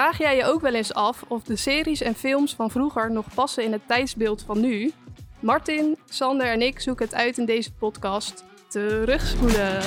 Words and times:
Vraag 0.00 0.18
jij 0.18 0.36
je 0.36 0.44
ook 0.44 0.60
wel 0.60 0.74
eens 0.74 0.94
af 0.94 1.24
of 1.28 1.42
de 1.42 1.56
series 1.56 2.00
en 2.00 2.14
films 2.14 2.54
van 2.54 2.70
vroeger 2.70 3.10
nog 3.10 3.34
passen 3.34 3.64
in 3.64 3.72
het 3.72 3.80
tijdsbeeld 3.86 4.42
van 4.42 4.60
nu? 4.60 4.92
Martin, 5.40 5.98
Sander 6.08 6.46
en 6.46 6.62
ik 6.62 6.80
zoeken 6.80 7.04
het 7.04 7.14
uit 7.14 7.38
in 7.38 7.44
deze 7.44 7.72
podcast. 7.72 8.44
Terugspoelen. 8.68 9.80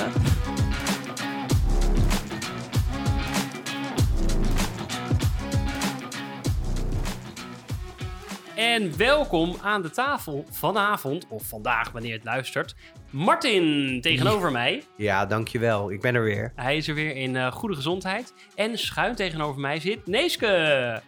En 8.74 8.96
welkom 8.96 9.56
aan 9.62 9.82
de 9.82 9.90
tafel 9.90 10.44
vanavond, 10.50 11.26
of 11.28 11.42
vandaag 11.48 11.90
wanneer 11.90 12.10
je 12.10 12.16
het 12.16 12.24
luistert. 12.24 12.74
Martin 13.10 13.98
tegenover 14.00 14.52
mij. 14.52 14.84
Ja, 14.96 15.26
dankjewel. 15.26 15.90
Ik 15.90 16.00
ben 16.00 16.14
er 16.14 16.22
weer. 16.22 16.52
Hij 16.56 16.76
is 16.76 16.88
er 16.88 16.94
weer 16.94 17.16
in 17.16 17.36
eh, 17.36 17.52
goede 17.52 17.74
gezondheid. 17.74 18.34
En 18.54 18.78
schuin 18.78 19.14
tegenover 19.14 19.60
mij 19.60 19.80
zit 19.80 20.06
Neeske. 20.06 21.02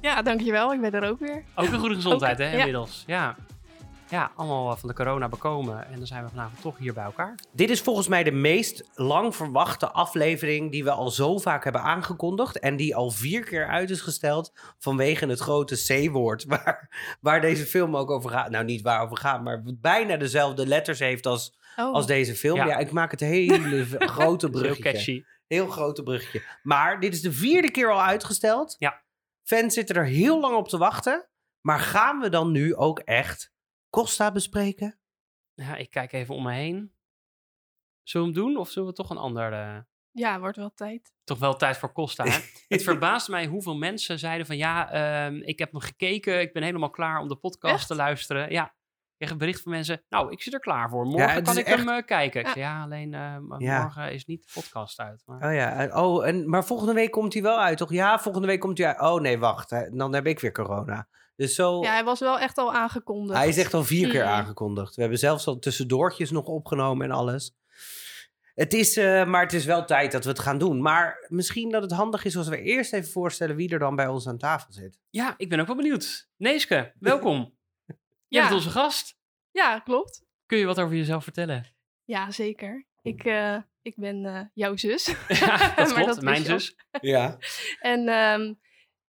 Ja, 0.00 0.22
dankjewel. 0.22 0.72
Ik 0.72 0.80
ben 0.80 0.92
er 0.92 1.10
ook 1.10 1.18
weer. 1.18 1.44
Ook 1.54 1.66
in 1.66 1.78
goede 1.78 1.94
gezondheid, 1.94 2.40
Ook, 2.40 2.46
hè, 2.46 2.56
inmiddels. 2.58 3.04
Ja. 3.06 3.16
ja, 3.16 3.36
allemaal 4.36 4.70
eh, 4.70 4.76
van 4.76 4.88
de 4.88 4.94
corona 4.94 5.28
bekomen. 5.28 5.86
En 5.86 5.96
dan 5.96 6.06
zijn 6.06 6.22
we 6.24 6.28
vanavond 6.30 6.60
toch 6.62 6.78
hier 6.78 6.92
bij 6.92 7.04
elkaar. 7.04 7.34
Dit 7.52 7.70
is 7.70 7.80
volgens 7.80 8.08
mij 8.08 8.22
de 8.24 8.30
meest 8.32 8.84
lang 8.94 9.36
verwachte 9.36 9.90
aflevering 9.90 10.70
die 10.70 10.84
we 10.84 10.90
al 10.90 11.10
zo 11.10 11.38
vaak 11.38 11.64
hebben 11.64 11.82
aangekondigd. 11.82 12.58
En 12.58 12.76
die 12.76 12.96
al 12.96 13.10
vier 13.10 13.44
keer 13.44 13.66
uit 13.68 13.90
is 13.90 14.00
gesteld 14.00 14.52
vanwege 14.78 15.26
het 15.26 15.40
grote 15.40 15.76
C-woord. 15.86 16.44
Waar, 16.44 16.90
waar 17.20 17.40
deze 17.40 17.66
film 17.66 17.96
ook 17.96 18.10
over 18.10 18.30
gaat. 18.30 18.50
Nou, 18.50 18.64
niet 18.64 18.82
waarover 18.82 19.16
gaat, 19.16 19.42
maar 19.42 19.62
bijna 19.80 20.16
dezelfde 20.16 20.66
letters 20.66 20.98
heeft 20.98 21.26
als, 21.26 21.60
Oh, 21.76 21.92
als 21.94 22.06
deze 22.06 22.34
film. 22.34 22.56
Ja. 22.56 22.66
Ja. 22.66 22.76
ik 22.76 22.90
maak 22.90 23.10
het 23.10 23.20
hele 23.20 23.84
grote 24.16 24.46
is 24.46 24.52
heel 24.52 24.60
bruggetje. 24.62 24.92
catchy. 24.92 25.24
Heel 25.46 25.66
grote 25.66 26.02
bruggetje. 26.02 26.42
Maar 26.62 27.00
dit 27.00 27.14
is 27.14 27.22
de 27.22 27.32
vierde 27.32 27.70
keer 27.70 27.90
al 27.92 28.02
uitgesteld. 28.02 28.76
Ja. 28.78 29.02
Fans 29.42 29.74
zitten 29.74 29.96
er 29.96 30.04
heel 30.04 30.40
lang 30.40 30.56
op 30.56 30.68
te 30.68 30.78
wachten. 30.78 31.28
Maar 31.60 31.78
gaan 31.78 32.20
we 32.20 32.28
dan 32.28 32.50
nu 32.52 32.74
ook 32.74 32.98
echt 32.98 33.51
Costa 33.92 34.32
bespreken? 34.32 34.98
Ja, 35.54 35.76
ik 35.76 35.90
kijk 35.90 36.12
even 36.12 36.34
om 36.34 36.42
me 36.42 36.52
heen. 36.52 36.92
Zullen 38.02 38.26
we 38.28 38.32
hem 38.34 38.42
doen 38.46 38.56
of 38.56 38.70
zullen 38.70 38.88
we 38.88 38.94
toch 38.94 39.10
een 39.10 39.16
ander... 39.16 39.52
eh, 39.52 39.78
ja, 40.10 40.40
wordt 40.40 40.56
wel 40.56 40.74
tijd. 40.74 41.12
toch 41.24 41.38
wel 41.38 41.56
tijd 41.56 41.76
voor 41.76 41.92
Costa. 41.92 42.24
Hè? 42.24 42.38
het 42.68 42.82
verbaast 42.82 43.28
mij 43.28 43.46
hoeveel 43.46 43.76
mensen 43.76 44.18
zeiden 44.18 44.46
van 44.46 44.56
ja, 44.56 44.90
ehm, 44.90 45.34
ik 45.42 45.58
heb 45.58 45.72
hem 45.72 45.80
gekeken, 45.80 46.40
ik 46.40 46.52
ben 46.52 46.62
helemaal 46.62 46.90
klaar 46.90 47.20
om 47.20 47.28
de 47.28 47.36
podcast 47.36 47.74
Echt? 47.74 47.86
te 47.86 47.94
luisteren. 47.94 48.50
Ja, 48.52 48.64
ik 48.64 48.74
krijg 49.16 49.32
een 49.32 49.38
bericht 49.38 49.62
van 49.62 49.72
mensen, 49.72 50.04
nou, 50.08 50.30
ik 50.32 50.42
zit 50.42 50.52
er 50.54 50.60
klaar 50.60 50.88
voor. 50.90 51.04
Morgen 51.06 51.42
kan 51.42 51.58
ik 51.58 51.66
hem 51.66 51.88
eh, 51.88 52.04
kijken. 52.04 52.40
Ik 52.40 52.46
Ja. 52.46 52.52
zei, 52.52 52.64
ja, 52.64 52.82
alleen 52.82 53.14
eh, 53.14 53.36
Ja. 53.58 53.82
morgen 53.82 54.12
is 54.12 54.24
niet 54.24 54.42
de 54.46 54.50
podcast 54.60 54.98
uit. 55.00 55.22
Maar... 55.26 55.48
Oh 55.48 55.54
ja, 55.54 55.72
en- 55.72 55.96
oh, 55.96 56.26
en, 56.26 56.48
maar 56.48 56.64
volgende 56.64 56.92
week 56.94 57.10
komt 57.10 57.32
hij 57.32 57.42
wel 57.42 57.58
uit, 57.60 57.78
toch? 57.78 57.92
Ja, 57.92 58.18
volgende 58.18 58.46
week 58.46 58.60
komt 58.60 58.78
hij 58.78 58.86
uit. 58.86 59.00
Oh 59.00 59.20
nee, 59.20 59.38
wacht, 59.38 59.70
hè, 59.70 59.90
dan 59.90 60.14
heb 60.14 60.26
ik 60.26 60.40
weer 60.40 60.52
corona. 60.52 61.08
Dus 61.42 61.54
zo, 61.54 61.82
Ja, 61.82 61.92
hij 61.92 62.04
was 62.04 62.20
wel 62.20 62.38
echt 62.38 62.58
al 62.58 62.72
aangekondigd. 62.74 63.38
hij 63.38 63.48
is 63.48 63.56
echt 63.58 63.74
al 63.74 63.84
vier 63.84 64.08
keer 64.08 64.22
Mm. 64.22 64.28
aangekondigd. 64.30 64.94
We 64.94 65.00
hebben 65.00 65.18
zelfs 65.18 65.46
al 65.46 65.58
tussendoortjes 65.58 66.30
nog 66.30 66.46
opgenomen 66.46 67.06
en 67.06 67.12
alles. 67.16 67.54
Het 68.54 68.72
is, 68.74 68.96
eh, 68.96 69.24
maar 69.24 69.42
het 69.42 69.52
is 69.52 69.64
wel 69.64 69.84
tijd 69.84 70.12
dat 70.12 70.24
we 70.24 70.30
het 70.30 70.38
gaan 70.38 70.58
doen. 70.58 70.82
Maar 70.82 71.26
misschien 71.28 71.70
dat 71.70 71.82
het 71.82 71.92
handig 71.92 72.24
is 72.24 72.36
als 72.36 72.48
we 72.48 72.62
eerst 72.62 72.92
even 72.92 73.10
voorstellen 73.10 73.56
wie 73.56 73.68
er 73.70 73.78
dan 73.78 73.96
bij 73.96 74.06
ons 74.06 74.28
aan 74.28 74.38
tafel 74.38 74.72
zit. 74.72 74.98
Ja, 75.10 75.34
ik 75.36 75.48
ben 75.48 75.60
ook 75.60 75.66
wel 75.66 75.76
benieuwd. 75.76 76.28
Neeske, 76.36 76.92
welkom. 76.98 77.36
Jij 77.86 77.96
Ja. 78.28 78.42
bent 78.42 78.54
onze 78.54 78.70
gast. 78.70 79.16
Ja, 79.50 79.78
klopt. 79.78 80.24
Kun 80.46 80.58
je 80.58 80.66
wat 80.66 80.80
over 80.80 80.96
jezelf 80.96 81.22
vertellen? 81.24 81.66
Ja, 82.04 82.30
zeker. 82.30 82.86
Ik, 83.02 83.24
eh, 83.24 83.56
ik 83.82 83.94
ben 83.96 84.24
eh, 84.26 84.40
jouw 84.54 84.76
zus. 84.76 85.04
ja, 85.28 85.74
dat 85.74 85.92
klopt. 85.94 86.06
dat 86.14 86.22
Mijn 86.22 86.44
zus. 86.44 86.76
Ja. 87.00 87.38
En 87.80 88.08
ehm, 88.08 88.54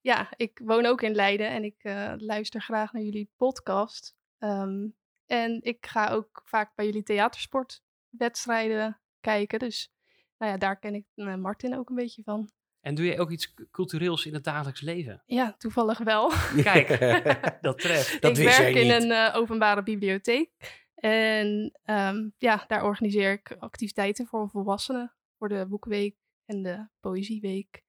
ja, 0.03 0.33
ik 0.35 0.61
woon 0.63 0.85
ook 0.85 1.01
in 1.01 1.15
Leiden 1.15 1.49
en 1.49 1.63
ik 1.63 1.83
eh, 1.83 2.13
luister 2.17 2.61
graag 2.61 2.93
naar 2.93 3.01
jullie 3.01 3.29
podcast. 3.35 4.15
Ehm, 4.37 4.87
en 5.25 5.59
ik 5.61 5.85
ga 5.85 6.09
ook 6.09 6.41
vaak 6.45 6.75
bij 6.75 6.85
jullie 6.85 7.03
theatersportwedstrijden 7.03 8.99
kijken. 9.21 9.59
Dus 9.59 9.93
nou 10.37 10.51
ja, 10.51 10.57
daar 10.57 10.79
ken 10.79 10.95
ik 10.95 11.05
eh, 11.15 11.35
Martin 11.35 11.77
ook 11.77 11.89
een 11.89 11.95
beetje 11.95 12.23
van. 12.23 12.49
En 12.81 12.95
doe 12.95 13.05
je 13.05 13.19
ook 13.19 13.31
iets 13.31 13.53
cultureels 13.71 14.25
in 14.25 14.33
het 14.33 14.43
dagelijks 14.43 14.81
leven? 14.81 15.23
Ja, 15.25 15.55
toevallig 15.57 15.97
wel. 15.97 16.31
Kijk, 16.63 16.99
dat 17.61 17.79
treft. 17.79 18.21
Dat 18.21 18.37
ik 18.37 18.45
werk 18.45 18.75
in 18.75 18.83
niet. 18.83 19.03
een 19.03 19.11
eh, 19.11 19.35
openbare 19.35 19.83
bibliotheek. 19.83 20.51
En 20.95 21.79
ehm, 21.83 22.29
ja, 22.37 22.63
daar 22.67 22.83
organiseer 22.83 23.31
ik 23.31 23.55
activiteiten 23.59 24.25
voor 24.27 24.49
volwassenen. 24.49 25.13
Voor 25.37 25.49
de 25.49 25.65
boekweek 25.69 26.15
en 26.45 26.61
de 26.61 26.87
poëzieweek. 26.99 27.83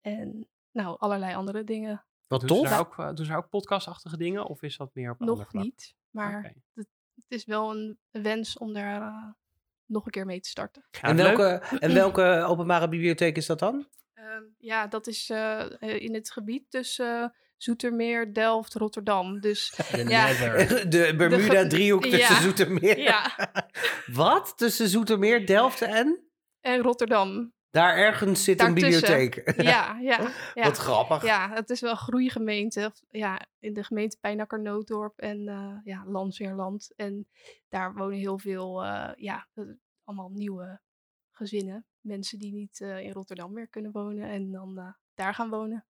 En 0.00 0.48
nou, 0.82 0.96
allerlei 0.98 1.34
andere 1.34 1.64
dingen. 1.64 2.04
Wat 2.26 2.40
Doen 2.40 2.48
ze, 2.48 2.54
tof. 2.54 2.68
daar 2.68 2.80
ook, 2.80 2.98
eh, 2.98 3.14
doen 3.14 3.26
ze 3.26 3.36
ook 3.36 3.48
podcastachtige 3.48 4.16
dingen? 4.16 4.44
Of 4.46 4.62
is 4.62 4.76
dat 4.76 4.90
meer 4.94 5.10
op 5.10 5.18
Nog 5.18 5.52
niet, 5.52 5.94
maar 6.10 6.54
het 6.74 6.86
is 7.28 7.44
wel 7.44 7.70
een 7.70 7.98
wens 8.10 8.58
om 8.58 8.72
daar 8.72 9.00
eh, 9.02 9.24
nog 9.86 10.04
een 10.04 10.10
keer 10.10 10.26
mee 10.26 10.40
te 10.40 10.48
starten. 10.48 10.84
Ja, 10.90 11.00
En 11.00 11.16
leuk. 11.16 11.36
welke, 11.36 11.76
en 11.78 11.94
welke 11.94 12.44
openbare 12.48 12.88
bibliotheek 12.88 13.36
is 13.36 13.46
dat 13.46 13.58
dan? 13.58 13.86
Ehm, 14.14 14.42
ja, 14.58 14.86
dat 14.86 15.06
is 15.06 15.30
eh, 15.30 15.64
in 15.80 16.14
het 16.14 16.30
gebied 16.30 16.70
tussen 16.70 17.34
Zoetermeer, 17.56 18.32
Delft, 18.34 18.74
Rotterdam. 18.74 19.40
Dus 19.40 19.70
De 19.92 20.04
Ja. 20.08 20.26
De 20.94 21.14
Bermuda-driehoek 21.16 22.04
Ja. 22.04 22.10
tussen 22.10 22.36
Zoetermeer. 22.42 22.98
ja, 22.98 23.50
Wat? 24.06 24.52
Tussen 24.56 24.88
Zoetermeer, 24.88 25.46
Delft 25.46 25.82
en? 25.82 26.22
en 26.60 26.80
Rotterdam. 26.80 27.52
Daar 27.70 27.96
ergens 27.96 28.44
zit 28.44 28.60
een 28.60 28.74
bibliotheek. 28.74 29.52
Ja, 29.62 29.98
ja, 30.00 30.30
ja. 30.54 30.62
Wat 30.64 30.76
grappig. 30.76 31.22
Ja, 31.24 31.50
het 31.52 31.70
is 31.70 31.80
wel 31.80 31.90
een 31.90 31.96
groeigemeente. 31.96 32.86
Of, 32.86 33.00
Ja, 33.10 33.46
in 33.58 33.72
de 33.72 33.84
gemeente 33.84 34.18
Pijnakker, 34.20 34.60
Nooddorp 34.62 35.18
en 35.18 35.48
eh 35.48 35.76
ja, 35.84 36.04
Landsweerland. 36.06 36.92
En 36.96 37.28
daar 37.68 37.94
wonen 37.94 38.18
heel 38.18 38.38
veel, 38.38 38.84
eh, 38.84 39.10
ja, 39.16 39.46
allemaal 40.04 40.30
nieuwe 40.30 40.80
gezinnen. 41.30 41.86
Mensen 42.00 42.38
die 42.38 42.52
niet 42.52 42.80
eh, 42.80 42.98
in 43.00 43.12
Rotterdam 43.12 43.52
meer 43.52 43.68
kunnen 43.68 43.92
wonen 43.92 44.28
en 44.28 44.50
dan 44.50 44.94
daar 45.14 45.34
gaan 45.34 45.50
wonen. 45.50 45.86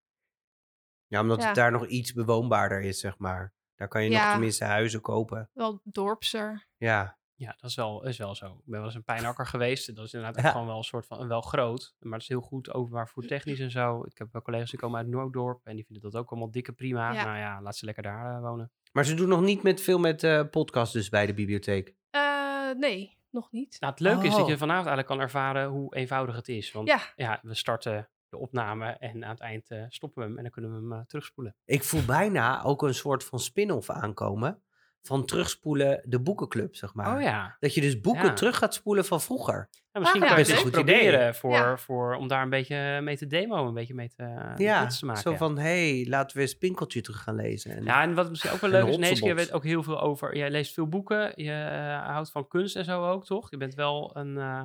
Ja, 1.06 1.20
omdat 1.20 1.40
Ja. 1.40 1.46
het 1.46 1.54
daar 1.54 1.72
nog 1.72 1.86
iets 1.86 2.12
bewoonbaarder 2.12 2.80
is, 2.80 3.00
zeg 3.00 3.18
maar. 3.18 3.54
Daar 3.74 3.88
kan 3.88 4.04
je 4.04 4.10
nog 4.10 4.30
tenminste 4.30 4.64
huizen 4.64 5.00
kopen. 5.00 5.50
Wel 5.52 5.80
dorpser. 5.84 6.66
Ja. 6.76 7.18
Ja, 7.38 7.54
dat 7.60 7.70
is 7.70 7.76
wel, 7.76 8.04
is 8.06 8.16
wel 8.18 8.34
zo. 8.34 8.46
Ik 8.46 8.52
ben 8.64 8.76
wel 8.78 8.84
eens 8.84 8.94
een 8.94 9.04
pijnakker 9.04 9.46
geweest. 9.46 9.94
Dat 9.96 10.04
is 10.06 10.12
inderdaad 10.14 10.42
Ja. 10.44 10.50
gewoon 10.50 10.66
wel 10.66 10.76
een 10.76 10.84
soort 10.84 11.06
van, 11.06 11.28
wel 11.28 11.40
groot. 11.40 11.94
Maar 11.98 12.12
het 12.12 12.22
is 12.22 12.28
heel 12.28 12.40
goed 12.40 12.72
openbaar 12.72 13.08
voertechnisch 13.08 13.60
en 13.60 13.70
zo. 13.70 14.04
Ik 14.04 14.18
heb 14.18 14.32
wel 14.32 14.42
collega's 14.42 14.70
die 14.70 14.78
komen 14.78 14.98
uit 14.98 15.06
Nooddorp. 15.08 15.60
En 15.66 15.74
die 15.76 15.84
vinden 15.84 16.10
dat 16.10 16.20
ook 16.20 16.30
allemaal 16.30 16.50
dikke 16.50 16.72
prima. 16.72 17.12
Ja. 17.12 17.24
Nou 17.24 17.36
ja, 17.38 17.62
laat 17.62 17.76
ze 17.76 17.84
lekker 17.84 18.02
daar 18.02 18.34
eh, 18.36 18.40
wonen. 18.40 18.70
Maar 18.92 19.04
ze 19.04 19.14
doen 19.14 19.28
nog 19.28 19.40
niet 19.40 19.62
met 19.62 19.80
veel 19.80 19.98
met 19.98 20.22
eh 20.24 20.42
podcasts 20.50 20.92
dus 20.94 21.08
bij 21.08 21.26
de 21.26 21.34
bibliotheek. 21.34 21.94
Eh, 22.10 22.70
nee, 22.76 23.16
nog 23.30 23.50
niet. 23.52 23.76
Nou, 23.80 23.92
het 23.92 24.02
leuke 24.02 24.26
is 24.26 24.32
dat 24.32 24.42
Oh. 24.42 24.48
je 24.48 24.58
vanavond 24.58 24.86
eigenlijk 24.86 25.06
kan 25.06 25.20
ervaren 25.20 25.68
hoe 25.68 25.94
eenvoudig 25.96 26.36
het 26.36 26.48
is. 26.48 26.72
Want 26.72 26.88
Ja. 26.88 27.00
ja, 27.16 27.38
we 27.42 27.54
starten 27.54 28.08
de 28.28 28.36
opname 28.38 28.86
en 28.86 29.24
aan 29.24 29.30
het 29.30 29.40
eind 29.40 29.68
stoppen 29.88 30.22
we 30.22 30.28
hem. 30.28 30.36
En 30.36 30.42
dan 30.42 30.52
kunnen 30.52 30.88
we 30.88 30.94
hem 30.94 31.06
terugspoelen. 31.06 31.56
Ik 31.64 31.82
voel 31.84 32.04
bijna 32.04 32.62
ook 32.62 32.82
een 32.82 32.94
soort 32.94 33.24
van 33.24 33.38
spin-off 33.38 33.90
aankomen. 33.90 34.62
Van 35.06 35.24
terugspoelen 35.24 36.00
de 36.04 36.20
boekenclub, 36.20 36.76
zeg 36.76 36.94
maar. 36.94 37.16
Oh 37.16 37.22
ja. 37.22 37.56
Dat 37.60 37.74
je 37.74 37.80
dus 37.80 38.00
boeken 38.00 38.24
Ja. 38.26 38.32
terug 38.32 38.56
gaat 38.56 38.74
spoelen 38.74 39.04
van 39.04 39.20
vroeger. 39.20 39.68
Nou, 39.92 40.04
misschien 40.04 40.22
Ah, 40.22 40.28
kan 40.28 40.38
ja, 40.38 40.44
je 40.44 40.52
het 40.52 40.62
best 40.62 40.66
eens 40.66 40.74
een 40.76 40.80
goed 40.82 40.90
idee. 40.90 41.08
proberen 41.10 41.34
voor, 41.34 41.52
Ja. 41.52 41.76
voor, 41.76 42.14
om 42.14 42.28
daar 42.28 42.42
een 42.42 42.50
beetje 42.50 43.00
mee 43.00 43.16
te 43.16 43.26
demo, 43.26 43.66
een 43.68 43.74
beetje 43.74 43.94
mee 43.94 44.08
te, 44.08 44.22
uh, 44.22 44.52
ja, 44.56 44.86
te 44.86 45.06
maken. 45.06 45.22
zo 45.22 45.30
ja. 45.30 45.36
van, 45.36 45.58
hé, 45.58 45.96
hey, 45.98 46.06
laten 46.08 46.36
we 46.36 46.42
eens 46.42 46.54
Pinkeltje 46.58 47.00
terug 47.00 47.22
gaan 47.22 47.34
lezen. 47.34 47.76
En, 47.76 47.84
Ja, 47.84 48.02
en 48.02 48.14
wat 48.14 48.28
misschien 48.30 48.50
ook 48.52 48.60
wel 48.60 48.70
leuk 48.80 48.86
is, 48.86 48.96
Neeske, 48.96 49.26
je 49.26 49.34
weet 49.34 49.52
ook 49.52 49.64
heel 49.64 49.82
veel 49.82 50.00
over. 50.00 50.36
Jij 50.36 50.50
leest 50.50 50.74
veel 50.74 50.88
boeken, 50.88 51.32
je 51.36 51.52
eh, 51.52 52.06
houdt 52.06 52.30
van 52.30 52.48
kunst 52.48 52.76
en 52.76 52.84
zo 52.84 53.04
ook, 53.10 53.24
toch? 53.24 53.50
Je 53.50 53.56
bent 53.56 53.74
wel 53.74 54.10
een. 54.16 54.38
eh, 54.38 54.62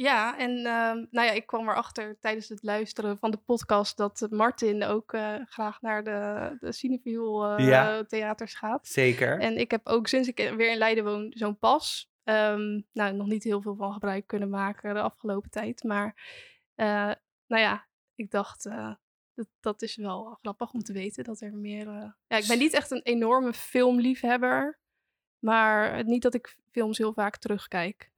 Ja, 0.00 0.38
en 0.38 0.50
ehm, 0.56 1.04
nou 1.10 1.26
ja, 1.26 1.30
ik 1.30 1.46
kwam 1.46 1.68
erachter 1.68 2.18
tijdens 2.20 2.48
het 2.48 2.62
luisteren 2.62 3.18
van 3.18 3.30
de 3.30 3.36
podcast 3.36 3.96
dat 3.96 4.22
eh, 4.22 4.28
Martin 4.28 4.84
ook 4.84 5.12
eh, 5.12 5.34
graag 5.44 5.80
naar 5.80 6.04
de, 6.04 6.56
de 6.60 6.72
Cineviel 6.72 7.44
eh, 7.44 7.68
Ja. 7.68 8.04
theaters 8.04 8.54
gaat. 8.54 8.86
Zeker. 8.86 9.40
En 9.40 9.56
ik 9.56 9.70
heb 9.70 9.86
ook 9.86 10.06
sinds 10.06 10.28
ik 10.28 10.36
weer 10.36 10.70
in 10.70 10.78
Leiden 10.78 11.04
woon 11.04 11.32
zo'n 11.36 11.58
pas. 11.58 12.10
Ehm, 12.24 12.80
nou, 12.92 13.14
nog 13.14 13.26
niet 13.26 13.44
heel 13.44 13.62
veel 13.62 13.76
van 13.76 13.92
gebruik 13.92 14.26
kunnen 14.26 14.50
maken 14.50 14.94
de 14.94 15.00
afgelopen 15.00 15.50
tijd. 15.50 15.82
Maar 15.82 16.14
nou 17.46 17.62
ja, 17.62 17.86
ik 18.14 18.30
dacht, 18.30 18.62
dat, 19.34 19.48
dat 19.60 19.82
is 19.82 19.96
wel 19.96 20.24
grappig 20.40 20.72
om 20.72 20.82
te 20.82 20.92
weten 20.92 21.24
dat 21.24 21.40
er 21.40 21.54
meer... 21.54 22.14
Ja, 22.26 22.36
ik 22.36 22.46
ben 22.46 22.58
niet 22.58 22.74
echt 22.74 22.90
een 22.90 23.02
enorme 23.02 23.52
filmliefhebber. 23.52 24.78
Maar 25.38 26.04
niet 26.04 26.22
dat 26.22 26.34
ik 26.34 26.56
films 26.70 26.98
heel 26.98 27.12
vaak 27.12 27.36
terugkijk. 27.36 28.10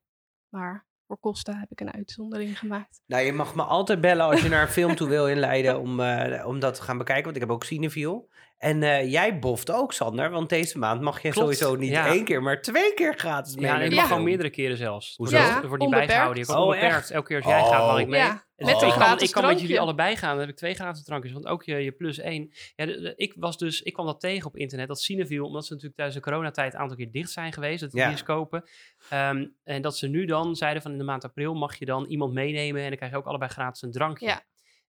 Maar 0.49 0.89
voor 1.11 1.21
Costa 1.21 1.59
heb 1.59 1.71
ik 1.71 1.81
een 1.81 1.93
uitzondering 1.93 2.59
gemaakt. 2.59 3.03
Nou, 3.07 3.23
je 3.25 3.33
mag 3.33 3.55
me 3.55 3.63
altijd 3.63 4.01
bellen 4.01 4.27
als 4.27 4.43
je 4.43 4.49
naar 4.49 4.63
een 4.63 4.69
film 4.69 4.95
toe 4.95 5.09
wil 5.09 5.29
in 5.29 5.39
Leiden 5.39 5.81
om, 5.81 6.01
eh, 6.01 6.47
om 6.47 6.61
dat 6.61 6.75
te 6.75 6.83
gaan 6.83 6.99
bekijken. 6.99 7.25
Want 7.25 7.37
ik 7.37 7.43
heb 7.43 7.51
ook 7.51 7.65
Cineviel. 7.65 8.29
En 8.61 8.83
eh, 8.83 9.11
jij 9.11 9.39
boft 9.39 9.71
ook, 9.71 9.93
Sander, 9.93 10.31
want 10.31 10.49
deze 10.49 10.79
maand 10.79 11.01
mag 11.01 11.23
je 11.23 11.31
Klopt, 11.31 11.37
sowieso 11.57 11.75
niet 11.81 11.91
ja. 11.91 12.07
één 12.07 12.25
keer, 12.25 12.43
maar 12.43 12.63
twee 12.63 12.95
keer 12.95 13.15
gratis 13.19 13.55
mee. 13.55 13.65
Ja, 13.65 13.81
ik 13.81 13.91
mag 13.91 13.99
Ja. 13.99 14.07
gewoon 14.07 14.23
meerdere 14.25 14.51
keren 14.51 14.77
zelfs. 14.77 15.15
Hoezo? 15.17 15.37
Ja, 15.37 15.43
Er 15.47 15.53
wordt 15.53 15.71
niet 15.71 15.81
onbeperkt. 15.81 16.07
bijgehouden. 16.07 16.39
Je 16.43 16.47
kan 16.49 16.57
Oh, 16.57 16.65
onbeperkt. 16.65 16.95
echt? 16.95 17.11
Elke 17.11 17.27
keer 17.27 17.37
als 17.37 17.47
jij 17.47 17.61
gaat, 17.61 17.87
mag 17.87 17.99
ik 17.99 18.05
Oh. 18.05 18.11
mee. 18.11 18.21
Ja, 18.21 18.27
Oh. 18.31 18.37
een 18.57 18.69
ik 18.89 18.93
kan, 18.95 19.21
ik 19.21 19.31
kan 19.31 19.47
met 19.47 19.61
jullie 19.61 19.81
allebei 19.81 20.17
gaan. 20.17 20.31
Dan 20.31 20.41
heb 20.41 20.49
ik 20.49 20.57
twee 20.57 20.75
gratis 20.75 21.05
drankjes. 21.05 21.33
Want 21.33 21.47
ook 21.47 21.63
je, 21.65 21.75
je 21.77 21.93
plus 21.93 22.19
één. 22.19 22.51
Ja, 22.77 22.87
de- 22.87 23.01
de- 23.01 23.13
ik, 23.17 23.35
was 23.37 23.59
dus, 23.59 23.83
ik 23.83 23.93
kwam 23.93 24.07
dat 24.07 24.21
tegen 24.21 24.47
op 24.47 24.57
internet. 24.57 24.89
Dat 24.89 25.01
Cineville, 25.01 25.45
omdat 25.45 25.63
ze 25.65 25.69
natuurlijk 25.73 25.97
tijdens 25.99 26.19
de 26.19 26.31
coronatijd 26.31 26.75
een 26.75 26.81
aantal 26.81 26.97
keer 26.97 27.11
dicht 27.13 27.31
zijn 27.31 27.53
geweest. 27.53 27.81
Dat 27.81 27.93
Ja. 27.93 28.07
bioscopen. 28.09 28.65
Ehm, 29.09 29.47
en 29.65 29.83
dat 29.83 29.97
ze 29.97 30.07
nu 30.09 30.25
dan 30.25 30.57
zeiden 30.57 30.83
van 30.83 30.93
in 30.93 30.99
de 30.99 31.05
maand 31.05 31.25
april 31.25 31.55
mag 31.55 31.77
je 31.79 31.85
dan 31.85 32.05
iemand 32.07 32.33
meenemen. 32.33 32.83
En 32.83 32.89
dan 32.89 32.97
krijg 32.97 33.13
je 33.13 33.19
ook 33.19 33.27
allebei 33.27 33.51
gratis 33.51 33.83
een 33.83 33.93
drankje. 33.93 34.41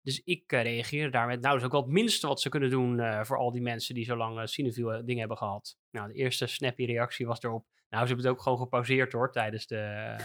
Dus 0.03 0.21
ik 0.23 0.51
eh, 0.51 0.61
reageerde 0.61 1.11
daar 1.11 1.27
met, 1.27 1.41
nou, 1.41 1.53
dat 1.53 1.59
is 1.59 1.65
ook 1.65 1.71
wel 1.71 1.81
het 1.81 1.91
minste 1.91 2.27
wat 2.27 2.41
ze 2.41 2.49
kunnen 2.49 2.69
doen 2.69 2.99
eh, 2.99 3.23
voor 3.23 3.37
al 3.37 3.51
die 3.51 3.61
mensen 3.61 3.95
die 3.95 4.05
zo 4.05 4.15
lang 4.15 4.39
uh, 4.39 4.75
dingen 4.85 5.19
hebben 5.19 5.37
gehad. 5.37 5.77
Nou, 5.91 6.07
de 6.07 6.13
eerste 6.13 6.47
snappy 6.47 6.85
reactie 6.85 7.25
was 7.25 7.41
erop. 7.41 7.65
Nou, 7.89 8.03
ze 8.03 8.07
hebben 8.13 8.25
het 8.25 8.35
ook 8.35 8.41
gewoon 8.41 8.57
gepauzeerd 8.57 9.11
hoor, 9.11 9.31
tijdens 9.31 9.67
de, 9.67 10.15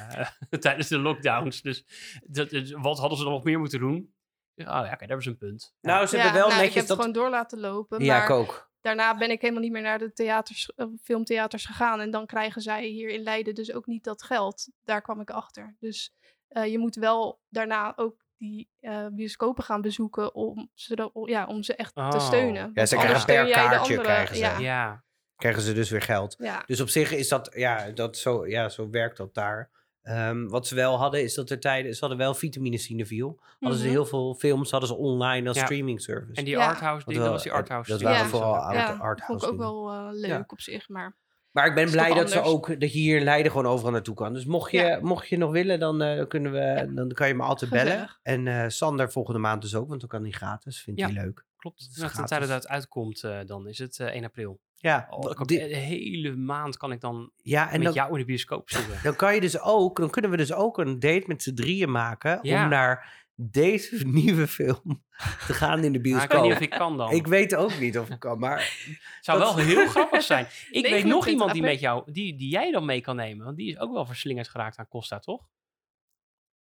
tijdens 0.61 0.89
de 0.89 0.99
lockdowns. 0.99 1.63
Dus 1.63 1.85
dat, 2.27 2.51
dus 2.51 2.71
wat 2.71 2.99
hadden 2.99 3.19
ze 3.19 3.25
dan 3.25 3.33
nog 3.33 3.45
meer 3.45 3.59
moeten 3.59 3.79
doen? 3.79 4.15
Oh 4.57 4.65
ja, 4.65 4.79
oké, 4.79 4.89
daar 4.89 4.99
hebben 4.99 5.23
ze 5.23 5.29
een 5.29 5.39
punt. 5.39 5.75
Ja. 5.81 5.91
Nou, 5.91 6.07
ze 6.07 6.17
Ja, 6.17 6.23
hebben 6.23 6.41
wel 6.41 6.49
nou, 6.49 6.61
ik 6.61 6.67
netjes 6.67 6.89
heb 6.89 6.89
dat... 6.89 6.97
het 6.97 7.07
gewoon 7.07 7.23
door 7.25 7.39
laten 7.39 7.61
lopen. 7.61 8.05
Ja, 8.05 8.17
maar 8.17 8.25
ik 8.25 8.31
ook. 8.31 8.71
daarna 8.81 9.17
ben 9.17 9.31
ik 9.31 9.41
helemaal 9.41 9.63
niet 9.63 9.73
meer 9.73 9.83
naar 9.83 9.99
de 9.99 10.13
theaters, 10.13 10.73
filmtheaters 11.03 11.67
gegaan. 11.67 12.01
En 12.01 12.11
dan 12.11 12.27
krijgen 12.27 12.63
zij 12.63 12.87
hier 12.87 13.09
in 13.09 13.23
Leiden 13.23 13.55
dus 13.55 13.73
ook 13.73 13.87
niet 13.87 14.05
dat 14.05 14.23
geld. 14.23 14.69
Daar 14.85 15.03
kwam 15.03 15.21
ik 15.21 15.31
achter. 15.31 15.77
Dus 15.79 16.15
eh, 16.49 16.67
je 16.67 16.79
moet 16.79 16.95
wel 16.95 17.41
daarna 17.49 17.93
ook 17.97 18.26
die 18.39 18.69
eh, 18.81 19.07
bioscopen 19.13 19.65
gaan 19.65 19.81
bezoeken 19.81 20.35
om 20.35 20.71
ze, 20.75 21.11
ja, 21.25 21.47
om 21.47 21.63
ze 21.63 21.75
echt 21.75 21.97
Oh. 21.97 22.09
te 22.11 22.19
steunen. 22.21 22.71
Ja, 22.75 22.87
ze 22.87 22.97
krijgen 22.97 23.25
per 23.27 23.51
kaartje, 23.51 23.77
andere- 23.79 24.01
krijgen 24.03 24.35
ze. 24.37 24.41
Ja, 24.43 24.59
ja. 24.59 25.05
Krijgen 25.37 25.63
ze 25.63 25.73
dus 25.73 25.91
weer 25.91 26.03
geld. 26.03 26.35
ja. 26.39 26.63
Dus 26.67 26.81
op 26.81 26.89
zich 26.89 27.13
is 27.13 27.29
dat, 27.29 27.51
ja, 27.55 27.91
dat 27.91 28.17
zo, 28.17 28.47
ja, 28.47 28.69
zo 28.69 28.91
werkt 28.91 29.17
dat 29.17 29.35
daar. 29.35 29.71
Ehm, 30.03 30.47
wat 30.49 30.67
ze 30.67 30.75
wel 30.75 30.99
hadden, 30.99 31.23
is 31.23 31.35
dat 31.35 31.51
er 31.51 31.61
tijden, 31.61 31.93
ze 31.95 32.01
hadden 32.01 32.19
wel 32.19 32.35
vitamine 32.35 32.79
Cineviel. 32.79 33.41
Hadden 33.61 33.79
ze 33.79 33.85
Mhm. 33.85 33.95
heel 33.95 34.07
veel 34.07 34.35
films, 34.35 34.71
hadden 34.71 34.89
ze 34.89 34.95
online 34.97 35.49
als 35.49 35.57
Ja. 35.57 35.65
streaming 35.65 36.01
service. 36.01 36.33
En 36.35 36.45
die 36.45 36.57
Ja. 36.57 36.67
arthouse, 36.69 37.07
die, 37.07 37.19
dat 37.19 37.29
was 37.29 37.43
die 37.43 37.51
wel- 37.51 37.61
arthouse. 37.61 37.91
dat 37.91 38.01
waren 38.03 38.19
Ja. 38.19 38.27
vooral 38.27 38.53
ja, 38.73 38.87
arthouse 38.87 39.25
vond 39.27 39.43
ik 39.43 39.49
ook 39.49 39.59
wel 39.59 39.91
eh, 39.93 40.09
leuk 40.13 40.31
Ja. 40.31 40.45
op 40.47 40.61
zich. 40.61 40.89
Maar 40.89 41.17
Maar 41.57 41.67
ik 41.67 41.75
ben 41.75 41.91
blij 41.91 42.15
dat 42.15 42.31
ze 42.31 42.41
ook 42.43 42.81
dat 42.81 42.93
je 42.93 42.99
hier 42.99 43.17
in 43.17 43.25
Leiden 43.25 43.51
gewoon 43.53 43.67
overal 43.67 43.93
naartoe 43.93 44.15
kan. 44.15 44.33
Dus 44.33 44.45
mocht 44.45 44.71
je, 44.71 44.79
Ja. 44.79 44.99
mocht 45.03 45.29
je 45.29 45.37
nog 45.37 45.51
willen, 45.53 45.79
dan, 45.79 46.03
eh, 46.03 46.27
kunnen 46.27 46.53
we, 46.53 46.91
dan 46.95 47.09
kan 47.09 47.29
je 47.29 47.35
me 47.35 47.43
altijd 47.43 47.71
bellen. 47.71 48.17
En 48.23 48.47
eh, 48.47 48.65
Sander 48.69 49.11
volgende 49.13 49.41
maand 49.41 49.63
dus 49.63 49.75
ook, 49.75 49.89
want 49.89 50.01
dan 50.01 50.09
kan 50.09 50.23
hij 50.23 50.31
gratis. 50.31 50.83
Vindt 50.83 51.01
Ja. 51.01 51.07
hij 51.11 51.23
leuk. 51.25 51.45
Klopt. 51.57 51.95
de 51.95 52.09
gratis. 52.09 52.29
tijd 52.31 52.41
dat 52.41 52.51
het 52.51 52.69
uitkomt, 52.69 53.23
eh, 53.25 53.39
dan 53.47 53.69
is 53.69 53.79
het 53.79 53.99
eh, 54.01 54.15
1 54.15 54.25
april. 54.25 54.61
Ja, 54.75 55.07
Oh, 55.11 55.41
de 55.45 55.55
hele 55.59 56.37
maand 56.37 56.77
kan 56.77 56.93
ik 56.93 57.01
dan 57.01 57.31
ja 57.37 57.65
en 57.71 57.73
met 57.77 57.83
dan, 57.83 57.93
jou 57.93 58.13
in 58.13 58.19
de 58.19 58.25
bioscoop 58.25 58.71
zitten. 58.71 58.95
dan 59.03 59.17
kan 59.17 59.35
je 59.35 59.41
dus 59.41 59.61
ook, 59.61 59.97
dan 59.99 60.11
kunnen 60.11 60.31
we 60.31 60.37
dus 60.37 60.53
ook 60.53 60.79
een 60.79 60.99
date 61.01 61.25
met 61.27 61.43
z'n 61.43 61.55
drieën 61.55 61.91
maken 61.91 62.43
om 62.43 62.69
naar 62.69 63.26
deze 63.39 64.07
nieuwe 64.07 64.47
film 64.47 65.05
te 65.47 65.53
gaan 65.53 65.85
in 65.85 65.93
de 65.93 65.99
Maar 65.99 65.99
ik 65.99 66.03
bioscoop. 66.03 66.31
weet 66.33 66.43
niet 66.43 66.53
of 66.53 66.61
ik 66.61 66.71
kan 66.71 66.97
dan. 66.97 67.11
Ik 67.11 67.27
weet 67.27 67.55
ook 67.55 67.79
niet 67.79 67.99
of 67.99 68.11
ik 68.11 68.19
kan, 68.19 68.39
maar 68.39 68.59
Het 68.59 69.25
zou 69.25 69.39
dat- 69.39 69.55
wel 69.55 69.65
heel 69.65 69.87
grappig 69.95 70.23
zijn. 70.23 70.47
Ik 70.71 70.83
weet 70.87 71.05
nog 71.05 71.25
29 71.25 71.31
iemand 71.33 71.53
die 71.53 71.63
met 71.63 71.81
jou, 71.81 72.13
die, 72.13 72.37
die 72.37 72.49
jij 72.51 72.71
dan 72.71 72.85
mee 72.85 73.01
kan 73.01 73.17
nemen. 73.17 73.45
Want 73.45 73.57
die 73.57 73.69
is 73.71 73.79
ook 73.79 73.93
wel 73.93 74.07
verslingerd 74.07 74.49
geraakt 74.49 74.77
aan 74.79 74.89
Costa, 74.89 75.19
toch? 75.19 75.49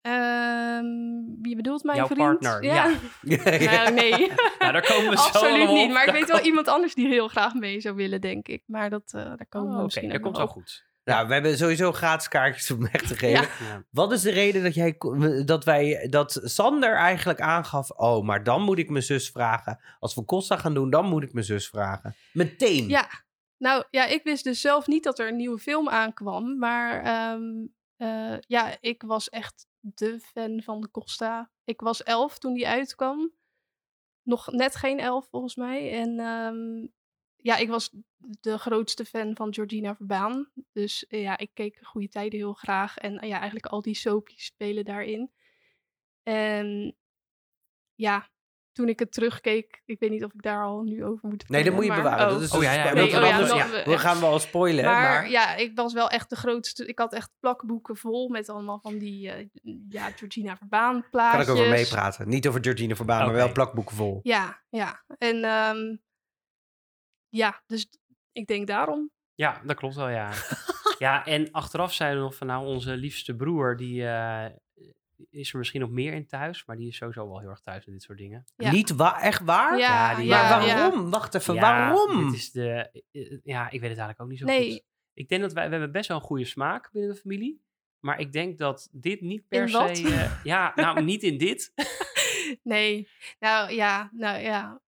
ehm, 0.00 0.84
wie 1.42 1.56
bedoelt 1.56 1.82
mijn 1.84 1.96
Jouw 1.96 2.06
vriend? 2.06 2.20
partner, 2.38 2.62
ja. 2.64 2.84
Nou, 3.22 3.92
nee, 4.00 4.10
Nou, 4.58 4.72
daar 4.72 4.86
komen 4.86 5.10
we 5.10 5.16
zo 5.16 5.22
absoluut 5.22 5.68
niet. 5.72 5.90
Maar 5.92 6.06
ik 6.06 6.12
weet 6.12 6.28
wel 6.28 6.40
iemand 6.40 6.68
anders 6.68 6.94
die 6.94 7.08
heel 7.08 7.28
graag 7.28 7.54
mee 7.54 7.80
zou 7.80 7.94
willen, 7.94 8.20
denk 8.20 8.48
ik. 8.48 8.62
Maar 8.66 8.90
dat, 8.90 9.12
eh, 9.14 9.22
daar 9.24 9.46
komen 9.48 9.68
Oh, 9.68 9.72
we 9.72 9.76
Oké, 9.76 9.84
misschien 9.84 10.08
dat 10.08 10.16
ook 10.16 10.22
komt 10.22 10.36
wel 10.36 10.46
op. 10.46 10.52
goed. 10.52 10.84
Nou, 11.06 11.26
we 11.26 11.32
hebben 11.32 11.56
sowieso 11.56 11.92
gratis 11.92 12.28
kaartjes 12.28 12.70
om 12.70 12.80
weg 12.80 13.02
te 13.02 13.16
geven. 13.16 13.42
Ja. 13.42 13.66
Ja. 13.66 13.84
Wat 13.90 14.12
is 14.12 14.22
de 14.22 14.30
reden 14.30 14.62
dat 14.62 14.74
jij 14.74 14.96
dat 15.44 15.64
wij 15.64 16.06
dat 16.10 16.40
Sander 16.42 16.94
eigenlijk 16.94 17.40
aangaf? 17.40 17.90
Oh, 17.90 18.24
maar 18.24 18.42
dan 18.42 18.62
moet 18.62 18.78
ik 18.78 18.90
mijn 18.90 19.04
zus 19.04 19.30
vragen. 19.30 19.80
Als 19.98 20.14
we 20.14 20.24
Costa 20.24 20.56
gaan 20.56 20.74
doen, 20.74 20.90
dan 20.90 21.06
moet 21.06 21.22
ik 21.22 21.32
mijn 21.32 21.44
zus 21.44 21.68
vragen. 21.68 22.14
Meteen. 22.32 22.88
Ja, 22.88 23.08
nou 23.58 23.84
ja, 23.90 24.04
ik 24.06 24.22
wist 24.22 24.44
dus 24.44 24.60
zelf 24.60 24.86
niet 24.86 25.04
dat 25.04 25.18
er 25.18 25.28
een 25.28 25.36
nieuwe 25.36 25.58
film 25.58 25.88
aankwam. 25.88 26.58
Maar 26.58 27.02
ehm, 27.02 27.66
eh, 27.96 28.38
ja, 28.40 28.76
ik 28.80 29.02
was 29.02 29.28
echt 29.28 29.66
de 29.80 30.20
fan 30.20 30.62
van 30.62 30.80
de 30.80 30.90
Costa. 30.90 31.50
Ik 31.64 31.80
was 31.80 32.02
elf 32.02 32.38
toen 32.38 32.54
die 32.54 32.68
uitkwam. 32.68 33.32
Nog 34.22 34.52
net 34.52 34.76
geen 34.76 34.98
elf 34.98 35.28
volgens 35.30 35.56
mij. 35.56 35.92
En 35.92 36.18
ehm, 36.18 36.86
ja, 37.36 37.56
ik 37.56 37.68
was 37.68 37.90
de 38.40 38.58
grootste 38.58 39.05
fan 39.05 39.37
van 39.37 39.55
Georgina 39.55 39.94
Verbaan. 39.96 40.50
Dus 40.73 41.06
eh, 41.06 41.23
ja, 41.23 41.38
ik 41.38 41.50
keek 41.55 41.78
Goede 41.82 42.08
Tijden 42.08 42.38
heel 42.38 42.52
graag. 42.52 42.96
En 42.99 43.19
eh, 43.19 43.28
ja, 43.28 43.34
eigenlijk 43.37 43.67
al 43.67 43.82
die 43.82 43.94
soapjes 43.94 44.44
spelen 44.44 44.84
daarin. 44.84 45.31
En 46.23 46.96
ja, 47.94 48.28
toen 48.73 48.88
ik 48.88 48.99
het 48.99 49.12
terugkeek, 49.12 49.82
ik 49.84 49.99
weet 49.99 50.11
niet 50.11 50.25
of 50.25 50.32
ik 50.34 50.43
daar 50.43 50.64
al 50.64 50.82
nu 50.82 51.05
over 51.05 51.28
moet 51.28 51.49
Nee, 51.49 51.64
dat 51.64 51.73
moet 51.75 51.82
je 51.82 51.88
maar- 51.88 52.02
bewaren. 52.02 52.26
oh. 52.26 52.32
Dat 52.32 52.40
is 52.43 52.50
Oh, 52.52 52.58
dus 52.58 52.64
ja, 52.69 52.73
ja, 52.75 52.81
spa- 52.84 52.93
nee, 52.94 53.12
want 53.12 53.25
oh 53.25 53.28
ja, 53.31 53.38
dan- 53.46 53.56
ja, 53.56 53.67
we 53.69 53.82
we 53.84 53.93
echt- 53.93 54.00
gaan 54.02 54.20
wel 54.20 54.38
spoilen. 54.38 54.84
Maar, 54.84 55.02
Maar, 55.02 55.31
ja, 55.31 55.55
ik 55.55 55.76
was 55.76 55.93
wel 55.93 56.08
echt 56.11 56.31
de 56.31 56.37
grootste. 56.37 56.87
Ik 56.87 56.99
had 56.99 57.12
echt 57.12 57.31
plakboeken 57.40 57.96
vol 57.96 58.28
met 58.28 58.49
allemaal 58.49 58.78
van 58.81 58.99
die 58.99 59.31
eh, 59.31 59.46
ja, 59.88 60.11
Georgina 60.11 60.56
Verbaan 60.56 61.00
kan 61.00 61.11
plaatjes. 61.11 61.46
ik 61.46 61.52
over 61.55 61.69
meepraten. 61.69 62.28
Niet 62.28 62.49
over 62.49 62.62
Georgina 62.64 62.94
Verbaan, 62.94 63.25
maar 63.26 63.34
wel 63.34 63.52
plakboeken 63.52 63.96
vol. 63.96 64.20
Ja, 64.23 64.62
ja. 64.69 65.05
En 65.19 65.44
ehm, 65.44 65.96
ja, 67.28 67.62
dus 67.67 67.88
ik 68.36 68.46
denk 68.46 68.66
daarom. 68.66 69.10
Ja, 69.34 69.60
dat 69.64 69.76
klopt 69.76 69.94
wel, 69.94 70.08
ja. 70.08 70.30
ja, 70.98 71.26
en 71.26 71.50
achteraf 71.52 71.92
zeiden 71.92 72.18
we 72.18 72.24
nog 72.24 72.34
van, 72.36 72.46
nou, 72.46 72.66
onze 72.66 72.96
liefste 72.96 73.34
broer, 73.36 73.76
die 73.76 74.06
eh, 74.08 74.44
is 75.30 75.52
er 75.52 75.58
misschien 75.58 75.80
nog 75.80 75.90
meer 75.90 76.12
in 76.12 76.26
thuis, 76.26 76.64
maar 76.64 76.76
die 76.76 76.88
is 76.88 76.96
sowieso 76.96 77.28
wel 77.28 77.40
heel 77.40 77.48
erg 77.48 77.60
thuis 77.60 77.84
met 77.84 77.94
dit 77.94 78.02
soort 78.04 78.18
dingen. 78.18 78.44
Ja. 78.56 78.70
Niet 78.70 78.90
wa 78.90 79.20
echt 79.20 79.42
waar? 79.44 79.78
Ja, 79.78 80.10
Ja, 80.10 80.16
die- 80.16 80.26
ja, 80.26 80.48
maar 80.58 80.66
ja. 80.66 80.74
waarom? 80.76 81.10
Wacht 81.10 81.34
even, 81.34 81.54
Ja, 81.54 81.60
waarom? 81.60 82.24
Dit 82.24 82.34
is 82.34 82.50
de, 82.52 83.02
eh, 83.12 83.38
ja, 83.44 83.64
ik 83.70 83.80
weet 83.80 83.90
het 83.90 83.98
eigenlijk 83.98 84.20
ook 84.20 84.28
niet 84.28 84.38
zo 84.38 84.44
Nee. 84.44 84.70
goed. 84.72 84.82
Ik 85.14 85.28
denk 85.28 85.42
dat 85.42 85.52
wij, 85.52 85.64
we 85.64 85.70
hebben 85.70 85.92
best 85.92 86.08
wel 86.08 86.16
een 86.16 86.22
goede 86.22 86.44
smaak 86.44 86.90
binnen 86.92 87.10
de 87.14 87.20
familie. 87.20 87.60
Maar 88.00 88.20
ik 88.20 88.32
denk 88.32 88.58
dat 88.58 88.88
dit 88.92 89.20
niet 89.20 89.48
per 89.48 89.62
In 89.62 89.68
se... 89.68 89.78
wat? 89.78 89.98
eh, 89.98 90.44
ja, 90.44 90.72
nou, 90.74 91.02
niet 91.02 91.22
in 91.22 91.38
dit. 91.38 91.72
Nee, 92.62 93.08
nou 93.38 93.72
ja, 93.72 94.10
nou 94.12 94.38
ja. 94.40 94.80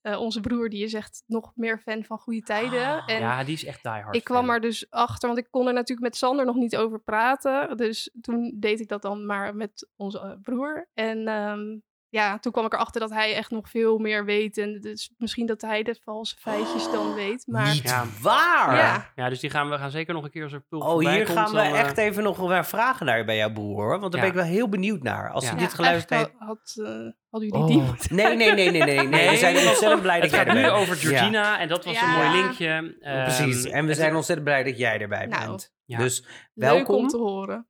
Eh, 0.00 0.20
onze 0.20 0.40
broer 0.40 0.68
die 0.68 0.84
is 0.84 0.94
echt 0.94 1.22
nog 1.26 1.52
meer 1.54 1.78
fan 1.78 2.04
van 2.04 2.18
Goede 2.18 2.40
Tijden. 2.40 2.98
en 3.06 3.14
Ah, 3.14 3.20
ja, 3.20 3.44
die 3.44 3.54
is 3.54 3.64
echt 3.64 3.82
die 3.82 3.92
hard 3.92 4.16
ik 4.16 4.24
kwam 4.24 4.44
fan. 4.44 4.54
er 4.54 4.60
dus 4.60 4.90
achter, 4.90 5.28
want 5.28 5.40
ik 5.40 5.50
kon 5.50 5.66
er 5.66 5.72
natuurlijk 5.72 6.08
met 6.08 6.16
Sander 6.16 6.44
nog 6.44 6.56
niet 6.56 6.76
over 6.76 7.00
praten. 7.00 7.76
Dus 7.76 8.14
toen 8.20 8.56
deed 8.56 8.80
ik 8.80 8.88
dat 8.88 9.02
dan 9.02 9.26
maar 9.26 9.54
met 9.56 9.88
onze 9.96 10.18
eh, 10.18 10.32
broer. 10.42 10.88
En 10.94 11.28
ehm, 11.28 11.78
ja, 12.10 12.38
toen 12.38 12.52
kwam 12.52 12.64
ik 12.64 12.72
erachter 12.72 13.00
dat 13.00 13.10
hij 13.10 13.34
echt 13.34 13.50
nog 13.50 13.68
veel 13.70 13.98
meer 13.98 14.24
weet. 14.24 14.58
En 14.58 14.80
dus 14.80 15.10
misschien 15.16 15.46
dat 15.46 15.60
hij 15.60 15.82
de 15.82 15.98
valse 16.04 16.36
feitjes 16.38 16.90
dan 16.90 17.14
weet. 17.14 17.46
Maar 17.46 17.72
Niet 17.72 17.82
Ja. 17.82 18.04
waar? 18.22 18.76
Ja. 18.76 19.12
Ja, 19.14 19.28
dus 19.28 19.40
die 19.40 19.50
gaan 19.50 19.70
we 19.70 19.78
gaan 19.78 19.90
zeker 19.90 20.14
nog 20.14 20.24
een 20.24 20.30
keer 20.30 20.42
als 20.42 20.52
er 20.52 20.60
pulp 20.68 20.82
Oh, 20.82 20.98
hier 20.98 21.24
komt, 21.24 21.38
gaan 21.38 21.50
we 21.50 21.56
dan, 21.56 21.64
eh, 21.64 21.78
echt 21.80 21.96
even 21.98 22.22
nog 22.22 22.36
wel 22.36 22.64
vragen 22.64 23.06
naar 23.06 23.24
bij 23.24 23.36
jouw 23.36 23.52
broer, 23.52 23.82
hoor. 23.82 24.00
Want 24.00 24.12
daar 24.12 24.24
Ja. 24.24 24.30
ben 24.30 24.36
ik 24.36 24.42
wel 24.44 24.54
heel 24.54 24.68
benieuwd 24.68 25.02
naar. 25.02 25.30
Als 25.30 25.44
Ja. 25.44 25.50
hij 25.50 25.58
ja, 25.58 25.64
dit 25.64 25.74
geluisterd 25.74 26.20
heeft... 26.20 26.32
had, 26.38 26.48
had, 26.48 26.74
eh, 26.86 26.92
hadden 27.30 27.48
jullie 27.50 27.66
die 27.66 27.76
Oh. 27.78 27.86
moeten 27.86 28.14
Nee, 28.16 28.36
nee, 28.36 28.52
nee, 28.52 28.70
nee, 28.70 28.82
nee, 28.82 29.06
nee. 29.08 29.30
We 29.30 29.36
zijn 29.36 29.56
ontzettend 29.68 30.02
blij 30.02 30.20
dat 30.20 30.22
Het 30.22 30.30
jij 30.30 30.38
gaat 30.44 30.48
er 30.48 30.54
nu 30.60 30.66
bent. 30.68 30.74
over 30.80 30.96
Georgina 30.96 31.58
en 31.58 31.68
dat 31.68 31.84
was 31.84 32.00
een 32.02 32.08
mooi 32.10 32.30
linkje. 32.30 32.96
Ja, 33.00 33.22
precies. 33.22 33.64
Ehm, 33.64 33.74
En 33.74 33.82
we 33.82 33.88
het- 33.88 33.98
zijn 33.98 34.14
ontzettend 34.14 34.48
blij 34.48 34.62
dat 34.62 34.78
jij 34.78 34.98
erbij 35.00 35.26
Nou, 35.26 35.46
bent. 35.46 35.72
ja. 35.84 35.98
Dus 35.98 36.20
Leuk 36.54 36.70
om 36.70 36.76
welkom. 36.76 37.08
te 37.08 37.16
horen. 37.16 37.68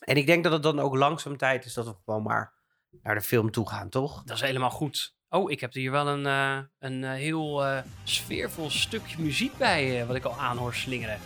En 0.00 0.16
ik 0.16 0.26
denk 0.26 0.44
dat 0.44 0.52
het 0.52 0.62
dan 0.62 0.80
ook 0.80 0.94
langzaam 0.96 1.36
tijd 1.36 1.64
is 1.64 1.74
dat 1.74 1.86
we 1.86 1.94
gewoon 2.04 2.22
maar 2.22 2.54
naar 3.02 3.14
de 3.14 3.20
film 3.20 3.50
toe 3.50 3.68
gaan, 3.68 3.88
toch? 3.88 4.22
Dat 4.24 4.36
is 4.36 4.42
helemaal 4.42 4.70
goed. 4.70 5.14
Oh, 5.28 5.50
ik 5.50 5.60
heb 5.60 5.72
hier 5.72 5.90
wel 5.90 6.08
een, 6.08 6.26
eh, 6.26 6.58
een 6.78 7.04
eh, 7.04 7.10
heel 7.10 7.66
eh, 7.66 7.82
sfeervol 8.04 8.70
stukje 8.70 9.22
muziek 9.22 9.56
bij, 9.56 10.06
wat 10.06 10.16
ik 10.16 10.24
al 10.24 10.38
aanhoor 10.38 10.74
slingeren. 10.74 11.18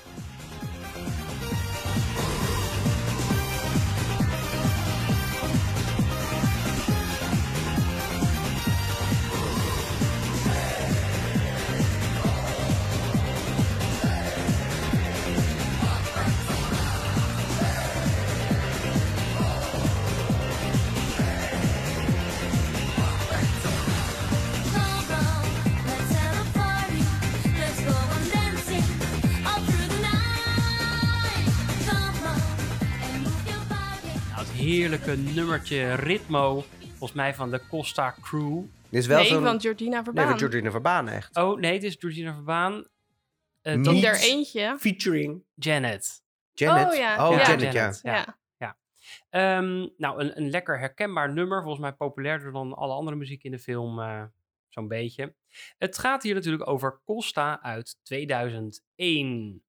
Heerlijke 35.11 35.35
nummertje 35.41 35.95
Ritmo, 35.95 36.65
volgens 36.89 37.13
mij 37.13 37.35
van 37.35 37.51
de 37.51 37.61
Costa 37.69 38.15
Crew. 38.23 38.63
Dit 38.89 39.01
is 39.01 39.07
wel 39.07 39.19
nee, 39.23 39.39
van 39.39 39.61
Georgina 39.61 39.95
Nee, 39.95 40.03
Verbaan. 40.05 40.29
van 40.29 40.39
Georgina 40.39 40.71
Verbaan 40.71 41.09
echt. 41.09 41.37
Oh 41.37 41.59
nee, 41.59 41.73
het 41.73 41.83
is 41.83 41.97
Georgina 41.99 42.35
Verbaan. 42.35 42.85
Eh, 43.63 43.75
Niet- 43.77 43.87
In 43.87 44.05
er 44.05 44.21
eentje. 44.21 44.77
Featuring 44.79 45.45
Janet. 45.55 46.23
Janet. 46.53 46.89
Oh, 46.89 46.95
ja. 46.95 47.29
Oh, 47.29 47.37
Ja. 47.37 47.47
Janet, 47.47 47.61
ja. 47.61 47.71
Janet. 47.73 48.01
Ja. 48.03 48.39
Ja. 48.59 48.77
Ehm, 49.31 49.87
nou, 49.97 50.21
een, 50.21 50.37
een 50.37 50.51
lekker 50.51 50.79
herkenbaar 50.79 51.33
nummer. 51.33 51.61
Volgens 51.63 51.81
mij 51.83 51.93
populairder 51.93 52.53
dan 52.53 52.75
alle 52.75 52.93
andere 52.95 53.17
muziek 53.17 53.43
in 53.43 53.51
de 53.51 53.59
film. 53.59 54.01
eh, 54.01 54.23
Zo'n 54.69 54.89
beetje. 54.89 55.35
Het 55.79 55.99
gaat 55.99 56.23
hier 56.23 56.35
natuurlijk 56.35 56.69
over 56.69 57.01
Costa 57.05 57.63
uit 57.63 57.97
2001. 58.03 59.63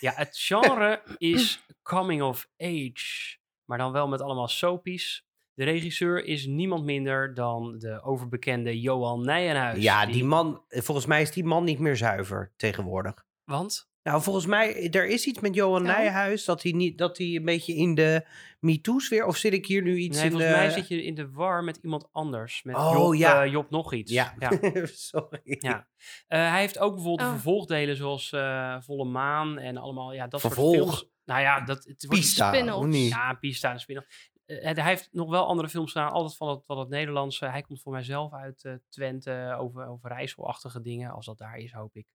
Ja, 0.00 0.12
het 0.14 0.38
genre 0.46 1.02
is 1.18 1.64
coming 1.82 2.22
of 2.22 2.48
age. 2.58 3.38
Maar 3.70 3.78
dan 3.78 3.92
wel 3.92 4.08
met 4.08 4.20
allemaal 4.20 4.48
soapies. 4.48 5.24
De 5.54 5.64
regisseur 5.64 6.24
is 6.24 6.46
niemand 6.46 6.84
minder 6.84 7.34
dan 7.34 7.78
de 7.78 8.02
overbekende 8.02 8.80
Johan 8.80 9.24
Nijenhuis. 9.24 9.82
Ja, 9.82 10.06
die 10.06 10.24
man, 10.24 10.62
volgens 10.68 11.06
mij 11.06 11.22
is 11.22 11.30
die 11.32 11.44
man 11.44 11.64
niet 11.64 11.78
meer 11.78 11.96
zuiver 11.96 12.52
tegenwoordig. 12.56 13.24
Want? 13.44 13.88
Nou, 14.02 14.22
volgens 14.22 14.46
mij, 14.46 14.90
er 14.90 15.06
is 15.08 15.26
iets 15.26 15.40
met 15.40 15.54
Johan 15.54 15.84
Ja. 15.84 15.96
Nijhuis, 15.98 16.44
dat 16.44 16.62
hij, 16.62 16.72
niet, 16.72 16.98
dat 16.98 17.18
hij 17.18 17.26
een 17.26 17.44
beetje 17.44 17.74
in 17.74 17.94
de 17.94 18.26
MeToo-sfeer, 18.60 19.26
of 19.26 19.36
zit 19.36 19.52
ik 19.52 19.66
hier 19.66 19.82
nu 19.82 19.96
iets 19.96 20.16
Nee, 20.16 20.24
in 20.26 20.30
volgens 20.30 20.52
de... 20.52 20.56
mij 20.58 20.70
zit 20.70 20.88
je 20.88 21.04
in 21.04 21.14
de 21.14 21.30
war 21.30 21.64
met 21.64 21.78
iemand 21.82 22.08
anders. 22.12 22.62
Met 22.62 22.76
Oh, 22.76 22.92
Job, 22.92 23.14
ja. 23.14 23.44
eh, 23.44 23.50
Job 23.50 23.70
nog 23.70 23.92
iets. 23.94 24.12
Ja, 24.12 24.34
ja. 24.38 24.50
sorry. 24.86 25.40
Ja. 25.42 25.86
Eh, 26.28 26.50
hij 26.50 26.60
heeft 26.60 26.78
ook 26.78 26.94
bijvoorbeeld 26.94 27.28
Oh. 27.28 27.34
vervolgdelen 27.34 27.96
zoals 27.96 28.32
eh, 28.32 28.76
Volle 28.80 29.04
Maan 29.04 29.58
en 29.58 29.76
allemaal 29.76 30.12
ja, 30.12 30.26
dat 30.26 30.40
Vervolg. 30.40 30.74
soort 30.76 30.86
films. 30.88 31.08
Nou 31.30 31.42
ja, 31.42 31.60
dat 31.60 31.84
het 31.84 32.04
wordt 32.04 32.20
Pista, 32.20 32.82
niet? 32.84 33.08
Ja, 33.08 33.34
Pista 33.34 33.72
en 33.72 33.80
spin 33.80 34.04
Eh, 34.46 34.74
hij 34.74 34.84
heeft 34.84 35.08
nog 35.12 35.30
wel 35.30 35.46
andere 35.46 35.68
films 35.68 35.92
gedaan, 35.92 36.10
altijd 36.10 36.36
van 36.36 36.48
het, 36.48 36.64
van 36.66 36.78
het 36.78 36.88
Nederlandse. 36.88 37.46
Hij 37.46 37.62
komt 37.62 37.82
voor 37.82 37.92
mijzelf 37.92 38.32
uit 38.32 38.64
eh, 38.64 38.74
Twente, 38.88 39.56
over, 39.58 39.86
over 39.86 40.08
Rijsselachtige 40.08 40.80
dingen, 40.80 41.10
als 41.10 41.26
dat 41.26 41.38
daar 41.38 41.56
is, 41.56 41.72
hoop 41.72 41.96
ik. 41.96 42.06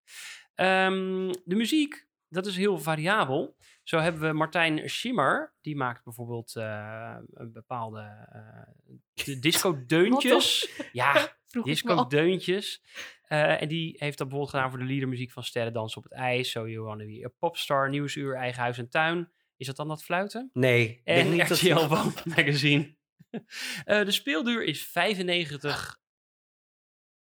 Ehm, 0.53 1.31
de 1.45 1.55
muziek, 1.55 2.07
dat 2.29 2.45
is 2.45 2.57
heel 2.57 2.79
variabel. 2.79 3.55
Zo 3.84 3.98
hebben 3.98 4.22
we 4.22 4.34
Martijn 4.34 4.89
Schimmer, 4.89 5.53
die 5.62 5.75
maakt 5.75 6.03
bijvoorbeeld 6.03 6.55
eh, 6.55 7.17
een 7.34 7.51
bepaalde 7.51 8.27
eh, 8.31 9.25
de 9.25 9.39
disco-deuntjes. 9.48 10.69
Ja, 10.91 11.36
Vroeg 11.63 11.77
ik 11.77 11.83
me 11.83 11.91
af. 11.91 11.97
disco-deuntjes. 11.97 12.81
Eh, 13.21 13.62
en 13.62 13.67
die 13.67 13.95
heeft 13.97 14.17
dat 14.17 14.27
bijvoorbeeld 14.27 14.50
gedaan 14.50 14.69
voor 14.69 14.79
de 14.79 14.85
liedermuziek 14.85 15.31
van 15.31 15.43
Sterren 15.43 15.74
Dansen 15.74 15.97
op 15.97 16.03
het 16.03 16.13
IJs, 16.13 16.51
So 16.51 16.67
You 16.69 16.83
Wanna 16.85 17.05
Be 17.05 17.25
a 17.25 17.29
Popstar, 17.39 17.89
Nieuwsuur, 17.89 18.35
Eigen 18.35 18.62
Huis 18.62 18.77
en 18.77 18.89
Tuin. 18.89 19.31
Is 19.57 19.67
dat 19.67 19.75
dan 19.75 19.88
dat 19.88 20.03
fluiten? 20.03 20.50
Nee, 20.53 21.01
En 21.03 21.31
niet 21.31 21.47
dat 21.47 21.57
RTL 21.59 21.88
Woon 21.88 22.13
Magazine. 22.35 22.93
Eh, 23.85 24.05
de 24.05 24.12
speelduur 24.12 24.63
is 24.63 24.88
95. 24.88 26.00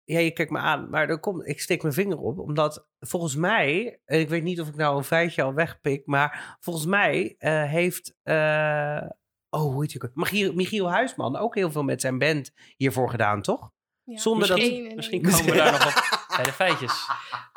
Ja, 0.04 0.18
je 0.18 0.30
kijkt 0.30 0.50
me 0.50 0.58
aan, 0.58 0.90
maar 0.90 1.08
er 1.08 1.20
komt, 1.20 1.48
ik 1.48 1.60
steek 1.60 1.82
mijn 1.82 1.94
vinger 1.94 2.18
op, 2.18 2.38
omdat 2.38 2.88
volgens 3.00 3.36
mij, 3.36 4.00
en 4.04 4.20
ik 4.20 4.28
weet 4.28 4.42
niet 4.42 4.60
of 4.60 4.68
ik 4.68 4.76
nou 4.76 4.96
een 4.96 5.04
feitje 5.04 5.42
al 5.42 5.54
wegpik, 5.54 6.06
maar 6.06 6.56
volgens 6.60 6.86
mij 6.86 7.34
eh, 7.38 7.64
heeft, 7.64 8.16
eh, 8.22 9.02
oh, 9.48 9.60
hoe 9.60 9.80
heet 9.82 9.92
je? 9.92 10.10
Michiel, 10.14 10.52
Michiel 10.52 10.90
Huisman 10.90 11.36
ook 11.36 11.54
heel 11.54 11.70
veel 11.70 11.82
met 11.82 12.00
zijn 12.00 12.18
band 12.18 12.52
hiervoor 12.76 13.10
gedaan, 13.10 13.42
toch? 13.42 13.72
Ja. 14.04 14.18
Zonder 14.18 14.48
dat- 14.48 14.58
Eén 14.58 14.88
en 14.88 14.96
Misschien 14.96 15.22
komen 15.22 15.44
we 15.44 15.52
daar 15.54 15.72
nog 15.72 15.86
op 15.86 16.26
bij 16.36 16.44
de 16.44 16.52
feitjes. 16.52 17.06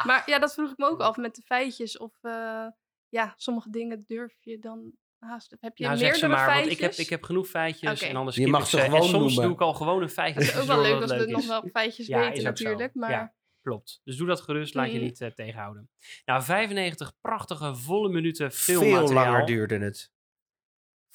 Maar 0.06 0.24
ja, 0.26 0.40
dat 0.40 0.54
vroeg 0.54 0.72
ik 0.72 0.78
me 0.78 0.86
ook 0.90 1.00
af 1.02 1.18
met 1.18 1.36
de 1.36 1.42
feitjes. 1.42 1.98
Of 1.98 2.14
eh, 2.22 2.66
ja, 3.10 3.34
sommige 3.38 3.70
dingen 3.70 4.04
durf 4.08 4.34
je 4.40 4.60
dan 4.60 4.92
haast. 5.20 5.56
Heb 5.60 5.78
je 5.78 5.84
Nou, 5.84 5.98
zeg 5.98 6.10
meerdere 6.12 6.26
ze 6.32 6.36
maar, 6.36 6.46
want 6.46 6.52
feitjes? 6.58 6.74
ik 6.74 6.80
heb, 6.80 6.94
ik 6.94 7.10
heb 7.10 7.24
genoeg 7.24 7.48
feitjes 7.48 8.02
en 8.02 8.16
anders 8.16 8.36
Je 8.38 8.48
mag 8.48 8.62
ik 8.62 8.68
ze 8.68 8.78
ze. 8.78 8.84
gewoon 8.84 9.02
en 9.02 9.08
soms 9.08 9.24
noemen. 9.24 9.44
doe 9.44 9.54
ik 9.54 9.62
al 9.62 9.74
gewoon 9.74 10.02
een 10.02 10.10
feitje. 10.10 10.40
Het 10.44 10.54
is 10.54 10.60
ook 10.60 10.68
wel 10.68 10.82
leuk 10.82 10.92
dat 10.94 11.02
als 11.02 11.12
we 11.12 11.18
leuk 11.18 11.30
nog 11.30 11.48
wel 11.48 11.64
feitjes 11.72 12.08
Ja, 12.08 12.20
weten 12.20 12.38
zo. 12.42 12.44
natuurlijk. 12.48 12.94
Maar 12.94 13.10
Ja. 13.12 13.34
Klopt. 13.62 14.02
Dus 14.04 14.18
doe 14.18 14.28
dat 14.28 14.42
gerust, 14.42 14.74
laat 14.74 14.92
je 14.92 14.98
Mm. 14.98 15.04
niet 15.04 15.22
eh, 15.22 15.30
tegenhouden. 15.32 15.90
Nou, 16.26 16.44
95 16.44 17.12
prachtige, 17.22 17.76
volle 17.76 18.10
minuten 18.10 18.52
Veel 18.52 18.82
filmmateriaal. 18.82 19.24
langer 19.26 19.46
duurde 19.46 19.78
het. 19.78 20.12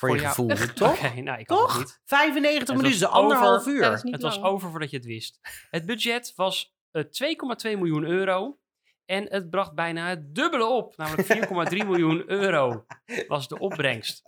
Voor, 0.01 0.09
Voor 0.09 0.19
je 0.19 0.23
jou- 0.23 0.35
gevoel, 0.35 0.51
Oké, 0.67 0.73
toch? 0.73 1.15
nou, 1.15 1.39
ik 1.39 1.47
Toch? 1.47 1.79
niet. 1.79 2.01
95 2.05 2.69
Het 2.75 2.83
minuten, 2.83 3.11
anderhalf 3.11 3.67
uur. 3.67 3.81
Ja, 3.83 3.89
dat 3.89 3.97
is 3.97 4.03
niet 4.03 4.13
Het 4.13 4.23
was 4.23 4.43
over 4.43 4.71
voordat 4.71 4.91
je 4.91 4.97
het 4.97 5.07
wist. 5.07 5.39
Het 5.71 5.87
budget 5.87 6.33
was 6.37 6.75
eh, 6.91 7.05
2,2 7.05 7.79
miljoen 7.79 8.05
euro. 8.05 8.59
En 9.05 9.31
het 9.31 9.51
bracht 9.51 9.75
bijna 9.75 10.09
het 10.09 10.35
dubbele 10.35 10.65
op. 10.67 10.97
Namelijk 10.97 11.29
4,3 11.73 11.87
miljoen 11.87 12.31
euro 12.31 12.85
was 13.29 13.49
de 13.49 13.59
opbrengst. 13.59 14.23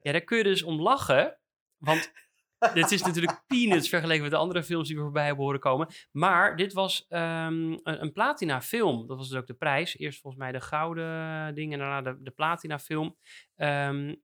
Ja, 0.00 0.12
daar 0.12 0.20
kun 0.24 0.38
je 0.38 0.44
dus 0.44 0.62
om 0.62 0.80
lachen. 0.80 1.38
Want 1.78 2.12
dit 2.74 2.90
is 2.90 3.02
natuurlijk 3.02 3.42
peanuts 3.46 3.88
vergeleken 3.88 4.22
met 4.22 4.30
de 4.30 4.36
andere 4.36 4.62
films 4.64 4.86
die 4.88 4.96
we 4.96 5.02
voorbij 5.02 5.26
hebben 5.26 5.44
horen 5.44 5.60
komen. 5.60 5.88
Maar 6.10 6.56
dit 6.56 6.72
was 6.72 7.06
ehm, 7.08 7.52
een, 7.72 8.02
een 8.02 8.12
platina 8.12 8.62
film. 8.62 9.06
Dat 9.06 9.16
was 9.16 9.28
dus 9.28 9.38
ook 9.38 9.46
de 9.46 9.54
prijs. 9.54 9.98
Eerst 9.98 10.20
volgens 10.20 10.42
mij 10.42 10.52
de 10.52 10.60
gouden 10.60 11.54
ding 11.54 11.72
en 11.72 11.78
daarna 11.78 12.02
de, 12.02 12.22
de 12.22 12.30
platina 12.30 12.78
film. 12.78 13.16
Ehm, 13.56 14.14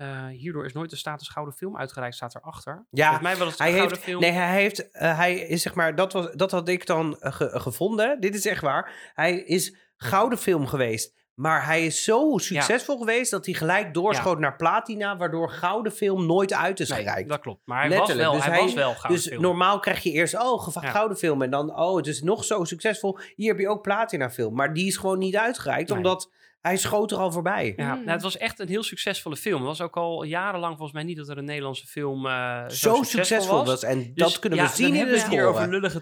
eh, 0.00 0.26
hierdoor 0.26 0.64
is 0.64 0.72
nooit 0.72 0.90
de 0.90 0.96
status 0.96 1.28
gouden 1.28 1.54
film 1.54 1.76
uitgereikt, 1.76 2.16
staat 2.16 2.34
erachter. 2.34 2.86
Ja, 2.90 3.04
Volgens 3.08 3.28
mij 3.28 3.36
wel 3.38 3.46
Hij 3.56 3.72
gouden 3.72 3.88
heeft, 3.88 4.02
film. 4.02 4.20
nee, 4.20 4.30
hij 4.30 4.60
heeft, 4.60 4.90
eh, 4.90 5.16
hij 5.16 5.34
is 5.34 5.62
zeg 5.62 5.74
maar, 5.74 5.94
dat, 5.94 6.12
was, 6.12 6.32
dat 6.32 6.50
had 6.50 6.68
ik 6.68 6.86
dan 6.86 7.16
eh, 7.20 7.32
ge- 7.32 7.50
gevonden. 7.60 8.20
Dit 8.20 8.34
is 8.34 8.46
echt 8.46 8.62
waar. 8.62 9.10
Hij 9.14 9.36
is 9.40 9.76
gouden 9.96 10.38
film 10.38 10.66
geweest. 10.66 11.18
Maar 11.34 11.64
hij 11.66 11.86
is 11.86 12.04
zo 12.04 12.38
succesvol 12.38 12.98
geweest 12.98 13.30
dat 13.30 13.44
hij 13.46 13.54
gelijk 13.54 13.94
doorschoot 13.94 14.38
naar 14.38 14.56
platina, 14.56 15.16
waardoor 15.16 15.50
gouden 15.50 15.92
film 15.92 16.26
nooit 16.26 16.52
uit 16.54 16.80
is 16.80 16.88
Nee, 16.88 16.98
gereikt. 16.98 17.28
dat 17.28 17.40
klopt. 17.40 17.60
Maar 17.64 17.80
hij 17.80 17.88
Letterlijk. 17.88 18.18
was 18.18 18.26
wel, 18.28 18.36
Dus 18.36 18.44
hij 18.44 18.54
hij- 18.54 18.64
was 18.64 18.74
wel 18.74 18.94
gouden 18.94 19.12
dus 19.22 19.26
film. 19.28 19.42
normaal 19.42 19.78
krijg 19.78 20.02
je 20.02 20.10
eerst, 20.10 20.38
oh, 20.38 20.68
Ja. 20.80 20.90
gouden 20.90 21.16
film. 21.16 21.42
En 21.42 21.50
dan, 21.50 21.76
oh, 21.78 21.96
het 21.96 22.06
is 22.06 22.22
nog 22.22 22.44
zo 22.44 22.64
succesvol. 22.64 23.18
Hier 23.34 23.48
heb 23.50 23.58
je 23.58 23.68
ook 23.68 23.82
platina 23.82 24.30
film. 24.30 24.54
Maar 24.54 24.72
die 24.72 24.86
is 24.86 24.96
gewoon 24.96 25.18
niet 25.18 25.36
uitgereikt, 25.36 25.88
Nee. 25.88 25.96
omdat 25.98 26.30
hij 26.60 26.76
schoot 26.76 27.10
er 27.10 27.18
al 27.18 27.32
voorbij. 27.32 27.72
Ja, 27.76 27.90
Mm. 27.94 27.98
nou, 28.00 28.10
het 28.10 28.22
was 28.22 28.36
echt 28.36 28.58
een 28.58 28.68
heel 28.68 28.82
succesvolle 28.82 29.36
film. 29.36 29.56
Het 29.58 29.66
was 29.66 29.80
ook 29.80 29.96
al 29.96 30.22
jarenlang 30.22 30.72
volgens 30.72 30.92
mij 30.92 31.02
niet 31.02 31.16
dat 31.16 31.28
er 31.28 31.38
een 31.38 31.44
Nederlandse 31.44 31.86
film 31.86 32.26
eh, 32.26 32.68
zo, 32.68 32.94
Zo 32.94 33.02
succesvol 33.02 33.64
was. 33.64 33.82
En 33.82 33.98
Dus 33.98 34.12
dat 34.14 34.38
kunnen 34.38 34.58
ja, 34.58 34.64
we 34.66 34.70
zien 34.74 34.82
dan 34.86 34.92
in 34.92 34.98
hebben 34.98 35.14
de 35.14 35.20
we 35.20 35.26
het 35.28 35.36
hier 35.38 35.46
over 35.48 35.62
score. 35.62 35.74
lullige 35.76 36.00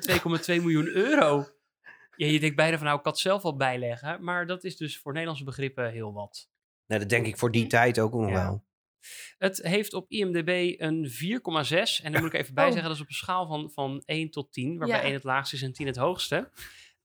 2,2 0.59 0.62
miljoen 0.62 0.87
euro. 0.87 1.47
Ja, 2.17 2.27
je 2.27 2.41
denkt 2.41 2.57
bijna 2.57 2.77
van 2.77 2.85
nou, 2.87 2.97
ik 2.97 3.03
kan 3.03 3.12
het 3.12 3.21
zelf 3.21 3.43
wel 3.43 3.57
bijleggen. 3.57 4.25
Maar 4.25 4.47
dat 4.47 4.65
is 4.65 4.77
dus 4.77 4.99
voor 4.99 5.12
Nederlandse 5.12 5.45
begrippen 5.45 5.91
heel 5.91 6.12
wat. 6.12 6.49
Nou, 6.87 7.00
dat 7.00 7.11
denk 7.11 7.27
ik 7.27 7.38
voor 7.38 7.50
die 7.50 7.67
tijd 7.67 7.99
ook 7.99 8.12
nog 8.12 8.29
Ja. 8.29 8.35
wel. 8.35 8.67
Het 9.38 9.59
heeft 9.62 9.95
op 9.95 10.11
IMDb 10.11 10.75
een 10.81 11.11
4,6. 11.11 12.00
En 12.03 12.12
dan 12.12 12.21
moet 12.23 12.33
ik 12.35 12.41
even 12.41 12.55
bij 12.55 12.65
Oh. 12.67 12.71
zeggen, 12.71 12.88
dat 12.88 12.97
is 12.99 13.03
op 13.05 13.09
een 13.09 13.15
schaal 13.15 13.47
van, 13.47 13.71
van 13.75 14.03
1 14.05 14.31
tot 14.31 14.53
10. 14.53 14.79
Waarbij 14.79 14.97
Ja. 14.97 15.03
1 15.05 15.12
het 15.12 15.25
laagste 15.25 15.57
is 15.57 15.62
en 15.62 15.73
10 15.73 15.87
het 15.87 15.97
hoogste. 15.97 16.50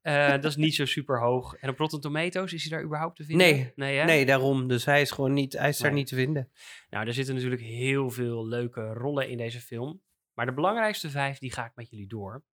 Eh, 0.04 0.30
dat 0.30 0.46
is 0.46 0.56
niet 0.56 0.76
zo 0.76 0.86
super 0.86 1.20
hoog. 1.20 1.56
En 1.56 1.70
op 1.70 1.78
Rotten 1.78 2.02
Tomatoes, 2.02 2.54
is 2.54 2.62
hij 2.62 2.72
daar 2.72 2.86
überhaupt 2.86 3.16
te 3.16 3.24
vinden? 3.24 3.48
Nee. 3.48 3.72
Nee, 3.76 3.98
hè? 3.98 4.06
Nee, 4.06 4.26
daarom. 4.26 4.68
Dus 4.68 4.86
hij 4.86 5.02
is 5.02 5.12
gewoon 5.12 5.34
niet, 5.34 5.54
hij 5.54 5.70
is 5.70 5.78
daar 5.78 5.94
niet 5.94 6.08
te 6.08 6.16
vinden. 6.16 6.52
Nou, 6.90 7.08
er 7.08 7.14
zitten 7.14 7.34
natuurlijk 7.36 7.62
heel 7.62 8.10
veel 8.10 8.48
leuke 8.48 8.94
rollen 8.94 9.30
in 9.30 9.38
deze 9.38 9.62
film. 9.62 10.02
Maar 10.34 10.46
de 10.46 10.54
belangrijkste 10.54 11.10
vijf, 11.10 11.38
die 11.38 11.52
ga 11.52 11.66
ik 11.66 11.72
met 11.76 11.90
jullie 11.90 12.08
door. 12.08 12.44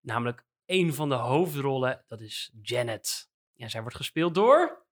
Namelijk 0.00 0.46
één 0.64 0.94
van 0.94 1.08
de 1.08 1.14
hoofdrollen, 1.14 2.04
dat 2.06 2.20
is 2.20 2.52
Janet. 2.62 3.30
En 3.56 3.70
zij 3.70 3.80
wordt 3.80 3.96
gespeeld 3.96 4.34
door... 4.34 4.83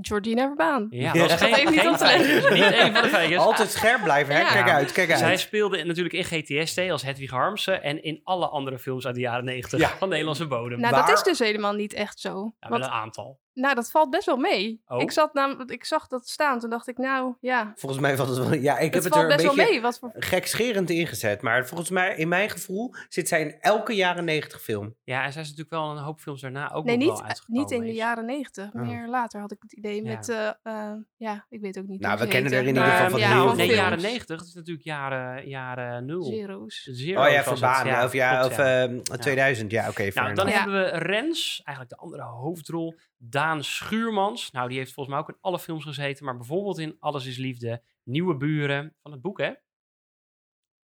Georgina 0.00 0.46
Verbaan. 0.46 0.86
Ja, 0.90 1.12
Ja. 1.12 1.12
dat 1.12 1.30
was 1.40 1.40
geen, 1.50 1.50
niet 1.70 1.80
geen 1.80 1.90
letten. 1.90 2.06
feitjes, 2.08 2.50
Niet 2.50 2.62
één 2.62 2.92
van 2.92 3.02
de 3.02 3.08
feitjes. 3.08 3.38
Altijd 3.48 3.70
scherp 3.70 4.02
blijven, 4.02 4.34
hè? 4.34 4.40
Ja. 4.40 4.52
Kijk 4.52 4.68
uit, 4.68 4.92
kijk 4.92 5.10
uit. 5.10 5.18
Zij 5.18 5.36
speelde 5.36 5.84
natuurlijk 5.84 6.14
in 6.14 6.24
GTST 6.24 6.78
als 6.90 7.02
Hedwig 7.02 7.30
Harmsen 7.30 7.82
en 7.82 8.02
in 8.02 8.20
alle 8.24 8.46
andere 8.48 8.78
films 8.78 9.06
uit 9.06 9.14
de 9.14 9.20
jaren 9.20 9.44
90 9.44 9.80
Ja. 9.80 9.88
van 9.88 10.08
Nederlandse 10.08 10.46
bodem. 10.46 10.80
Nou, 10.80 10.94
Waar- 10.94 11.06
dat 11.06 11.16
is 11.16 11.22
dus 11.22 11.38
helemaal 11.38 11.72
niet 11.72 11.92
echt 11.92 12.20
zo. 12.20 12.28
ja, 12.60 12.68
wel 12.68 12.78
Want, 12.78 12.84
een 12.84 12.90
aantal. 12.90 13.38
Nou, 13.54 13.74
dat 13.74 13.90
valt 13.90 14.10
best 14.10 14.26
wel 14.26 14.36
mee. 14.36 14.82
Oh. 14.86 15.00
Ik, 15.02 15.10
zat 15.10 15.34
namelijk, 15.34 15.70
ik 15.70 15.84
zag 15.84 16.06
dat 16.06 16.28
staan, 16.28 16.58
toen 16.58 16.70
dacht 16.70 16.88
ik, 16.88 16.98
nou 16.98 17.34
ja, 17.40 17.72
Volgens 17.76 18.00
mij 18.00 18.16
valt 18.16 18.28
het 18.28 18.38
wel... 18.38 18.52
Ja, 18.54 18.78
ik 18.78 18.94
heb 18.94 19.04
het 19.04 19.14
er 19.14 19.20
een 19.22 19.28
best 19.28 19.42
wel 19.42 19.54
beetje 19.54 19.70
mee. 19.72 19.80
Wat 19.80 19.98
voor... 19.98 20.10
gekscherend 20.14 20.90
ingezet. 20.90 21.42
Maar 21.42 21.66
volgens 21.66 21.90
mij, 21.90 22.16
in 22.16 22.28
mijn 22.28 22.50
gevoel, 22.50 22.94
zit 23.08 23.28
zij 23.28 23.40
in 23.40 23.56
elke 23.60 23.94
jaren 23.94 24.24
negentig 24.24 24.62
film. 24.62 24.94
Ja, 25.04 25.24
en 25.24 25.32
zij 25.32 25.42
is 25.42 25.48
natuurlijk 25.48 25.74
wel 25.76 25.90
een 25.90 26.02
hoop 26.02 26.20
films 26.20 26.40
daarna 26.40 26.72
ook 26.72 26.84
Nee, 26.84 26.96
nog 26.96 27.04
niet, 27.08 27.18
wel 27.18 27.26
uitgekomen. 27.28 27.60
niet 27.62 27.70
in 27.70 27.80
de 27.82 27.92
jaren 27.92 28.24
negentig. 28.26 28.72
Oh. 28.72 28.82
Meer 28.82 29.08
later 29.08 29.40
had 29.40 29.52
ik 29.52 29.58
het 29.60 29.72
idee 29.72 30.04
Ja. 30.04 30.14
met, 30.14 30.28
eh, 30.28 30.48
eh, 30.62 30.92
ja, 31.16 31.46
ik 31.48 31.60
weet 31.60 31.78
ook 31.78 31.86
niet 31.86 32.00
Nou, 32.00 32.18
we 32.18 32.26
kennen 32.26 32.52
er 32.52 32.60
in 32.60 32.66
ieder 32.66 32.82
geval 32.84 33.10
van 33.10 33.20
ja, 33.20 33.28
heel 33.32 33.46
van 33.48 33.56
Nee, 33.56 33.66
veel. 33.66 33.74
films. 33.76 33.88
jaren 33.88 34.02
90, 34.02 34.36
dat 34.38 34.46
is 34.46 34.54
natuurlijk 34.54 34.86
jaren, 34.86 35.48
jaren 35.48 36.06
0. 36.06 36.22
Zero's. 36.22 36.88
Zero 36.92 37.22
Oh 37.22 37.28
ja, 37.28 37.34
het, 37.34 37.44
Verbaan. 37.44 38.04
Of 38.04 38.12
ja, 38.12 38.44
of 38.46 38.56
ja. 38.56 38.82
ehm, 38.82 38.98
2000. 39.02 39.70
Ja, 39.70 39.88
oké. 39.88 40.10
fair 40.12 40.24
Nou, 40.24 40.34
dan. 40.34 40.46
Ja. 40.48 40.52
hebben 40.52 40.74
we 40.74 40.98
Rens, 40.98 41.60
eigenlijk 41.64 41.96
de 41.96 42.02
andere 42.02 42.22
hoofdrol, 42.22 42.94
Daan 43.24 43.64
Schuurmans. 43.64 44.50
Nou, 44.50 44.68
die 44.68 44.78
heeft 44.78 44.92
volgens 44.92 45.14
mij 45.16 45.24
ook 45.24 45.30
in 45.34 45.40
alle 45.40 45.58
films 45.58 45.84
gezeten, 45.84 46.24
maar 46.24 46.36
bijvoorbeeld 46.36 46.78
in 46.78 46.96
Alles 46.98 47.26
is 47.26 47.36
Liefde, 47.36 47.82
Nieuwe 48.02 48.36
Buren, 48.36 48.96
van 49.02 49.12
het 49.12 49.20
boek 49.20 49.38
hè, 49.38 49.52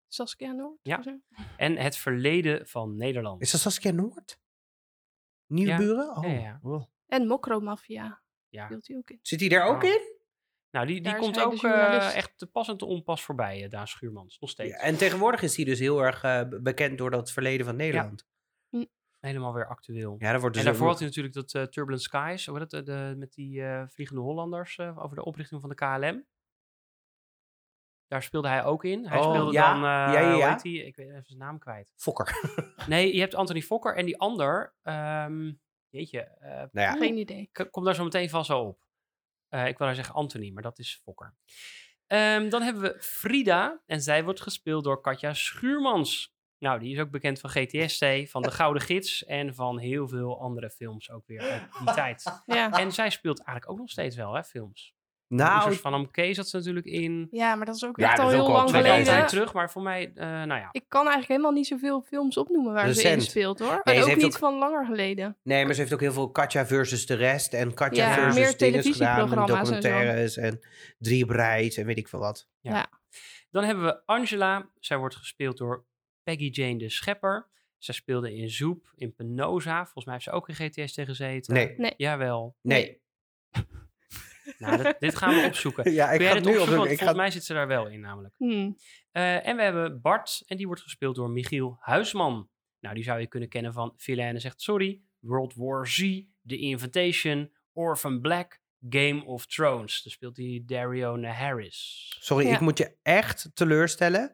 Saskia 0.08 0.52
Noord? 0.52 0.78
Ja. 0.82 1.02
en 1.56 1.76
Het 1.76 1.96
Verleden 1.96 2.66
van 2.68 2.96
Nederland. 2.96 3.42
Is 3.42 3.50
dat 3.50 3.60
Saskia 3.60 3.90
Noord? 3.90 4.40
Nieuwe 5.46 5.70
Ja. 5.70 5.76
buren? 5.76 6.16
Oh. 6.16 6.24
Ja, 6.24 6.30
ja. 6.32 6.58
oh. 6.62 6.84
En 7.06 7.26
Mokro 7.26 7.60
Mafia 7.60 8.22
Ja. 8.48 8.68
hij 8.68 8.96
ook 8.96 9.10
in. 9.10 9.18
Zit 9.22 9.40
hij 9.40 9.48
daar 9.48 9.66
ook 9.66 9.82
Oh. 9.82 9.88
in? 9.88 10.10
Nou, 10.70 10.86
die, 10.86 10.94
die 10.94 11.04
Daar 11.04 11.18
komt 11.20 11.40
ook 11.40 11.62
eh, 11.62 12.16
echt 12.16 12.38
te 12.38 12.46
pas 12.46 12.68
en 12.68 12.76
te 12.76 12.84
onpas 12.84 13.22
voorbij, 13.22 13.62
eh, 13.64 13.70
Daan 13.70 13.88
Schuurmans. 13.88 14.38
Nog 14.40 14.50
steeds. 14.50 14.70
Ja, 14.70 14.78
en 14.78 14.96
tegenwoordig 14.96 15.42
is 15.42 15.56
hij 15.56 15.64
dus 15.64 15.78
heel 15.78 16.00
erg 16.04 16.22
eh, 16.22 16.48
be- 16.48 16.60
bekend 16.60 16.98
door 16.98 17.10
dat 17.10 17.32
verleden 17.32 17.66
van 17.66 17.76
Nederland. 17.76 18.26
Helemaal 19.22 19.52
weer 19.54 19.66
actueel. 19.66 20.14
Ja, 20.18 20.30
daar 20.30 20.40
wordt 20.40 20.54
dus 20.56 20.64
en 20.64 20.70
daarvoor 20.70 20.86
ook 20.86 20.92
had 20.92 21.00
hij 21.00 21.08
natuurlijk 21.08 21.34
dat 21.34 21.54
eh, 21.54 21.62
Turbulent 21.62 22.02
Skies, 22.02 22.46
hoe 22.46 22.58
heet 22.58 22.70
het, 22.72 22.88
eh, 22.88 22.94
de, 22.94 23.14
met 23.16 23.32
die 23.32 23.62
eh, 23.64 23.82
vliegende 23.88 24.22
Hollanders 24.22 24.76
eh, 24.78 24.98
over 25.04 25.16
de 25.16 25.24
oprichting 25.24 25.60
van 25.60 25.70
de 25.70 25.76
KLM. 25.76 26.26
Daar 28.06 28.22
speelde 28.22 28.48
hij 28.48 28.64
ook 28.64 28.84
in. 28.84 29.06
Hij 29.06 29.18
Oh, 29.18 29.30
speelde 29.30 29.52
ja. 29.52 29.72
dan, 29.72 29.76
eh 29.82 30.14
Ja, 30.14 30.20
ja, 30.20 30.30
hoe 30.30 30.38
ja. 30.38 30.54
die? 30.56 30.84
Ik 30.86 30.96
weet 30.96 31.08
even 31.08 31.24
zijn 31.26 31.38
naam 31.38 31.58
kwijt. 31.58 31.92
Fokker. 31.96 32.30
Nee, 32.86 33.14
je 33.14 33.20
hebt 33.20 33.34
Anthony 33.34 33.60
Fokker 33.62 33.96
en 33.96 34.04
die 34.04 34.18
ander, 34.18 34.74
ehm 34.82 35.52
jeetje, 35.88 36.20
eh, 36.20 36.50
nou 36.50 36.68
ja, 36.72 36.92
Geen 36.96 37.16
idee. 37.16 37.50
kom 37.70 37.84
daar 37.84 37.94
zo 37.94 38.04
meteen 38.04 38.30
vast 38.30 38.48
wel 38.48 38.66
op. 38.66 38.86
Eh, 39.48 39.66
ik 39.66 39.78
wil 39.78 39.86
daar 39.86 39.96
zeggen 39.96 40.14
Anthony, 40.14 40.50
maar 40.50 40.62
dat 40.62 40.78
is 40.78 41.00
Fokker. 41.02 41.34
Ehm, 42.06 42.48
dan 42.48 42.62
hebben 42.62 42.82
we 42.82 43.00
Frida 43.00 43.82
en 43.86 44.00
zij 44.00 44.24
wordt 44.24 44.40
gespeeld 44.40 44.84
door 44.84 45.00
Katja 45.00 45.34
Schuurmans. 45.34 46.34
Nou, 46.62 46.78
die 46.78 46.94
is 46.94 47.00
ook 47.00 47.10
bekend 47.10 47.40
van 47.40 47.50
GTST, 47.50 48.04
van 48.30 48.42
De 48.42 48.50
Gouden 48.50 48.82
Gids 48.82 49.24
en 49.24 49.54
van 49.54 49.78
heel 49.78 50.08
veel 50.08 50.40
andere 50.40 50.70
films 50.70 51.10
ook 51.10 51.26
weer 51.26 51.40
uit 51.40 51.62
die 51.84 51.94
tijd. 52.02 52.42
Ja. 52.46 52.70
En 52.70 52.92
zij 52.92 53.10
speelt 53.10 53.38
eigenlijk 53.38 53.70
ook 53.70 53.78
nog 53.78 53.90
steeds 53.90 54.16
wel, 54.16 54.34
hè, 54.34 54.42
films. 54.44 54.94
nou 55.28 55.74
van 55.74 55.92
Amke 55.94 56.34
zat 56.34 56.48
ze 56.48 56.56
natuurlijk 56.56 56.86
in. 56.86 57.28
ja, 57.30 57.54
maar 57.54 57.66
dat 57.66 57.74
is 57.74 57.84
ook 57.84 57.98
Ja, 57.98 58.10
echt 58.10 58.18
al 58.18 58.28
heel 58.28 58.48
lang 58.50 58.70
geleden. 58.70 59.26
terug, 59.26 59.52
maar 59.52 59.70
voor 59.70 59.82
mij, 59.82 60.12
eh, 60.14 60.26
nou 60.26 60.60
ja. 60.60 60.68
Ik 60.72 60.84
kan 60.88 61.00
eigenlijk 61.00 61.28
helemaal 61.28 61.52
niet 61.52 61.66
zoveel 61.66 62.02
films 62.02 62.36
opnoemen 62.36 62.72
waar 62.72 62.92
ze 62.92 63.08
in 63.08 63.20
speelt 63.20 63.58
hoor. 63.58 63.68
Nee, 63.68 63.80
en 63.84 63.94
ze 63.94 64.00
ook 64.00 64.06
heeft 64.08 64.16
niet 64.22 64.32
ook- 64.32 64.38
van 64.38 64.54
langer 64.58 64.86
geleden. 64.86 65.36
Nee, 65.42 65.64
maar 65.64 65.74
ze 65.74 65.80
heeft 65.80 65.92
ook 65.92 66.00
heel 66.00 66.12
veel 66.12 66.30
Katja 66.30 66.66
versus 66.66 67.06
de 67.06 67.14
rest. 67.14 67.52
En 67.54 67.74
Katja 67.74 68.06
Ja, 68.08 68.14
versus 68.14 68.34
meer 68.34 68.56
dinges 68.56 68.86
gedaan. 68.92 69.08
En 69.08 69.26
televisieprogramma's 69.28 69.58
en 69.58 69.66
zo. 69.66 69.72
documentaires 69.72 70.36
en, 70.36 70.60
drie 70.98 71.26
breid 71.26 71.76
en 71.76 71.86
weet 71.86 71.98
ik 71.98 72.08
veel 72.08 72.18
wat. 72.18 72.48
Dan 73.50 73.64
hebben 73.64 73.84
we 73.84 74.02
Angela. 74.06 74.68
Zij 74.78 74.96
wordt 74.96 75.16
gespeeld 75.16 75.58
door 75.58 75.84
Peggy 76.22 76.48
Jane 76.48 76.78
de 76.78 76.88
Schepper. 76.88 77.48
Zij 77.78 77.94
speelde 77.94 78.34
in 78.34 78.50
Zoep, 78.50 78.92
in 78.96 79.14
Penosa. 79.14 79.82
Volgens 79.82 80.04
mij 80.04 80.14
heeft 80.14 80.26
ze 80.26 80.30
ook 80.30 80.48
in 80.48 80.54
GTS 80.54 80.94
gezeten. 80.94 81.54
Nee. 81.54 81.74
Nee. 81.76 81.94
Jawel. 81.96 82.56
Nee. 82.62 83.00
Nou, 84.58 84.82
dit, 84.82 84.96
dit 85.00 85.16
gaan 85.16 85.34
we 85.40 85.46
opzoeken. 85.48 85.92
Ja, 85.92 86.10
ik 86.10 86.18
Kun 86.18 86.28
ga 86.28 86.34
het 86.34 86.44
nu 86.44 86.50
opzoeken? 86.50 86.60
opzoeken. 86.62 86.76
Want 86.78 86.90
Ik 86.90 86.98
ga... 86.98 87.04
volgens 87.04 87.18
mij 87.18 87.30
zit 87.30 87.44
ze 87.44 87.52
daar 87.54 87.66
wel 87.66 87.86
in 87.88 88.00
namelijk. 88.00 88.34
Hmm. 88.38 88.76
Eh, 89.10 89.46
en 89.46 89.56
we 89.56 89.62
hebben 89.62 90.00
Bart. 90.00 90.42
En 90.46 90.56
die 90.56 90.66
wordt 90.66 90.82
gespeeld 90.82 91.16
door 91.16 91.30
Michiel 91.30 91.76
Huisman. 91.80 92.48
Nou, 92.80 92.94
die 92.94 93.04
zou 93.04 93.20
je 93.20 93.26
kunnen 93.26 93.48
kennen 93.48 93.72
van 93.72 93.94
Villaine 93.96 94.38
zegt 94.38 94.60
sorry. 94.60 95.00
World 95.18 95.54
War 95.54 95.86
Z. 95.88 96.22
The 96.46 96.56
Invitation. 96.58 97.52
Orphan 97.72 98.20
Black. 98.20 98.60
Game 98.88 99.24
of 99.24 99.46
Thrones. 99.46 100.02
Daar 100.02 100.12
speelt 100.12 100.36
hij 100.36 100.62
Darion 100.66 101.24
Harris. 101.24 102.16
Sorry, 102.20 102.46
Ja. 102.46 102.54
ik 102.54 102.60
moet 102.60 102.78
je 102.78 102.96
echt 103.02 103.50
teleurstellen. 103.54 104.32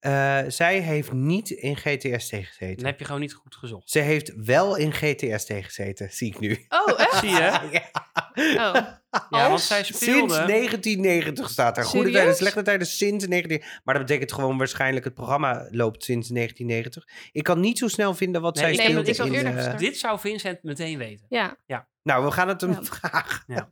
Eh, 0.00 0.40
zij 0.48 0.78
heeft 0.78 1.12
niet 1.12 1.50
in 1.50 1.76
GTS 1.76 2.30
Dan 2.30 2.44
gezeten. 2.44 2.86
heb 2.86 2.98
je 2.98 3.04
gewoon 3.04 3.20
niet 3.20 3.34
goed 3.34 3.56
gezocht. 3.56 3.90
Ze 3.90 3.98
heeft 3.98 4.32
wel 4.44 4.76
in 4.76 4.92
GTS 4.92 5.44
gezeten, 5.46 6.12
zie 6.12 6.28
ik 6.28 6.38
nu. 6.40 6.66
Oh, 6.68 7.00
echt? 7.00 7.18
Zie 7.18 7.28
je? 7.30 7.36
Ja. 7.72 7.90
Oh. 8.68 8.74
Ja, 9.10 9.28
want 9.30 9.50
Als? 9.52 9.66
zij 9.66 9.84
Sinds 9.84 10.00
speelde... 10.00 10.34
1990 10.34 11.50
staat 11.50 11.76
er. 11.78 11.84
Goede 11.84 12.10
tijden, 12.10 12.34
slechte 12.34 12.62
tijden 12.62 12.86
sinds 12.86 13.26
19... 13.26 13.62
Maar 13.84 13.94
dat 13.94 14.06
betekent 14.06 14.32
gewoon 14.32 14.58
waarschijnlijk 14.58 15.04
het 15.04 15.14
programma 15.14 15.66
loopt 15.70 16.04
sinds 16.04 16.28
1990. 16.28 17.30
Ik 17.32 17.42
kan 17.42 17.60
niet 17.60 17.78
zo 17.78 17.88
snel 17.88 18.14
vinden 18.14 18.40
wat 18.40 18.54
Nee, 18.54 18.62
zij 18.64 18.72
ik 18.72 18.78
Nee, 18.78 18.86
speelde 18.88 19.06
dat 19.06 19.14
is 19.14 19.20
al 19.20 19.26
in... 19.26 19.34
eerder 19.34 19.52
gestart. 19.52 19.78
Dit 19.78 19.98
zou 19.98 20.18
Vincent 20.20 20.62
meteen 20.62 20.98
weten. 20.98 21.26
Ja. 21.28 21.56
Nou, 22.02 22.24
we 22.24 22.30
gaan 22.30 22.48
het 22.48 22.60
hem 22.60 22.70
Ja. 22.72 22.82
vragen. 22.82 23.68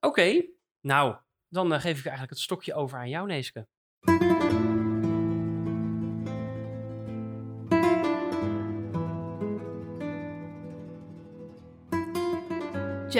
Oké, 0.00 0.42
nou, 0.80 1.16
dan 1.48 1.72
eh, 1.72 1.80
geef 1.80 1.98
ik 1.98 2.02
eigenlijk 2.04 2.30
het 2.30 2.40
stokje 2.40 2.74
over 2.74 2.98
aan 2.98 3.08
jou, 3.08 3.26
Neeske. 3.26 3.66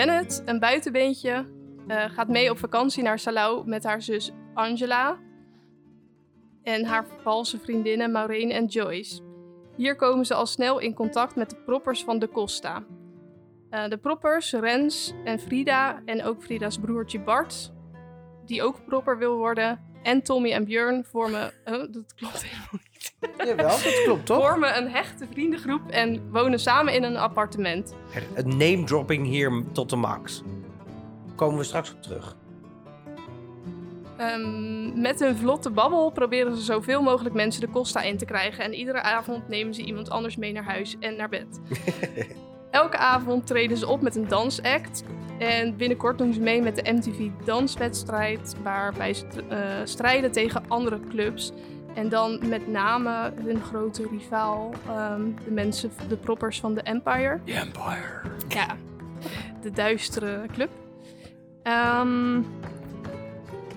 Janet, 0.00 0.42
een 0.44 0.58
buitenbeentje, 0.58 1.46
eh, 1.86 2.04
gaat 2.10 2.28
mee 2.28 2.50
op 2.50 2.58
vakantie 2.58 3.02
naar 3.02 3.18
Salau 3.18 3.66
met 3.66 3.84
haar 3.84 4.02
zus 4.02 4.32
Angela 4.54 5.18
en 6.62 6.84
haar 6.84 7.06
valse 7.22 7.58
vriendinnen 7.58 8.12
Maureen 8.12 8.50
en 8.50 8.66
Joyce. 8.66 9.22
Hier 9.76 9.96
komen 9.96 10.26
ze 10.26 10.34
al 10.34 10.46
snel 10.46 10.78
in 10.78 10.94
contact 10.94 11.36
met 11.36 11.50
de 11.50 11.56
proppers 11.56 12.04
van 12.04 12.18
de 12.18 12.28
Costa. 12.28 12.84
Eh, 13.70 13.88
de 13.88 13.96
proppers, 13.98 14.52
Rens 14.52 15.14
en 15.24 15.38
Frida 15.38 16.02
en 16.04 16.22
ook 16.22 16.42
Frida's 16.42 16.78
broertje 16.78 17.20
Bart, 17.20 17.72
die 18.44 18.62
ook 18.62 18.84
propper 18.84 19.18
wil 19.18 19.36
worden, 19.36 19.80
en 20.02 20.22
Tommy 20.22 20.52
en 20.52 20.64
Björn 20.64 21.04
vormen... 21.04 21.52
Oh, 21.64 21.92
dat 21.92 22.14
klopt 22.14 22.44
helemaal 22.44 22.68
niet. 22.72 22.89
Jawel, 23.44 23.68
dat 23.68 24.02
klopt 24.04 24.26
toch? 24.26 24.48
Vormen 24.48 24.76
een 24.76 24.90
hechte 24.90 25.26
vriendengroep 25.32 25.90
en 25.90 26.30
wonen 26.30 26.58
samen 26.58 26.94
in 26.94 27.02
een 27.02 27.16
appartement. 27.16 27.94
Het 28.32 28.46
name 28.46 28.84
dropping 28.84 29.26
hier 29.26 29.62
tot 29.72 29.90
de 29.90 29.96
max. 29.96 30.42
Komen 31.34 31.58
we 31.58 31.64
straks 31.64 31.92
op 31.92 32.02
terug. 32.02 32.36
Ehm, 34.16 35.00
met 35.00 35.20
hun 35.20 35.36
vlotte 35.36 35.70
babbel 35.70 36.10
proberen 36.10 36.56
ze 36.56 36.62
zoveel 36.62 37.02
mogelijk 37.02 37.34
mensen 37.34 37.60
de 37.60 37.70
Costa 37.70 38.02
in 38.02 38.16
te 38.16 38.24
krijgen. 38.24 38.64
En 38.64 38.74
iedere 38.74 39.02
avond 39.02 39.48
nemen 39.48 39.74
ze 39.74 39.82
iemand 39.82 40.10
anders 40.10 40.36
mee 40.36 40.52
naar 40.52 40.64
huis 40.64 40.96
en 41.00 41.16
naar 41.16 41.28
bed. 41.28 41.60
Elke 42.70 42.96
avond 42.96 43.46
treden 43.46 43.76
ze 43.76 43.86
op 43.86 44.00
met 44.00 44.16
een 44.16 44.28
dansact. 44.28 45.04
En 45.38 45.76
binnenkort 45.76 46.18
doen 46.18 46.32
ze 46.32 46.40
mee 46.40 46.62
met 46.62 46.76
de 46.76 46.92
MTV 46.92 47.28
Danswedstrijd. 47.44 48.54
Waarbij 48.62 49.14
ze 49.14 49.26
eh, 49.48 49.58
strijden 49.84 50.32
tegen 50.32 50.62
andere 50.68 51.00
clubs. 51.08 51.52
En 51.94 52.08
dan 52.08 52.48
met 52.48 52.68
name 52.68 53.32
hun 53.44 53.62
grote 53.62 54.06
rivaal, 54.10 54.74
ehm, 54.86 55.22
de 55.44 55.50
mensen, 55.50 55.90
de 56.08 56.16
proppers 56.16 56.60
van 56.60 56.74
de 56.74 56.82
Empire. 56.82 57.40
The 57.44 57.52
Empire. 57.52 58.20
Ja, 58.48 58.76
de 59.60 59.70
duistere 59.70 60.46
club. 60.52 60.70
Ehm, 61.62 62.42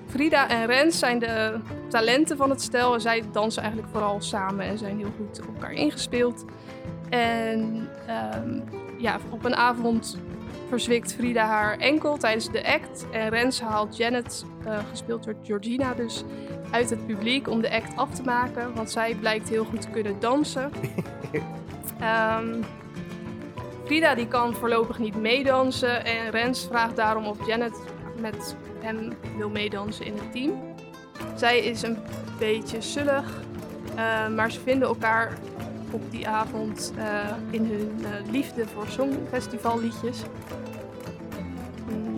Frida 0.08 0.49
en 0.49 0.65
Rens 0.65 0.99
zijn 0.99 1.19
de 1.19 1.60
talenten 1.89 2.38
van 2.38 2.49
het 2.49 2.62
stel. 2.62 2.93
En 2.93 3.02
zij 3.02 3.23
dansen 3.32 3.62
eigenlijk 3.62 3.91
vooral 3.91 4.21
samen 4.21 4.65
en 4.65 4.78
zijn 4.78 4.97
heel 4.97 5.13
goed 5.17 5.39
op 5.39 5.47
elkaar 5.56 5.71
ingespeeld. 5.71 6.45
En 7.10 7.89
ehm, 8.08 8.60
ja, 8.97 9.19
op 9.30 9.45
een 9.45 9.56
avond 9.56 10.17
verzwikt 10.69 11.13
Frida 11.13 11.45
haar 11.45 11.78
enkel 11.78 12.17
tijdens 12.17 12.52
de 12.52 12.65
act. 12.67 13.06
En 13.12 13.30
Rens 13.30 13.62
haalt 13.62 13.97
Janet, 13.97 14.45
eh, 14.65 14.80
gespeeld 14.89 15.23
door 15.23 15.36
Georgina 15.43 15.93
dus, 15.93 16.23
uit 16.74 16.90
het 16.90 17.06
publiek 17.06 17.50
om 17.50 17.62
de 17.62 17.72
act 17.72 17.96
af 17.96 18.10
te 18.10 18.24
maken. 18.24 18.74
Want 18.74 18.92
zij 18.92 19.16
blijkt 19.16 19.50
heel 19.50 19.66
goed 19.66 19.82
te 19.82 19.90
kunnen 19.90 20.20
dansen. 20.20 20.72
Ehm, 22.00 22.62
Frida 23.86 24.16
die 24.16 24.28
kan 24.28 24.54
voorlopig 24.54 25.00
niet 25.00 25.16
meedansen 25.16 26.06
en 26.06 26.32
Rens 26.32 26.68
vraagt 26.68 26.96
daarom 26.96 27.26
of 27.26 27.48
Janet 27.48 27.80
met 28.20 28.56
hem 28.80 29.14
wil 29.38 29.50
meedansen 29.50 30.06
in 30.06 30.14
het 30.14 30.32
team. 30.32 30.52
Zij 31.36 31.60
is 31.60 31.82
een 31.82 31.98
beetje 32.40 32.82
sullig, 32.82 33.42
eh, 33.96 34.28
maar 34.28 34.52
ze 34.52 34.60
vinden 34.60 34.88
elkaar 34.88 35.38
op 35.92 36.12
die 36.12 36.28
avond 36.28 36.94
eh, 36.98 37.06
in 37.50 37.66
hun 37.66 37.92
eh, 38.04 38.32
liefde 38.32 38.68
voor 38.68 38.88
songfestivalliedjes. 38.88 40.22
Mm, 41.90 42.16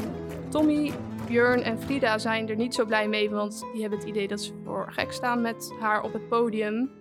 Tommy, 0.49 0.91
Björn 1.27 1.61
en 1.61 1.81
Frida 1.81 2.17
zijn 2.17 2.49
er 2.49 2.55
niet 2.55 2.73
zo 2.73 2.85
blij 2.85 3.07
mee, 3.07 3.29
want 3.29 3.65
die 3.71 3.81
hebben 3.81 3.99
het 3.99 4.07
idee 4.07 4.27
dat 4.27 4.41
ze 4.41 4.53
voor 4.63 4.87
gek 4.91 5.11
staan 5.11 5.41
met 5.41 5.73
haar 5.79 6.03
op 6.03 6.13
het 6.13 6.27
podium. 6.29 6.91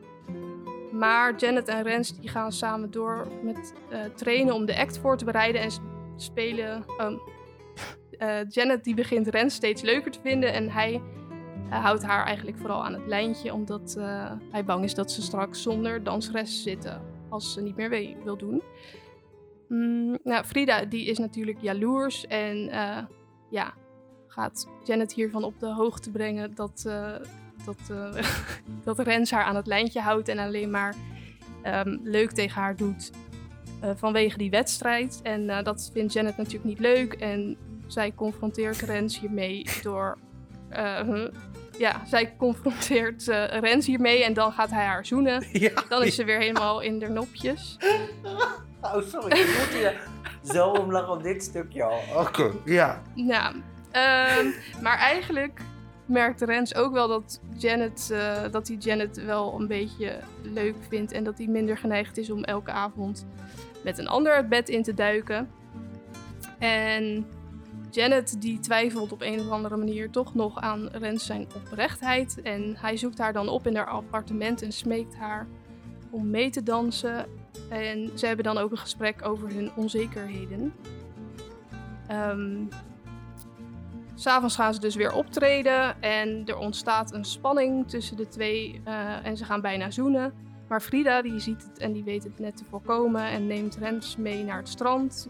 Maar 0.92 1.36
Janet 1.36 1.68
en 1.68 1.82
Rens 1.82 2.20
die 2.20 2.28
gaan 2.28 2.52
samen 2.52 2.90
door 2.90 3.28
met 3.42 3.72
eh, 3.90 4.00
trainen 4.14 4.54
om 4.54 4.66
de 4.66 4.78
act 4.78 4.98
voor 4.98 5.16
te 5.16 5.24
bereiden 5.24 5.60
en 5.60 5.70
spelen. 6.16 6.84
oh. 6.98 7.12
Eh, 8.18 8.48
Janet 8.48 8.84
die 8.84 8.94
begint 8.94 9.26
Rens 9.26 9.54
steeds 9.54 9.82
leuker 9.82 10.10
te 10.10 10.20
vinden 10.22 10.52
en 10.52 10.70
hij 10.70 11.02
eh, 11.70 11.84
houdt 11.84 12.02
haar 12.02 12.24
eigenlijk 12.24 12.58
vooral 12.58 12.84
aan 12.84 12.92
het 12.92 13.06
lijntje, 13.06 13.52
omdat 13.52 13.96
hij 14.50 14.64
bang 14.64 14.84
is 14.84 14.94
dat 14.94 15.12
ze 15.12 15.22
straks 15.22 15.62
zonder 15.62 16.02
danseres 16.02 16.62
zitten 16.62 17.02
als 17.28 17.52
ze 17.52 17.62
niet 17.62 17.76
meer 17.76 18.16
wil 18.24 18.36
doen. 18.36 18.62
Mm, 19.68 20.18
nou, 20.22 20.44
Frida 20.44 20.84
die 20.84 21.06
is 21.06 21.18
natuurlijk 21.18 21.58
jaloers 21.60 22.26
en 22.26 22.70
ja, 23.50 23.74
gaat 24.34 24.66
Janet 24.84 25.12
hiervan 25.12 25.44
op 25.44 25.60
de 25.60 25.66
hoogte 25.66 26.10
brengen 26.10 26.54
dat, 26.54 26.84
eh, 26.86 27.12
dat, 27.64 27.76
eh, 27.90 28.24
dat 28.84 28.98
Rens 28.98 29.30
haar 29.30 29.44
aan 29.44 29.56
het 29.56 29.66
lijntje 29.66 30.00
houdt 30.00 30.28
en 30.28 30.38
alleen 30.38 30.70
maar 30.70 30.94
ehm, 31.62 31.96
leuk 32.02 32.30
tegen 32.30 32.60
haar 32.60 32.76
doet 32.76 33.10
eh, 33.80 33.90
vanwege 33.96 34.38
die 34.38 34.50
wedstrijd. 34.50 35.20
En 35.22 35.46
dat 35.64 35.90
vindt 35.92 36.12
Janet 36.12 36.36
natuurlijk 36.36 36.64
niet 36.64 36.78
leuk 36.78 37.12
en 37.12 37.56
zij 37.86 38.12
confronteert 38.14 38.80
Rens 38.80 39.18
hiermee 39.20 39.66
door... 39.82 40.18
ja, 41.78 42.02
zij 42.06 42.36
confronteert 42.36 43.24
Rens 43.60 43.86
hiermee 43.86 44.24
en 44.24 44.34
dan 44.34 44.52
gaat 44.52 44.70
hij 44.70 44.84
haar 44.84 45.06
zoenen. 45.06 45.46
Ja. 45.52 45.82
Dan 45.88 46.02
is 46.02 46.14
ze 46.14 46.24
weer 46.24 46.38
helemaal 46.38 46.80
in 46.80 46.98
de 46.98 47.08
nopjes. 47.08 47.76
Oh, 48.84 49.02
sorry. 49.02 49.38
Ik 49.38 49.46
moet 49.46 49.78
hier 49.78 50.08
zo 50.42 50.68
om 50.68 50.92
lachen 50.92 51.12
op 51.12 51.22
dit 51.22 51.42
stukje 51.42 51.82
al. 51.82 52.00
Oké, 52.16 52.52
ja. 52.64 53.02
Ja, 53.14 53.52
Ehm, 53.94 54.46
maar 54.82 54.98
eigenlijk 54.98 55.60
merkte 56.06 56.44
Rens 56.44 56.74
ook 56.74 56.92
wel 56.92 57.08
dat, 57.08 57.40
Janet, 57.56 58.10
eh, 58.12 58.42
dat 58.50 58.68
hij 58.68 58.76
Janet 58.76 59.24
wel 59.24 59.60
een 59.60 59.66
beetje 59.66 60.18
leuk 60.42 60.74
vindt. 60.88 61.12
En 61.12 61.24
dat 61.24 61.38
hij 61.38 61.46
minder 61.46 61.78
geneigd 61.78 62.18
is 62.18 62.30
om 62.30 62.44
elke 62.44 62.70
avond 62.70 63.26
met 63.84 63.98
een 63.98 64.08
ander 64.08 64.36
het 64.36 64.48
bed 64.48 64.68
in 64.68 64.82
te 64.82 64.94
duiken. 64.94 65.50
En 66.58 67.26
Janet 67.90 68.40
die 68.40 68.60
twijfelt 68.60 69.12
op 69.12 69.22
een 69.22 69.40
of 69.40 69.50
andere 69.50 69.76
manier 69.76 70.10
toch 70.10 70.34
nog 70.34 70.60
aan 70.60 70.88
Rens 70.92 71.26
zijn 71.26 71.46
oprechtheid. 71.56 72.42
En 72.42 72.76
hij 72.78 72.96
zoekt 72.96 73.18
haar 73.18 73.32
dan 73.32 73.48
op 73.48 73.66
in 73.66 73.76
haar 73.76 73.88
appartement 73.88 74.62
en 74.62 74.72
smeekt 74.72 75.16
haar 75.16 75.46
om 76.10 76.30
mee 76.30 76.50
te 76.50 76.62
dansen. 76.62 77.26
En 77.68 78.10
ze 78.14 78.26
hebben 78.26 78.44
dan 78.44 78.58
ook 78.58 78.70
een 78.70 78.78
gesprek 78.78 79.26
over 79.26 79.48
hun 79.48 79.70
onzekerheden. 79.76 80.74
Ehm 82.06 82.62
S'avonds 84.14 84.54
gaan 84.54 84.74
ze 84.74 84.80
dus 84.80 84.94
weer 84.94 85.12
optreden 85.12 86.02
en 86.02 86.42
er 86.46 86.58
ontstaat 86.58 87.12
een 87.12 87.24
spanning 87.24 87.88
tussen 87.88 88.16
de 88.16 88.28
twee 88.28 88.80
eh, 88.84 89.26
en 89.26 89.36
ze 89.36 89.44
gaan 89.44 89.60
bijna 89.60 89.90
zoenen. 89.90 90.32
Maar 90.68 90.80
Frida 90.80 91.22
die 91.22 91.40
ziet 91.40 91.62
het 91.62 91.78
en 91.78 91.92
die 91.92 92.04
weet 92.04 92.24
het 92.24 92.38
net 92.38 92.56
te 92.56 92.64
voorkomen 92.64 93.24
en 93.24 93.46
neemt 93.46 93.76
Rens 93.76 94.16
mee 94.16 94.44
naar 94.44 94.56
het 94.56 94.68
strand. 94.68 95.28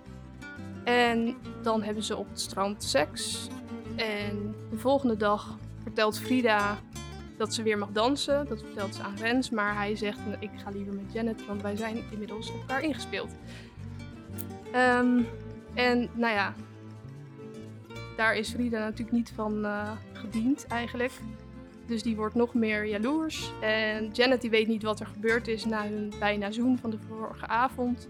En 0.85 1.37
dan 1.63 1.83
hebben 1.83 2.03
ze 2.03 2.17
op 2.17 2.29
het 2.29 2.41
strand 2.41 2.83
seks. 2.83 3.49
En 3.97 4.55
de 4.71 4.79
volgende 4.79 5.17
dag 5.17 5.59
vertelt 5.83 6.19
Frida 6.19 6.79
dat 7.37 7.55
ze 7.55 7.63
weer 7.63 7.79
mag 7.79 7.91
dansen. 7.93 8.47
Dat 8.49 8.61
vertelt 8.61 8.95
ze 8.95 9.03
aan 9.03 9.17
Rens, 9.17 9.51
maar 9.51 9.75
hij 9.75 9.97
zegt 9.97 10.19
ik 10.39 10.51
ga 10.65 10.71
liever 10.71 10.95
met 10.95 11.13
Janet, 11.13 11.47
want 11.47 11.63
wij 11.63 11.77
zijn 11.77 12.03
inmiddels 12.11 12.51
op 12.51 12.61
elkaar 12.61 12.83
ingespeeld. 12.83 13.31
Ehm, 14.73 15.23
en 15.75 16.09
nou 16.15 16.35
ja, 16.35 16.55
daar 18.17 18.37
is 18.37 18.51
Frida 18.51 18.79
natuurlijk 18.79 19.17
niet 19.17 19.33
van 19.35 19.65
eh, 19.65 19.91
gediend 20.13 20.67
eigenlijk. 20.67 21.13
Dus 21.87 22.03
die 22.03 22.17
wordt 22.17 22.35
nog 22.35 22.55
meer 22.55 22.87
jaloers. 22.87 23.53
En 23.61 24.11
Janet 24.13 24.41
die 24.41 24.51
weet 24.51 24.69
niet 24.69 24.83
wat 24.83 25.01
er 25.01 25.07
gebeurd 25.07 25.49
is 25.49 25.65
na 25.65 25.89
hun 25.89 26.13
bijna 26.19 26.51
zoen 26.51 26.79
van 26.79 26.91
de 26.91 26.99
vorige 27.09 27.47
avond. 27.47 28.09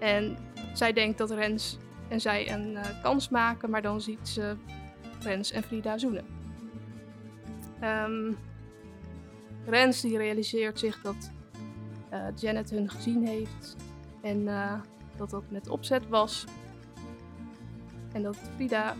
En 0.00 0.36
zij 0.74 0.92
denkt 0.92 1.18
dat 1.18 1.30
Rens 1.30 1.78
en 2.08 2.20
zij 2.20 2.52
een 2.52 2.76
eh, 2.76 3.02
kans 3.02 3.28
maken, 3.28 3.70
maar 3.70 3.82
dan 3.82 4.00
ziet 4.00 4.28
ze 4.28 4.56
Rens 5.20 5.52
en 5.52 5.62
Frida 5.62 5.98
zoenen. 5.98 6.24
Ehm, 7.80 8.32
Rens 9.66 10.00
die 10.00 10.16
realiseert 10.16 10.78
zich 10.78 11.00
dat 11.02 11.30
eh, 12.08 12.26
Janet 12.36 12.70
hun 12.70 12.90
gezien 12.90 13.26
heeft 13.26 13.76
en 14.22 14.44
dat 15.16 15.30
dat 15.30 15.44
met 15.48 15.68
opzet 15.68 16.08
was. 16.08 16.44
En 18.12 18.22
dat 18.22 18.36
Frida 18.54 18.94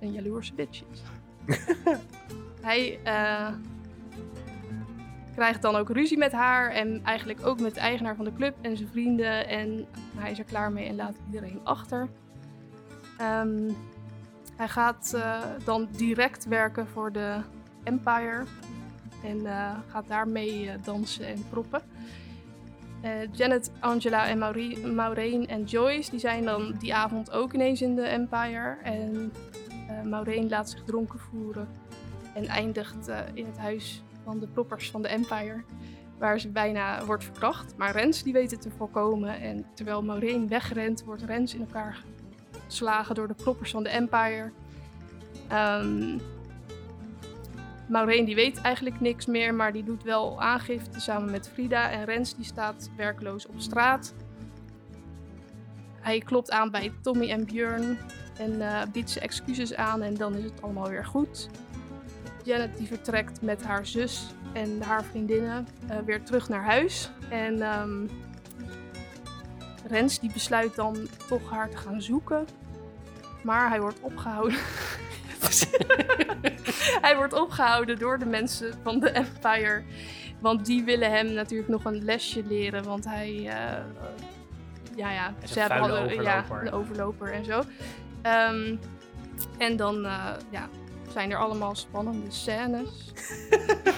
een 0.00 0.12
jaloerse 0.12 0.54
bitch 0.54 0.82
is. 0.92 1.02
Hij 2.66 2.98
eh, 3.02 3.48
krijgt 5.34 5.62
dan 5.62 5.76
ook 5.76 5.90
ruzie 5.90 6.18
met 6.18 6.32
haar 6.32 6.70
en 6.70 7.00
eigenlijk 7.04 7.46
ook 7.46 7.60
met 7.60 7.74
de 7.74 7.80
eigenaar 7.80 8.16
van 8.16 8.24
de 8.24 8.32
club 8.32 8.54
en 8.60 8.76
zijn 8.76 8.88
vrienden. 8.88 9.48
En 9.48 9.86
hij 10.16 10.30
is 10.30 10.38
er 10.38 10.44
klaar 10.44 10.72
mee 10.72 10.88
en 10.88 10.96
laat 10.96 11.16
iedereen 11.26 11.60
achter. 11.62 12.08
Ehm, 13.18 13.70
hij 14.56 14.68
gaat 14.68 15.12
eh, 15.14 15.40
dan 15.64 15.88
direct 15.90 16.44
werken 16.44 16.86
voor 16.86 17.12
de 17.12 17.36
Empire 17.84 18.42
en 19.24 19.46
eh, 19.46 19.78
gaat 19.88 20.08
daarmee 20.08 20.70
dansen 20.84 21.26
en 21.26 21.44
proppen. 21.50 21.82
Janet, 23.32 23.70
Angela 23.80 24.26
en 24.26 24.38
Maureen, 24.94 25.48
en 25.48 25.64
Joyce 25.64 26.10
die 26.10 26.20
zijn 26.20 26.44
dan 26.44 26.74
die 26.78 26.94
avond 26.94 27.30
ook 27.30 27.52
ineens 27.52 27.82
in 27.82 27.94
de 27.94 28.02
Empire. 28.02 28.76
En 28.82 29.32
Maureen 30.04 30.48
laat 30.48 30.70
zich 30.70 30.84
dronken 30.84 31.18
voeren 31.18 31.68
en 32.34 32.46
eindigt 32.46 33.08
eh, 33.08 33.18
in 33.34 33.46
het 33.46 33.58
huis 33.58 34.02
van 34.24 34.38
de 34.38 34.46
proppers 34.46 34.90
van 34.90 35.02
de 35.02 35.08
Empire. 35.08 35.62
Waar 36.18 36.40
ze 36.40 36.48
bijna 36.48 37.04
wordt 37.04 37.24
verkracht. 37.24 37.74
Maar 37.76 37.92
Rens 37.92 38.22
die 38.22 38.32
weet 38.32 38.50
het 38.50 38.62
te 38.62 38.70
voorkomen. 38.70 39.40
En 39.40 39.66
terwijl 39.74 40.02
Maureen 40.02 40.48
wegrent, 40.48 41.04
wordt 41.04 41.22
Rens 41.22 41.54
in 41.54 41.60
elkaar 41.60 42.02
geslagen 42.66 43.14
door 43.14 43.28
de 43.28 43.34
proppers 43.34 43.70
van 43.70 43.82
de 43.82 43.88
Empire. 43.88 44.50
Ehm 45.48 46.18
Maureen 47.88 48.24
die 48.24 48.34
weet 48.34 48.60
eigenlijk 48.60 49.00
niks 49.00 49.26
meer, 49.26 49.54
maar 49.54 49.72
die 49.72 49.84
doet 49.84 50.02
wel 50.02 50.42
aangifte 50.42 51.00
samen 51.00 51.30
met 51.30 51.48
Frida. 51.48 51.90
En 51.90 52.04
Rens 52.04 52.36
die 52.36 52.44
staat 52.44 52.90
werkloos 52.96 53.46
op 53.46 53.54
straat. 53.60 54.14
Hij 56.00 56.18
klopt 56.18 56.50
aan 56.50 56.70
bij 56.70 56.92
Tommy 57.02 57.30
en 57.30 57.44
Björn 57.44 57.98
en 58.38 58.60
eh, 58.60 58.82
biedt 58.92 59.10
ze 59.10 59.20
excuses 59.20 59.74
aan 59.74 60.02
en 60.02 60.14
dan 60.14 60.34
is 60.34 60.44
het 60.44 60.62
allemaal 60.62 60.88
weer 60.88 61.04
goed. 61.04 61.48
Janet 62.44 62.76
die 62.76 62.86
vertrekt 62.86 63.42
met 63.42 63.64
haar 63.64 63.86
zus 63.86 64.26
en 64.52 64.82
haar 64.82 65.04
vriendinnen 65.04 65.66
eh, 65.88 65.96
weer 66.04 66.22
terug 66.22 66.48
naar 66.48 66.64
huis. 66.64 67.10
En 67.30 67.62
ehm, 67.62 68.06
Rens 69.86 70.18
die 70.18 70.32
besluit 70.32 70.74
dan 70.74 70.96
toch 71.28 71.50
haar 71.50 71.70
te 71.70 71.76
gaan 71.76 72.02
zoeken. 72.02 72.46
Maar 73.42 73.68
hij 73.68 73.80
wordt 73.80 74.00
opgehouden. 74.00 74.58
hij 77.06 77.16
wordt 77.16 77.32
opgehouden 77.32 77.98
door 77.98 78.18
de 78.18 78.26
mensen 78.26 78.74
van 78.82 79.00
de 79.00 79.10
Empire. 79.10 79.82
Want 80.40 80.66
die 80.66 80.84
willen 80.84 81.10
hem 81.10 81.32
natuurlijk 81.32 81.68
nog 81.68 81.84
een 81.84 82.04
lesje 82.04 82.42
leren. 82.44 82.84
Want 82.84 83.04
hij. 83.04 83.34
eh, 83.36 83.84
ja, 84.96 85.12
ja, 85.12 85.34
ze 85.44 85.60
hebben 85.60 85.80
overloper. 85.80 86.66
een 86.66 86.72
overloper 86.72 87.32
en 87.32 87.44
zo. 87.44 87.62
Ehm, 88.26 88.76
en 89.58 89.76
dan 89.76 90.04
eh, 90.04 90.32
ja, 90.50 90.68
zijn 91.12 91.30
er 91.30 91.38
allemaal 91.38 91.74
spannende 91.74 92.30
scènes. 92.30 92.88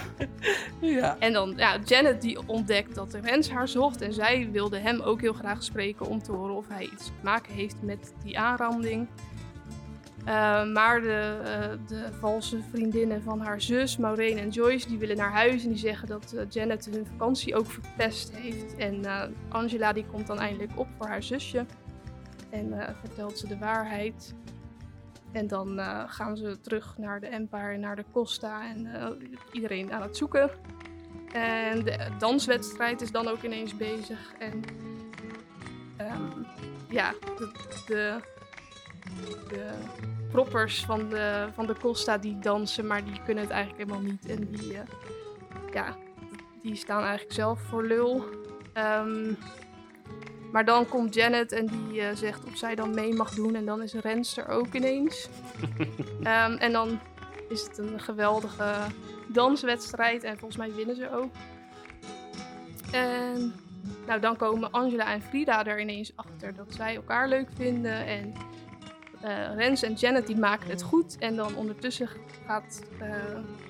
Ja. 0.80 1.16
En 1.18 1.32
dan, 1.32 1.54
ja, 1.56 1.78
Janet 1.84 2.20
die 2.22 2.38
ontdekt 2.46 2.94
dat 2.94 3.14
Rens 3.14 3.50
haar 3.50 3.68
zocht. 3.68 4.00
En 4.00 4.12
zij 4.12 4.48
wilde 4.52 4.78
hem 4.78 5.00
ook 5.00 5.20
heel 5.20 5.32
graag 5.32 5.62
spreken 5.62 6.06
om 6.06 6.22
te 6.22 6.32
horen 6.32 6.54
of 6.54 6.68
hij 6.68 6.84
iets 6.84 7.06
te 7.06 7.12
maken 7.22 7.54
heeft 7.54 7.76
met 7.82 8.14
die 8.22 8.38
aanranding. 8.38 9.08
Eh, 10.24 10.64
maar 10.64 11.00
de, 11.00 11.40
eh, 11.44 11.70
de 11.86 12.08
valse 12.18 12.58
vriendinnen 12.70 13.22
van 13.22 13.40
haar 13.40 13.60
zus, 13.60 13.96
Maureen 13.96 14.38
en 14.38 14.48
Joyce, 14.48 14.88
die 14.88 14.98
willen 14.98 15.16
naar 15.16 15.32
huis. 15.32 15.62
En 15.62 15.68
die 15.68 15.78
zeggen 15.78 16.08
dat 16.08 16.32
eh, 16.32 16.44
Janet 16.48 16.88
hun 16.92 17.06
vakantie 17.06 17.56
ook 17.56 17.70
verpest 17.70 18.36
heeft. 18.36 18.76
En 18.76 19.04
Angela 19.48 19.92
die 19.92 20.06
komt 20.06 20.26
dan 20.26 20.38
eindelijk 20.38 20.72
op 20.74 20.88
voor 20.98 21.06
haar 21.06 21.22
zusje. 21.22 21.66
En 22.50 22.80
eh, 22.80 22.94
vertelt 23.00 23.38
ze 23.38 23.46
de 23.46 23.58
waarheid. 23.58 24.34
En 25.32 25.46
dan 25.46 25.78
eh, 25.78 26.02
gaan 26.06 26.36
ze 26.36 26.60
terug 26.60 26.98
naar 26.98 27.20
de 27.20 27.26
Empire, 27.26 27.76
naar 27.76 27.96
de 27.96 28.04
Costa 28.12 28.68
en 28.68 28.86
eh, 28.86 29.10
iedereen 29.52 29.92
aan 29.92 30.02
het 30.02 30.16
zoeken. 30.16 30.50
En 31.32 31.84
de 31.84 32.08
danswedstrijd 32.18 33.00
is 33.00 33.10
dan 33.10 33.28
ook 33.28 33.42
ineens 33.42 33.76
bezig. 33.76 34.32
En 34.38 34.62
ehm, 35.96 36.42
ja, 36.88 37.12
de, 37.86 38.20
de, 39.48 39.70
proppers 40.30 40.84
van 40.84 41.08
de, 41.08 41.48
van 41.54 41.66
de 41.66 41.74
Costa 41.80 42.18
die 42.18 42.38
dansen, 42.38 42.86
maar 42.86 43.04
die 43.04 43.22
kunnen 43.24 43.44
het 43.44 43.52
eigenlijk 43.52 43.82
helemaal 43.84 44.10
niet. 44.10 44.26
En 44.26 44.50
die, 44.50 44.78
ja, 45.72 45.96
die 46.62 46.74
staan 46.74 47.02
eigenlijk 47.02 47.32
zelf 47.32 47.60
voor 47.60 47.84
lul. 47.84 48.24
Ehm, 48.72 49.34
maar 50.52 50.64
dan 50.64 50.88
komt 50.88 51.14
Janet 51.14 51.52
en 51.52 51.66
die 51.66 52.00
eh, 52.00 52.16
zegt 52.16 52.44
of 52.44 52.56
zij 52.56 52.74
dan 52.74 52.94
mee 52.94 53.14
mag 53.14 53.34
doen. 53.34 53.54
En 53.54 53.64
dan 53.64 53.82
is 53.82 53.92
Rens 53.92 54.36
er 54.36 54.48
ook 54.48 54.74
ineens. 54.74 55.28
Ehm, 56.22 56.52
en 56.52 56.72
dan 56.72 56.98
is 57.48 57.62
het 57.62 57.78
een 57.78 58.00
geweldige 58.00 58.74
danswedstrijd. 59.28 60.24
En 60.24 60.38
volgens 60.38 60.56
mij 60.56 60.74
winnen 60.74 60.96
ze 60.96 61.10
ook. 61.10 61.30
En 62.92 63.54
nou, 64.06 64.20
dan 64.20 64.36
komen 64.36 64.70
Angela 64.70 65.12
en 65.12 65.22
Frida 65.22 65.66
er 65.66 65.80
ineens 65.80 66.12
achter 66.16 66.54
dat 66.54 66.74
zij 66.74 66.94
elkaar 66.94 67.28
leuk 67.28 67.48
vinden. 67.54 68.06
En 68.06 68.34
eh, 69.20 69.54
Rens 69.54 69.82
en 69.82 69.92
Janet 69.92 70.26
die 70.26 70.36
maken 70.36 70.70
het 70.70 70.82
goed. 70.82 71.16
En 71.18 71.36
dan 71.36 71.56
ondertussen 71.56 72.08
gaat 72.46 72.82
eh, 72.98 73.10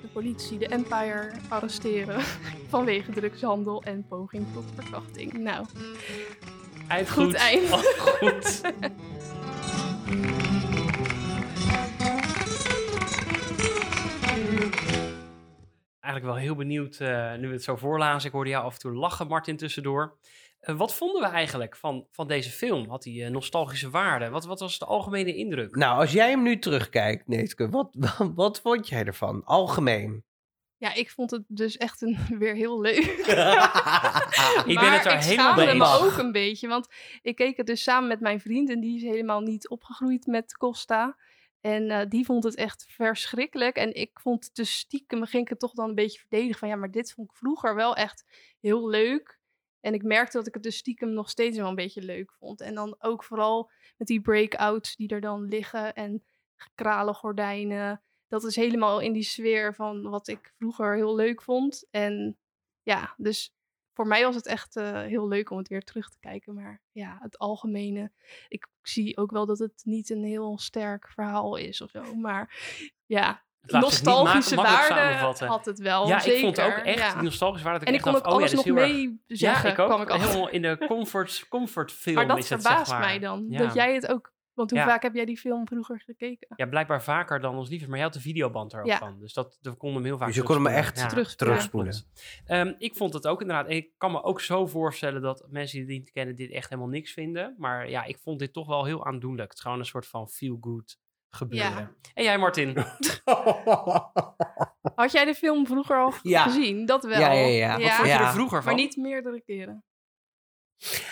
de 0.01 0.07
politie 0.13 0.57
de 0.57 0.67
Empire 0.67 1.31
arresteren. 1.49 2.21
vanwege 2.69 3.11
drugshandel 3.11 3.83
en 3.83 4.05
poging 4.07 4.45
tot 4.53 4.65
verkrachting. 4.75 5.33
Nou, 5.33 5.65
Eind 6.89 7.09
Goed 7.09 7.33
eind. 7.33 7.71
Oh, 7.71 7.79
goed. 8.07 8.61
Eigenlijk 15.99 16.25
wel 16.25 16.35
heel 16.35 16.55
benieuwd, 16.55 16.99
eh, 16.99 17.35
nu 17.35 17.47
we 17.47 17.53
het 17.53 17.63
zo 17.63 17.75
voorlazen. 17.75 18.27
Ik 18.27 18.33
hoorde 18.35 18.49
jou 18.49 18.65
af 18.65 18.73
en 18.73 18.79
toe 18.79 18.93
lachen, 18.93 19.27
Martin, 19.27 19.57
tussendoor. 19.57 20.17
Eh, 20.59 20.75
wat 20.75 20.93
vonden 20.93 21.21
we 21.21 21.27
eigenlijk 21.27 21.75
van, 21.75 22.07
van 22.11 22.27
deze 22.27 22.49
film? 22.49 22.89
Had 22.89 23.03
hij 23.03 23.25
eh, 23.25 23.31
nostalgische 23.31 23.89
waarde? 23.89 24.29
Wat, 24.29 24.45
wat 24.45 24.59
was 24.59 24.79
de 24.79 24.85
algemene 24.85 25.35
indruk? 25.35 25.75
Nou, 25.75 25.99
als 25.99 26.11
jij 26.11 26.29
hem 26.29 26.41
nu 26.41 26.59
terugkijkt, 26.59 27.27
Neetke, 27.27 27.69
wat, 27.69 27.95
wat, 27.97 28.31
wat 28.35 28.61
vond 28.61 28.87
jij 28.87 29.05
ervan? 29.05 29.43
Algemeen. 29.43 30.23
Ja, 30.79 30.93
ik 30.93 31.09
vond 31.09 31.31
het 31.31 31.43
dus 31.47 31.77
echt 31.77 32.01
een, 32.01 32.17
weer 32.39 32.55
heel 32.55 32.81
leuk. 32.81 32.97
ik 33.25 33.25
ben 33.25 34.73
maar 34.73 34.97
het 34.97 35.05
er 35.05 35.23
helemaal 35.23 35.55
mee 35.55 35.65
me 35.65 35.73
eens. 35.73 36.01
ook 36.01 36.17
een 36.17 36.31
beetje, 36.31 36.67
want 36.67 36.87
ik 37.21 37.35
keek 37.35 37.57
het 37.57 37.67
dus 37.67 37.83
samen 37.83 38.07
met 38.07 38.19
mijn 38.19 38.39
vriend 38.39 38.69
en 38.69 38.79
die 38.79 38.95
is 38.95 39.03
helemaal 39.03 39.41
niet 39.41 39.69
opgegroeid 39.69 40.25
met 40.25 40.57
Costa. 40.57 41.17
En 41.61 41.91
eh, 41.91 42.09
die 42.09 42.25
vond 42.25 42.43
het 42.43 42.55
echt 42.55 42.85
verschrikkelijk. 42.87 43.75
En 43.75 43.93
ik 43.93 44.19
vond 44.19 44.45
het 44.45 44.55
dus 44.55 44.77
stiekem, 44.77 45.25
ging 45.25 45.43
ik 45.43 45.49
het 45.49 45.59
toch 45.59 45.73
dan 45.73 45.89
een 45.89 45.95
beetje 45.95 46.19
verdedigen. 46.19 46.59
Van 46.59 46.67
ja, 46.67 46.75
maar 46.75 46.91
dit 46.91 47.13
vond 47.13 47.29
ik 47.29 47.37
vroeger 47.37 47.75
wel 47.75 47.95
echt 47.95 48.25
heel 48.59 48.89
leuk. 48.89 49.39
En 49.79 49.93
ik 49.93 50.03
merkte 50.03 50.37
dat 50.37 50.47
ik 50.47 50.53
het 50.53 50.63
dus 50.63 50.77
stiekem 50.77 51.13
nog 51.13 51.29
steeds 51.29 51.57
wel 51.57 51.67
een 51.67 51.75
beetje 51.75 52.01
leuk 52.01 52.33
vond. 52.39 52.61
En 52.61 52.75
dan 52.75 52.95
ook 52.99 53.23
vooral 53.23 53.71
met 53.97 54.07
die 54.07 54.21
breakouts 54.21 54.95
die 54.95 55.09
er 55.09 55.21
dan 55.21 55.45
liggen. 55.45 55.93
En 55.93 56.23
kralen 56.75 57.15
gordijnen. 57.15 58.01
Dat 58.29 58.43
is 58.43 58.55
helemaal 58.55 58.99
in 58.99 59.13
die 59.13 59.23
sfeer 59.23 59.75
van 59.75 60.09
wat 60.09 60.27
ik 60.27 60.53
vroeger 60.57 60.95
heel 60.95 61.15
leuk 61.15 61.41
vond. 61.41 61.87
En 61.91 62.37
ja, 62.83 63.13
dus 63.17 63.53
voor 63.93 64.07
mij 64.07 64.23
was 64.23 64.35
het 64.35 64.45
echt 64.45 64.75
eh, 64.75 65.01
heel 65.01 65.27
leuk 65.27 65.49
om 65.49 65.57
het 65.57 65.67
weer 65.67 65.83
terug 65.83 66.09
te 66.09 66.19
kijken. 66.19 66.53
Maar 66.53 66.81
ja, 66.91 67.17
het 67.21 67.37
algemene. 67.37 68.11
Ik 68.47 68.67
zie 68.81 69.17
ook 69.17 69.31
wel 69.31 69.45
dat 69.45 69.59
het 69.59 69.81
niet 69.83 70.09
een 70.09 70.23
heel 70.23 70.57
sterk 70.57 71.07
verhaal 71.07 71.55
is 71.55 71.81
of 71.81 71.89
zo. 71.89 72.15
Maar 72.15 72.55
ja, 73.05 73.43
nostalgische 73.61 74.55
waarde 74.55 75.45
had 75.45 75.65
het 75.65 75.79
wel. 75.79 76.07
ja, 76.07 76.19
zeker. 76.19 76.35
ik 76.37 76.43
vond 76.43 76.57
het 76.57 76.65
ook 76.65 76.85
echt 76.85 77.13
ja. 77.13 77.21
nostalgisch 77.21 77.61
waar 77.61 77.73
dat 77.73 77.81
ik 77.81 77.87
En 77.87 77.93
ik 77.93 78.01
kon 78.01 78.15
ook 78.15 78.25
oh 78.25 78.31
ja, 78.31 78.35
alles 78.35 78.53
is 78.53 78.63
nog 78.63 78.75
mee 78.75 79.21
zeggen. 79.27 79.67
ja, 79.69 79.73
ik 79.73 79.79
ook. 79.79 79.87
kwam 79.87 80.01
ik. 80.01 80.11
Helemaal 80.11 80.49
in 80.49 80.61
de 80.61 80.77
comfort, 80.87 81.45
comfort 81.49 81.91
film 81.91 82.15
Maar 82.15 82.27
dat 82.27 82.37
is 82.37 82.49
het, 82.49 82.61
verbaast 82.61 82.89
zeg 82.89 82.99
maar. 82.99 83.07
mij 83.07 83.19
dan. 83.19 83.45
Ja. 83.49 83.57
Dat 83.57 83.73
jij 83.73 83.93
het 83.93 84.07
ook. 84.07 84.33
Want 84.59 84.71
hoe 84.71 84.79
Ja. 84.79 84.85
vaak 84.85 85.01
heb 85.01 85.13
jij 85.13 85.25
die 85.25 85.37
film 85.37 85.67
vroeger 85.67 85.99
gekeken? 85.99 86.47
Ja, 86.55 86.65
blijkbaar 86.65 87.03
vaker 87.03 87.39
dan 87.39 87.55
ons 87.55 87.69
liefst. 87.69 87.87
Maar 87.87 87.95
jij 87.95 88.05
had 88.05 88.13
de 88.13 88.19
videoband 88.21 88.73
er 88.73 88.79
ook 88.81 88.87
Ja. 88.87 88.97
van. 88.97 89.19
Dus 89.19 89.33
dat, 89.33 89.57
we 89.61 89.73
konden 89.73 89.97
hem 89.97 90.05
heel 90.05 90.17
vaak 90.17 90.27
Dus 90.27 90.35
je 90.35 90.43
kon 90.43 90.55
hem 90.55 90.67
echt 90.67 90.95
terugspoelen. 90.95 91.37
terugspoelen. 91.37 91.93
Ehm, 92.45 92.73
ik 92.77 92.95
vond 92.95 93.13
het 93.13 93.27
ook 93.27 93.41
inderdaad. 93.41 93.67
en 93.67 93.75
Ik 93.75 93.89
kan 93.97 94.11
me 94.11 94.23
ook 94.23 94.41
zo 94.41 94.65
voorstellen 94.67 95.21
dat 95.21 95.45
mensen 95.49 95.77
die 95.77 95.87
het 95.87 95.97
niet 95.97 96.11
kennen 96.11 96.35
dit 96.35 96.51
echt 96.51 96.69
helemaal 96.69 96.89
niks 96.91 97.11
vinden. 97.13 97.55
Maar 97.57 97.89
ja, 97.89 98.03
ik 98.03 98.17
vond 98.17 98.39
dit 98.39 98.53
toch 98.53 98.67
wel 98.67 98.85
heel 98.85 99.05
aandoenlijk. 99.05 99.47
Het 99.49 99.57
is 99.57 99.63
gewoon 99.63 99.79
een 99.79 99.85
soort 99.85 100.07
van 100.07 100.29
feel-good 100.29 100.97
gebeuren. 101.29 101.69
Ja. 101.71 101.91
En 102.13 102.23
jij, 102.23 102.37
Martin? 102.37 102.77
Had 104.95 105.11
jij 105.11 105.25
de 105.25 105.35
film 105.35 105.65
vroeger 105.65 105.97
al 105.97 106.13
Ja. 106.23 106.43
gezien? 106.43 106.85
Dat 106.85 107.03
wel. 107.03 107.19
Ja, 107.19 107.31
ja, 107.31 107.45
ja. 107.47 107.71
Wat 107.73 107.81
Wat 107.81 107.91
vond 107.91 108.07
je 108.07 108.13
Ja. 108.13 108.27
er 108.27 108.33
vroeger 108.33 108.63
van? 108.63 108.73
Maar 108.73 108.81
niet 108.83 108.95
meerdere 108.97 109.41
keren. 109.41 109.83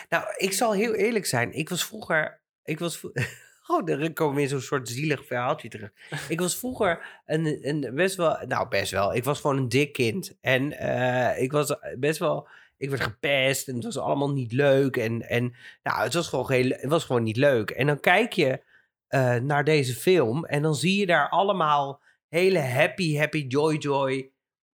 Nou, 0.09 0.23
ik 0.37 0.53
zal 0.53 0.71
heel 0.73 0.93
eerlijk 0.93 1.25
zijn. 1.25 1.51
Ik 1.53 1.69
was 1.69 1.85
vroeger. 1.85 2.41
Ik 2.67 2.79
was. 2.79 3.01
Oh, 3.69 3.85
daar 3.85 4.13
komen 4.13 4.35
we 4.35 4.41
in 4.41 4.47
zo'n 4.47 4.61
soort 4.61 4.89
zielig 4.89 5.25
verhaaltje 5.25 5.69
terug. 5.69 5.91
Ik 6.29 6.39
was 6.39 6.57
vroeger 6.57 7.21
een, 7.25 7.67
een 7.67 7.95
best 7.95 8.15
wel. 8.15 8.37
Nou, 8.45 8.67
best 8.67 8.91
wel. 8.91 9.15
Ik 9.15 9.23
was 9.23 9.39
gewoon 9.41 9.57
een 9.57 9.69
dik 9.69 9.93
kind. 9.93 10.37
En 10.41 10.71
eh, 10.77 11.41
ik 11.41 11.51
was 11.51 11.75
best 11.97 12.19
wel. 12.19 12.47
Ik 12.77 12.89
werd 12.89 13.01
gepest 13.01 13.67
en 13.67 13.75
het 13.75 13.83
was 13.83 13.97
allemaal 13.97 14.31
niet 14.31 14.51
leuk. 14.51 14.97
En, 14.97 15.29
en 15.29 15.55
nou, 15.83 16.03
het 16.03 16.13
was, 16.13 16.27
gewoon 16.27 16.51
heel, 16.51 16.69
het 16.69 16.89
was 16.89 17.03
gewoon 17.03 17.23
niet 17.23 17.37
leuk. 17.37 17.69
En 17.69 17.87
dan 17.87 17.99
kijk 17.99 18.33
je 18.33 18.63
eh, 19.07 19.35
naar 19.35 19.63
deze 19.63 19.93
film 19.93 20.45
en 20.45 20.61
dan 20.61 20.75
zie 20.75 20.99
je 20.99 21.05
daar 21.05 21.29
allemaal 21.29 22.01
hele 22.27 22.59
happy, 22.59 23.17
happy, 23.17 23.45
joy, 23.47 23.75
joy 23.75 24.31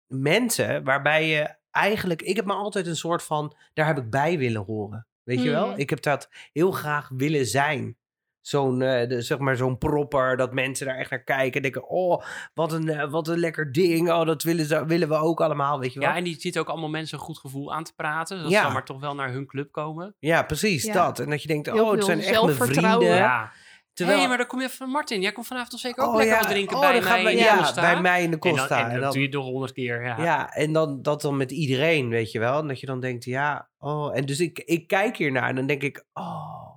mensen. 0.07 0.83
Waarbij 0.83 1.27
je 1.27 1.55
eigenlijk. 1.71 2.21
Ik 2.21 2.35
heb 2.35 2.45
me 2.45 2.53
altijd 2.53 2.87
een 2.87 2.95
soort 2.95 3.23
van. 3.23 3.55
Daar 3.73 3.87
heb 3.87 3.97
ik 3.97 4.09
bij 4.09 4.37
willen 4.37 4.63
horen. 4.63 5.05
Weet 5.23 5.43
je 5.43 5.49
wel? 5.49 5.69
Hmm. 5.69 5.77
Ik 5.79 5.89
heb 5.89 6.01
dat 6.01 6.29
heel 6.53 6.71
graag 6.71 7.09
willen 7.15 7.45
zijn. 7.45 7.95
Zo'n, 8.41 8.81
eh, 8.81 9.09
de- 9.09 9.21
zeg 9.21 9.37
maar, 9.37 9.55
zo'n 9.55 9.77
propper, 9.77 10.37
dat 10.37 10.53
mensen 10.53 10.85
daar 10.85 10.97
echt 10.97 11.09
naar 11.09 11.23
kijken 11.23 11.53
en 11.53 11.61
denken, 11.61 11.89
oh, 11.89 12.23
wat 12.53 12.71
een, 12.71 12.89
eh, 12.89 13.09
wat 13.11 13.27
een 13.27 13.39
lekker 13.39 13.71
ding, 13.71 14.11
oh, 14.11 14.25
dat 14.25 14.43
willen, 14.43 14.65
ze, 14.65 14.85
willen 14.85 15.07
we 15.07 15.15
ook 15.15 15.41
allemaal, 15.41 15.79
weet 15.79 15.93
je 15.93 15.99
wel? 15.99 16.09
Ja, 16.09 16.15
en 16.15 16.23
die 16.23 16.39
zitten 16.39 16.61
ook 16.61 16.67
allemaal 16.69 16.89
mensen 16.89 17.17
een 17.17 17.23
goed 17.23 17.37
gevoel 17.37 17.73
aan 17.73 17.83
te 17.83 17.93
praten. 17.95 18.41
Dat 18.41 18.49
Ja. 18.51 18.57
ze 18.57 18.63
dan 18.63 18.73
maar 18.73 18.85
toch 18.85 18.99
wel 18.99 19.15
naar 19.15 19.31
hun 19.31 19.45
club 19.45 19.71
komen. 19.71 20.15
Ja, 20.19 20.43
precies, 20.43 20.83
Ja. 20.83 20.93
dat. 20.93 21.19
En 21.19 21.29
dat 21.29 21.41
je 21.41 21.47
denkt, 21.47 21.71
Heel 21.71 21.85
oh, 21.85 21.91
het 21.91 22.03
zijn 22.05 22.19
echt 22.21 22.43
mijn 22.43 22.55
vrienden. 22.55 23.03
Ja. 23.15 23.51
Terwijl, 23.93 24.19
hey, 24.19 24.27
maar 24.27 24.37
dan 24.37 24.47
kom 24.47 24.61
je 24.61 24.69
van 24.69 24.89
Martin. 24.89 25.21
Jij 25.21 25.31
komt 25.31 25.47
vanavond 25.47 25.71
toch 25.71 25.79
zeker 25.79 26.03
ook 26.03 26.09
oh, 26.09 26.15
lekker 26.15 26.33
ja, 26.35 26.41
wat 26.41 26.49
drinken 26.49 26.75
oh, 26.75 26.81
bij 26.81 26.93
dan 26.93 27.03
gaan 27.03 27.11
mij 27.11 27.23
we- 27.23 27.31
in 27.31 27.37
de 27.37 27.43
ja, 27.43 27.57
Costa? 27.57 27.81
bij 27.81 28.01
mij 28.01 28.23
in 28.23 28.31
de 28.31 28.37
En 28.39 28.41
dan, 28.41 28.57
Costa. 28.57 28.77
en 28.79 28.85
En 28.85 28.91
dat 28.93 29.01
dan- 29.01 29.11
doe 29.13 29.21
je 29.21 29.29
toch 29.29 29.45
honderd 29.45 29.71
keer. 29.73 30.03
Ja. 30.03 30.23
Ja, 30.23 30.53
en 30.53 30.73
dan 30.73 31.01
dat 31.01 31.21
dan 31.21 31.37
met 31.37 31.51
iedereen, 31.51 32.09
weet 32.09 32.31
je 32.31 32.39
wel. 32.39 32.59
En 32.59 32.67
dat 32.67 32.79
je 32.79 32.85
dan 32.85 32.99
denkt, 32.99 33.25
ja, 33.25 33.67
oh. 33.79 34.17
En 34.17 34.25
dus 34.25 34.39
ik, 34.39 34.59
ik 34.65 34.87
kijk 34.87 35.17
hiernaar 35.17 35.49
en 35.49 35.55
dan 35.55 35.67
denk 35.67 35.81
ik, 35.83 36.05
oh. 36.13 36.69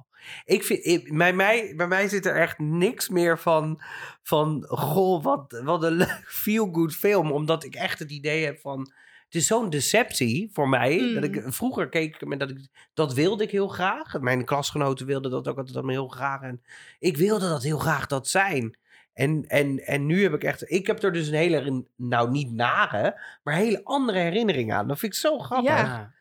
Ik 0.44 0.64
vind, 0.64 0.84
ik, 0.86 1.16
bij, 1.18 1.32
mij, 1.32 1.72
bij 1.76 1.86
mij 1.88 2.08
zit 2.08 2.26
er 2.26 2.36
echt 2.36 2.58
niks 2.58 3.08
meer 3.08 3.38
van, 3.38 3.82
van 4.22 4.64
goh, 4.68 5.22
wat, 5.22 5.60
wat 5.64 5.82
een 5.82 5.92
leuk 5.92 6.22
feel-good 6.42 6.94
film. 6.94 7.30
Omdat 7.32 7.64
ik 7.64 7.74
echt 7.74 7.98
het 7.98 8.10
idee 8.10 8.44
heb 8.44 8.60
van, 8.60 8.92
het 9.34 9.42
is 9.42 9.48
zo'n 9.48 9.70
deceptie 9.70 10.50
voor 10.52 10.68
mij. 10.68 11.14
Dat 11.14 11.24
ik, 11.24 11.44
Mm. 11.44 11.52
vroeger 11.52 11.88
keek 11.88 12.14
ik, 12.14 12.26
met 12.26 12.40
dat, 12.40 12.50
ik, 12.50 12.58
dat 12.94 13.14
wilde 13.14 13.44
ik 13.44 13.50
heel 13.50 13.68
graag. 13.68 14.20
Mijn 14.20 14.44
klasgenoten 14.44 15.06
wilden 15.06 15.30
dat 15.30 15.48
ook 15.48 15.58
altijd 15.58 15.86
heel 15.86 16.08
graag. 16.08 16.42
En 16.42 16.62
ik 16.98 17.16
wilde 17.16 17.48
dat 17.48 17.62
heel 17.62 17.78
graag 17.78 18.06
dat 18.06 18.28
zijn. 18.28 18.78
En, 19.12 19.44
en, 19.46 19.78
en 19.78 20.06
nu 20.06 20.22
heb 20.22 20.34
ik 20.34 20.44
echt, 20.44 20.70
ik 20.70 20.86
heb 20.86 21.02
er 21.02 21.12
dus 21.12 21.28
een 21.28 21.34
hele, 21.34 21.84
nou 21.96 22.30
niet 22.30 22.52
nare, 22.52 23.20
maar 23.42 23.54
hele 23.54 23.84
andere 23.84 24.18
herinnering 24.18 24.72
aan. 24.72 24.88
Dat 24.88 24.98
vind 24.98 25.12
ik 25.12 25.18
zo 25.18 25.38
grappig. 25.38 25.70
Ja. 25.70 25.84
Ja. 25.84 26.12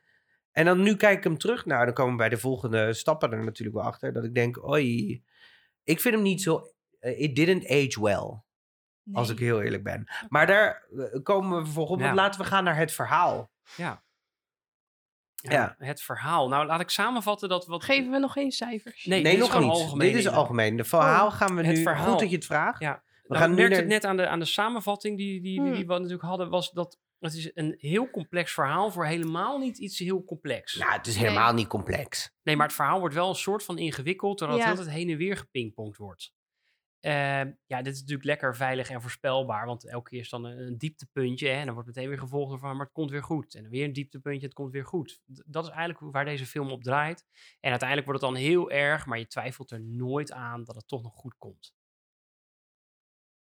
En 0.52 0.66
dan 0.66 0.82
nu 0.82 0.96
kijk 0.96 1.18
ik 1.18 1.24
hem 1.24 1.38
terug. 1.38 1.66
Nou, 1.66 1.86
dan 1.86 1.94
komen 1.94 2.12
we 2.12 2.18
bij 2.18 2.30
de 2.30 2.38
volgende 2.38 2.94
stappen 2.94 3.32
er 3.32 3.44
natuurlijk 3.44 3.78
wel 3.78 3.86
achter. 3.86 4.14
Dat 4.14 4.24
ik 4.24 4.36
denk, 4.36 4.68
oei, 4.68 5.24
ik 5.84 6.02
vind 6.02 6.14
hem 6.14 6.24
niet 6.24 6.42
zo, 6.42 6.74
eh, 7.00 7.20
it 7.22 7.36
didn't 7.36 7.70
age 7.70 8.02
well. 8.02 8.42
Als 9.14 9.30
ik 9.30 9.40
heel 9.40 9.62
eerlijk 9.62 9.84
ben. 9.84 10.08
Maar 10.30 10.48
daar 10.48 10.88
eh, 10.98 11.24
komen 11.24 11.58
we 11.58 11.64
vervolgens 11.64 12.02
op. 12.02 12.08
Ja. 12.08 12.14
Laten 12.14 12.42
we 12.42 12.46
gaan 12.48 12.64
naar 12.64 12.78
het 12.78 12.92
verhaal. 12.92 13.52
Ja. 13.76 14.04
Ja, 15.36 15.52
Ja. 15.52 15.76
Het 15.86 16.02
verhaal. 16.02 16.48
Nou, 16.48 16.66
laat 16.66 16.80
ik 16.80 16.90
samenvatten 16.90 17.50
dat 17.50 17.66
wat... 17.66 17.84
Geven 17.84 18.12
we 18.12 18.18
nog 18.20 18.34
geen 18.34 18.52
cijfers? 18.52 19.06
Nee, 19.06 19.22
Nee, 19.22 19.36
dit 19.36 19.44
is 19.44 19.50
nog 19.52 19.62
niet. 19.62 19.70
algemeen 19.70 20.08
Dit 20.12 20.18
is 20.20 20.28
algemeen. 20.28 20.76
De 20.78 20.84
verhaal 20.84 21.32
gaan 21.32 21.56
we 21.56 21.64
het 21.66 21.76
nu... 21.76 21.82
verhaal. 21.82 22.10
Goed 22.12 22.20
dat 22.20 22.30
je 22.30 22.36
het 22.36 22.46
vraagt. 22.46 22.80
Ja. 22.80 23.04
We 23.04 23.28
Nou, 23.28 23.42
gaan 23.42 23.50
merkte 23.54 23.70
naar... 23.72 23.80
het 23.80 23.90
net 23.90 24.06
aan 24.06 24.18
de, 24.18 24.28
aan 24.28 24.40
de 24.40 24.46
samenvatting 24.46 25.18
die, 25.18 25.42
die, 25.42 25.62
die, 25.62 25.72
die 25.72 25.80
Hmm. 25.80 25.88
we 25.88 25.94
natuurlijk 25.94 26.22
hadden, 26.24 26.50
was 26.50 26.72
dat 26.72 26.98
het 27.20 27.34
is 27.34 27.52
een 27.54 27.76
heel 27.78 28.10
complex 28.10 28.54
verhaal 28.54 28.92
voor 28.92 29.06
helemaal 29.06 29.58
niet 29.58 29.78
iets 29.78 30.00
heel 30.00 30.24
complex. 30.24 30.76
Nou, 30.76 30.92
het 30.92 31.08
is 31.08 31.16
Nee. 31.16 31.24
helemaal 31.24 31.54
niet 31.54 31.68
complex. 31.68 32.32
Nee, 32.44 32.56
maar 32.56 32.66
het 32.68 32.76
verhaal 32.76 33.00
wordt 33.00 33.16
wel 33.16 33.30
een 33.30 33.36
soort 33.36 33.64
van 33.64 33.78
ingewikkeld, 33.78 34.38
terwijl 34.38 34.60
Ja. 34.60 34.66
het 34.70 34.78
altijd 34.78 34.96
heen 34.96 35.10
en 35.10 35.18
weer 35.18 35.38
gepingpongd 35.38 35.98
wordt. 35.98 36.34
Ehm, 37.04 37.52
ja, 37.66 37.82
dit 37.82 37.94
is 37.94 38.00
natuurlijk 38.00 38.28
lekker 38.28 38.56
veilig 38.56 38.90
en 38.90 39.02
voorspelbaar, 39.02 39.66
want 39.66 39.88
elke 39.88 40.10
keer 40.10 40.20
is 40.20 40.30
dan 40.30 40.44
een, 40.44 40.58
een 40.58 40.78
dieptepuntje 40.78 41.48
hè, 41.48 41.54
en 41.60 41.66
dan 41.66 41.74
wordt 41.74 41.90
meteen 41.90 42.10
weer 42.10 42.20
gevolgd 42.20 42.50
door 42.50 42.60
van, 42.60 42.76
maar 42.76 42.86
het 42.86 42.94
komt 42.94 43.12
weer 43.12 43.24
goed. 43.24 43.56
En 43.56 43.62
dan 43.62 43.72
weer 43.72 43.86
een 43.86 43.94
dieptepuntje, 43.94 44.46
het 44.46 44.56
komt 44.56 44.72
weer 44.72 44.86
goed. 44.86 45.22
D- 45.34 45.44
dat 45.46 45.64
is 45.64 45.70
eigenlijk 45.70 46.14
waar 46.14 46.26
deze 46.26 46.46
film 46.46 46.72
op 46.72 46.84
draait. 46.84 47.26
En 47.60 47.70
uiteindelijk 47.70 48.08
wordt 48.08 48.22
het 48.24 48.32
dan 48.34 48.42
heel 48.42 48.72
erg, 48.72 49.06
maar 49.06 49.20
je 49.20 49.28
twijfelt 49.28 49.72
er 49.72 49.82
nooit 49.82 50.32
aan 50.32 50.64
dat 50.64 50.76
het 50.76 50.88
toch 50.88 51.02
nog 51.04 51.14
goed 51.14 51.36
komt. 51.38 51.74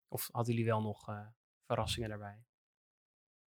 Of 0.07 0.29
hadden 0.31 0.53
jullie 0.53 0.69
wel 0.69 0.81
nog 0.81 1.07
eh, 1.09 1.27
verrassingen 1.65 2.09
daarbij? 2.09 2.43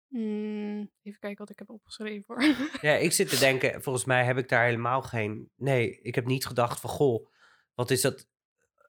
Hmm, 0.08 0.90
even 1.02 1.20
kijken 1.20 1.38
wat 1.38 1.50
ik 1.50 1.58
heb 1.58 1.70
opgeschreven 1.70 2.24
hoor. 2.26 2.42
Ja, 2.90 2.94
ik 2.94 3.12
zit 3.12 3.28
te 3.28 3.38
denken, 3.38 3.82
volgens 3.82 4.04
mij 4.04 4.24
heb 4.24 4.36
ik 4.38 4.48
daar 4.48 4.64
helemaal 4.64 5.02
geen... 5.02 5.50
Nee, 5.56 6.00
ik 6.00 6.14
heb 6.14 6.26
niet 6.26 6.46
gedacht 6.46 6.80
van, 6.80 6.90
goh, 6.90 7.28
wat 7.74 7.90
is 7.90 8.00
dat... 8.00 8.28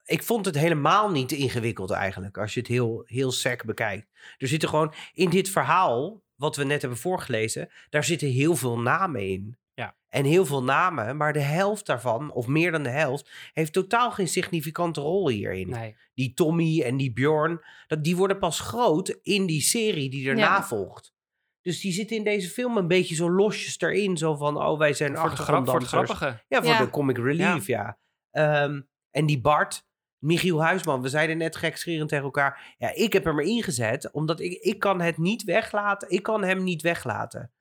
Ik 0.07 0.23
vond 0.23 0.45
het 0.45 0.55
helemaal 0.57 1.11
niet 1.11 1.31
ingewikkeld 1.31 1.91
eigenlijk, 1.91 2.37
als 2.37 2.53
je 2.53 2.59
het 2.59 2.69
heel, 2.69 3.03
heel 3.05 3.31
sec 3.31 3.65
bekijkt. 3.65 4.07
Er 4.37 4.47
zitten 4.47 4.69
gewoon, 4.69 4.93
in 5.13 5.29
dit 5.29 5.49
verhaal, 5.49 6.21
wat 6.35 6.55
we 6.55 6.63
net 6.63 6.81
hebben 6.81 6.99
voorgelezen, 6.99 7.69
daar 7.89 8.03
zitten 8.03 8.27
heel 8.27 8.55
veel 8.55 8.79
namen 8.79 9.21
in. 9.29 9.57
Ja. 9.73 9.95
En 10.09 10.25
heel 10.25 10.45
veel 10.45 10.63
namen, 10.63 11.17
maar 11.17 11.33
de 11.33 11.39
helft 11.39 11.85
daarvan, 11.85 12.31
of 12.31 12.47
meer 12.47 12.71
dan 12.71 12.83
de 12.83 12.89
helft, 12.89 13.31
heeft 13.53 13.73
totaal 13.73 14.11
geen 14.11 14.27
significante 14.27 15.01
rol 15.01 15.29
hierin. 15.29 15.69
Nee. 15.69 15.95
Die 16.13 16.33
Tommy 16.33 16.81
en 16.81 16.97
die 16.97 17.13
Bjorn, 17.13 17.61
dat, 17.87 18.03
die 18.03 18.15
worden 18.15 18.39
pas 18.39 18.59
groot 18.59 19.09
in 19.21 19.45
die 19.45 19.61
serie 19.61 20.09
die 20.09 20.27
erna 20.29 20.41
Ja. 20.41 20.63
volgt. 20.63 21.13
Dus 21.61 21.81
die 21.81 21.91
zitten 21.91 22.17
in 22.17 22.23
deze 22.23 22.49
film 22.49 22.77
een 22.77 22.87
beetje 22.87 23.15
zo 23.15 23.31
losjes 23.31 23.79
erin. 23.79 24.17
Zo 24.17 24.35
van, 24.35 24.57
oh, 24.57 24.77
wij 24.77 24.93
zijn 24.93 25.09
grap, 25.15 25.21
voor 25.21 25.29
het 25.31 25.39
achtergronddansers. 25.39 25.91
grappige. 25.91 26.43
Ja, 26.47 26.61
voor 26.61 26.71
Ja. 26.71 26.79
de 26.79 26.89
comic 26.89 27.17
relief, 27.17 27.67
ja. 27.67 27.97
Ehm, 28.31 28.81
en 29.11 29.25
die 29.25 29.41
Bart, 29.41 29.85
Michiel 30.19 30.63
Huisman, 30.63 31.01
we 31.01 31.09
zeiden 31.09 31.37
net 31.37 31.55
gekscherend 31.55 32.09
tegen 32.09 32.23
elkaar. 32.23 32.75
Ja, 32.77 32.93
ik 32.95 33.13
heb 33.13 33.23
hem 33.23 33.39
erin 33.39 33.63
gezet, 33.63 34.11
omdat 34.11 34.39
ik, 34.39 34.51
ik 34.61 34.79
kan 34.79 35.01
het 35.01 35.17
niet 35.17 35.43
weglaten. 35.43 36.09
Ik 36.09 36.23
kan 36.23 36.43
hem 36.43 36.63
niet 36.63 36.81
weglaten. 36.81 37.51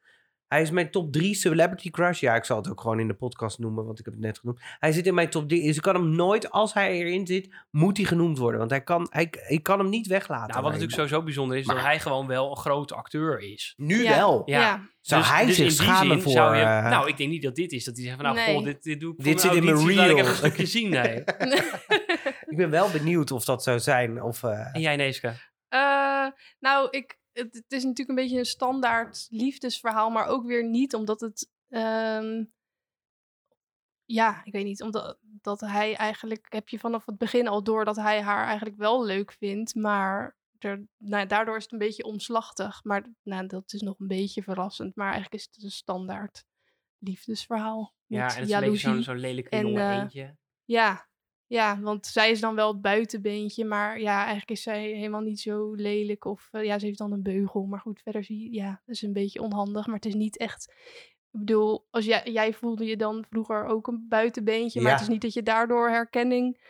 Hij 0.46 0.62
is 0.62 0.70
mijn 0.70 0.90
top 0.90 1.12
3 1.12 1.34
celebrity 1.34 1.90
crush. 1.90 2.20
Ja, 2.20 2.34
ik 2.34 2.44
zal 2.44 2.56
het 2.56 2.70
ook 2.70 2.80
gewoon 2.80 3.00
in 3.00 3.06
de 3.08 3.14
podcast 3.14 3.58
noemen, 3.58 3.84
want 3.84 3.98
ik 3.98 4.04
heb 4.04 4.14
het 4.14 4.22
net 4.22 4.38
genoemd. 4.38 4.60
Hij 4.78 4.92
zit 4.92 5.06
in 5.06 5.14
mijn 5.14 5.30
top 5.30 5.48
3. 5.48 5.62
Dus 5.66 5.76
ik 5.76 5.82
kan 5.82 5.94
hem 5.94 6.08
nooit, 6.10 6.50
als 6.50 6.74
hij 6.74 6.92
erin 6.92 7.26
zit, 7.26 7.54
moet 7.70 7.96
hij 7.96 8.06
genoemd 8.06 8.38
worden. 8.38 8.58
Want 8.58 8.70
hij 8.70 8.82
kan, 8.82 9.06
hij, 9.10 9.30
ik 9.48 9.62
kan 9.62 9.78
hem 9.78 9.88
niet 9.88 10.06
weglaten. 10.06 10.48
Nou, 10.48 10.60
wat 10.62 10.70
natuurlijk 10.72 10.98
sowieso 10.98 11.22
bijzonder 11.22 11.56
is, 11.56 11.66
dat 11.66 11.80
hij 11.80 12.00
gewoon 12.00 12.26
wel 12.26 12.50
een 12.50 12.56
grote 12.56 12.94
acteur 12.94 13.40
is. 13.40 13.74
Nu 13.76 14.02
Ja. 14.02 14.16
wel. 14.16 14.42
Ja. 14.44 14.60
Ja. 14.60 14.88
Zou 15.00 15.20
Dus- 15.22 15.30
hij 15.30 15.46
dus 15.46 15.56
zich 15.56 15.70
schamen 15.72 16.06
zin 16.12 16.22
voor... 16.22 16.32
zou 16.32 16.56
je- 16.56 16.62
eh, 16.62 16.90
nou, 16.90 17.08
ik 17.08 17.16
denk 17.16 17.30
niet 17.30 17.42
dat 17.42 17.54
dit 17.54 17.72
is. 17.72 17.84
Dat 17.84 17.94
hij 17.96 18.04
zegt 18.04 18.16
van, 18.16 18.24
nou, 18.24 18.36
Nee. 18.36 18.54
goh, 18.54 18.64
dit, 18.64 18.82
dit 18.82 19.00
doe 19.00 19.10
ik 19.10 19.16
voor 19.16 19.24
Dit 19.24 19.40
zit 19.40 19.52
in 19.54 19.64
mijn 19.64 19.76
laat 19.76 19.88
ik 19.88 19.94
reel. 19.96 20.08
even 20.16 20.28
een 20.28 20.34
stukje 20.36 20.66
zien. 20.66 20.90
Nee. 20.90 21.24
ik 22.46 22.56
ben 22.56 22.70
wel 22.70 22.90
benieuwd 22.90 23.30
of 23.30 23.44
dat 23.44 23.62
zou 23.62 23.80
zijn. 23.80 24.22
Of, 24.22 24.42
eh, 24.42 24.74
En 24.74 24.80
jij, 24.80 24.96
Neeske? 24.96 25.34
Eh, 25.68 26.26
nou, 26.58 26.88
ik, 26.90 27.18
het, 27.32 27.54
het 27.54 27.72
is 27.72 27.82
natuurlijk 27.82 28.08
een 28.08 28.24
beetje 28.24 28.38
een 28.38 28.44
standaard 28.44 29.26
liefdesverhaal, 29.30 30.10
maar 30.10 30.26
ook 30.26 30.46
weer 30.46 30.64
niet, 30.64 30.94
omdat 30.94 31.20
het. 31.20 31.50
ehm, 31.68 32.44
ja, 34.04 34.44
ik 34.44 34.52
weet 34.52 34.64
niet, 34.64 34.82
omdat 34.82 35.18
dat 35.20 35.60
hij 35.60 35.96
eigenlijk, 35.96 36.46
heb 36.48 36.68
je 36.68 36.78
vanaf 36.78 37.06
het 37.06 37.18
begin 37.18 37.48
al 37.48 37.62
door 37.62 37.84
dat 37.84 37.96
hij 37.96 38.22
haar 38.22 38.46
eigenlijk 38.46 38.76
wel 38.76 39.04
leuk 39.04 39.32
vindt, 39.32 39.74
maar 39.74 40.36
er, 40.58 40.86
nou, 40.96 41.26
daardoor 41.26 41.56
is 41.56 41.62
het 41.62 41.72
een 41.72 41.78
beetje 41.78 42.04
omslachtig. 42.04 42.84
Maar 42.84 43.06
nou, 43.22 43.46
dat 43.46 43.72
is 43.72 43.80
nog 43.80 43.98
een 43.98 44.06
beetje 44.06 44.42
verrassend, 44.42 44.96
maar 44.96 45.10
eigenlijk 45.12 45.34
is 45.34 45.48
het 45.52 45.64
een 45.64 45.70
standaard 45.70 46.44
liefdesverhaal. 46.98 47.94
Ja, 48.06 48.28
en 48.28 48.40
het 48.40 48.48
is 48.48 48.54
een 48.54 48.60
beetje 48.60 48.78
zo'n 48.78 49.02
zo'n 49.02 49.18
lelijke 49.18 49.50
En, 49.50 49.66
jonge 49.66 49.80
eh, 49.80 49.96
eentje. 49.96 50.36
Ja, 50.64 51.08
ja, 51.46 51.80
want 51.80 52.06
zij 52.06 52.30
is 52.30 52.40
dan 52.40 52.54
wel 52.54 52.72
het 52.72 52.80
buitenbeentje, 52.80 53.64
maar 53.64 54.00
ja, 54.00 54.16
eigenlijk 54.18 54.50
is 54.50 54.62
zij 54.62 54.82
helemaal 54.84 55.20
niet 55.20 55.40
zo 55.40 55.72
lelijk. 55.74 56.24
Of 56.24 56.48
eh, 56.50 56.64
ja, 56.64 56.78
ze 56.78 56.86
heeft 56.86 56.98
dan 56.98 57.12
een 57.12 57.22
beugel, 57.22 57.62
maar 57.64 57.80
goed, 57.80 58.00
verder 58.02 58.24
zie 58.24 58.42
je, 58.42 58.52
ja, 58.56 58.82
dat 58.86 58.94
is 58.94 59.02
een 59.02 59.12
beetje 59.12 59.40
onhandig. 59.42 59.86
Maar 59.86 59.94
het 59.94 60.06
is 60.06 60.14
niet 60.14 60.36
echt, 60.38 60.72
ik 61.32 61.38
bedoel, 61.40 61.86
als 61.90 62.04
jij, 62.04 62.22
jij 62.24 62.52
voelde 62.52 62.84
je 62.84 62.96
dan 62.96 63.24
vroeger 63.30 63.64
ook 63.64 63.86
een 63.86 64.06
buitenbeentje, 64.08 64.80
maar 64.80 64.90
Ja. 64.90 64.96
het 64.96 65.06
is 65.06 65.12
niet 65.12 65.22
dat 65.22 65.32
je 65.34 65.42
daardoor 65.42 65.88
herkenning 65.88 66.60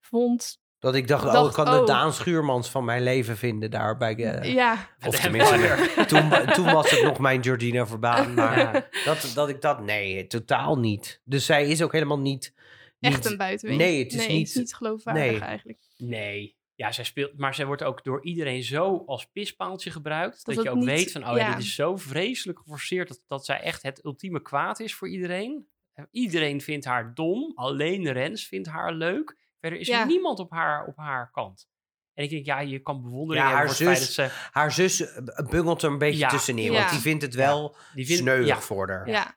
vond. 0.00 0.60
Dat 0.78 0.94
ik 0.94 1.08
dacht, 1.08 1.24
oh, 1.26 1.32
dacht, 1.32 1.48
ik 1.48 1.64
kan 1.64 1.74
de 1.74 1.80
oh. 1.80 1.86
Daan 1.86 2.12
Schuurmans 2.12 2.70
van 2.70 2.84
mijn 2.84 3.02
leven 3.02 3.36
vinden 3.36 3.70
daar 3.70 3.96
bij... 3.96 4.16
eh, 4.16 4.54
ja, 4.54 4.88
Of 5.06 5.14
De 5.14 5.20
tenminste, 5.20 6.04
toen, 6.06 6.30
toen 6.54 6.72
was 6.72 6.90
het 6.90 7.02
nog 7.02 7.18
mijn 7.18 7.42
Georgina 7.42 7.86
Verbaan. 7.92 8.34
Maar 8.34 8.58
Ja. 8.58 8.88
dat, 9.04 9.30
dat 9.34 9.48
ik 9.48 9.60
dat... 9.60 9.80
Nee, 9.84 10.26
totaal 10.26 10.78
niet. 10.78 11.20
Dus 11.24 11.46
zij 11.46 11.68
is 11.68 11.82
ook 11.82 11.92
helemaal 11.92 12.18
niet... 12.18 12.54
echt 13.00 13.24
een 13.24 13.36
buitenbeentje. 13.36 13.86
nee, 13.86 14.02
het 14.02 14.12
is 14.12 14.18
nee, 14.18 14.28
niet- 14.28 14.38
Het 14.46 14.48
is 14.48 14.54
niet 14.62 14.74
geloofwaardig 14.74 15.22
nee. 15.30 15.40
eigenlijk. 15.40 15.78
Nee. 15.96 16.56
Ja, 16.74 16.92
zij 16.92 17.04
speelt, 17.04 17.38
maar 17.38 17.54
zij 17.54 17.66
wordt 17.66 17.82
ook 17.82 18.04
door 18.04 18.24
iedereen 18.24 18.62
zo 18.62 19.02
als 19.06 19.26
pispaaltje 19.26 19.90
gebruikt. 19.90 20.44
Dat, 20.44 20.54
Dat 20.54 20.64
je 20.64 20.70
ook 20.70 20.76
niet- 20.76 20.84
weet 20.84 21.12
van, 21.12 21.28
oh 21.28 21.36
ja, 21.36 21.46
ja. 21.46 21.54
dit 21.54 21.64
is 21.64 21.74
zo 21.74 21.96
vreselijk 21.96 22.58
geforceerd 22.58 23.08
dat, 23.08 23.20
dat 23.26 23.44
zij 23.44 23.60
echt 23.60 23.82
het 23.82 24.04
ultieme 24.04 24.42
kwaad 24.42 24.80
is 24.80 24.94
voor 24.94 25.08
iedereen. 25.08 25.68
Eh, 25.92 26.04
Iedereen 26.10 26.60
vindt 26.60 26.84
haar 26.84 27.14
dom. 27.14 27.52
Alleen 27.54 28.12
Rens 28.12 28.46
vindt 28.46 28.68
haar 28.68 28.92
leuk. 28.94 29.36
Verder 29.60 29.78
is 29.78 29.86
Ja. 29.86 30.00
er 30.00 30.06
niemand 30.06 30.38
op 30.38 30.50
haar, 30.50 30.86
op 30.86 30.96
haar 30.96 31.30
kant. 31.30 31.68
En 32.14 32.24
ik 32.24 32.30
denk, 32.30 32.46
ja, 32.46 32.60
je 32.60 32.78
kan 32.78 33.02
bewondering 33.02 33.44
Ja, 33.46 33.56
hebben 33.56 33.86
haar 33.86 33.96
zus- 33.96 34.14
ze... 34.14 34.28
Haar 34.50 34.72
zus 34.72 35.00
eh, 35.00 35.48
bungelt 35.50 35.82
er 35.82 35.90
een 35.90 35.98
beetje 35.98 36.18
Ja. 36.18 36.28
tussenin. 36.28 36.72
Ja. 36.72 36.78
Want 36.78 36.90
die 36.90 37.00
vindt 37.00 37.22
het 37.22 37.34
wel 37.34 37.76
Die 37.94 38.06
vindt, 38.06 38.22
sneuig 38.22 38.46
ja, 38.46 38.60
voor 38.60 38.88
haar. 38.90 39.08
Ja, 39.08 39.36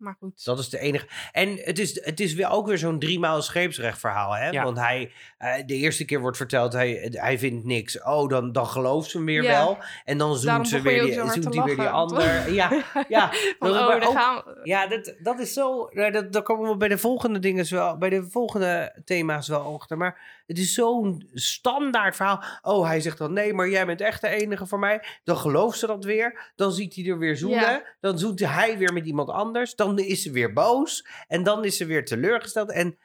maar 0.00 0.16
goed. 0.18 0.44
Dat 0.44 0.58
is 0.58 0.68
de 0.68 0.78
enige. 0.78 1.06
En 1.32 1.56
het 1.64 1.78
is, 1.78 2.04
het 2.04 2.20
is 2.20 2.34
weer 2.34 2.50
ook 2.50 2.66
weer 2.66 2.78
zo'n 2.78 2.98
driemaal 2.98 3.42
scheepsrecht 3.42 3.98
verhaal. 3.98 4.32
Hè? 4.32 4.48
Ja. 4.48 4.64
Want 4.64 4.76
hij, 4.78 5.12
eh, 5.38 5.52
de 5.66 5.74
eerste 5.74 6.04
keer 6.04 6.20
wordt 6.20 6.36
verteld, 6.36 6.72
hij, 6.72 7.08
hij 7.10 7.38
vindt 7.38 7.64
niks. 7.64 8.02
Oh, 8.02 8.28
dan, 8.28 8.52
dan 8.52 8.66
gelooft 8.66 9.10
ze 9.10 9.16
hem 9.16 9.26
weer 9.26 9.42
Ja. 9.42 9.50
wel. 9.64 9.78
En 10.04 10.18
dan 10.18 10.32
zoent 10.32 10.44
Daarom 10.44 10.64
ze 10.64 10.80
weer 10.80 11.02
die, 11.02 11.12
zo 11.12 11.20
hard 11.20 11.32
zoent 11.32 11.52
te 11.52 11.58
hij 11.58 11.66
weer 11.66 11.76
die 11.76 11.88
ander. 11.88 12.52
Ja, 12.52 12.70
ja. 13.08 13.30
Van, 13.58 13.72
dat- 13.72 14.02
oh, 14.02 14.08
ook- 14.08 14.14
gaan 14.16 14.36
we. 14.36 14.60
Ja, 14.62 14.86
dat, 14.86 15.14
dat 15.22 15.38
is 15.38 15.52
zo. 15.52 15.88
nou, 15.92 16.10
Dat, 16.12 16.32
dat 16.32 16.42
komen 16.42 16.70
we 16.70 16.76
bij 16.76 16.88
de 16.88 16.98
volgende 16.98 17.38
dingen 17.38 17.70
wel, 17.70 17.98
bij 17.98 18.08
de 18.10 18.30
volgende 18.30 19.00
thema's 19.04 19.48
wel 19.48 19.74
achter. 19.80 19.96
Maar 19.96 20.39
het 20.50 20.58
is 20.58 20.74
zo'n 20.74 21.28
standaard 21.32 22.16
verhaal. 22.16 22.44
Oh, 22.62 22.86
hij 22.86 23.00
zegt 23.00 23.18
dan 23.18 23.32
nee, 23.32 23.54
maar 23.54 23.68
jij 23.68 23.86
bent 23.86 24.00
echt 24.00 24.20
de 24.20 24.28
enige 24.28 24.66
voor 24.66 24.78
mij. 24.78 25.04
Dan 25.24 25.36
gelooft 25.36 25.78
ze 25.78 25.86
dat 25.86 26.04
weer. 26.04 26.52
Dan 26.56 26.72
ziet 26.72 26.94
hij 26.94 27.06
er 27.06 27.18
weer 27.18 27.36
zoenen. 27.36 27.60
Ja. 27.60 27.96
Dan 28.00 28.18
zoent 28.18 28.40
hij 28.40 28.78
weer 28.78 28.92
met 28.92 29.06
iemand 29.06 29.28
anders. 29.28 29.74
Dan 29.74 29.98
is 29.98 30.22
ze 30.22 30.30
weer 30.30 30.52
boos. 30.52 31.06
En 31.26 31.42
dan 31.42 31.64
is 31.64 31.76
ze 31.76 31.84
weer 31.84 32.04
teleurgesteld. 32.04 32.70
En 32.70 32.98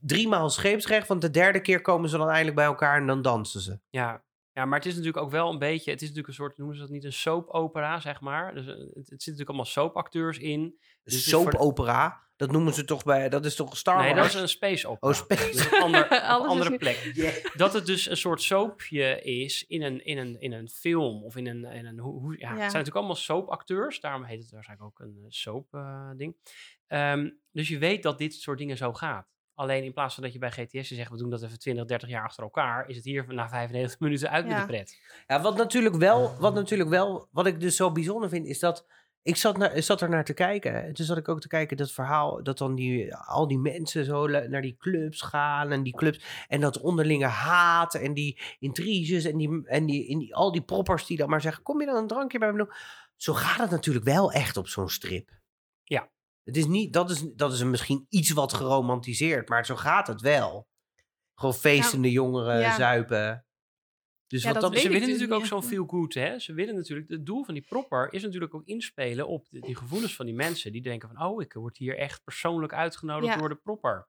driemaal 0.00 0.50
scheepsrecht, 0.50 1.08
want 1.08 1.20
de 1.20 1.30
derde 1.30 1.60
keer 1.60 1.80
komen 1.80 2.08
ze 2.08 2.16
dan 2.16 2.28
eindelijk 2.28 2.56
bij 2.56 2.64
elkaar 2.64 2.96
en 3.00 3.06
dan 3.06 3.22
dansen 3.22 3.60
ze. 3.60 3.78
Ja. 3.90 4.24
ja, 4.52 4.64
maar 4.64 4.78
het 4.78 4.88
is 4.88 4.94
natuurlijk 4.94 5.24
ook 5.24 5.30
wel 5.30 5.50
een 5.50 5.58
beetje... 5.58 5.90
Het 5.90 6.02
is 6.02 6.08
natuurlijk 6.08 6.28
een 6.28 6.44
soort, 6.44 6.58
noemen 6.58 6.76
ze 6.76 6.82
dat 6.82 6.90
niet, 6.90 7.04
een 7.04 7.12
soap-opera, 7.12 8.00
zeg 8.00 8.20
maar. 8.20 8.54
Dus 8.54 8.66
eh, 8.66 8.74
het, 8.74 8.94
het 8.94 9.06
zit 9.06 9.18
natuurlijk 9.18 9.48
allemaal 9.48 9.64
soapacteurs 9.64 10.38
in. 10.38 10.78
Dus 11.04 11.30
voor 11.30 11.42
Soap-opera, 11.42 12.22
dat 12.36 12.50
noemen 12.52 12.74
ze 12.74 12.84
toch 12.84 13.04
bij, 13.04 13.28
dat 13.28 13.44
is 13.44 13.54
toch 13.54 13.76
Star 13.76 14.02
Nee, 14.02 14.14
Wars? 14.14 14.26
dat 14.26 14.34
is 14.34 14.40
een 14.40 14.48
space 14.48 14.88
opera. 14.88 15.10
Oh, 15.12 15.16
space. 15.16 15.50
Dus 15.50 15.72
een 15.72 15.82
ander, 15.82 16.12
is 16.12 16.20
andere 16.20 16.76
plek. 16.76 17.50
Dat 17.56 17.72
het 17.72 17.86
dus 17.86 18.08
een 18.10 18.16
soort 18.16 18.42
soapje 18.42 19.20
is 19.22 19.64
in 19.66 19.82
een, 19.82 20.04
in 20.04 20.18
een, 20.18 20.40
in 20.40 20.52
een 20.52 20.68
film 20.68 21.24
of 21.24 21.36
in 21.36 21.46
een... 21.46 21.64
In 21.64 21.86
een 21.86 21.98
hoe, 21.98 22.20
hoe- 22.20 22.38
ja, 22.38 22.48
Het 22.48 22.56
zijn 22.56 22.62
natuurlijk 22.66 22.96
allemaal 22.96 23.14
soapacteurs. 23.16 24.00
Daarom 24.00 24.24
heet 24.24 24.42
het 24.42 24.50
waarschijnlijk 24.50 24.88
ook 24.88 25.06
een 25.06 25.24
soap-ding. 25.28 26.36
Ehm, 26.86 27.30
dus 27.52 27.68
je 27.68 27.78
weet 27.78 28.02
dat 28.02 28.18
dit 28.18 28.34
soort 28.34 28.58
dingen 28.58 28.76
zo 28.76 28.92
gaat. 28.92 29.32
Alleen 29.54 29.84
in 29.84 29.92
plaats 29.92 30.14
van 30.14 30.22
dat 30.22 30.32
je 30.32 30.38
bij 30.38 30.50
GTS 30.50 30.88
zegt, 30.88 31.10
we 31.10 31.16
doen 31.16 31.30
dat 31.30 31.42
even 31.42 31.58
20, 31.58 31.84
30 31.84 32.08
jaar 32.08 32.24
achter 32.24 32.42
elkaar, 32.42 32.88
is 32.88 32.96
het 32.96 33.04
hier 33.04 33.24
na 33.28 33.48
95 33.48 34.00
minuten 34.00 34.30
uit 34.30 34.46
met 34.46 34.56
de 34.58 34.66
pret. 34.66 35.00
Ja, 35.26 35.40
wat 35.40 35.56
natuurlijk 35.56 35.94
wel, 35.96 36.36
wat 36.38 36.54
natuurlijk 36.54 36.90
wel, 36.90 37.28
wat 37.30 37.46
ik 37.46 37.60
dus 37.60 37.76
zo 37.76 37.92
bijzonder 37.92 38.28
vind, 38.28 38.46
is 38.46 38.58
dat 38.58 38.86
ik 39.24 39.36
zat, 39.36 39.56
naar, 39.56 39.82
zat 39.82 40.00
er 40.00 40.08
naar 40.08 40.24
te 40.24 40.32
kijken. 40.32 40.84
En 40.84 40.94
toen 40.94 41.06
zat 41.06 41.16
ik 41.16 41.28
ook 41.28 41.40
te 41.40 41.48
kijken 41.48 41.76
dat 41.76 41.92
verhaal, 41.92 42.42
dat 42.42 42.58
dan 42.58 42.74
die, 42.74 43.16
al 43.16 43.48
die 43.48 43.58
mensen 43.58 44.04
zo 44.04 44.26
naar 44.26 44.62
die 44.62 44.76
clubs 44.76 45.20
gaan 45.20 45.72
en 45.72 45.82
die 45.82 45.94
clubs 45.94 46.24
en 46.48 46.60
dat 46.60 46.80
onderlinge 46.80 47.26
haat 47.26 47.94
en 47.94 48.14
die 48.14 48.40
intriges 48.58 49.24
en 49.24 49.36
die, 49.36 49.66
en 49.66 49.86
die, 49.86 50.08
en 50.08 50.18
die, 50.18 50.34
al 50.34 50.52
die 50.52 50.62
proppers 50.62 51.06
die 51.06 51.16
dan 51.16 51.28
maar 51.28 51.40
zeggen, 51.40 51.62
kom 51.62 51.80
je 51.80 51.86
dan 51.86 51.96
een 51.96 52.06
drankje 52.06 52.38
bij 52.38 52.52
me 52.52 52.58
doen? 52.58 52.72
Zo 53.16 53.32
gaat 53.32 53.58
het 53.58 53.70
natuurlijk 53.70 54.04
wel 54.04 54.32
echt 54.32 54.56
op 54.56 54.68
zo'n 54.68 54.88
strip. 54.88 55.30
Ja. 55.82 56.10
Het 56.42 56.56
is 56.56 56.66
niet, 56.66 56.92
dat 56.92 57.10
is, 57.10 57.20
dat 57.34 57.52
is 57.52 57.60
een 57.60 57.70
misschien 57.70 58.06
iets 58.08 58.30
wat 58.30 58.52
geromantiseerd, 58.52 59.48
maar 59.48 59.66
zo 59.66 59.76
gaat 59.76 60.06
het 60.06 60.20
wel. 60.20 60.68
Gewoon 61.34 61.54
feestende 61.54 62.10
jongeren, 62.10 62.60
ja. 62.60 62.76
zuipen. 62.76 63.46
Dus 64.34 64.42
Ja, 64.42 64.52
wat 64.52 64.60
dat 64.62 64.76
Ze 64.78 64.88
willen 64.88 65.00
dus 65.00 65.08
natuurlijk 65.10 65.40
ook 65.40 65.46
zo'n 65.46 65.62
feel 65.62 65.84
good, 65.86 66.14
hè? 66.14 66.38
Ze 66.38 66.52
willen 66.52 66.74
natuurlijk, 66.74 67.08
het 67.10 67.26
doel 67.26 67.44
van 67.44 67.54
die 67.54 67.62
propper 67.68 68.12
is 68.12 68.22
natuurlijk 68.22 68.54
ook 68.54 68.64
inspelen 68.64 69.26
op 69.28 69.46
de- 69.50 69.60
die 69.60 69.76
gevoelens 69.76 70.16
van 70.16 70.26
die 70.26 70.34
mensen. 70.34 70.72
Die 70.72 70.82
denken 70.82 71.08
van, 71.08 71.22
oh, 71.26 71.42
ik 71.42 71.52
word 71.52 71.76
hier 71.76 71.96
echt 71.98 72.24
persoonlijk 72.24 72.72
uitgenodigd 72.72 73.32
Ja. 73.34 73.38
door 73.38 73.48
de 73.48 73.54
propper. 73.54 74.08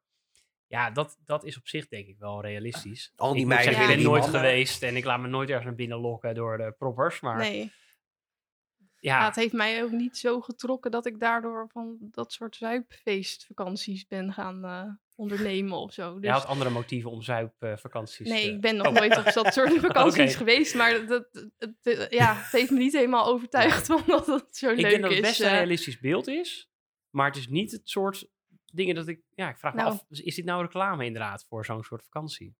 Ja, 0.67 0.91
dat, 0.91 1.17
dat 1.25 1.43
is 1.45 1.57
op 1.57 1.67
zich 1.67 1.88
denk 1.88 2.07
ik 2.07 2.17
wel 2.17 2.41
realistisch. 2.41 3.11
Al 3.15 3.31
die 3.33 3.41
ik 3.41 3.47
meiden 3.47 3.73
zeggen, 3.73 3.83
ik 3.83 3.95
willen 3.95 4.11
ben 4.11 4.11
nooit 4.21 4.31
mannen. 4.33 4.49
geweest 4.51 4.83
en 4.83 4.95
ik 4.95 5.03
laat 5.05 5.19
me 5.19 5.27
nooit 5.27 5.47
ergens 5.49 5.65
naar 5.67 5.75
binnen 5.75 5.97
lokken 5.97 6.35
door 6.35 6.57
de 6.57 6.73
proppers. 6.77 7.19
Maar 7.19 7.38
Nee. 7.38 7.59
ja, 7.59 9.19
Ja, 9.19 9.25
het 9.25 9.35
heeft 9.35 9.53
mij 9.53 9.83
ook 9.83 9.91
niet 9.91 10.17
zo 10.17 10.41
getrokken 10.41 10.91
dat 10.91 11.05
ik 11.05 11.19
daardoor 11.19 11.69
van 11.71 11.97
dat 12.01 12.31
soort 12.33 12.55
zuipfeestvakanties 12.55 14.07
ben 14.07 14.33
gaan 14.33 14.65
eh, 14.65 14.89
ondernemen 15.15 15.78
of 15.78 15.93
zo. 15.93 16.13
je 16.13 16.19
Dus, 16.19 16.30
had 16.32 16.45
andere 16.45 16.69
motieven 16.69 17.12
om 17.12 17.21
zuipvakanties. 17.21 18.30
nee, 18.30 18.47
eh, 18.47 18.54
ik 18.54 18.62
ben 18.62 18.75
nog 18.75 18.88
oh. 18.88 18.93
nooit 18.93 19.17
op 19.17 19.34
dat 19.34 19.54
soort 19.54 19.73
vakanties 19.88 20.36
geweest, 20.36 20.75
maar 20.75 21.06
dat, 21.08 21.28
het, 21.58 21.75
het- 21.82 22.08
ja, 22.13 22.34
het 22.36 22.51
heeft 22.51 22.71
me 22.71 22.78
niet 22.78 22.93
helemaal 22.93 23.25
overtuigd 23.25 23.86
van 23.91 24.04
dat 24.08 24.25
het 24.28 24.58
zo 24.58 24.69
Ik 24.69 24.75
leuk 24.80 24.89
denk 24.89 25.01
dat 25.01 25.12
het 25.12 25.19
is. 25.19 25.28
best 25.28 25.39
een 25.39 25.45
eh. 25.47 25.51
realistisch 25.54 25.99
beeld 25.99 26.28
is, 26.28 26.69
maar 27.10 27.28
het 27.28 27.36
is 27.36 27.47
niet 27.47 27.71
het 27.71 27.89
soort 27.89 28.28
dingen 28.73 28.95
dat 28.95 29.08
ik, 29.08 29.21
ja, 29.36 29.49
ik 29.49 29.58
vraag 29.58 29.73
me 29.73 29.82
Nou. 29.82 29.93
af, 29.93 30.06
is 30.10 30.36
dit 30.36 30.45
nou 30.45 30.62
reclame 30.62 31.06
inderdaad 31.06 31.45
voor 31.49 31.65
zo'n 31.65 31.84
soort 31.84 32.04
vakantie? 32.04 32.47
Ik 32.47 32.54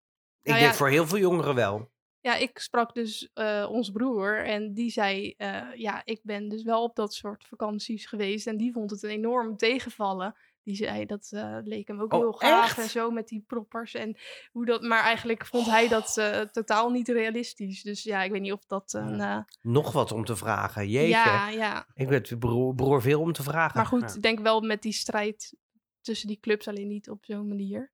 Nou 0.52 0.60
denk 0.60 0.72
ja, 0.72 0.78
voor 0.78 0.89
heel 0.89 1.08
veel 1.08 1.18
jongeren 1.18 1.56
wel. 1.56 1.91
Ja, 2.20 2.36
ik 2.36 2.60
sprak 2.60 2.94
dus 2.94 3.30
eh 3.34 3.68
ons 3.70 3.89
broer 3.91 4.46
en 4.46 4.74
die 4.74 4.89
zei, 4.89 5.34
eh, 5.38 5.62
ja, 5.76 6.02
ik 6.06 6.20
ben 6.24 6.50
dus 6.50 6.63
wel 6.63 6.84
op 6.84 6.96
dat 6.96 7.13
soort 7.13 7.46
vakanties 7.48 8.06
geweest 8.06 8.48
en 8.48 8.58
die 8.58 8.72
vond 8.72 8.91
het 8.91 9.04
een 9.04 9.10
enorm 9.10 9.58
tegenvallen. 9.58 10.36
Die 10.65 10.75
zei 10.75 11.06
dat 11.06 11.30
eh, 11.32 11.58
leek 11.63 11.88
hem 11.88 12.01
ook 12.01 12.13
Oh, 12.13 12.19
heel 12.19 12.32
gaaf 12.32 12.65
echt? 12.69 12.78
en 12.78 12.89
zo 12.89 13.12
met 13.12 13.28
die 13.28 13.43
proppers 13.47 13.93
en 13.93 14.17
hoe 14.51 14.65
dat, 14.65 14.82
maar 14.82 15.04
eigenlijk 15.04 15.45
vond 15.45 15.65
hij 15.65 15.88
dat 15.88 16.17
eh, 16.17 16.39
totaal 16.41 16.89
niet 16.89 17.08
realistisch. 17.08 17.82
Dus 17.84 18.04
ja, 18.04 18.23
ik 18.23 18.32
weet 18.32 18.41
niet 18.41 18.51
of 18.51 18.65
dat 18.65 18.93
een, 18.93 19.19
eh, 19.21 19.38
Nog 19.62 19.91
wat 19.91 20.12
om 20.12 20.25
te 20.25 20.36
vragen. 20.36 20.88
Jeetje. 20.89 21.08
ja, 21.08 21.49
ja. 21.49 21.88
Ik 21.93 22.08
ben 22.08 22.39
broer, 22.39 22.75
broer 22.75 23.01
veel 23.01 23.21
om 23.21 23.32
te 23.32 23.43
vragen. 23.43 23.78
Maar 23.78 23.86
goed, 23.86 24.01
Ja. 24.01 24.15
ik 24.15 24.21
denk 24.21 24.39
wel 24.39 24.62
met 24.62 24.82
die 24.82 24.93
strijd 24.93 25.56
tussen 26.01 26.28
die 26.28 26.39
clubs 26.39 26.67
alleen 26.67 26.88
niet 26.88 27.10
op 27.10 27.25
zo'n 27.25 27.47
manier. 27.47 27.91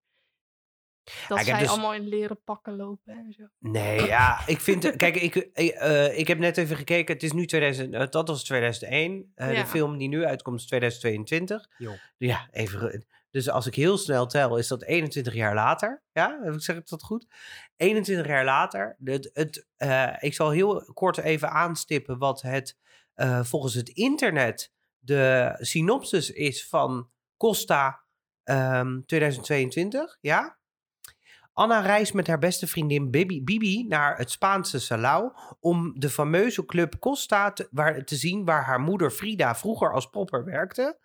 Dat 1.28 1.40
ik 1.40 1.46
zij 1.46 1.60
dus- 1.60 1.68
allemaal 1.70 1.94
in 1.94 2.08
leren 2.08 2.42
pakken 2.44 2.76
lopen 2.76 3.14
en 3.14 3.34
zo. 3.38 3.44
Nee, 3.60 4.06
ja, 4.06 4.48
ik 4.48 4.60
vind... 4.60 4.96
Kijk, 4.96 5.16
ik, 5.16 5.36
eh, 5.36 6.06
eh, 6.08 6.18
ik 6.18 6.28
heb 6.28 6.38
net 6.40 6.58
even 6.58 6.78
gekeken. 6.78 7.14
Het 7.14 7.24
is 7.24 7.32
nu 7.32 7.46
2000... 7.46 7.94
eh, 7.94 8.08
dat 8.10 8.28
was 8.28 8.44
2001. 8.44 9.32
Eh, 9.36 9.54
Ja. 9.54 9.62
De 9.62 9.68
film 9.68 9.98
die 9.98 10.08
nu 10.08 10.26
uitkomt 10.26 10.60
is 10.60 10.66
2022. 10.66 11.68
Jo. 11.78 11.94
Ja, 12.18 12.48
even... 12.52 13.06
Dus 13.32 13.50
als 13.50 13.66
ik 13.68 13.76
heel 13.76 13.98
snel 13.98 14.26
tel, 14.28 14.58
is 14.58 14.68
dat 14.68 14.84
21 14.84 15.34
jaar 15.34 15.54
later. 15.56 16.04
Ja, 16.12 16.40
Heb 16.44 16.54
ik- 16.54 16.62
zeg 16.62 16.76
ik 16.78 16.88
dat 16.88 17.04
goed? 17.04 17.26
21 17.76 18.28
jaar 18.28 18.46
later. 18.46 18.96
Het, 19.04 19.30
het, 19.34 19.68
eh, 19.78 20.14
ik 20.20 20.34
zal 20.34 20.50
heel 20.50 20.92
kort 20.94 21.18
even 21.18 21.50
aanstippen 21.50 22.18
wat 22.18 22.42
het 22.42 22.78
eh, 23.14 23.44
volgens 23.44 23.74
het 23.74 23.90
internet 23.90 24.72
de 24.98 25.56
synopsis 25.60 26.32
is 26.32 26.68
van 26.68 27.10
Costa 27.38 28.04
ehm, 28.44 29.02
2022. 29.06 30.18
Ja? 30.22 30.58
Anna 31.54 31.80
reist 31.80 32.14
met 32.14 32.28
haar 32.28 32.40
beste 32.40 32.68
vriendin 32.68 33.12
Bibi, 33.12 33.86
naar 33.88 34.18
het 34.18 34.32
Spaanse 34.32 34.80
Salau 34.80 35.32
om 35.60 36.00
de 36.00 36.10
fameuze 36.10 36.66
club 36.66 37.00
Costa 37.00 37.52
te, 37.52 37.68
waar, 37.72 38.04
te 38.04 38.16
zien 38.16 38.46
waar 38.46 38.66
haar 38.66 38.80
moeder 38.80 39.12
Frida 39.12 39.56
vroeger 39.56 39.94
als 39.94 40.10
popper 40.10 40.46
werkte. 40.46 41.00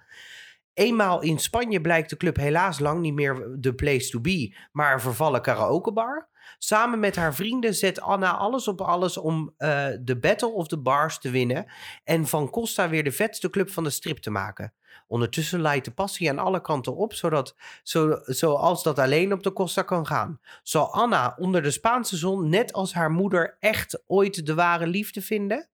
Eenmaal 0.75 1.23
in 1.23 1.39
Spanje 1.39 1.81
blijkt 1.81 2.11
de 2.11 2.17
club 2.17 2.37
helaas 2.37 2.79
lang 2.79 3.01
niet 3.01 3.15
meer 3.15 3.57
de 3.59 3.75
place 3.75 4.11
to 4.11 4.21
be, 4.21 4.57
maar 4.73 4.93
een 4.93 5.01
vervallen 5.01 5.43
karaokebar. 5.43 6.29
Samen 6.59 6.99
met 6.99 7.17
haar 7.17 7.35
vrienden 7.35 7.75
zet 7.75 8.01
Anna 8.01 8.37
alles 8.37 8.69
op 8.69 8.81
alles 8.81 9.17
om 9.17 9.55
eh, 9.57 9.87
de 10.01 10.19
Battle 10.19 10.53
of 10.53 10.69
the 10.69 10.79
Bars 10.79 11.19
te 11.19 11.31
winnen 11.31 11.67
en 12.05 12.27
van 12.27 12.51
Costa 12.51 12.89
weer 12.89 13.05
de 13.05 13.13
vetste 13.13 13.51
club 13.51 13.71
van 13.71 13.85
de 13.85 13.91
strip 13.91 14.19
te 14.19 14.31
maken. 14.31 14.73
Ondertussen 15.07 15.61
leidt 15.61 15.85
de 15.85 15.91
passie 15.91 16.31
aan 16.31 16.39
alle 16.39 16.61
kanten 16.61 16.97
op, 16.97 17.15
zodat, 17.15 17.57
zo, 17.83 18.19
zoals 18.23 18.83
dat 18.83 18.99
alleen 18.99 19.33
op 19.33 19.43
de 19.43 19.53
Costa 19.53 19.83
kan 19.83 20.07
gaan. 20.07 20.41
Zal 20.63 20.93
Anna 20.93 21.35
onder 21.39 21.63
de 21.63 21.71
Spaanse 21.71 22.17
zon, 22.17 22.49
net 22.49 22.73
als 22.73 22.95
haar 22.95 23.11
moeder, 23.11 23.57
echt 23.61 24.03
ooit 24.07 24.47
de 24.47 24.55
ware 24.55 24.87
liefde 24.87 25.23
vinden? 25.23 25.69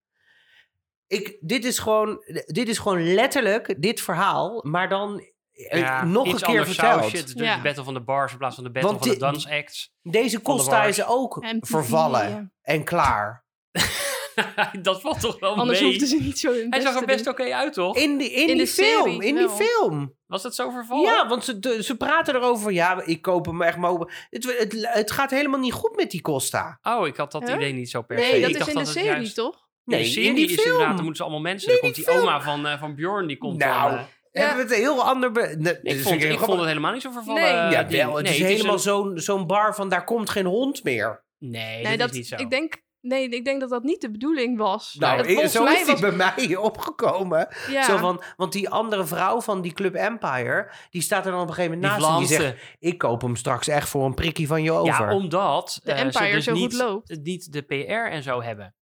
Ik, 1.07 1.39
dit, 1.41 1.65
is 1.65 1.79
gewoon, 1.79 2.23
dit 2.47 2.69
is 2.69 2.79
gewoon 2.79 3.15
letterlijk 3.15 3.83
dit 3.83 4.01
verhaal, 4.01 4.61
maar 4.63 4.89
dan 4.89 5.32
Ja, 5.71 6.05
nog 6.05 6.27
een 6.27 6.35
keer 6.37 6.47
anders 6.47 6.69
verteld. 6.69 7.01
sausje. 7.01 7.17
Het 7.17 7.27
is 7.29 7.35
dus 7.35 7.47
Ja. 7.47 7.57
de 7.57 7.63
battle 7.63 7.85
van 7.85 7.95
de 7.95 8.01
bars 8.01 8.33
in 8.33 8.39
plaats 8.39 8.55
van 8.55 8.65
de 8.65 8.71
battle 8.71 8.91
Want 8.91 9.03
van 9.05 9.13
de 9.13 9.19
dance 9.21 9.51
acts. 9.51 9.93
Deze 10.03 10.43
Costa 10.43 10.85
is 10.85 11.05
ook 11.07 11.37
MTV, 11.43 11.59
vervallen 11.71 12.29
ja. 12.29 12.51
en 12.63 12.85
klaar. 12.85 13.45
dat 14.83 15.01
valt 15.01 15.21
toch 15.21 15.39
wel 15.41 15.55
Anders 15.57 15.81
mee. 15.81 15.89
hoefden 15.89 16.09
ze 16.09 16.17
niet 16.21 16.39
zo 16.39 16.53
hun 16.53 16.67
Hij 16.71 16.81
zag 16.81 16.95
er 17.01 17.07
best 17.07 17.27
oké 17.27 17.53
uit, 17.55 17.73
toch? 17.73 17.97
In, 17.97 18.17
die, 18.19 18.31
in, 18.31 18.41
In 18.41 18.47
die 18.47 18.57
de 18.57 18.67
film, 18.67 19.05
serie 19.13 19.29
in 19.29 19.37
die 19.37 19.49
film. 19.49 20.15
Was 20.27 20.43
het 20.43 20.55
zo 20.55 20.71
vervallen? 20.71 21.05
Ja, 21.05 21.29
want 21.29 21.45
ze, 21.45 21.59
de- 21.59 21.83
ze 21.83 21.97
praten 21.97 22.35
erover. 22.35 22.73
Ja, 22.73 23.03
ik 23.05 23.23
koop 23.23 23.47
hem 23.47 23.63
echt 23.63 23.77
maar. 23.77 23.91
open. 23.91 24.13
Het, 24.31 24.57
het, 24.59 24.89
het 24.93 25.11
gaat 25.11 25.31
helemaal 25.31 25.61
niet 25.61 25.73
goed 25.73 25.97
met 25.97 26.11
die 26.11 26.21
Costa. 26.21 26.79
Oh, 26.83 27.07
ik 27.07 27.17
had 27.17 27.33
dat 27.33 27.43
Huh? 27.47 27.55
idee 27.57 27.73
niet 27.73 27.91
zo 27.91 28.03
per 28.03 28.19
se. 28.19 28.31
Nee, 28.31 28.41
dat 28.41 28.51
Ik 28.51 28.57
is 28.57 28.67
in 28.69 28.75
de 28.75 28.85
serie, 28.85 29.11
juist- 29.11 29.35
toch? 29.35 29.61
Nee, 29.85 29.99
de 30.01 30.05
in 30.07 30.13
serie 30.13 30.35
die 30.35 30.45
is 30.49 30.55
film. 30.55 30.67
inderdaad, 30.67 30.95
dan 30.97 31.05
moeten 31.05 31.17
ze 31.17 31.23
allemaal 31.23 31.41
mensen. 31.41 31.69
Nee, 31.69 31.77
dan 31.81 31.85
komt 31.93 32.05
die 32.07 32.15
die 32.15 32.23
oma 32.23 32.41
van, 32.41 32.67
eh, 32.67 32.79
van 32.79 32.95
Bjorn, 32.95 33.27
die 33.27 33.39
komt 33.39 33.59
Nou, 33.59 33.91
dan... 33.91 33.99
eh, 33.99 34.05
Hebben 34.33 34.57
we 34.57 34.63
het 34.63 34.73
een 34.73 34.79
heel 34.79 35.03
ander... 35.03 35.31
Be 35.33 35.41
nee, 35.59 35.73
ik, 35.83 36.03
vond, 36.03 36.23
ik 36.23 36.39
het 36.41 36.65
helemaal 36.67 36.93
niet 36.93 37.03
zo 37.03 37.11
vervallen. 37.11 37.43
Nee. 37.43 37.53
Ja, 37.71 37.87
wel. 37.89 38.17
Het 38.17 38.25
Nee, 38.25 38.35
is 38.35 38.41
helemaal 38.43 38.73
een- 38.73 38.79
zo'n 38.81 39.19
zo'n 39.19 39.47
bar 39.47 39.75
van 39.75 39.89
daar 39.89 40.05
komt 40.05 40.31
geen 40.31 40.47
hond 40.47 40.85
meer. 40.85 41.25
Nee, 41.39 41.83
Nee, 41.83 41.83
dat, 41.83 41.99
dat, 41.99 42.11
is 42.11 42.17
niet 42.17 42.27
zo. 42.29 42.37
ik 42.37 42.51
denk, 42.51 42.83
nee, 43.01 43.29
ik 43.29 43.45
denk 43.45 43.61
dat 43.61 43.71
dat 43.71 43.83
niet 43.83 44.01
de 44.01 44.11
bedoeling 44.11 44.59
was. 44.59 44.97
Nou, 44.99 45.17
Dat 45.17 45.27
i- 45.27 45.31
volgens 45.33 45.53
zo 45.53 45.63
mij 45.65 45.73
is 45.73 45.85
die 45.85 45.93
was- 45.97 46.01
bij 46.01 46.13
mij 46.37 46.57
opgekomen. 46.71 47.49
Ja, 47.71 47.83
Zo 47.85 47.97
van, 47.97 48.23
want 48.37 48.53
die 48.53 48.69
andere 48.69 49.07
vrouw 49.07 49.41
van 49.41 49.61
die 49.61 49.73
Club 49.73 49.95
Empire, 49.95 50.71
die 50.91 51.03
staat 51.03 51.25
er 51.27 51.33
dan 51.33 51.41
op 51.41 51.49
een 51.49 51.55
gegeven 51.55 51.81
die 51.81 51.89
moment 51.91 52.07
naast 52.07 52.21
en 52.31 52.39
die 52.39 52.39
zegt, 52.47 52.77
ik 52.79 52.99
koop 52.99 53.21
hem 53.23 53.37
straks 53.37 53.69
echt 53.69 53.89
voor 53.89 54.05
een 54.05 54.15
prikkie 54.15 54.47
van 54.47 54.63
je 54.63 54.73
over. 54.73 55.07
Ja, 55.07 55.15
omdat 55.15 55.81
De 55.83 55.93
eh, 55.93 55.99
ze 55.99 56.05
Empire 56.05 56.33
dus 56.33 56.45
zo 56.45 56.55
goed 56.55 56.73
loopt. 56.73 57.19
niet 57.23 57.53
de 57.53 57.63
PR 57.63 58.11
en 58.11 58.23
zo 58.23 58.43
hebben. 58.43 58.75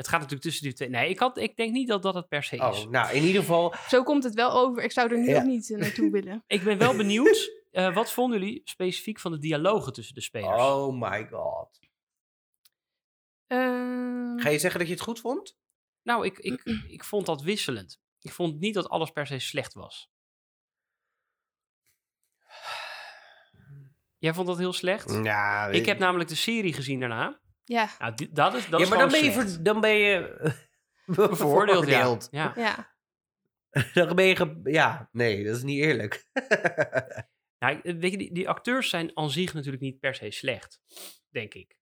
Het 0.00 0.08
gaat 0.08 0.18
natuurlijk 0.20 0.42
tussen 0.48 0.64
die 0.64 0.72
twee. 0.72 0.88
Nee, 0.88 1.08
ik, 1.08 1.18
had, 1.18 1.38
ik 1.38 1.56
denk 1.56 1.72
niet 1.72 1.88
dat 1.88 2.02
dat 2.02 2.14
het 2.14 2.28
per 2.28 2.42
se 2.42 2.56
is. 2.56 2.84
Oh, 2.84 2.90
nou, 2.90 3.14
in 3.14 3.22
ieder 3.22 3.40
geval, 3.40 3.74
zo 3.88 4.02
komt 4.02 4.24
het 4.24 4.34
wel 4.34 4.52
over. 4.52 4.82
Ik 4.82 4.92
zou 4.92 5.10
er 5.10 5.18
nu 5.18 5.28
Ja. 5.28 5.38
ook 5.38 5.44
niet 5.46 5.70
eh, 5.70 5.78
naartoe 5.78 6.10
willen. 6.20 6.44
Ik 6.46 6.62
ben 6.62 6.78
wel 6.78 6.96
benieuwd. 6.96 7.50
eh, 7.70 7.94
wat 7.94 8.12
vonden 8.12 8.40
jullie 8.40 8.60
specifiek 8.64 9.20
van 9.20 9.32
de 9.32 9.38
dialogen 9.38 9.92
tussen 9.92 10.14
de 10.14 10.20
spelers? 10.20 10.62
oh 10.62 11.00
my 11.00 11.26
god. 11.28 11.78
Ehm, 13.46 14.38
Ga 14.38 14.48
je 14.48 14.58
zeggen 14.58 14.78
dat 14.80 14.88
je 14.88 14.94
het 14.94 15.02
goed 15.02 15.20
vond? 15.20 15.56
Nou, 16.02 16.26
ik, 16.26 16.38
ik, 16.38 16.62
ik 16.96 17.04
vond 17.04 17.26
dat 17.26 17.42
wisselend. 17.42 18.00
Ik 18.20 18.32
vond 18.32 18.60
niet 18.60 18.74
dat 18.74 18.88
alles 18.88 19.10
per 19.10 19.26
se 19.26 19.38
slecht 19.38 19.74
was. 19.74 20.10
Jij 24.18 24.34
vond 24.34 24.46
dat 24.46 24.58
heel 24.58 24.72
slecht? 24.72 25.10
Ja, 25.22 25.66
Ik 25.66 25.86
heb 25.86 25.98
namelijk 25.98 26.28
de 26.28 26.34
serie 26.36 26.72
gezien 26.72 27.00
daarna. 27.00 27.40
Ja, 27.70 27.90
Nou, 27.98 28.14
die- 28.14 28.32
dat 28.32 28.54
is, 28.54 28.68
dat 28.68 28.78
ja, 28.80 28.84
is 28.84 28.90
maar 28.90 28.98
dan 28.98 29.08
ben, 29.10 29.18
gewoon 29.18 29.32
je 29.34 29.40
slecht. 29.40 29.54
ver- 29.54 29.62
dan 29.64 29.80
ben 29.80 29.94
je 29.94 30.18
bevoordeeld. 31.06 31.86
Ja. 31.88 31.98
bevoordeeld. 32.02 32.28
Ja. 32.30 32.52
ja. 32.56 32.98
Dan 33.94 34.16
ben 34.16 34.24
je... 34.24 34.36
ge- 34.36 34.60
Ja, 34.64 35.08
nee, 35.12 35.44
dat 35.44 35.56
is 35.56 35.62
niet 35.62 35.80
eerlijk. 35.80 36.24
Nou, 37.58 37.80
ik- 37.82 38.00
weet 38.00 38.10
je, 38.10 38.18
die, 38.18 38.32
die 38.32 38.48
acteurs 38.48 38.88
zijn 38.90 39.16
aan 39.16 39.30
zich 39.30 39.54
natuurlijk 39.54 39.82
niet 39.82 39.98
per 40.00 40.14
se 40.14 40.30
slecht, 40.30 40.80
denk 41.28 41.54
ik. 41.54 41.78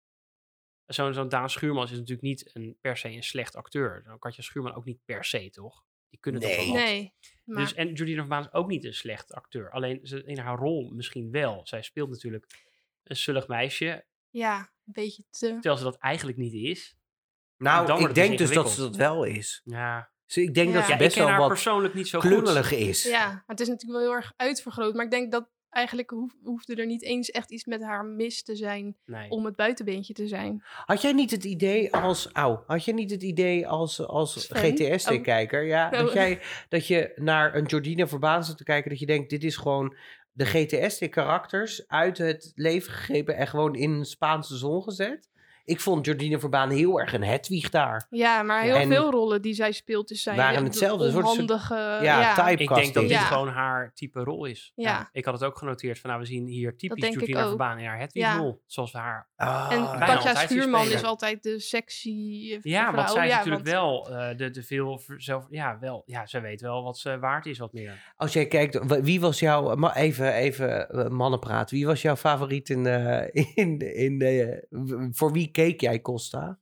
Zo'n 0.86 1.12
zo'n 1.14 1.28
Daan 1.28 1.50
Schuurman 1.50 1.84
is 1.84 1.90
natuurlijk 1.90 2.20
niet 2.22 2.50
een, 2.54 2.76
per 2.80 2.96
se 2.96 3.08
een 3.08 3.22
slecht 3.22 3.56
acteur. 3.56 4.02
Zo'n 4.06 4.18
Katja 4.18 4.42
Schuurman 4.42 4.74
ook 4.74 4.84
niet 4.84 5.04
per 5.04 5.24
se, 5.24 5.50
toch? 5.50 5.84
Die 6.08 6.18
kunnen 6.20 6.40
toch 6.40 6.50
Nee. 6.50 6.58
wel 6.58 6.66
wat. 6.74 6.82
Nee. 6.84 7.14
Maar, 7.44 7.62
Dus, 7.62 7.74
en 7.74 7.92
Jordina 7.92 8.20
van 8.20 8.28
Baan 8.28 8.42
is 8.42 8.52
ook 8.52 8.68
niet 8.68 8.84
een 8.84 8.94
slecht 8.94 9.32
acteur. 9.32 9.70
Alleen 9.70 10.00
ze, 10.02 10.22
in 10.24 10.38
haar 10.38 10.58
rol 10.58 10.90
misschien 10.90 11.30
wel. 11.30 11.66
Zij 11.66 11.82
speelt 11.82 12.10
natuurlijk 12.10 12.46
een 13.02 13.16
zullig 13.16 13.48
meisje, 13.48 14.06
ja, 14.30 14.58
een 14.58 14.92
beetje 14.92 15.22
te... 15.30 15.46
terwijl 15.48 15.76
ze 15.76 15.84
dat 15.84 15.96
eigenlijk 15.96 16.38
niet 16.38 16.52
is. 16.52 16.96
Nou, 17.56 18.08
ik 18.08 18.14
denk 18.14 18.38
dus 18.38 18.46
dus 18.46 18.56
dat 18.56 18.70
ze 18.70 18.80
dat 18.80 18.96
wel 18.96 19.24
is. 19.24 19.60
Ja, 19.64 20.10
Dus 20.26 20.36
ik 20.36 20.54
denk 20.54 20.68
Ja. 20.68 20.74
dat 20.74 20.84
ze 20.84 20.90
ja 20.92 20.96
best 20.98 21.16
wel 21.16 21.36
wat 21.36 21.48
persoonlijk 21.48 21.94
niet 21.94 22.08
zo 22.08 22.20
goed. 22.20 22.30
klungelig 22.30 22.72
is. 22.72 23.02
Ja, 23.02 23.26
maar 23.28 23.42
het 23.46 23.60
is 23.60 23.68
natuurlijk 23.68 23.98
wel 24.00 24.08
heel 24.08 24.16
erg 24.16 24.32
uitvergroot. 24.36 24.94
Maar 24.94 25.04
ik 25.04 25.10
denk 25.10 25.32
dat 25.32 25.48
eigenlijk 25.70 26.10
hoef, 26.10 26.32
hoefde 26.42 26.74
er 26.74 26.86
niet 26.86 27.02
eens 27.02 27.30
echt 27.30 27.50
iets 27.50 27.64
met 27.64 27.82
haar 27.82 28.04
mis 28.04 28.42
te 28.42 28.56
zijn 28.56 28.96
Nee. 29.04 29.30
om 29.30 29.44
het 29.44 29.56
buitenbeentje 29.56 30.12
te 30.14 30.26
zijn. 30.28 30.62
Had 30.84 31.02
jij 31.02 31.12
niet 31.12 31.30
het 31.30 31.44
idee 31.44 31.92
als, 31.94 32.32
au, 32.32 32.58
had 32.66 32.84
jij 32.84 32.94
niet 32.94 33.10
het 33.10 33.22
idee 33.22 33.68
als, 33.68 34.00
als? 34.06 34.48
GTS-kijker, 34.52 35.64
ja, 35.64 35.86
Oh. 35.86 35.98
dat, 35.98 36.12
jij, 36.12 36.40
dat 36.68 36.86
je 36.86 37.12
naar 37.16 37.54
een 37.54 37.64
Jordina 37.64 38.06
Verbaan 38.06 38.44
zat 38.44 38.56
te 38.56 38.64
kijken, 38.64 38.90
dat 38.90 38.98
je 38.98 39.06
denkt, 39.06 39.30
dit 39.30 39.44
is 39.44 39.56
gewoon 39.56 39.96
de 40.38 40.46
GTS-karakters 40.46 41.88
uit 41.88 42.18
het 42.18 42.52
leven 42.54 42.92
gegrepen 42.92 43.36
en 43.36 43.46
gewoon 43.46 43.74
in 43.74 43.90
een 43.90 44.04
Spaanse 44.04 44.56
zon 44.56 44.82
gezet? 44.82 45.28
Ik 45.68 45.80
vond 45.80 46.06
Jordina 46.06 46.38
Verbaan 46.38 46.70
heel 46.70 47.00
erg 47.00 47.12
een 47.12 47.22
Hedwig 47.24 47.70
daar. 47.70 48.06
Ja, 48.10 48.42
maar 48.42 48.62
heel 48.62 48.74
En- 48.76 48.88
veel 48.88 49.10
rollen 49.10 49.42
die 49.42 49.54
zij 49.54 49.72
speelt, 49.72 50.08
dus 50.08 50.22
zijn 50.22 50.36
Waren 50.36 50.58
de- 50.58 50.64
hetzelfde. 50.64 50.98
de 50.98 51.04
Een 51.04 51.12
soort- 51.12 51.24
onhandige... 51.26 51.74
ja, 51.74 52.00
ja, 52.02 52.34
type- 52.34 52.62
Ik 52.62 52.68
denk 52.74 52.94
dat 52.94 53.02
dit 53.02 53.12
Ja. 53.12 53.18
gewoon 53.20 53.48
haar 53.48 53.92
type 53.94 54.20
rol 54.20 54.44
is. 54.44 54.72
Ja. 54.74 55.08
Ik 55.12 55.24
had 55.24 55.34
het 55.34 55.44
ook 55.44 55.58
genoteerd 55.58 55.98
van, 55.98 56.10
nou, 56.10 56.22
we 56.22 56.28
zien 56.28 56.46
hier 56.46 56.76
typisch 56.76 57.16
ook. 57.16 57.48
Verbaan 57.48 57.78
in 57.78 57.86
haar 57.86 57.98
Hedwig 57.98 58.22
Ja. 58.22 58.36
rol. 58.36 58.62
Zoals 58.66 58.92
we 58.92 58.98
haar... 58.98 59.28
Ah, 59.36 59.68
En 59.72 59.98
Katja 60.06 60.34
Schuurman 60.34 60.86
is 60.86 61.02
altijd 61.04 61.42
de 61.42 61.60
sexy 61.60 62.08
eh, 62.52 62.58
Ja, 62.62 62.82
vrouw. 62.82 62.94
want 62.94 63.10
zij 63.10 63.24
is 63.26 63.30
ja, 63.30 63.36
natuurlijk 63.36 63.64
want- 63.68 63.76
wel 64.08 64.10
eh, 64.18 64.36
de, 64.36 64.50
de 64.50 64.62
veel 64.62 65.00
zelf... 65.16 65.46
Ja, 65.50 65.78
wel. 65.80 66.02
Ja, 66.06 66.26
ze 66.26 66.40
weet 66.40 66.60
wel 66.60 66.82
wat 66.82 66.98
ze 66.98 67.18
waard 67.18 67.46
is, 67.46 67.58
wat 67.58 67.72
meer. 67.72 68.12
Als 68.16 68.32
jij 68.32 68.46
kijkt, 68.46 69.00
wie 69.02 69.20
was 69.20 69.38
jouw, 69.38 69.90
even, 69.94 70.32
even 70.32 70.88
eh, 70.90 71.08
mannenpraat, 71.08 71.70
wie 71.70 71.86
was 71.86 72.02
jouw 72.02 72.16
favoriet 72.16 72.68
in, 72.70 72.86
eh, 72.86 73.44
in, 73.54 73.78
in 73.78 74.18
de, 74.18 74.66
w- 74.70 75.16
voor 75.16 75.32
wie 75.32 75.50
keek 75.62 75.80
jij 75.80 76.00
Costa? 76.00 76.58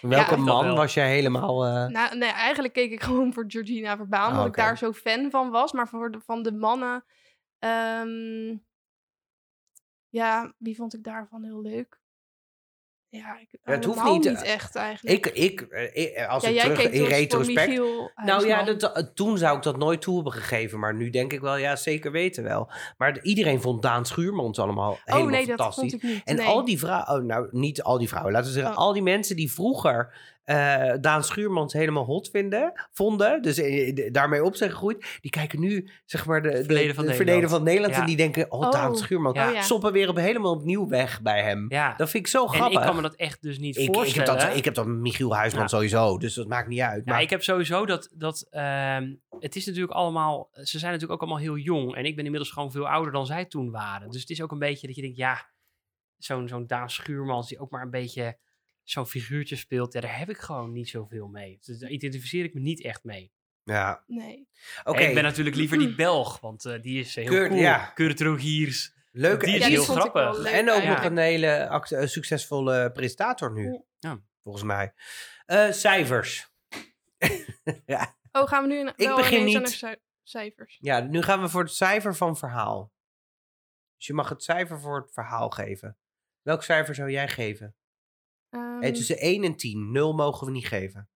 Welke 0.00 0.30
Ja, 0.36 0.42
man 0.42 0.64
wel. 0.64 0.76
was 0.76 0.94
jij 0.94 1.10
helemaal... 1.10 1.64
eh, 1.66 1.86
Nou, 1.86 2.16
nee, 2.18 2.30
eigenlijk 2.30 2.74
keek 2.74 2.90
ik 2.92 3.02
gewoon 3.02 3.32
voor 3.32 3.44
Georgina 3.46 3.96
Verbaan, 3.96 4.24
Ah, 4.26 4.30
omdat 4.30 4.46
ik 4.46 4.56
daar 4.56 4.78
zo 4.78 4.92
fan 4.92 5.30
van 5.30 5.50
was. 5.50 5.72
Maar 5.72 5.88
voor 5.88 6.10
de, 6.10 6.20
van 6.20 6.42
de 6.42 6.52
mannen, 6.52 7.04
ehm, 7.58 8.56
ja, 10.08 10.54
wie 10.58 10.76
vond 10.76 10.94
ik 10.94 11.02
daarvan 11.04 11.44
heel 11.44 11.60
leuk? 11.62 12.00
Ja, 13.16 13.38
ik, 13.40 13.48
Het 13.62 13.84
hoeft 13.84 14.04
niet, 14.04 14.24
niet 14.24 14.42
eh, 14.42 14.52
echt 14.52 14.76
eigenlijk. 14.76 15.26
Ik, 15.26 15.36
ik, 15.36 15.60
eh, 15.60 16.22
eh, 16.22 16.28
als 16.28 16.42
ja, 16.42 16.48
ik 16.64 16.74
terug 16.74 16.90
in 16.90 17.04
retrospect... 17.04 17.68
Michiel 17.68 18.10
Nou 18.24 18.46
ja, 18.46 18.62
dat, 18.62 19.10
toen 19.14 19.38
zou 19.38 19.56
ik 19.56 19.62
dat 19.62 19.76
nooit 19.76 20.00
toe 20.00 20.14
hebben 20.14 20.32
gegeven. 20.32 20.78
Maar 20.78 20.94
nu 20.94 21.10
denk 21.10 21.32
ik 21.32 21.40
wel, 21.40 21.56
ja, 21.56 21.76
zeker 21.76 22.10
weten 22.12 22.44
wel. 22.44 22.70
Maar 22.98 23.12
de- 23.12 23.22
iedereen 23.22 23.60
vond 23.60 23.82
Daan 23.82 24.06
Schuurmans 24.06 24.58
allemaal 24.58 24.98
helemaal 25.04 25.26
Oh 25.26 25.32
nee, 25.32 25.46
dat 25.46 25.56
fantastisch. 25.56 25.90
vond 25.90 26.02
ik 26.02 26.10
niet. 26.10 26.24
En 26.24 26.36
nee. 26.36 26.46
al 26.46 26.64
die 26.64 26.78
vrouwen, 26.78 27.08
oh, 27.08 27.24
nou 27.24 27.48
niet 27.50 27.82
al 27.82 27.98
die 27.98 28.08
vrouwen, 28.08 28.32
laten 28.32 28.48
we 28.48 28.54
zeggen, 28.54 28.72
Oh. 28.72 28.78
al 28.78 28.92
die 28.92 29.02
mensen 29.02 29.36
die 29.36 29.52
vroeger 29.52 30.14
eh, 30.44 30.92
Daan 31.00 31.24
Schuurmans 31.24 31.72
helemaal 31.72 32.04
hot 32.04 32.28
vinden, 32.30 32.72
vonden, 32.92 33.42
dus 33.42 33.58
eh, 33.58 34.10
daarmee 34.12 34.44
op 34.44 34.54
zijn 34.56 34.70
gegroeid, 34.70 35.18
die 35.20 35.30
kijken 35.30 35.60
nu 35.60 35.90
zeg 36.04 36.26
maar 36.26 36.42
de, 36.42 36.48
de, 36.50 36.64
verleden 36.64 36.94
van 36.94 37.04
de 37.04 37.10
Nederland. 37.10 37.16
verleden 37.16 37.48
van 37.48 37.62
Nederland 37.62 37.94
Ja. 37.94 38.00
en 38.00 38.06
die 38.06 38.16
denken, 38.16 38.52
oh, 38.52 38.70
Daan 38.70 38.90
Oh. 38.90 38.96
Schuurmans, 38.96 39.36
Ja. 39.36 39.48
Oh 39.48 39.54
ja. 39.54 39.62
stoppen 39.62 39.92
weer 39.92 40.08
op 40.08 40.16
helemaal 40.16 40.52
opnieuw 40.52 40.88
weg 40.88 41.22
bij 41.22 41.42
hem. 41.42 41.66
Ja. 41.68 41.94
Dat 41.96 42.10
vind 42.10 42.24
ik 42.26 42.30
zo 42.30 42.42
En 42.42 42.48
grappig. 42.48 42.78
ik 42.78 42.84
kan 42.86 42.96
me 42.96 43.02
dat 43.02 43.14
echt 43.14 43.42
dus 43.42 43.58
niet 43.58 43.76
ik, 43.76 43.80
ik, 43.80 43.86
heb 43.86 43.94
voorstellen. 43.94 44.38
dat, 44.38 44.56
ik 44.56 44.64
heb 44.64 44.74
dat 44.74 44.86
Michiel 44.86 45.34
Huisman 45.36 45.62
Ja. 45.62 45.68
sowieso, 45.68 46.18
dus 46.18 46.34
dat 46.34 46.48
maakt 46.48 46.68
niet 46.68 46.80
uit. 46.80 47.04
Maar 47.04 47.22
ik 47.22 47.30
heb 47.30 47.42
sowieso 47.42 47.86
dat, 47.86 48.10
dat 48.14 48.46
ehm, 48.50 49.14
het 49.38 49.56
is 49.56 49.66
natuurlijk 49.66 49.92
allemaal, 49.94 50.48
ze 50.52 50.78
zijn 50.78 50.92
natuurlijk 50.92 51.12
ook 51.12 51.28
allemaal 51.28 51.42
heel 51.44 51.56
jong. 51.56 51.94
En 51.94 52.04
ik 52.04 52.16
ben 52.16 52.24
inmiddels 52.24 52.52
gewoon 52.52 52.70
veel 52.72 52.88
ouder 52.88 53.12
dan 53.12 53.26
zij 53.26 53.44
toen 53.44 53.70
waren. 53.70 54.10
Dus 54.10 54.20
het 54.20 54.30
is 54.30 54.42
ook 54.42 54.52
een 54.52 54.58
beetje 54.58 54.86
dat 54.86 54.96
je 54.96 55.02
denkt, 55.02 55.16
ja, 55.16 55.52
zo'n 56.16 56.48
zo'n 56.48 56.66
Daan 56.66 56.90
Schuurmans 56.90 57.48
die 57.48 57.58
ook 57.58 57.70
maar 57.70 57.82
een 57.82 57.90
beetje 57.90 58.38
zo'n 58.84 59.06
figuurtje 59.06 59.56
speelt. 59.56 59.92
Ja, 59.92 60.00
daar 60.00 60.18
heb 60.18 60.30
ik 60.30 60.38
gewoon 60.38 60.72
niet 60.72 60.88
zoveel 60.88 61.28
mee. 61.28 61.58
Dus 61.64 61.78
daar 61.78 61.90
identificeer 61.90 62.44
ik 62.44 62.54
me 62.54 62.60
niet 62.60 62.82
echt 62.82 63.04
mee. 63.04 63.32
ja, 63.64 64.04
Nee. 64.06 64.48
oké. 64.84 65.00
Ik 65.02 65.14
ben 65.14 65.22
natuurlijk 65.22 65.56
liever 65.56 65.78
die 65.78 65.94
Belg, 65.94 66.40
want 66.40 66.64
eh, 66.64 66.82
die 66.82 67.00
is 67.00 67.16
eh, 67.16 67.24
heel 67.24 67.32
Kurt, 67.32 67.48
cool. 67.48 67.60
ja. 67.60 67.84
Kurt 67.86 68.20
Rogiers. 68.20 68.92
Leuk. 69.12 69.40
Die 69.40 69.54
is 69.54 69.60
Ja, 69.60 69.66
heel 69.68 69.82
ik 69.82 69.88
grappig. 69.88 70.38
leuk 70.38 70.52
En 70.52 70.70
ook 70.70 70.82
nog 70.84 71.04
een 71.04 71.16
hele 71.16 71.46
eh, 71.46 72.06
succesvolle 72.06 72.92
presentator 72.92 73.52
nu. 73.52 73.64
Ja. 73.72 73.82
Ja. 73.98 74.20
Volgens 74.42 74.64
mij. 74.64 74.94
Eh, 75.46 75.70
cijfers. 75.70 76.48
Oh, 78.32 78.46
gaan 78.48 78.62
we 78.62 78.68
nu 78.68 78.78
in, 78.78 78.92
wel 78.96 79.16
begin 79.16 79.44
niet. 79.44 79.84
cijfers? 80.22 80.78
Ja, 80.80 81.00
nu 81.00 81.22
gaan 81.22 81.40
we 81.40 81.48
voor 81.48 81.62
het 81.62 81.72
cijfer 81.72 82.14
van 82.14 82.36
verhaal. 82.36 82.92
Dus 83.96 84.06
je 84.06 84.12
mag 84.12 84.28
het 84.28 84.42
cijfer 84.42 84.80
voor 84.80 85.00
het 85.00 85.12
verhaal 85.12 85.50
geven. 85.50 85.96
Welk 86.42 86.62
cijfer 86.62 86.94
zou 86.94 87.10
jij 87.10 87.28
geven? 87.28 87.74
Ehm, 88.54 88.82
Eh, 88.82 88.92
tussen 88.92 89.16
1 89.18 89.44
en 89.44 89.56
10. 89.56 89.92
0 89.92 90.14
mogen 90.14 90.46
we 90.46 90.52
niet 90.52 90.66
geven. 90.66 91.08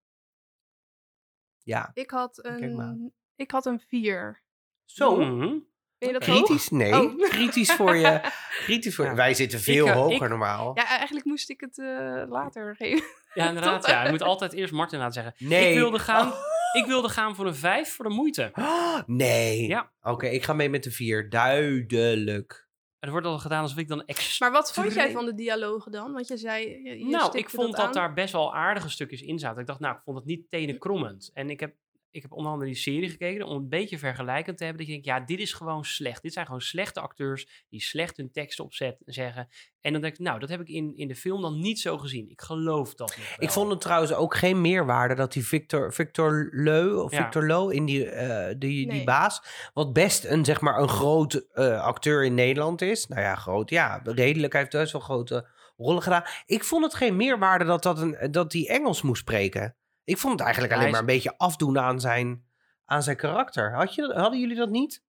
Ja, 1.63 1.91
ik, 1.95 2.11
had 2.11 2.45
een, 2.45 3.13
ik 3.37 3.51
had 3.51 3.67
een 3.67 3.81
4. 3.81 4.43
Zo. 4.85 5.15
Vind 5.17 5.63
je 5.99 6.13
dat 6.13 6.23
kritisch? 6.23 6.69
Nee, 6.69 6.93
Oh. 6.95 7.29
kritisch 7.29 7.73
voor 7.73 7.97
je. 7.97 8.21
Kritisch 8.65 8.95
voor 8.95 9.05
Ja. 9.05 9.15
Wij 9.15 9.35
zitten 9.35 9.61
veel 9.61 9.85
Ik, 9.87 9.91
eh, 9.93 9.97
hoger 9.99 10.23
ik- 10.23 10.29
normaal. 10.29 10.77
Ja, 10.77 10.87
eigenlijk 10.87 11.27
moest 11.27 11.51
ik 11.51 11.61
het 11.61 11.79
eh, 11.79 12.23
later 12.29 12.77
geven. 12.81 13.07
Ja, 13.35 13.49
inderdaad. 13.49 13.87
Ja, 13.87 14.03
je 14.05 14.11
moet 14.11 14.23
altijd 14.23 14.53
eerst 14.53 14.73
Martin 14.73 14.99
laten 14.99 15.23
zeggen. 15.23 15.49
Nee. 15.49 15.69
Ik 15.69 15.75
wilde 15.79 15.99
gaan, 15.99 16.27
Oh. 16.33 16.39
ik 16.83 16.87
wilde 16.87 17.09
gaan 17.09 17.35
voor 17.35 17.47
een 17.47 17.55
5 17.55 17.95
voor 17.95 18.09
de 18.09 18.15
moeite. 18.15 18.51
Oh, 18.55 18.99
nee. 19.07 19.67
Ja. 19.67 19.93
Oké, 20.03 20.27
ik 20.27 20.43
ga 20.45 20.53
mee 20.53 20.69
met 20.69 20.83
de 20.83 20.91
vier. 20.91 21.31
Duidelijk. 21.31 22.68
Er 23.01 23.11
wordt 23.11 23.27
al 23.27 23.39
gedaan 23.39 23.63
alsof 23.63 23.79
ik 23.79 23.89
dan 23.89 24.05
ex. 24.05 24.41
Maar 24.41 24.53
wat 24.53 24.73
vond 24.73 24.95
jij 24.95 25.11
van 25.11 25.25
de 25.25 25.35
dialogen 25.35 25.93
dan? 25.93 26.13
Want 26.13 26.29
je 26.29 26.37
zei... 26.37 26.83
Je, 26.83 27.07
nou, 27.07 27.39
ik 27.39 27.51
vond 27.51 27.77
dat, 27.77 27.95
daar 27.95 28.13
best 28.13 28.33
wel 28.33 28.55
aardige 28.55 28.91
stukjes 28.91 29.23
in 29.23 29.39
zaten. 29.39 29.61
Ik 29.61 29.67
dacht, 29.67 29.81
nou, 29.81 29.97
ik 29.97 30.03
vond 30.03 30.17
het 30.17 30.27
niet 30.27 30.51
tenenkrommend. 30.51 31.31
En 31.35 31.51
ik 31.51 31.61
heb, 31.61 31.75
ik 32.11 32.23
heb 32.23 32.33
onder 32.33 32.53
andere 32.53 32.71
die 32.71 32.81
serie 32.81 33.09
gekeken 33.09 33.47
om 33.47 33.57
een 33.57 33.69
beetje 33.69 33.99
vergelijkend 33.99 34.59
te 34.59 34.65
hebben. 34.65 34.87
Dat 34.87 34.95
je 34.95 35.01
denkt, 35.03 35.19
ja, 35.19 35.27
dit 35.27 35.39
is 35.39 35.53
gewoon 35.53 35.85
slecht. 35.85 36.23
Dit 36.23 36.33
zijn 36.33 36.47
gewoon 36.47 36.61
slechte 36.61 37.01
acteurs 37.01 37.65
die 37.69 37.83
slecht 37.83 38.17
hun 38.17 38.33
teksten 38.33 38.65
opzet 38.65 39.03
zeggen. 39.05 39.49
En 39.81 39.93
dan 39.93 40.03
denk 40.03 40.15
ik, 40.15 40.21
nou, 40.21 40.39
dat 40.39 40.49
heb 40.49 40.61
ik 40.61 40.69
in, 40.69 40.97
in 40.97 41.09
de 41.09 41.15
film 41.15 41.43
dan 41.43 41.61
niet 41.61 41.81
zo 41.81 41.99
gezien. 41.99 42.31
Ik 42.31 42.41
geloof 42.41 42.95
dat 42.95 43.17
nog 43.17 43.29
wel. 43.29 43.37
Ik 43.39 43.51
vond 43.51 43.71
het 43.71 43.81
trouwens 43.81 44.13
ook 44.13 44.37
geen 44.37 44.61
meerwaarde 44.61 45.15
dat 45.15 45.33
die 45.33 45.47
Victor, 45.47 45.93
Victor 45.93 46.49
Leu 46.53 46.95
of 46.95 47.13
Ja. 47.13 47.23
Victor 47.23 47.47
Lo 47.47 47.69
in 47.69 47.85
die, 47.85 48.11
eh, 48.11 48.55
die, 48.59 48.91
die 48.91 49.05
baas, 49.05 49.43
wat 49.75 49.93
best 49.93 50.25
een 50.25 50.45
zeg 50.45 50.61
maar 50.61 50.79
een 50.79 50.89
groot 50.89 51.35
eh, 51.35 51.83
acteur 51.83 52.25
in 52.25 52.35
Nederland 52.35 52.83
is. 52.83 53.07
Nou 53.07 53.21
ja, 53.23 53.35
groot, 53.35 53.71
ja, 53.71 54.01
redelijk. 54.05 54.53
Hij 54.53 54.63
heeft 54.63 54.73
best 54.73 54.93
wel 54.93 55.01
grote 55.01 55.49
rollen 55.77 56.03
gedaan. 56.03 56.25
Ik 56.47 56.65
vond 56.65 56.85
het 56.85 56.95
geen 56.95 57.17
meerwaarde 57.17 57.65
dat 57.65 57.83
dat 57.83 57.99
een 57.99 58.31
dat 58.31 58.53
hij 58.53 58.69
Engels 58.69 59.03
moest 59.03 59.21
spreken. 59.21 59.77
Ik 60.09 60.19
vond 60.19 60.33
het 60.33 60.43
eigenlijk 60.43 60.73
alleen 60.73 60.87
is- 60.87 60.91
maar 60.93 61.01
een 61.01 61.07
beetje 61.07 61.35
afdoen 61.39 61.79
aan 61.79 62.01
zijn, 62.01 62.45
aan 62.85 63.03
zijn 63.03 63.17
karakter. 63.17 63.75
Had 63.75 63.95
je, 63.95 64.13
hadden 64.15 64.41
jullie 64.41 64.57
dat 64.57 64.71
niet? 64.71 65.03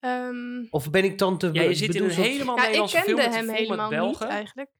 Ehm, 0.00 0.64
Of 0.70 0.90
ben 0.90 1.04
ik 1.04 1.18
dan 1.18 1.38
te 1.38 1.50
Ja, 1.52 1.62
je 1.62 1.74
zit 1.74 1.94
in 1.94 2.04
een 2.04 2.10
helemaal 2.10 2.56
ja, 2.56 2.60
ik 2.62 2.66
Nederlandse 2.66 3.00
film 3.00 3.16
met, 3.16 3.34
hem 3.34 3.46
met 3.46 3.56
helemaal 3.56 3.90
niet 3.90 3.98
Belgen. 3.98 4.28
eigenlijk. 4.28 4.70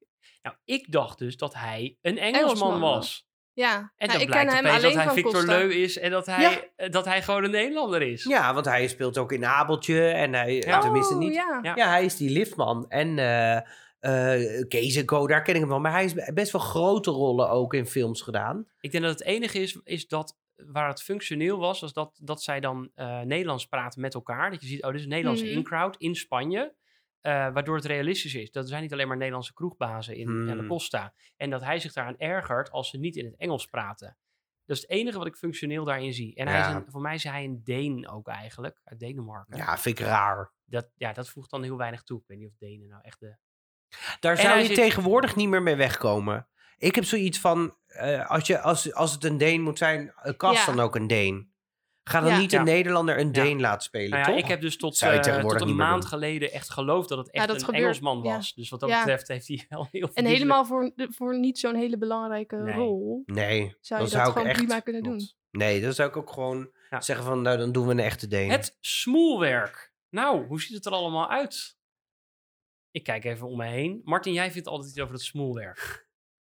Nou, 0.42 0.56
ik 0.64 0.92
dacht 0.92 1.18
dus 1.18 1.36
dat 1.36 1.54
hij 1.54 1.98
een 2.02 2.18
Engelsman, 2.18 2.42
Engelsman 2.42 2.80
was. 2.80 3.26
Ja, 3.52 3.74
En 3.76 4.08
nou, 4.08 4.10
dan 4.12 4.20
ik 4.20 4.26
ken 4.26 4.26
blijkt 4.30 4.52
hem 4.52 4.64
alleen 4.66 4.82
dat 4.82 4.94
hij 4.94 5.04
van 5.04 5.14
Victor 5.14 5.32
Costa. 5.32 5.52
Leu 5.58 5.70
is 5.72 5.98
en 5.98 6.10
dat 6.10 6.26
hij, 6.26 6.40
Ja. 6.42 6.60
eh, 6.76 6.90
dat 6.90 7.04
hij 7.04 7.22
gewoon 7.22 7.44
een 7.44 7.50
Nederlander 7.50 8.02
is. 8.02 8.24
Ja, 8.24 8.54
want 8.54 8.66
hij 8.66 8.88
speelt 8.88 9.18
ook 9.18 9.32
in 9.32 9.44
Abeltje 9.44 10.08
en 10.08 10.32
hij, 10.32 10.54
Ja. 10.54 10.80
tenminste 10.80 11.14
Oh, 11.14 11.20
niet, 11.20 11.34
ja. 11.34 11.58
Ja. 11.62 11.72
Ja, 11.74 11.88
hij 11.88 12.04
is 12.04 12.16
die 12.16 12.30
liftman. 12.30 12.84
En 12.88 13.18
eh 13.18 13.60
eh, 14.02 14.68
Kees 14.68 14.96
en 14.96 15.04
Co, 15.04 15.26
daar 15.26 15.42
ken 15.42 15.54
ik 15.54 15.60
hem 15.60 15.68
wel. 15.68 15.80
Maar 15.80 15.92
hij 15.92 16.04
is 16.04 16.14
best 16.34 16.52
wel 16.52 16.60
grote 16.60 17.10
rollen 17.10 17.50
ook 17.50 17.74
in 17.74 17.86
films 17.86 18.20
gedaan. 18.22 18.68
Ik 18.80 18.90
denk 18.92 19.04
dat 19.04 19.12
het 19.18 19.22
enige 19.28 19.58
is, 19.58 19.80
is 19.84 20.06
dat 20.08 20.38
waar 20.54 20.88
het 20.88 21.02
functioneel 21.02 21.58
was, 21.58 21.80
was 21.80 21.92
dat, 21.92 22.18
dat 22.22 22.42
zij 22.42 22.60
dan 22.60 22.90
eh, 22.94 23.20
Nederlands 23.20 23.66
praten 23.66 24.00
met 24.00 24.14
elkaar. 24.14 24.50
Dat 24.50 24.60
je 24.60 24.66
ziet, 24.66 24.82
oh, 24.82 24.88
dit 24.90 24.98
is 24.98 25.02
een 25.04 25.10
Nederlandse 25.10 25.44
Mhm. 25.44 25.54
in-crowd 25.56 25.96
in 25.96 26.14
Spanje. 26.14 26.74
eh, 27.20 27.32
waardoor 27.32 27.76
het 27.76 27.84
realistisch 27.84 28.34
is. 28.34 28.50
Dat 28.50 28.62
er 28.62 28.68
zijn 28.68 28.82
niet 28.82 28.92
alleen 28.92 29.08
maar 29.08 29.16
Nederlandse 29.16 29.52
kroegbazen 29.54 30.16
in 30.16 30.26
Hmm. 30.26 30.46
La 30.56 30.66
Costa. 30.66 31.14
En 31.36 31.50
dat 31.50 31.62
hij 31.64 31.78
zich 31.78 31.92
daaraan 31.92 32.18
ergert 32.18 32.70
als 32.70 32.90
ze 32.90 32.98
niet 32.98 33.16
in 33.16 33.24
het 33.24 33.36
Engels 33.36 33.66
praten. 33.66 34.16
Dat 34.64 34.76
is 34.76 34.82
het 34.82 34.90
enige 34.90 35.18
wat 35.18 35.26
ik 35.26 35.36
functioneel 35.36 35.84
daarin 35.84 36.12
zie. 36.12 36.34
En 36.34 36.48
hij 36.48 36.60
is 36.60 36.66
een, 36.66 36.84
voor 36.88 37.00
mij 37.00 37.14
is 37.14 37.24
hij 37.24 37.44
een 37.44 37.60
Deen 37.64 38.08
ook 38.08 38.28
eigenlijk, 38.28 38.80
uit 38.84 38.98
Denemarken. 38.98 39.56
Ja, 39.56 39.78
vind 39.78 39.98
ik 39.98 40.04
raar. 40.06 40.52
Dat, 40.64 40.90
ja, 40.96 41.12
dat 41.12 41.28
voegt 41.28 41.50
dan 41.50 41.62
heel 41.62 41.76
weinig 41.76 42.02
toe. 42.02 42.20
Ik 42.20 42.26
weet 42.26 42.38
niet 42.38 42.48
of 42.48 42.56
Denen 42.58 42.88
nou 42.88 43.02
echt 43.02 43.20
de... 43.20 43.36
Daar 44.20 44.36
zou 44.36 44.48
hij 44.48 44.60
je 44.60 44.66
zit- 44.66 44.76
tegenwoordig 44.76 45.36
niet 45.36 45.48
meer 45.48 45.62
mee 45.62 45.76
wegkomen. 45.76 46.46
Ik 46.78 46.94
heb 46.94 47.04
zoiets 47.04 47.38
van, 47.38 47.76
eh, 47.86 48.30
als, 48.30 48.46
je, 48.46 48.60
als, 48.60 48.94
als 48.94 49.12
het 49.12 49.24
een 49.24 49.38
Deen 49.38 49.62
moet 49.62 49.78
zijn, 49.78 50.12
eh, 50.22 50.32
cast 50.36 50.58
Ja. 50.66 50.72
dan 50.74 50.80
ook 50.84 50.94
een 50.94 51.06
Deen. 51.06 51.50
Ga 52.04 52.20
dan 52.20 52.30
Ja. 52.30 52.38
niet 52.38 52.52
een 52.52 52.58
Ja. 52.58 52.64
Nederlander 52.64 53.18
een 53.18 53.26
Ja. 53.26 53.32
Deen 53.32 53.60
laten 53.60 53.82
spelen, 53.82 54.10
Nou 54.10 54.20
ja, 54.22 54.26
toch? 54.28 54.36
ik 54.38 54.46
heb 54.46 54.60
dus 54.60 54.76
tot, 54.76 55.02
eh, 55.02 55.20
tot 55.40 55.60
een 55.60 55.76
maand 55.76 56.00
doen. 56.00 56.08
geleden 56.10 56.52
echt 56.52 56.70
geloofd 56.70 57.08
dat 57.08 57.18
het 57.18 57.30
echt 57.30 57.46
dat 57.46 57.56
een 57.56 57.64
gebeurt, 57.64 57.82
Engelsman 57.82 58.22
ja. 58.22 58.34
was. 58.36 58.54
Dus 58.54 58.68
wat 58.70 58.80
dat 58.80 58.88
Ja. 58.88 58.98
betreft 58.98 59.28
heeft 59.28 59.48
hij 59.48 59.66
wel 59.68 59.88
heel 59.90 60.06
veel 60.12 60.24
En 60.24 60.24
helemaal 60.30 60.64
voor, 60.64 60.92
voor 60.96 61.38
niet 61.38 61.58
zo'n 61.58 61.74
hele 61.74 61.98
belangrijke 61.98 62.56
Nee. 62.56 62.74
rol 62.74 63.22
Nee, 63.26 63.58
zou 63.58 63.68
dan 63.80 63.98
je 63.98 64.02
dat 64.02 64.10
zou 64.10 64.26
ik 64.26 64.32
gewoon 64.32 64.48
echt... 64.48 64.58
prima 64.58 64.80
kunnen 64.80 65.02
doen. 65.02 65.16
Klopt. 65.16 65.34
Nee, 65.50 65.80
dan 65.80 65.92
zou 65.92 66.08
ik 66.08 66.16
ook 66.16 66.30
gewoon 66.32 66.70
Ja. 66.90 67.00
zeggen 67.00 67.24
van, 67.24 67.42
nou, 67.42 67.58
dan 67.58 67.72
doen 67.72 67.86
we 67.86 67.92
een 67.92 67.98
echte 67.98 68.26
Deen. 68.28 68.50
Het 68.50 68.76
smoelwerk. 68.80 69.92
Nou, 70.10 70.46
hoe 70.46 70.60
ziet 70.60 70.76
het 70.76 70.86
er 70.86 70.92
allemaal 70.92 71.30
uit? 71.30 71.76
Ik 72.92 73.02
kijk 73.02 73.24
even 73.24 73.46
om 73.48 73.56
me 73.56 73.66
heen. 73.66 74.00
Martin, 74.04 74.32
jij 74.32 74.52
vindt 74.52 74.68
altijd 74.68 74.90
iets 74.90 75.00
over 75.00 75.14
het 75.14 75.22
smoelwerk. 75.22 75.80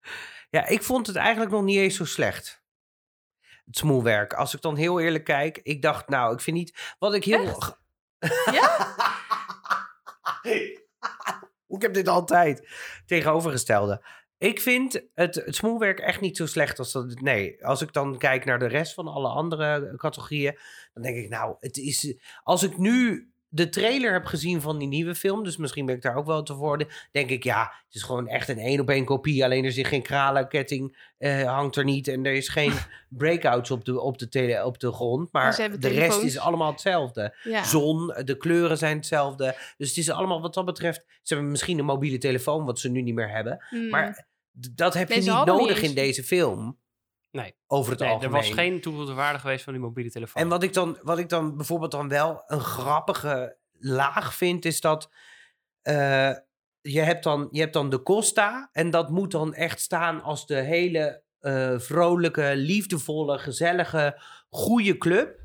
Ja, 0.52 0.68
ik 0.68 0.84
vond 0.84 1.08
het 1.08 1.16
eigenlijk 1.16 1.52
nog 1.52 1.64
niet 1.64 1.78
eens 1.78 1.96
zo 1.96 2.06
slecht. 2.06 2.64
Het 3.66 3.78
smoelwerk. 3.78 4.34
Als 4.34 4.54
ik 4.54 4.62
dan 4.62 4.76
heel 4.76 5.00
eerlijk 5.00 5.24
kijk, 5.24 5.60
ik 5.64 5.82
dacht, 5.82 6.08
nou, 6.08 6.34
ik 6.34 6.40
vind 6.40 6.58
niet. 6.58 6.96
Wat 7.00 7.14
ik 7.14 7.24
heel. 7.24 7.58
Ja? 8.52 8.96
ik 11.68 11.82
heb 11.82 11.94
dit 11.94 12.08
altijd. 12.08 12.70
Tegenovergestelde. 13.06 14.06
Ik 14.38 14.62
vind 14.62 15.02
het, 15.14 15.36
het 15.36 15.56
smoelwerk 15.56 16.00
echt 16.00 16.22
niet 16.22 16.38
zo 16.38 16.46
slecht 16.46 16.80
als 16.80 16.92
dat. 16.92 17.20
Nee, 17.22 17.66
als 17.66 17.82
ik 17.82 17.94
dan 17.94 18.18
kijk 18.18 18.46
naar 18.46 18.60
de 18.60 18.68
rest 18.68 18.94
van 18.94 19.08
alle 19.08 19.30
andere 19.30 19.96
categorieën, 19.96 20.60
dan 20.94 21.04
denk 21.04 21.18
ik, 21.18 21.30
nou, 21.30 21.56
het 21.60 21.78
is. 21.78 22.18
Als 22.44 22.64
ik 22.64 22.78
nu 22.78 23.32
de 23.50 23.70
trailer 23.70 24.14
heb 24.14 24.26
gezien 24.26 24.62
van 24.62 24.78
die 24.78 24.88
nieuwe 24.88 25.16
film, 25.16 25.44
dus 25.44 25.58
misschien 25.58 25.86
ben 25.86 25.96
ik 25.96 26.02
daar 26.02 26.16
ook 26.16 26.26
wel 26.26 26.44
te 26.44 26.54
worden, 26.54 26.88
denk 27.12 27.30
ik, 27.30 27.44
ja, 27.44 27.62
het 27.86 27.96
is 27.96 28.04
gewoon 28.04 28.28
echt 28.28 28.50
een 28.50 28.58
één 28.58 28.80
op 28.80 28.90
één 28.90 29.06
kopie. 29.06 29.44
Alleen 29.44 29.66
er 29.66 29.72
zit 29.72 29.88
geen 29.88 30.02
kralenketting, 30.02 31.12
eh, 31.18 31.44
hangt 31.44 31.76
er 31.76 31.84
niet 31.84 32.08
en 32.08 32.26
er 32.26 32.34
is 32.34 32.50
geen 32.50 32.74
breakouts 33.10 33.72
op 33.72 33.86
de, 33.86 34.02
op 34.02 34.18
de, 34.18 34.30
tele, 34.30 34.66
op 34.66 34.80
de 34.80 34.92
grond. 34.92 35.32
Maar 35.32 35.80
de 35.80 35.88
rest 35.88 36.22
is 36.22 36.40
allemaal 36.40 36.72
hetzelfde. 36.72 37.36
Ja. 37.44 37.64
Zon, 37.64 38.14
de 38.24 38.38
kleuren 38.38 38.78
zijn 38.78 38.98
hetzelfde. 38.98 39.56
Dus 39.78 39.88
het 39.88 39.98
is 39.98 40.10
allemaal 40.10 40.42
wat 40.42 40.54
dat 40.54 40.66
betreft. 40.66 41.04
Ze 41.22 41.34
hebben 41.34 41.52
misschien 41.52 41.80
een 41.80 41.86
mobiele 41.86 42.18
telefoon, 42.18 42.66
wat 42.66 42.80
ze 42.80 42.90
nu 42.90 43.02
niet 43.02 43.16
meer 43.16 43.30
hebben. 43.30 43.66
Mm. 43.70 43.90
Maar 43.90 44.28
dat 44.52 44.94
heb 44.94 45.10
je 45.10 45.20
niet 45.20 45.46
nodig 45.46 45.82
in 45.82 45.94
deze 45.94 46.24
film. 46.24 46.78
Nee. 47.32 47.56
Over 47.68 47.92
het 47.92 48.00
Nee, 48.00 48.10
er 48.10 48.16
algemeen. 48.16 48.36
was 48.42 48.50
geen 48.50 48.82
toegevoegde 48.82 49.14
waarde 49.16 49.40
geweest 49.40 49.64
van 49.64 49.74
die 49.74 49.82
mobiele 49.82 50.12
telefoon. 50.12 50.42
En 50.42 50.50
wat 50.50 50.64
ik, 50.64 50.74
dan, 50.74 50.98
wat 51.02 51.18
ik 51.18 51.30
dan 51.30 51.56
bijvoorbeeld 51.58 51.92
dan 51.92 52.08
wel 52.08 52.44
een 52.48 52.60
grappige 52.60 53.58
laag 53.80 54.34
vind, 54.34 54.66
is 54.66 54.82
dat 54.82 55.10
eh, 55.82 56.32
je, 56.82 57.00
hebt 57.00 57.24
dan, 57.24 57.48
je 57.52 57.60
hebt 57.60 57.74
dan 57.74 57.90
de 57.90 58.04
Costa. 58.04 58.70
En 58.72 58.90
dat 58.90 59.10
moet 59.10 59.32
dan 59.32 59.54
echt 59.54 59.80
staan 59.80 60.22
als 60.22 60.46
de 60.46 60.56
hele 60.62 61.24
eh, 61.40 61.80
vrolijke, 61.80 62.52
liefdevolle, 62.56 63.40
gezellige, 63.40 64.22
goede 64.50 64.98
club. 64.98 65.39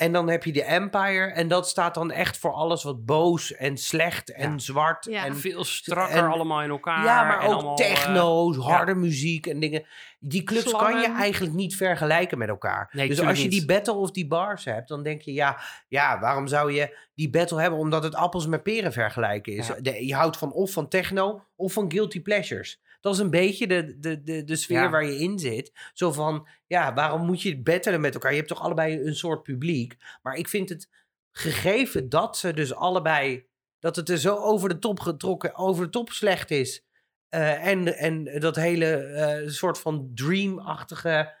En 0.00 0.12
dan 0.12 0.28
heb 0.28 0.44
je 0.44 0.52
de 0.52 0.64
Empire. 0.64 1.24
En 1.32 1.48
dat 1.48 1.68
staat 1.68 1.94
dan 1.94 2.10
echt 2.10 2.38
voor 2.38 2.52
alles 2.52 2.82
wat 2.82 3.04
boos 3.04 3.54
en 3.54 3.76
slecht 3.76 4.32
en 4.32 4.50
Ja. 4.52 4.58
zwart. 4.58 5.04
Ja. 5.04 5.24
En, 5.24 5.36
veel 5.36 5.64
strakker 5.64 6.16
en- 6.16 6.30
allemaal 6.30 6.62
in 6.62 6.70
elkaar. 6.70 7.04
ja, 7.04 7.22
maar 7.24 7.40
en 7.40 7.46
ook 7.46 7.52
allemaal, 7.54 7.76
eh, 7.78 7.86
techno's, 7.86 8.56
harde 8.56 8.94
muziek 8.94 9.46
en 9.46 9.60
dingen. 9.60 9.84
Die 10.18 10.42
clubs 10.42 10.72
kan 10.72 11.00
je 11.00 11.06
eigenlijk 11.12 11.54
niet 11.54 11.76
vergelijken 11.76 12.38
met 12.38 12.48
elkaar. 12.48 12.88
Nee, 12.92 13.08
dus 13.08 13.20
als 13.20 13.36
je 13.36 13.42
niet. 13.42 13.52
die 13.52 13.66
battle 13.66 13.94
of 13.94 14.10
die 14.10 14.26
bars 14.26 14.64
hebt, 14.64 14.88
dan 14.88 15.02
denk 15.02 15.22
je, 15.22 15.32
ja, 15.32 15.60
ja, 15.88 16.20
waarom 16.20 16.46
zou 16.46 16.72
je 16.72 16.98
die 17.14 17.30
battle 17.30 17.60
hebben? 17.60 17.78
Omdat 17.78 18.02
het 18.02 18.14
appels 18.14 18.46
met 18.46 18.62
peren 18.62 18.92
vergelijken 18.92 19.52
is. 19.52 19.66
Ja. 19.66 19.74
De- 19.80 20.06
je 20.06 20.14
houdt 20.14 20.36
van 20.36 20.52
of 20.52 20.72
van 20.72 20.88
techno 20.88 21.44
of 21.56 21.72
van 21.72 21.90
guilty 21.92 22.22
pleasures. 22.22 22.80
Dat 23.00 23.14
is 23.14 23.20
een 23.20 23.30
beetje 23.30 23.66
de, 23.66 23.98
de, 23.98 24.22
de, 24.22 24.44
de 24.44 24.56
sfeer 24.56 24.76
Ja. 24.82 24.90
waar 24.90 25.04
je 25.04 25.18
in 25.18 25.38
zit. 25.38 25.72
Zo 25.92 26.12
van, 26.12 26.48
ja, 26.66 26.94
waarom 26.94 27.26
moet 27.26 27.42
je 27.42 27.62
battelen 27.62 28.00
met 28.00 28.14
elkaar? 28.14 28.30
Je 28.30 28.36
hebt 28.36 28.48
toch 28.48 28.60
allebei 28.62 29.00
een 29.06 29.14
soort 29.14 29.42
publiek. 29.42 29.96
Maar 30.22 30.34
ik 30.34 30.48
vind 30.48 30.68
het 30.68 30.88
gegeven 31.32 32.08
dat 32.08 32.36
ze 32.36 32.52
dus 32.54 32.74
allebei, 32.74 33.46
dat 33.78 33.96
het 33.96 34.08
er 34.08 34.18
zo 34.18 34.36
over 34.36 34.68
de 34.68 34.78
top 34.78 35.00
getrokken, 35.00 35.54
over 35.56 35.84
de 35.84 35.90
top 35.90 36.10
slecht 36.10 36.50
is. 36.50 36.84
eh, 37.28 37.66
en, 37.66 37.96
en 37.96 38.24
dat 38.40 38.56
hele 38.56 38.96
eh, 38.96 39.48
soort 39.48 39.78
van 39.78 40.10
dream-achtige 40.14 41.34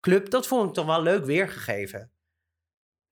club, 0.00 0.30
dat 0.30 0.46
vond 0.46 0.68
ik 0.68 0.74
dan 0.74 0.86
wel 0.86 1.02
leuk 1.02 1.24
weergegeven. 1.24 2.10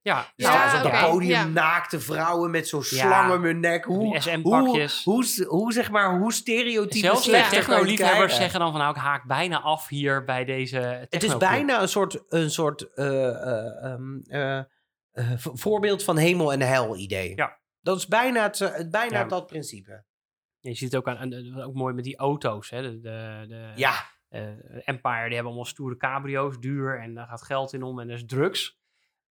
Ja, 0.03 0.25
Ja, 0.35 0.51
staan 0.51 0.69
ze 0.69 0.77
op 0.77 0.85
oké, 0.85 0.95
het 0.95 1.09
podium 1.09 1.29
ja. 1.29 1.45
naakte 1.45 1.99
vrouwen 1.99 2.51
met 2.51 2.67
zo'n 2.67 2.83
Ja. 2.89 3.05
slang 3.05 3.33
om 3.33 3.43
hun 3.43 3.59
nek. 3.59 3.85
Hoe, 3.85 4.19
hoe, 4.41 4.89
hoe, 5.03 5.45
hoe, 5.47 5.73
zeg 5.73 5.91
maar, 5.91 6.17
hoe 6.17 6.33
stereotypisch 6.33 6.99
Zelfs 6.99 7.25
de 7.25 7.47
techno-liefhebbers 7.49 8.35
zeggen 8.35 8.59
dan 8.59 8.71
van 8.71 8.79
nou, 8.79 8.95
ik 8.95 9.01
haak 9.01 9.27
bijna 9.27 9.61
af 9.61 9.87
hier 9.87 10.23
bij 10.23 10.45
deze 10.45 10.77
Het 11.09 11.23
is 11.23 11.37
bijna 11.37 11.81
een 11.81 11.87
soort, 11.87 12.23
een 12.29 12.51
soort 12.51 12.93
eh, 12.93 13.27
eh, 13.27 13.83
ehm, 13.83 14.19
eh, 14.23 14.57
eh, 14.57 14.65
voorbeeld 15.37 16.03
van 16.03 16.17
hemel 16.17 16.51
en 16.53 16.61
hel 16.61 16.95
idee. 16.97 17.35
Ja. 17.35 17.59
Dat 17.81 17.97
is 17.97 18.07
bijna, 18.07 18.43
het, 18.43 18.87
bijna 18.91 19.19
Ja. 19.19 19.25
dat 19.25 19.47
principe. 19.47 20.05
Je 20.59 20.73
ziet 20.73 20.91
het 20.91 20.95
ook, 20.95 21.07
aan, 21.17 21.61
ook 21.63 21.73
mooi 21.73 21.93
met 21.93 22.03
die 22.03 22.17
auto's. 22.17 22.69
Hè? 22.69 22.81
De, 22.81 22.99
de, 22.99 23.45
de, 23.47 23.71
Ja, 23.75 23.93
Empire, 24.83 25.23
die 25.25 25.33
hebben 25.33 25.45
allemaal 25.45 25.65
stoere 25.65 25.97
cabrio's, 25.97 26.59
duur. 26.59 26.99
En 26.99 27.13
daar 27.13 27.27
gaat 27.27 27.43
geld 27.43 27.73
in 27.73 27.83
om 27.83 27.99
en 27.99 28.09
er 28.09 28.15
is 28.15 28.25
drugs. 28.25 28.79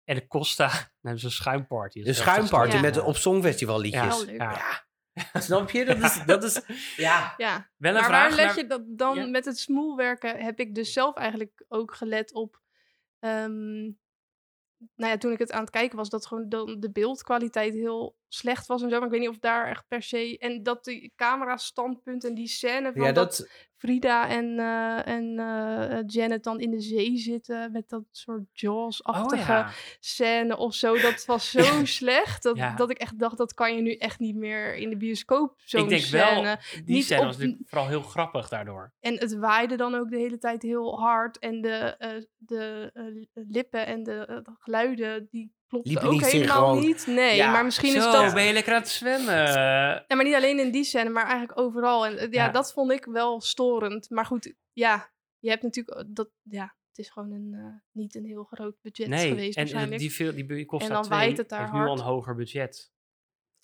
En 0.07 0.15
de 0.15 0.27
Costa, 0.27 0.67
dan 0.71 0.79
hebben 1.01 1.19
ze 1.19 1.25
een 1.25 1.31
schuimparty. 1.31 2.01
Een 2.03 2.15
schuimparty 2.15 2.75
Ja. 2.75 2.81
met 2.81 2.97
op 3.01 3.15
songfestival 3.15 3.79
liedjes. 3.79 4.25
Ja. 4.25 4.85
Snap 5.33 5.69
je? 5.69 5.85
Dat 5.85 5.97
is, 5.97 6.21
dat 6.25 6.43
is 6.43 6.61
ja. 6.95 7.33
Ja, 7.37 7.69
Wel 7.77 7.91
een 7.95 7.99
maar 7.99 8.09
vraag 8.09 8.35
waar 8.35 8.45
let 8.45 8.55
je 8.55 8.67
dat 8.67 8.81
dan 8.85 9.15
Ja. 9.15 9.25
met 9.25 9.45
het 9.45 9.59
smoelwerken? 9.59 10.39
Heb 10.39 10.59
ik 10.59 10.75
dus 10.75 10.93
zelf 10.93 11.15
eigenlijk 11.15 11.65
ook 11.67 11.93
gelet 11.95 12.33
op. 12.33 12.61
ehm, 13.19 13.81
nou 14.95 15.11
ja, 15.11 15.17
toen 15.17 15.31
ik 15.31 15.39
het 15.39 15.51
aan 15.51 15.61
het 15.61 15.69
kijken 15.69 15.97
was, 15.97 16.09
dat 16.09 16.25
gewoon 16.25 16.49
dan 16.49 16.79
de 16.79 16.91
beeldkwaliteit 16.91 17.73
heel 17.73 18.17
slecht 18.27 18.67
was 18.67 18.81
en 18.81 18.89
zo. 18.89 18.95
Maar 18.95 19.05
ik 19.05 19.11
weet 19.11 19.19
niet 19.19 19.29
of 19.29 19.39
daar 19.39 19.67
echt 19.67 19.87
per 19.87 20.01
se... 20.03 20.37
En 20.37 20.63
dat 20.63 20.83
die 20.83 21.13
camera 21.15 21.57
standpunt 21.57 22.23
en 22.25 22.33
die 22.33 22.47
scène 22.47 22.91
van 22.93 23.01
Ja, 23.01 23.11
dat, 23.11 23.37
dat, 23.37 23.49
Frida 23.77 24.29
en, 24.29 24.59
eh, 24.59 25.07
en 25.07 25.39
eh, 25.39 25.99
Janet 26.05 26.43
dan 26.43 26.59
in 26.59 26.71
de 26.71 26.79
zee 26.79 27.17
zitten 27.17 27.71
met 27.71 27.89
dat 27.89 28.03
soort 28.11 28.43
Jaws-achtige 28.51 29.41
Oh 29.41 29.47
ja. 29.47 29.69
scène 29.99 30.57
of 30.57 30.73
zo. 30.73 30.97
Dat 30.99 31.25
was 31.25 31.49
zo 31.49 31.85
slecht 31.99 32.43
dat, 32.43 32.57
Ja. 32.57 32.75
dat 32.75 32.89
ik 32.89 32.97
echt 32.97 33.19
dacht, 33.19 33.37
dat 33.37 33.53
kan 33.53 33.75
je 33.75 33.81
nu 33.81 33.93
echt 33.93 34.19
niet 34.19 34.35
meer 34.35 34.75
in 34.75 34.89
de 34.89 34.97
bioscoop, 34.97 35.53
zo'n 35.57 35.83
Ik 35.83 35.89
denk 35.89 36.01
scène. 36.01 36.41
wel, 36.41 36.55
die 36.85 36.95
niet 36.95 37.03
scène 37.05 37.19
op- 37.21 37.25
was 37.27 37.37
natuurlijk 37.37 37.69
vooral 37.69 37.87
heel 37.87 38.01
grappig 38.01 38.49
daardoor. 38.49 38.93
En 38.99 39.13
het 39.19 39.33
waaide 39.35 39.75
dan 39.75 39.95
ook 39.95 40.09
de 40.09 40.17
hele 40.17 40.37
tijd 40.37 40.61
heel 40.61 40.99
hard. 40.99 41.39
En 41.39 41.61
de, 41.61 41.95
eh, 41.97 42.09
de 42.37 42.91
lippen 43.33 43.85
en 43.85 44.03
de, 44.03 44.41
de 44.43 44.51
geluiden, 44.59 45.27
die 45.29 45.55
Liepen 45.69 46.03
ook 46.05 46.11
niet 46.11 46.25
helemaal 46.25 46.75
synchroon. 46.75 46.79
niet. 46.79 47.07
Nee, 47.07 47.35
Ja, 47.35 47.51
maar 47.51 47.65
misschien 47.65 47.95
is 47.95 48.03
Zo, 48.03 48.11
dat... 48.11 48.33
ben 48.33 48.43
je 48.43 48.53
lekker 48.53 48.73
aan 48.73 48.79
het 48.81 48.89
zwemmen? 48.89 49.33
Ja, 49.35 50.05
maar 50.07 50.23
niet 50.23 50.33
alleen 50.35 50.59
in 50.59 50.71
die 50.71 50.83
scène, 50.83 51.09
maar 51.09 51.25
eigenlijk 51.25 51.59
overal. 51.59 52.05
En 52.05 52.17
eh, 52.17 52.31
ja, 52.31 52.45
Ja. 52.45 52.51
dat 52.51 52.73
vond 52.73 52.91
ik 52.91 53.05
wel 53.05 53.41
storend. 53.41 54.09
Maar 54.09 54.25
goed, 54.25 54.53
ja, 54.73 55.11
je 55.39 55.49
hebt 55.49 55.63
natuurlijk... 55.63 55.97
eh, 55.97 56.03
Dat, 56.07 56.29
ja, 56.41 56.75
het 56.89 56.97
is 56.97 57.09
gewoon 57.09 57.31
een, 57.31 57.53
eh, 57.53 57.65
niet 57.91 58.15
een 58.15 58.25
heel 58.25 58.43
groot 58.43 58.75
budget 58.81 59.07
Nee, 59.07 59.27
geweest 59.29 59.55
en 59.57 59.61
waarschijnlijk. 59.63 59.99
die, 60.01 60.11
film, 60.11 60.35
die 60.35 60.45
bu- 60.45 60.65
Costa 60.65 60.87
En 60.87 60.93
dan 60.93 61.03
2 61.03 61.19
waait 61.19 61.37
het 61.37 61.49
daar 61.49 61.59
heeft 61.59 61.71
nu 61.73 61.79
al 61.79 61.85
hard. 61.87 61.99
een 61.99 62.05
hoger 62.05 62.35
budget 62.35 62.91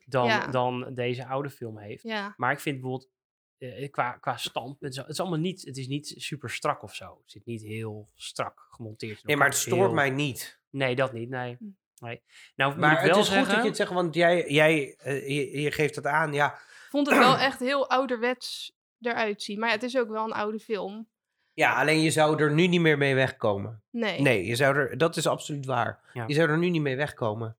dan, 0.05 0.25
Ja. 0.25 0.47
dan 0.47 0.93
deze 0.93 1.25
oude 1.27 1.49
film 1.49 1.77
heeft. 1.77 2.03
Ja, 2.03 2.33
Maar 2.37 2.51
ik 2.51 2.59
vind 2.59 2.81
bijvoorbeeld 2.81 3.11
eh, 3.57 3.91
qua, 3.91 4.11
qua 4.11 4.37
stand, 4.37 4.79
het 4.79 4.91
is, 4.91 4.97
het 4.97 5.09
is 5.09 5.19
allemaal 5.19 5.39
niet, 5.39 5.61
het 5.65 5.77
is 5.77 5.87
niet 5.87 6.13
super 6.17 6.49
strak 6.49 6.83
of 6.83 6.95
zo. 6.95 7.05
Het 7.21 7.31
zit 7.31 7.45
niet 7.45 7.61
heel 7.61 8.09
strak 8.15 8.67
gemonteerd. 8.69 9.17
in 9.17 9.21
nee, 9.23 9.35
maar 9.37 9.45
elkaar. 9.45 9.59
het 9.61 9.67
stoort 9.67 9.85
Heel- 9.85 9.93
mij 9.93 10.09
niet. 10.09 10.61
Nee, 10.69 10.95
dat 10.95 11.13
niet, 11.13 11.29
nee. 11.29 11.57
Nee. 12.03 12.21
Nou, 12.55 12.77
Maar 12.79 13.01
het 13.01 13.09
wel 13.09 13.19
is 13.19 13.25
zeggen, 13.27 13.45
goed 13.45 13.53
dat 13.53 13.61
je 13.63 13.67
het 13.69 13.77
zegt, 13.77 13.91
want 13.91 14.15
jij, 14.15 14.49
jij 14.49 14.95
eh, 14.99 15.27
je, 15.27 15.61
je 15.61 15.71
geeft 15.71 15.95
het 15.95 16.05
aan. 16.05 16.33
Ja, 16.33 16.53
ik 16.53 16.87
vond 16.89 17.09
het 17.09 17.17
wel 17.17 17.37
echt 17.49 17.59
heel 17.59 17.89
ouderwets 17.89 18.73
eruit 18.99 19.41
zien. 19.43 19.59
Maar 19.59 19.67
ja, 19.69 19.75
het 19.75 19.83
is 19.83 19.97
ook 19.97 20.09
wel 20.09 20.23
een 20.23 20.33
oude 20.33 20.59
film. 20.59 21.07
ja, 21.53 21.79
alleen 21.79 22.01
je 22.01 22.11
zou 22.11 22.41
er 22.41 22.53
nu 22.53 22.67
niet 22.67 22.81
meer 22.81 22.97
mee 22.97 23.15
wegkomen. 23.15 23.83
Nee. 23.89 24.21
Nee, 24.21 24.45
je 24.45 24.55
zou 24.55 24.75
er, 24.75 24.97
dat 24.97 25.15
is 25.17 25.27
absoluut 25.27 25.65
waar. 25.65 25.99
Ja. 26.13 26.23
Je 26.27 26.33
zou 26.33 26.49
er 26.49 26.57
nu 26.57 26.69
niet 26.69 26.81
mee 26.81 26.95
wegkomen. 26.95 27.57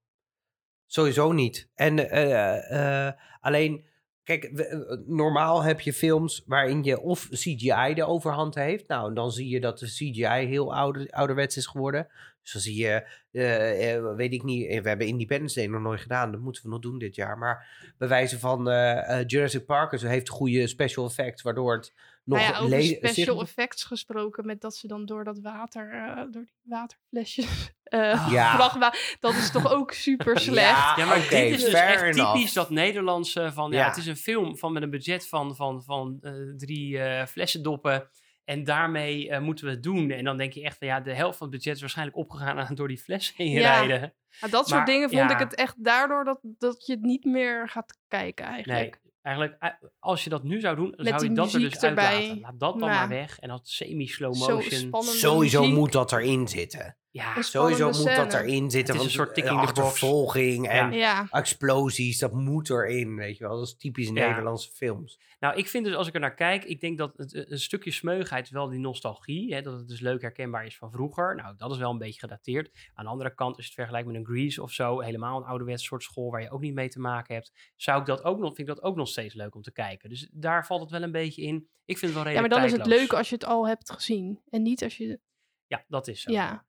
Sowieso 0.86 1.32
niet. 1.32 1.68
En 1.74 2.10
eh, 2.10 3.06
eh, 3.06 3.12
alleen, 3.40 3.86
kijk, 4.22 4.50
we- 4.52 5.02
normaal 5.06 5.62
heb 5.62 5.80
je 5.80 5.92
films 5.92 6.42
waarin 6.46 6.82
je 6.82 7.00
of 7.00 7.28
CGI 7.30 7.94
de 7.94 8.04
overhand 8.06 8.54
heeft. 8.54 8.88
Nou, 8.88 9.14
dan 9.14 9.30
zie 9.30 9.48
je 9.48 9.60
dat 9.60 9.78
de 9.78 9.86
CGI 9.86 10.46
heel 10.46 10.74
ouder, 10.74 11.10
ouderwets 11.10 11.56
is 11.56 11.66
geworden. 11.66 12.08
Dus 12.44 12.52
dan 12.52 12.62
zie 12.62 12.76
je, 12.76 13.06
eh, 13.32 13.94
eh, 13.94 14.14
weet 14.16 14.32
ik 14.32 14.42
niet, 14.42 14.68
eh, 14.68 14.82
we 14.82 14.88
hebben 14.88 15.06
Independence 15.06 15.54
Day 15.60 15.66
nog 15.68 15.80
nooit 15.82 16.00
gedaan. 16.00 16.32
Dat 16.32 16.40
moeten 16.40 16.62
we 16.62 16.68
nog 16.68 16.80
doen 16.80 16.98
dit 16.98 17.14
jaar. 17.14 17.38
Maar 17.38 17.66
bij 17.98 18.08
wijze 18.08 18.38
van 18.38 18.64
Jurassic 19.26 19.64
Park, 19.66 19.98
ze 19.98 20.08
heeft 20.08 20.28
goede 20.28 20.66
special 20.66 21.06
effects, 21.06 21.42
waardoor 21.42 21.72
het 21.76 21.92
nog 22.24 22.38
Nou 22.38 22.52
ja, 22.52 22.58
over 22.58 22.70
le- 22.76 22.82
special 23.08 23.40
effects 23.40 23.84
gesproken, 23.84 24.46
met 24.46 24.60
dat 24.60 24.76
ze 24.76 24.86
dan 24.86 25.06
door 25.06 25.24
dat 25.24 25.38
water, 25.40 25.90
eh, 25.92 26.16
door 26.30 26.44
die 26.44 26.54
waterflesjes, 26.62 27.72
eh 27.84 28.28
Ja. 28.30 28.54
vrachtwa- 28.56 28.94
dat 29.20 29.34
is 29.34 29.50
toch 29.50 29.72
ook 29.72 29.92
super 29.92 30.40
slecht. 30.40 30.68
Ja, 30.70 30.94
Ja, 30.96 31.06
maar 31.06 31.18
oké, 31.18 31.28
dit 31.28 31.50
is 31.54 31.64
dus 31.64 31.72
echt 31.72 32.02
enough. 32.02 32.32
typisch 32.32 32.52
dat 32.52 32.70
Nederlandse 32.70 33.52
van, 33.52 33.70
ja, 33.72 33.78
Ja. 33.78 33.88
het 33.88 33.96
is 33.96 34.06
een 34.06 34.16
film 34.16 34.58
van 34.58 34.72
met 34.72 34.82
een 34.82 34.90
budget 34.90 35.28
van, 35.28 35.56
van, 35.56 35.82
van 35.82 36.18
eh, 36.22 36.32
drie 36.56 36.98
eh 36.98 37.26
flessendoppen. 37.26 38.08
En 38.44 38.64
daarmee 38.64 39.28
eh, 39.30 39.40
moeten 39.40 39.64
we 39.64 39.70
het 39.70 39.82
doen. 39.82 40.10
En 40.10 40.24
dan 40.24 40.36
denk 40.36 40.52
je 40.52 40.62
echt 40.62 40.78
van, 40.78 40.86
ja, 40.86 41.00
de 41.00 41.14
helft 41.14 41.38
van 41.38 41.46
het 41.46 41.56
budget 41.56 41.74
is 41.74 41.80
waarschijnlijk 41.80 42.16
opgegaan 42.16 42.58
aan 42.58 42.74
door 42.74 42.88
die 42.88 42.98
flessen 42.98 43.34
heen 43.36 43.50
Ja. 43.50 43.78
rijden. 43.78 44.14
Maar 44.40 44.50
dat 44.50 44.68
soort 44.68 44.78
Maar, 44.78 44.86
dingen 44.86 45.10
vond 45.10 45.30
ik 45.30 45.38
ja. 45.38 45.44
het 45.44 45.54
echt 45.54 45.84
daardoor 45.84 46.24
dat, 46.24 46.38
dat 46.42 46.86
je 46.86 46.92
het 46.92 47.02
niet 47.02 47.24
meer 47.24 47.68
gaat 47.68 47.98
kijken 48.08 48.44
Nee, 48.44 48.54
eigenlijk. 48.54 49.00
eigenlijk, 49.22 49.56
eh, 49.62 49.70
als 49.98 50.24
je 50.24 50.30
dat 50.30 50.42
nu 50.42 50.60
zou 50.60 50.76
doen, 50.76 50.94
Met 50.96 51.06
zou 51.06 51.24
je 51.24 51.32
dat 51.32 51.52
er 51.52 51.60
dus 51.60 51.80
uitlaten. 51.82 52.40
Laat 52.40 52.60
dat 52.60 52.78
dan 52.78 52.88
Ja. 52.88 52.94
maar 52.94 53.08
weg. 53.08 53.38
En 53.38 53.48
dat 53.48 53.68
semi-slow 53.68 54.34
motion. 54.36 55.02
Sowieso 55.04 55.60
muziek. 55.60 55.76
moet 55.76 55.92
dat 55.92 56.12
erin 56.12 56.48
zitten. 56.48 56.96
Ja, 57.14 57.42
Sowieso 57.42 57.86
moet 57.86 58.16
dat 58.16 58.34
erin 58.34 58.70
zitten. 58.70 58.78
Het 58.78 58.88
is 58.88 58.94
want 58.94 59.04
een 59.04 59.10
soort 59.10 59.28
de 59.28 59.34
tick 59.34 59.44
in 59.44 59.50
the 59.50 59.56
box. 59.56 59.68
achtervolging 59.68 60.68
en 60.68 60.92
Ja, 60.92 61.26
explosies, 61.30 62.18
dat 62.18 62.32
moet 62.32 62.70
erin, 62.70 63.16
weet 63.16 63.36
je 63.38 63.44
wel. 63.44 63.56
Dat 63.56 63.66
is 63.66 63.76
typisch 63.76 64.06
Ja. 64.06 64.12
Nederlandse 64.12 64.70
films. 64.70 65.20
Nou, 65.40 65.56
ik 65.56 65.68
vind 65.68 65.84
dus 65.84 65.94
als 65.94 66.06
ik 66.06 66.14
er 66.14 66.20
naar 66.20 66.34
kijk, 66.34 66.64
ik 66.64 66.80
denk 66.80 66.98
dat 66.98 67.16
het, 67.16 67.34
eh, 67.34 67.42
een 67.46 67.58
stukje 67.58 67.90
smeugheid, 67.90 68.50
wel 68.50 68.68
die 68.68 68.78
nostalgie, 68.78 69.54
hè, 69.54 69.62
dat 69.62 69.78
het 69.78 69.88
dus 69.88 70.00
leuk 70.00 70.20
herkenbaar 70.20 70.66
is 70.66 70.76
van 70.76 70.90
vroeger. 70.90 71.34
Nou, 71.34 71.54
dat 71.56 71.70
is 71.70 71.78
wel 71.78 71.90
een 71.90 71.98
beetje 71.98 72.20
gedateerd. 72.20 72.70
Aan 72.94 73.04
de 73.04 73.10
andere 73.10 73.34
kant, 73.34 73.56
je 73.56 73.62
het 73.62 73.72
vergelijkt 73.72 74.06
met 74.06 74.16
een 74.16 74.26
Grease 74.26 74.62
of 74.62 74.72
zo, 74.72 75.00
helemaal 75.00 75.36
een 75.36 75.46
ouderwets 75.46 75.84
soort 75.84 76.02
school 76.02 76.30
waar 76.30 76.42
je 76.42 76.50
ook 76.50 76.60
niet 76.60 76.74
mee 76.74 76.88
te 76.88 77.00
maken 77.00 77.34
hebt, 77.34 77.52
zou 77.76 78.00
ik 78.00 78.06
dat 78.06 78.24
ook 78.24 78.38
nog, 78.38 78.54
vind 78.54 78.68
ik 78.68 78.74
dat 78.74 78.84
ook 78.84 78.96
nog 78.96 79.08
steeds 79.08 79.34
leuk 79.34 79.54
om 79.54 79.62
te 79.62 79.72
kijken. 79.72 80.08
Dus 80.08 80.28
daar 80.32 80.66
valt 80.66 80.80
het 80.80 80.90
wel 80.90 81.02
een 81.02 81.12
beetje 81.12 81.42
in. 81.42 81.68
Ik 81.84 81.98
vind 81.98 82.14
het 82.14 82.22
wel 82.22 82.32
ja, 82.32 82.40
maar 82.40 82.50
redelijk 82.50 82.72
dan 82.72 82.86
is 82.86 82.92
het 82.92 83.00
leuk 83.00 83.18
als 83.18 83.28
je 83.28 83.34
het 83.34 83.44
al 83.44 83.68
hebt 83.68 83.92
gezien. 83.92 84.40
En 84.50 84.62
niet 84.62 84.82
als 84.82 84.96
je... 84.96 85.20
Ja, 85.66 85.84
dat 85.88 86.08
is 86.08 86.22
zo. 86.22 86.32
Ja. 86.32 86.64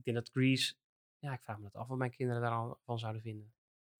Ik 0.00 0.06
denk 0.12 0.16
dat 0.16 0.30
Grease, 0.32 0.74
ja, 1.18 1.32
ik 1.32 1.40
vraag 1.42 1.56
me 1.56 1.62
dat 1.62 1.74
af 1.74 1.88
wat 1.88 1.98
mijn 1.98 2.10
kinderen 2.10 2.42
daarvan 2.42 2.98
zouden 2.98 3.22
vinden. 3.22 3.52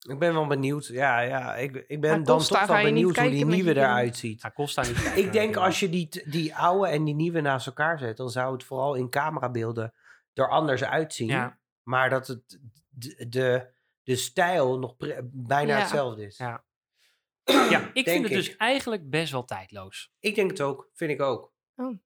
Ik 0.08 0.18
ben 0.18 0.32
wel 0.32 0.46
benieuwd. 0.46 0.86
Ja, 0.86 1.20
ja 1.20 1.56
ik, 1.56 1.84
ik 1.88 2.00
ben 2.00 2.24
dan 2.24 2.42
toch 2.42 2.66
wel 2.66 2.82
benieuwd 2.82 3.16
hoe 3.16 3.30
die 3.30 3.46
nieuwe 3.46 3.76
eruit 3.76 4.16
ziet. 4.16 4.42
Ja, 4.42 4.50
Costa 4.50 4.82
niet. 4.82 5.12
Ik 5.24 5.32
denk 5.32 5.56
als 5.56 5.80
je 5.80 5.88
die, 5.88 6.30
die 6.30 6.56
oude 6.56 6.88
en 6.88 7.04
die 7.04 7.14
nieuwe 7.14 7.40
naast 7.40 7.66
elkaar 7.66 7.98
zet, 7.98 8.16
dan 8.16 8.30
zou 8.30 8.52
het 8.52 8.64
vooral 8.64 8.94
in 8.94 9.10
camerabeelden 9.10 9.94
er 10.34 10.48
anders 10.48 10.84
uitzien. 10.84 11.28
Ja. 11.28 11.58
Maar 11.82 12.10
dat 12.10 12.26
het 12.26 12.60
de, 12.88 13.26
de, 13.28 13.70
de 14.02 14.16
stijl 14.16 14.78
nog 14.78 14.96
bijna 15.32 15.72
Ja. 15.72 15.78
hetzelfde 15.78 16.24
is. 16.24 16.36
Ja. 16.36 16.64
Ja, 17.44 17.90
ik 17.92 18.08
vind 18.08 18.22
het 18.22 18.30
ik. 18.30 18.36
dus 18.36 18.56
eigenlijk 18.56 19.10
best 19.10 19.32
wel 19.32 19.44
tijdloos. 19.44 20.12
Ik 20.20 20.34
denk 20.34 20.50
het 20.50 20.60
ook. 20.60 20.90
Vind 20.94 21.10
ik 21.10 21.20
ook. 21.20 21.52
Oh. 21.76 21.98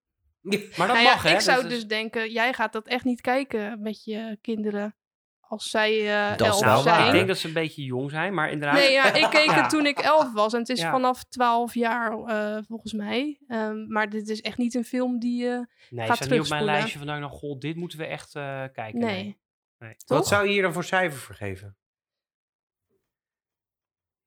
Maar 0.77 0.87
dat 0.87 0.95
Nou 0.95 0.99
ja, 0.99 1.03
mag, 1.13 1.23
hè? 1.23 1.33
ik 1.33 1.39
zou 1.39 1.67
dus 1.67 1.87
denken, 1.87 2.31
jij 2.31 2.53
gaat 2.53 2.73
dat 2.73 2.87
echt 2.87 3.03
niet 3.05 3.21
kijken 3.21 3.81
met 3.81 4.03
je 4.03 4.37
kinderen 4.41 4.95
als 5.39 5.69
zij 5.69 5.91
eh 6.31 6.37
Dat 6.37 6.47
is 6.47 6.53
elf 6.53 6.59
wel 6.63 6.83
Nou, 6.83 6.83
zijn. 6.83 7.05
ik 7.05 7.11
denk 7.11 7.27
dat 7.27 7.37
ze 7.37 7.47
een 7.47 7.53
beetje 7.53 7.83
jong 7.83 8.09
zijn, 8.11 8.33
maar 8.33 8.49
inderdaad... 8.51 8.77
Nee, 8.77 8.91
ja, 8.91 9.13
ik 9.23 9.29
keek 9.29 9.45
Ja. 9.45 9.61
het 9.61 9.69
toen 9.69 9.85
ik 9.85 9.99
elf 9.99 10.33
was. 10.33 10.53
En 10.53 10.59
het 10.59 10.69
is 10.69 10.79
Ja. 10.79 10.91
vanaf 10.91 11.23
12 11.23 11.73
jaar 11.73 12.11
eh, 12.19 12.63
volgens 12.67 12.93
mij. 12.93 13.39
Ehm, 13.47 13.87
maar 13.91 14.09
dit 14.09 14.29
is 14.29 14.41
echt 14.41 14.57
niet 14.57 14.73
een 14.75 14.83
film 14.85 15.19
die... 15.19 15.47
eh 15.49 15.59
Nee, 15.89 16.07
Ga 16.07 16.15
staat 16.15 16.29
niet 16.29 16.39
op 16.39 16.49
mijn 16.49 16.63
lijstje 16.63 16.97
van 16.97 17.07
nou, 17.07 17.19
nou, 17.19 17.31
goh, 17.31 17.59
dit 17.59 17.75
moeten 17.75 17.97
we 17.97 18.05
echt 18.05 18.35
eh, 18.35 18.63
kijken. 18.73 18.99
nee. 18.99 19.37
nee. 19.77 19.95
Wat 20.05 20.27
zou 20.27 20.45
je 20.45 20.51
hier 20.51 20.61
dan 20.61 20.73
voor 20.73 20.83
cijfer 20.83 21.19
voor 21.19 21.35
geven? 21.35 21.77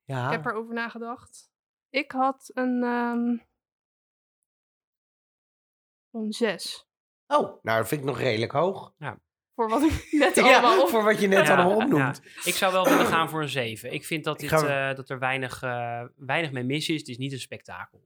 Ja. 0.05 0.25
Ik 0.27 0.31
heb 0.31 0.47
erover 0.47 0.75
nagedacht. 0.75 1.51
Ik 1.91 2.13
had 2.13 2.51
een... 2.55 2.83
ehm 2.83 3.47
een 6.13 6.33
6. 6.33 6.87
Oh, 7.27 7.63
nou 7.63 7.79
dat 7.79 7.89
vind 7.89 8.01
ik 8.01 8.07
nog 8.07 8.19
redelijk 8.19 8.53
hoog. 8.53 8.95
Voor 9.55 9.69
wat 9.69 9.83
ik 9.83 10.09
net 10.19 10.39
allemaal 10.39 10.77
Ja, 10.77 10.83
op... 10.83 10.89
voor 10.89 11.03
wat 11.05 11.21
je 11.21 11.27
net 11.29 11.47
Ja, 11.47 11.55
allemaal 11.55 11.77
opnoemt. 11.77 12.21
ja. 12.25 12.31
Ik 12.45 12.55
zou 12.55 12.73
wel 12.73 12.85
willen 12.89 13.07
gaan 13.07 13.29
voor 13.31 13.43
een 13.43 13.49
7. 13.49 13.93
Ik 13.93 14.05
vind 14.05 14.25
dat, 14.25 14.43
Ik 14.43 14.49
dit, 14.51 14.59
ga- 14.61 14.91
eh, 14.91 14.97
dat 14.97 15.11
er 15.11 15.19
weinig, 15.19 15.63
eh, 15.63 16.05
weinig 16.17 16.51
mee 16.53 16.65
mis 16.65 16.89
is. 16.89 16.99
Het 16.99 17.09
is 17.09 17.19
niet 17.19 17.33
een 17.33 17.39
spektakel. 17.41 17.99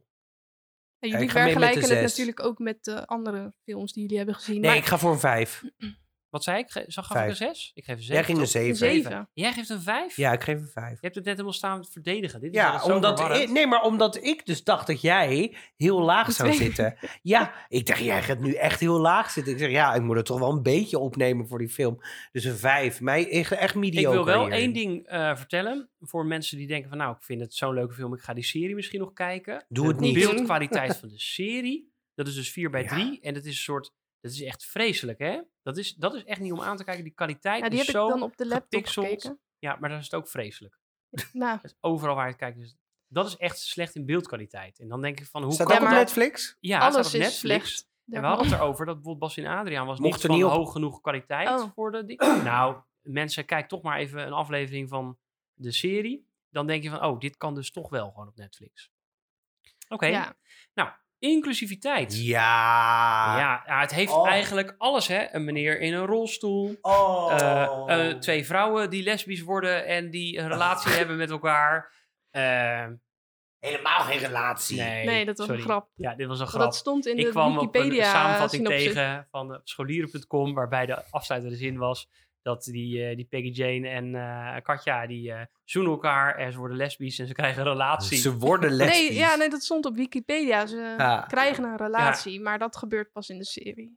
En 0.98 1.08
Ja, 1.08 1.14
jullie 1.14 1.30
vergelijken 1.30 1.80
het 1.82 2.00
natuurlijk 2.02 2.40
ook 2.40 2.58
met 2.58 2.84
de 2.84 3.06
andere 3.06 3.54
films 3.64 3.92
die 3.92 4.02
jullie 4.02 4.16
hebben 4.16 4.34
gezien. 4.34 4.60
Nee, 4.60 4.70
maar 4.70 4.78
ik 4.78 4.84
ga 4.84 4.98
voor 4.98 5.12
een 5.12 5.18
vijf. 5.18 5.62
Wat 6.32 6.44
zei 6.44 6.58
ik? 6.58 6.84
Zag 6.86 7.06
gaf 7.06 7.16
ik 7.22 7.28
een 7.28 7.36
Vijf. 7.36 7.56
6? 7.56 7.70
Ik 7.74 7.84
geef 7.84 7.96
een 7.96 8.02
7. 8.02 8.14
Jij 8.14 8.24
ging 8.24 8.36
een 8.36 8.42
een 8.44 8.50
zeven. 8.50 8.76
7. 8.76 9.28
Jij 9.32 9.52
geeft 9.52 9.68
een 9.68 9.80
5? 9.80 10.16
Ja, 10.16 10.32
ik 10.32 10.42
geef 10.42 10.58
een 10.60 10.68
vijf. 10.68 10.90
Je 10.90 10.98
hebt 11.00 11.14
het 11.14 11.24
net 11.24 11.32
helemaal 11.32 11.52
staan 11.52 11.84
verdedigen. 11.84 12.40
Dit 12.40 12.50
is 12.54 12.56
Ja, 12.60 12.82
omdat 12.84 13.20
ik, 13.20 13.48
nee, 13.50 13.66
maar 13.66 13.82
omdat 13.82 14.24
ik 14.24 14.46
dus 14.46 14.64
dacht 14.64 14.86
dat 14.86 15.00
jij 15.00 15.56
heel 15.76 16.00
laag 16.02 16.32
zou 16.32 16.52
Twee. 16.52 16.66
zitten. 16.66 16.96
Ja, 17.22 17.52
ik 17.68 17.86
dacht, 17.86 18.00
jij 18.00 18.22
gaat 18.22 18.38
nu 18.40 18.52
echt 18.54 18.80
heel 18.80 18.98
laag 19.00 19.30
zitten. 19.30 19.52
Ik 19.52 19.58
zeg, 19.58 19.70
ja, 19.70 19.94
ik 19.94 20.02
moet 20.02 20.16
het 20.16 20.26
toch 20.26 20.38
wel 20.38 20.50
een 20.52 20.62
beetje 20.62 20.98
opnemen 20.98 21.46
voor 21.48 21.58
die 21.58 21.68
film. 21.68 21.98
Dus 22.32 22.44
een 22.44 22.56
vijf. 22.56 23.00
Mij 23.00 23.30
echt, 23.30 23.52
echt 23.52 23.74
mediocre 23.74 24.18
Ik 24.18 24.24
wil 24.24 24.34
wel 24.34 24.44
hierin. 24.44 24.60
één 24.60 24.72
ding 24.72 25.06
eh, 25.06 25.36
vertellen. 25.36 25.90
Voor 26.00 26.26
mensen 26.26 26.58
die 26.58 26.66
denken 26.66 26.88
van 26.88 26.98
nou, 26.98 27.12
ik 27.16 27.22
vind 27.22 27.40
het 27.40 27.54
zo'n 27.54 27.74
leuke 27.74 27.94
film. 27.94 28.14
Ik 28.14 28.20
ga 28.20 28.34
die 28.34 28.44
serie 28.44 28.74
misschien 28.74 29.00
nog 29.00 29.12
kijken. 29.12 29.64
Doe 29.68 29.88
het 29.88 29.98
de 29.98 30.04
niet. 30.04 30.14
beeldkwaliteit 30.14 30.96
van 30.96 31.08
de 31.08 31.18
serie. 31.18 31.90
Dat 32.14 32.26
is 32.26 32.34
dus 32.34 32.50
4 32.50 32.70
bij 32.70 32.82
Ja. 32.82 32.88
3. 32.88 33.20
En 33.20 33.34
dat 33.34 33.42
is 33.44 33.48
een 33.48 33.54
soort... 33.62 33.92
Dat 34.22 34.32
is 34.32 34.42
echt 34.42 34.64
vreselijk, 34.66 35.18
hè? 35.18 35.40
Dat 35.62 35.76
is, 35.76 35.94
dat 35.94 36.14
is 36.14 36.24
echt 36.24 36.40
niet 36.40 36.52
om 36.52 36.60
aan 36.62 36.76
te 36.76 36.84
kijken. 36.84 37.04
Die 37.04 37.12
kwaliteit 37.12 37.62
Ja, 37.62 37.68
die 37.68 37.78
is 37.80 37.86
heb 37.86 37.94
ik 37.94 38.00
zo 38.02 38.08
dan 38.08 38.22
op 38.22 38.36
de 38.36 38.46
laptop 38.46 38.70
gepixeld. 38.70 39.06
gekeken. 39.06 39.40
Ja, 39.58 39.76
maar 39.80 39.88
dat 39.90 39.98
is 39.98 40.04
het 40.04 40.14
ook 40.14 40.28
vreselijk. 40.28 40.78
Nou, 41.32 41.60
overal 41.80 42.14
waar 42.14 42.24
je 42.24 42.30
het 42.30 42.40
kijkt. 42.40 42.58
Dus 42.58 42.76
dat 43.06 43.26
is 43.26 43.36
echt 43.36 43.58
slecht 43.58 43.94
in 43.94 44.06
beeldkwaliteit. 44.06 44.78
En 44.78 44.88
dan 44.88 45.00
denk 45.00 45.20
ik 45.20 45.26
van 45.26 45.42
hoe 45.42 45.52
Staat 45.52 45.66
kan 45.66 45.74
dat 45.76 45.84
Ja, 45.84 45.88
op 45.90 45.94
maar- 45.94 46.04
Netflix? 46.04 46.56
Ja, 46.60 46.78
staat 46.80 46.94
alles 46.94 47.06
op 47.06 47.12
is 47.12 47.18
Netflix. 47.20 47.38
slecht. 47.70 47.90
En 48.06 48.20
we 48.20 48.26
hadden 48.26 48.46
het 48.46 48.54
erover 48.54 48.86
dat 48.86 48.94
bijvoorbeeld 48.94 49.34
Bas 49.34 49.44
en 49.44 49.50
Adriaan 49.58 49.86
was 49.86 49.98
Mocht 49.98 50.12
niet 50.12 50.26
van 50.26 50.34
niet 50.36 50.44
hoog 50.44 50.72
genoeg 50.72 51.00
kwaliteit 51.00 51.48
Oh. 51.48 51.70
voor 51.74 51.90
de... 51.92 52.14
nou, 52.44 52.82
mensen, 53.00 53.44
kijk 53.44 53.68
toch 53.68 53.82
maar 53.82 53.98
even 53.98 54.26
een 54.26 54.32
aflevering 54.32 54.88
van 54.88 55.18
de 55.54 55.72
serie. 55.72 56.28
Dan 56.48 56.66
denk 56.66 56.82
je 56.82 56.90
van, 56.90 57.04
oh, 57.04 57.18
dit 57.18 57.36
kan 57.36 57.54
dus 57.54 57.70
toch 57.70 57.88
wel 57.88 58.10
gewoon 58.10 58.28
op 58.28 58.36
Netflix. 58.36 58.90
Oké, 59.88 60.06
Ja. 60.06 60.36
nou, 60.74 60.90
Inclusiviteit. 61.22 62.24
Ja. 62.24 63.38
Ja, 63.38 63.62
ja, 63.66 63.80
het 63.80 63.94
heeft 63.94 64.12
Oh. 64.12 64.28
eigenlijk 64.28 64.74
alles, 64.78 65.06
hè. 65.08 65.34
Een 65.34 65.44
meneer 65.44 65.80
in 65.80 65.92
een 65.94 66.06
rolstoel. 66.06 66.76
Oh. 66.80 67.32
eh, 67.36 68.08
eh, 68.10 68.16
twee 68.18 68.46
vrouwen 68.46 68.90
die 68.90 69.02
lesbisch 69.02 69.40
worden 69.40 69.86
en 69.86 70.10
die 70.10 70.38
een 70.38 70.48
relatie 70.48 70.92
hebben 70.98 71.16
met 71.16 71.30
elkaar. 71.30 71.92
Eh, 72.30 72.86
Helemaal 73.58 74.00
geen 74.00 74.18
relatie. 74.18 74.80
nee, 74.80 75.04
Nee, 75.04 75.24
dat 75.24 75.38
was 75.38 75.48
een 75.48 75.60
grap. 75.60 75.88
Ja, 75.94 76.14
dit 76.14 76.26
was 76.26 76.40
een 76.40 76.46
grap. 76.46 76.60
dat 76.60 76.76
stond 76.76 77.06
in 77.06 77.18
ik 77.18 77.24
de 77.24 77.30
kwam 77.30 77.58
op 77.58 77.62
een 77.74 77.80
Wikipedia 77.82 78.10
samenvatting 78.12 78.66
synopsis. 78.66 78.92
tegen 78.92 79.26
van 79.30 79.60
scholieren.com, 79.64 80.54
waarbij 80.54 80.86
de 80.86 81.02
afsluitende 81.10 81.56
zin 81.56 81.76
was 81.78 82.08
dat 82.42 82.64
die, 82.64 83.04
eh, 83.08 83.16
die 83.16 83.24
Peggy 83.24 83.48
Jane 83.48 83.88
en 83.88 84.14
eh, 84.14 84.62
Katja, 84.62 85.06
die 85.06 85.32
eh, 85.32 85.40
zoenen 85.64 85.92
elkaar 85.92 86.34
en 86.36 86.52
ze 86.52 86.58
worden 86.58 86.76
lesbisch 86.76 87.18
en 87.18 87.26
ze 87.26 87.32
krijgen 87.32 87.62
een 87.62 87.68
relatie. 87.72 88.16
Ze 88.18 88.36
worden 88.38 88.70
lesbisch. 88.76 89.08
Nee, 89.08 89.14
ja, 89.14 89.34
nee, 89.34 89.48
dat 89.50 89.62
stond 89.62 89.84
op 89.86 89.94
Wikipedia. 89.96 90.66
Ze 90.66 90.94
Ah. 90.98 91.28
krijgen 91.28 91.64
een 91.64 91.76
relatie, 91.76 92.40
maar 92.40 92.58
dat 92.58 92.76
gebeurt 92.76 93.12
pas 93.12 93.28
in 93.28 93.38
de 93.38 93.44
serie. 93.44 93.96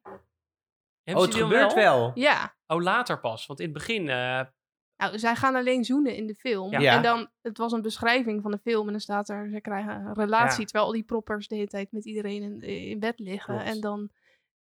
Hebben 1.04 1.24
Oh, 1.24 1.30
het 1.30 1.40
gebeurt 1.42 1.74
wel. 1.74 2.12
Ja, 2.16 2.56
Oh, 2.68 2.82
later 2.82 3.20
pas. 3.20 3.46
Want 3.46 3.60
in 3.60 3.66
het 3.66 3.74
begin... 3.74 4.04
nou, 4.06 5.20
zij 5.20 5.36
gaan 5.36 5.56
alleen 5.56 5.84
zoenen 5.84 6.16
in 6.16 6.28
de 6.28 6.36
film. 6.36 6.72
Ja. 6.72 6.80
Ja. 6.80 6.96
En 6.96 7.02
dan, 7.02 7.30
het 7.42 7.58
was 7.58 7.72
een 7.72 7.82
beschrijving 7.82 8.42
van 8.42 8.52
de 8.52 8.58
film 8.58 8.86
en 8.86 8.92
dan 8.92 9.02
staat 9.02 9.30
er, 9.30 9.50
ze 9.50 9.62
krijgen 9.62 9.94
een 10.06 10.14
relatie, 10.14 10.60
Ja. 10.60 10.66
terwijl 10.66 10.86
al 10.86 10.92
die 10.92 11.04
proppers 11.04 11.48
de 11.48 11.56
hele 11.56 11.68
tijd 11.68 11.92
met 11.92 12.06
iedereen 12.06 12.42
in, 12.42 12.62
in 12.62 13.00
bed 13.00 13.20
liggen. 13.20 13.54
Klopt. 13.56 13.70
En 13.70 13.80
dan 13.82 14.10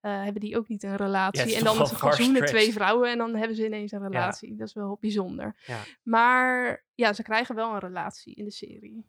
eh, 0.07 0.23
hebben 0.23 0.41
die 0.41 0.57
ook 0.57 0.69
niet 0.69 0.83
een 0.83 0.97
relatie. 0.97 1.49
Ja, 1.51 1.57
en 1.59 1.65
dan 1.65 1.75
zoenen 1.75 1.97
far-stretched. 1.97 2.47
twee 2.47 2.73
vrouwen 2.73 3.11
en 3.11 3.19
dan 3.19 3.35
hebben 3.37 3.57
ze 3.57 3.65
ineens 3.65 3.93
een 3.93 4.03
relatie. 4.03 4.57
Dat 4.57 4.67
is 4.69 4.75
wel 4.75 4.99
bijzonder. 5.01 5.57
Ja. 5.67 5.79
Maar 6.03 6.85
ja, 6.95 7.13
ze 7.13 7.23
krijgen 7.23 7.55
wel 7.55 7.73
een 7.73 7.79
relatie 7.79 8.35
in 8.35 8.45
de 8.45 8.51
serie. 8.51 9.07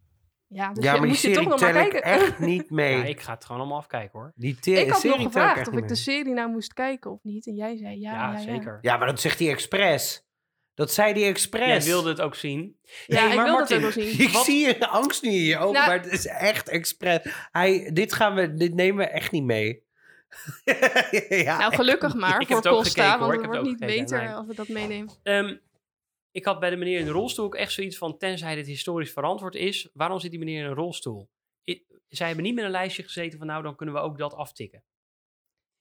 Ja, 0.47 0.73
dus 0.73 0.83
ja, 0.83 0.93
je 0.93 0.99
maar 0.99 1.07
die 1.07 1.15
moet 1.17 1.21
je 1.21 1.31
toch 1.31 1.47
nog 1.47 1.61
maar 1.61 1.73
tel 1.73 1.81
ik 1.83 1.89
kijken. 1.91 2.11
echt 2.11 2.39
niet 2.39 2.69
mee. 2.81 2.97
ja, 2.97 3.03
ik 3.03 3.19
ga 3.21 3.33
het 3.33 3.45
gewoon 3.45 3.61
allemaal 3.61 3.77
afkijken 3.79 4.19
hoor. 4.19 4.31
Die 4.35 4.57
Ik 4.61 4.89
had 4.89 4.99
serie 4.99 5.17
nog 5.17 5.25
gevraagd 5.25 5.67
of 5.67 5.73
ik 5.73 5.87
de 5.87 5.95
serie 5.95 6.33
nou 6.33 6.49
moest 6.49 6.73
kijken 6.73 7.11
of 7.11 7.23
niet. 7.23 7.47
En 7.47 7.55
jij 7.55 7.77
zei 7.77 7.99
ja, 7.99 8.13
Ja, 8.31 8.39
zeker. 8.39 8.77
Ja, 8.81 8.97
maar 8.97 9.07
dat 9.07 9.19
zegt 9.21 9.39
hij 9.39 9.49
expres. 9.49 10.25
Dat 10.73 10.91
zei 10.91 11.13
hij 11.13 11.27
expres. 11.29 11.67
Jij 11.67 11.83
wilde 11.83 12.09
het 12.09 12.21
ook 12.21 12.35
zien. 12.35 12.77
Ja, 13.05 13.19
Nee, 13.21 13.29
ik 13.29 13.35
maar 13.35 13.45
wilde 13.45 13.59
Martin, 13.59 13.77
het 13.77 13.85
ook 13.85 13.93
wel 13.93 14.03
zien. 14.03 14.19
Ik 14.27 14.29
zie 14.29 14.65
je 14.67 14.87
angst 14.87 15.23
nu 15.23 15.29
in 15.29 15.35
je 15.43 15.57
ogen, 15.57 15.73
Nou- 15.73 15.87
maar 15.87 15.97
het 16.03 16.11
is 16.11 16.25
echt 16.27 16.69
expres. 16.69 17.19
Hij, 17.51 17.89
dit, 17.93 18.13
gaan 18.13 18.35
we, 18.35 18.53
dit 18.53 18.73
nemen 18.73 19.05
we 19.05 19.11
echt 19.11 19.31
niet 19.31 19.43
mee. 19.43 19.85
ja, 21.29 21.57
Nou, 21.57 21.75
gelukkig 21.75 22.13
maar 22.15 22.41
Ik 22.41 22.47
heb 22.47 22.57
voor 22.57 22.57
het 22.57 22.67
ook 22.67 22.73
Costa, 22.83 23.19
want 23.19 23.33
Ik 23.33 23.39
het 23.39 23.41
heb 23.41 23.55
wordt 23.55 23.69
het 23.69 23.79
niet 23.79 23.91
gekeken, 23.91 24.03
beter 24.03 24.25
nee. 24.27 24.35
als 24.35 24.47
we 24.47 24.55
dat 24.55 24.67
meenemen. 24.67 25.13
Ehm, 25.23 25.57
ik 26.31 26.45
had 26.45 26.59
bij 26.59 26.69
de 26.69 26.75
meneer 26.75 26.99
in 26.99 27.05
de 27.05 27.11
rolstoel 27.11 27.45
ook 27.45 27.55
echt 27.55 27.71
zoiets 27.71 27.97
van... 27.97 28.17
tenzij 28.17 28.55
dit 28.55 28.67
historisch 28.67 29.11
verantwoord 29.11 29.55
is... 29.55 29.89
waarom 29.93 30.19
zit 30.19 30.29
die 30.31 30.39
meneer 30.39 30.59
in 30.59 30.65
een 30.65 30.73
rolstoel? 30.75 31.29
I- 31.69 31.85
zij 32.09 32.27
hebben 32.27 32.45
niet 32.45 32.55
met 32.55 32.63
een 32.63 32.71
lijstje 32.71 33.03
gezeten 33.03 33.37
van... 33.37 33.47
nou, 33.47 33.63
dan 33.63 33.75
kunnen 33.75 33.95
we 33.95 34.01
ook 34.01 34.17
dat 34.17 34.33
aftikken. 34.33 34.83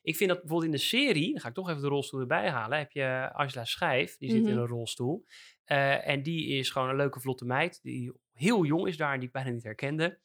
Ik 0.03 0.17
vind 0.17 0.31
dat 0.31 0.39
bijvoorbeeld 0.41 0.71
in 0.73 0.77
de 0.77 0.85
serie... 0.85 1.33
dan 1.33 1.41
ga 1.41 1.49
ik 1.49 1.55
toch 1.55 1.69
even 1.69 1.83
de 1.83 1.89
rolstoel 1.89 2.21
erbij 2.21 2.51
halen... 2.51 2.79
heb 2.79 2.91
je 2.93 3.31
Angela 3.33 3.65
Schijf, 3.65 4.17
die 4.17 4.31
zit 4.31 4.45
in 4.45 4.51
Mhm. 4.53 4.59
een 4.59 4.67
rolstoel. 4.67 5.25
Eh, 5.65 6.09
en 6.09 6.23
die 6.23 6.47
is 6.49 6.71
gewoon 6.71 6.89
een 6.89 6.97
leuke 6.97 7.21
vlotte 7.21 7.45
meid... 7.45 7.83
die 7.83 8.13
heel 8.33 8.65
jong 8.65 8.87
is 8.89 8.97
daar 8.97 9.13
en 9.13 9.19
die 9.19 9.27
ik 9.27 9.33
bijna 9.35 9.51
niet 9.51 9.63
herkende... 9.63 10.19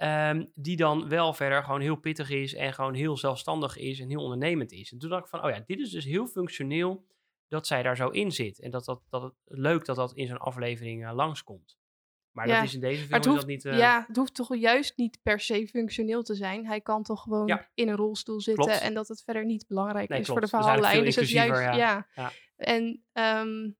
Ehm, 0.00 0.44
die 0.54 0.76
dan 0.76 1.08
wel 1.08 1.32
verder 1.32 1.62
gewoon 1.64 1.80
heel 1.80 1.96
pittig 1.96 2.30
is 2.30 2.54
en 2.54 2.72
gewoon 2.74 2.94
heel 2.94 3.16
zelfstandig 3.16 3.76
is 3.76 4.00
en 4.00 4.08
heel 4.08 4.22
ondernemend 4.22 4.72
is. 4.72 4.92
En 4.92 4.98
toen 4.98 5.10
dacht 5.10 5.22
ik 5.22 5.28
van, 5.28 5.44
oh 5.44 5.50
ja, 5.50 5.62
dit 5.66 5.80
is 5.80 5.90
dus 5.90 6.04
heel 6.04 6.26
functioneel 6.26 7.04
dat 7.48 7.66
zij 7.66 7.82
daar 7.82 7.96
zo 7.96 8.08
in 8.08 8.32
zit. 8.32 8.60
En 8.60 8.70
dat, 8.70 8.84
dat, 8.84 9.00
dat 9.08 9.22
het 9.22 9.34
leuk 9.44 9.84
dat 9.84 9.96
dat 9.96 10.12
in 10.12 10.26
zo'n 10.26 10.38
aflevering 10.38 11.06
eh, 11.06 11.14
langskomt. 11.14 11.78
Maar 12.30 12.48
Ja, 12.48 12.54
dat 12.56 12.64
is 12.64 12.74
in 12.74 12.80
deze 12.80 13.06
film 13.06 13.22
hoeft, 13.24 13.36
dat 13.38 13.46
niet... 13.46 13.64
eh, 13.64 13.78
ja, 13.78 14.04
het 14.06 14.16
hoeft 14.16 14.34
toch 14.34 14.56
juist 14.56 14.96
niet 14.96 15.18
per 15.22 15.40
se 15.40 15.66
functioneel 15.68 16.22
te 16.22 16.34
zijn. 16.34 16.66
Hij 16.66 16.80
kan 16.80 17.02
toch 17.02 17.22
gewoon 17.22 17.46
Ja. 17.46 17.70
in 17.74 17.88
een 17.88 17.96
rolstoel 17.96 18.40
zitten 18.40 18.64
Klopt. 18.64 18.80
en 18.80 18.94
dat 18.94 19.08
het 19.08 19.22
verder 19.22 19.44
niet 19.44 19.64
belangrijk 19.68 20.08
Nee, 20.08 20.18
is 20.18 20.24
klopt. 20.26 20.40
voor 20.40 20.50
de 20.50 20.56
verhaallijn. 20.64 21.04
Dus 21.04 21.14
het 21.14 21.24
is 21.24 21.30
juist, 21.32 21.60
ja. 21.76 22.06
Ja. 22.14 22.32
En 22.56 23.04
ehm, 23.12 23.70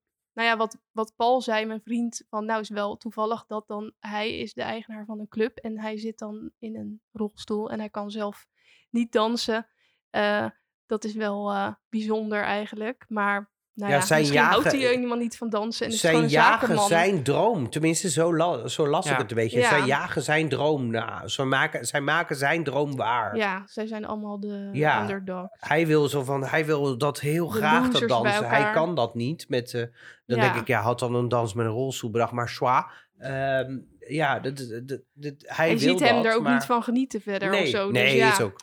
nou 0.40 0.52
ja, 0.52 0.58
wat, 0.58 0.78
wat 0.92 1.12
Paul 1.16 1.40
zei, 1.40 1.66
mijn 1.66 1.82
vriend, 1.82 2.24
van 2.28 2.44
nou 2.44 2.60
is 2.60 2.68
wel 2.68 2.96
toevallig 2.96 3.46
dat 3.46 3.68
dan 3.68 3.92
hij 3.98 4.38
is 4.38 4.52
de 4.54 4.62
eigenaar 4.62 5.04
van 5.04 5.20
een 5.20 5.28
club 5.28 5.56
en 5.56 5.78
hij 5.80 5.98
zit 5.98 6.18
dan 6.18 6.50
in 6.58 6.76
een 6.76 7.00
rolstoel 7.12 7.70
en 7.70 7.78
hij 7.78 7.90
kan 7.90 8.10
zelf 8.10 8.46
niet 8.90 9.12
dansen. 9.12 9.66
Eh, 10.10 10.46
dat 10.86 11.04
is 11.04 11.14
wel 11.14 11.50
eh, 11.50 11.74
bijzonder 11.88 12.42
eigenlijk, 12.42 13.04
maar 13.08 13.50
nou 13.80 13.92
Ja, 13.92 13.98
ja, 13.98 14.04
zijn 14.04 14.20
misschien 14.20 14.40
houdt 14.42 14.64
jagen- 14.64 14.78
hij 14.80 14.88
helemaal 14.88 15.16
niet 15.16 15.36
van 15.36 15.48
dansen 15.50 15.86
en 15.86 15.92
is 15.92 16.00
Zijn 16.00 16.28
jagen 16.28 16.60
zakenman. 16.60 16.86
zijn 16.88 17.22
droom. 17.22 17.70
Tenminste, 17.70 18.10
zo, 18.10 18.36
la- 18.36 18.68
zo 18.68 18.86
las 18.88 19.10
ik 19.10 19.16
het 19.16 19.30
een 19.30 19.36
beetje. 19.36 19.58
Ja. 19.58 19.68
Zij 19.68 19.80
jagen 19.86 20.22
zijn 20.22 20.48
droom. 20.48 20.90
Nou, 20.90 21.28
ze 21.28 21.44
maken, 21.44 21.86
zij 21.86 22.00
maken 22.00 22.36
zijn 22.36 22.64
droom 22.64 22.96
waar. 22.96 23.36
Ja, 23.36 23.62
zij 23.66 23.86
zijn 23.86 24.04
allemaal 24.04 24.40
de 24.40 24.68
Ja. 24.72 25.02
underdogs. 25.02 25.48
Hij 25.58 25.86
wil, 25.86 26.08
zo 26.08 26.24
van, 26.24 26.44
hij 26.44 26.66
wil 26.66 26.98
dat 26.98 27.20
heel 27.20 27.48
De 27.50 27.56
graag 27.56 27.88
dat 27.88 28.08
dansen. 28.08 28.48
Hij 28.48 28.72
kan 28.72 28.94
dat 28.94 29.14
niet. 29.14 29.48
Met, 29.48 29.74
eh, 29.74 29.82
dan 30.26 30.36
Ja. 30.38 30.42
denk 30.42 30.54
ik, 30.54 30.66
ja, 30.66 30.80
had 30.80 30.98
dan 30.98 31.14
een 31.14 31.28
dans 31.28 31.54
met 31.54 31.66
een 31.66 31.72
rolstoel 31.72 32.10
bedacht. 32.10 32.32
Maar 32.32 32.48
schwa. 32.48 32.90
Ehm, 33.18 33.78
ja, 33.98 34.40
dat, 34.40 34.56
dat, 34.56 34.88
dat, 34.88 35.00
dat- 35.12 35.34
hij 35.38 35.70
En 35.70 35.76
wil 35.78 35.88
ziet 35.90 36.00
hem 36.00 36.14
dat, 36.16 36.24
er 36.24 36.34
ook 36.34 36.42
maar- 36.42 36.52
niet 36.54 36.64
van 36.64 36.82
genieten 36.82 37.20
verder 37.20 37.50
nee, 37.50 37.62
of 37.62 37.68
zo. 37.68 37.90
Nee, 37.90 38.04
dus 38.04 38.14
ja, 38.14 38.30
is 38.32 38.40
ook. 38.40 38.60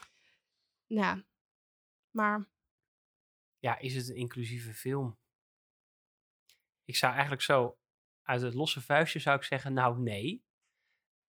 ja. 0.86 1.22
Maar 2.10 2.48
ja, 3.58 3.78
is 3.78 3.94
het 3.94 4.08
een 4.08 4.16
inclusieve 4.16 4.74
film? 4.74 5.18
Ik 6.84 6.96
zou 6.96 7.12
eigenlijk 7.12 7.42
zo 7.42 7.78
uit 8.22 8.40
het 8.42 8.54
losse 8.54 8.80
vuistje 8.80 9.18
zou 9.18 9.36
ik 9.36 9.42
zeggen, 9.42 9.72
nou 9.72 10.00
nee. 10.00 10.44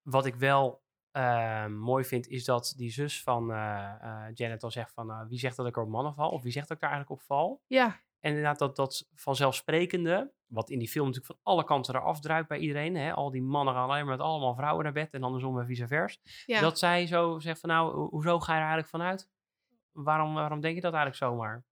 Wat 0.02 0.26
ik 0.26 0.36
wel 0.36 0.84
eh, 1.12 1.66
mooi 1.66 2.04
vind, 2.06 2.28
is 2.28 2.44
dat 2.46 2.74
die 2.78 2.92
zus 2.92 3.24
van 3.24 3.52
eh, 3.52 3.94
eh, 4.02 4.32
Janet 4.34 4.64
al 4.64 4.72
zegt 4.72 4.94
van, 4.94 5.12
eh, 5.12 5.22
wie 5.28 5.40
zegt 5.40 5.56
dat 5.56 5.68
ik 5.68 5.76
er 5.76 5.82
op 5.84 5.90
mannen 5.90 6.14
val? 6.14 6.30
Of 6.30 6.42
wie 6.44 6.52
zegt 6.52 6.68
dat 6.68 6.78
ik 6.78 6.84
daar 6.84 6.92
eigenlijk 6.92 7.22
op 7.22 7.28
val? 7.28 7.62
ja, 7.68 7.86
En 8.20 8.30
inderdaad, 8.30 8.60
dat, 8.60 8.76
dat 8.76 9.08
vanzelfsprekende, 9.14 10.34
wat 10.46 10.70
in 10.70 10.80
die 10.80 10.90
film 10.90 11.06
natuurlijk 11.08 11.34
van 11.34 11.54
alle 11.54 11.64
kanten 11.64 11.96
eraf 11.96 12.20
druipt 12.20 12.48
bij 12.48 12.58
iedereen. 12.58 12.96
Hè? 12.96 13.14
Al 13.14 13.32
die 13.32 13.42
mannen 13.42 13.74
gaan 13.74 13.90
alleen 13.90 14.06
maar 14.06 14.18
met 14.18 14.26
allemaal 14.26 14.56
vrouwen 14.56 14.84
naar 14.84 14.94
bed 14.94 15.14
en 15.14 15.24
andersom 15.24 15.60
en 15.60 15.66
vice 15.66 15.88
versa. 15.88 16.20
ja. 16.46 16.62
Dat 16.62 16.80
zij 16.80 17.08
zo 17.08 17.40
zegt 17.40 17.60
van 17.60 17.70
nou, 17.70 17.94
ho- 17.96 18.10
hoezo 18.10 18.40
ga 18.40 18.52
je 18.54 18.60
er 18.62 18.66
eigenlijk 18.68 18.90
vanuit? 18.90 19.30
Waarom, 19.92 20.34
waarom 20.34 20.60
denk 20.62 20.76
je 20.76 20.82
dat 20.82 20.94
eigenlijk 20.94 21.24
zomaar? 21.24 21.64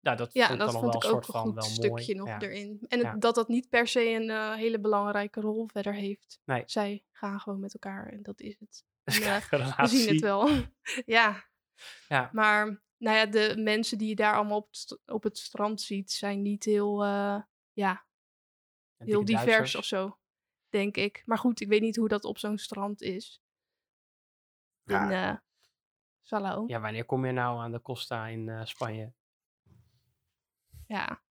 Nou, 0.00 0.16
dat 0.16 0.32
ja 0.32 0.46
vond 0.46 0.58
dat 0.58 0.72
vond 0.72 0.94
ik 0.94 1.04
ook 1.04 1.14
een 1.28 1.34
goed 1.34 1.54
mooi. 1.54 1.68
stukje 1.68 2.14
nog 2.14 2.28
Ja. 2.28 2.40
erin. 2.40 2.84
En 2.88 2.98
het- 2.98 3.06
Ja. 3.06 3.16
dat 3.16 3.34
dat 3.34 3.48
niet 3.48 3.68
per 3.68 3.88
se 3.88 4.08
een 4.08 4.30
eh, 4.30 4.54
hele 4.54 4.80
belangrijke 4.80 5.40
rol 5.40 5.68
verder 5.72 5.94
heeft. 5.94 6.40
Nee. 6.44 6.62
Zij 6.66 7.04
gaan 7.12 7.40
gewoon 7.40 7.60
met 7.60 7.72
elkaar 7.74 8.06
en 8.08 8.22
dat 8.22 8.40
is 8.40 8.56
het. 8.58 8.84
En, 9.50 9.60
eh, 9.60 9.78
we 9.78 9.86
zien 9.86 10.08
het 10.08 10.20
wel. 10.20 10.48
ja. 11.18 11.44
Ja. 12.08 12.30
Maar 12.32 12.82
nou 12.96 13.16
ja, 13.16 13.26
de 13.26 13.54
mensen 13.58 13.98
die 13.98 14.08
je 14.08 14.14
daar 14.14 14.34
allemaal 14.34 14.56
op, 14.56 14.68
op 15.06 15.22
het 15.22 15.38
strand 15.38 15.80
ziet, 15.80 16.10
zijn 16.12 16.42
niet 16.42 16.64
heel, 16.64 17.04
eh, 17.04 17.40
ja, 17.72 18.06
En 18.96 19.06
heel 19.06 19.24
divers 19.24 19.44
Duitsers. 19.44 19.76
of 19.76 19.84
zo, 19.84 20.18
denk 20.68 20.96
ik. 20.96 21.22
Maar 21.24 21.38
goed, 21.38 21.60
ik 21.60 21.68
weet 21.68 21.80
niet 21.80 21.96
hoe 21.96 22.08
dat 22.08 22.24
op 22.24 22.38
zo'n 22.38 22.58
strand 22.58 23.02
is. 23.02 23.42
Ja. 24.82 25.30
In 25.30 25.40
Salau. 26.22 26.64
Ja. 26.68 26.80
Wanneer 26.80 27.04
kom 27.04 27.26
je 27.26 27.32
nou 27.32 27.60
aan 27.60 27.72
de 27.72 27.82
Costa 27.82 28.26
in 28.26 28.66
Spanje? 28.66 29.12
Ja. 30.86 31.24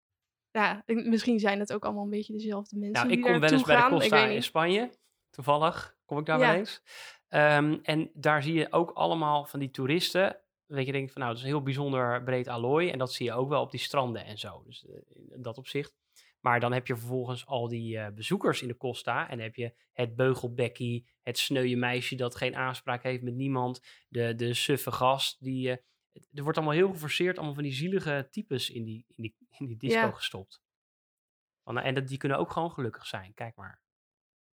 ik- 0.86 1.06
misschien 1.06 1.40
zijn 1.40 1.60
het 1.60 1.74
ook 1.74 1.86
allemaal 1.86 2.04
een 2.04 2.10
beetje 2.10 2.34
dezelfde 2.34 2.76
mensen 2.78 2.94
Nou, 2.94 3.08
die 3.08 3.18
ik 3.18 3.24
kom 3.24 3.40
wel 3.40 3.52
eens 3.52 3.64
bij 3.64 3.76
de 3.76 3.90
Costa 3.90 4.26
in. 4.26 4.44
Spanje. 4.44 4.92
Toevallig 5.30 5.98
kom 6.06 6.18
ik 6.18 6.26
daar 6.26 6.40
Ja. 6.40 6.48
wel 6.50 6.56
eens. 6.60 6.82
Ehm, 7.28 7.78
en 7.82 8.10
daar 8.14 8.44
zie 8.44 8.54
je 8.54 8.72
ook 8.72 8.92
allemaal 8.92 9.46
van 9.46 9.60
die 9.60 9.72
toeristen. 9.72 10.40
Dat 10.68 10.86
je 10.86 10.92
denkt 10.92 11.12
van 11.12 11.22
nou, 11.22 11.34
het 11.34 11.42
is 11.44 11.48
een 11.50 11.56
heel 11.56 11.64
bijzonder 11.64 12.24
breed 12.24 12.48
allooi. 12.48 12.90
En 12.90 12.98
dat 12.98 13.14
zie 13.14 13.26
je 13.26 13.34
ook 13.34 13.50
wel 13.50 13.62
op 13.62 13.72
die 13.72 13.80
stranden 13.80 14.26
en 14.26 14.38
zo. 14.38 14.64
Dus 14.66 14.86
eh, 14.86 14.96
in 15.36 15.42
dat 15.42 15.58
opzicht. 15.58 15.94
Maar 16.40 16.60
dan 16.60 16.72
heb 16.74 16.88
je 16.88 16.96
vervolgens 16.96 17.46
al 17.46 17.68
die 17.68 17.98
eh, 17.98 18.08
bezoekers 18.14 18.62
in 18.62 18.68
de 18.68 18.78
Costa. 18.78 19.22
En 19.30 19.36
dan 19.38 19.46
heb 19.46 19.56
je 19.56 19.74
het 19.94 20.16
beugelbekkie, 20.16 21.08
het 21.24 21.38
sneuwe 21.38 21.76
meisje 21.76 22.16
dat 22.16 22.36
geen 22.36 22.56
aanspraak 22.56 23.04
heeft 23.04 23.24
met 23.24 23.34
niemand. 23.36 23.82
De, 24.10 24.36
de 24.36 24.54
suffe 24.54 24.92
gast. 24.92 25.44
Die, 25.44 25.72
eh, 25.72 25.78
er 26.34 26.44
wordt 26.44 26.58
allemaal 26.58 26.76
heel 26.76 26.90
geforceerd, 26.92 27.36
allemaal 27.36 27.54
van 27.56 27.64
die 27.64 27.74
zielige 27.74 28.28
types 28.32 28.70
in 28.70 28.84
die, 28.84 29.06
in 29.08 29.24
die, 29.24 29.36
in 29.50 29.66
die 29.66 29.78
disco 29.78 30.00
Ja. 30.00 30.12
gestopt. 30.12 30.62
Van, 31.64 31.78
en 31.78 31.94
dat, 31.96 32.08
die 32.08 32.18
kunnen 32.18 32.38
ook 32.38 32.52
gewoon 32.52 32.72
gelukkig 32.72 33.06
zijn. 33.08 33.34
Kijk 33.34 33.56
maar. 33.56 33.82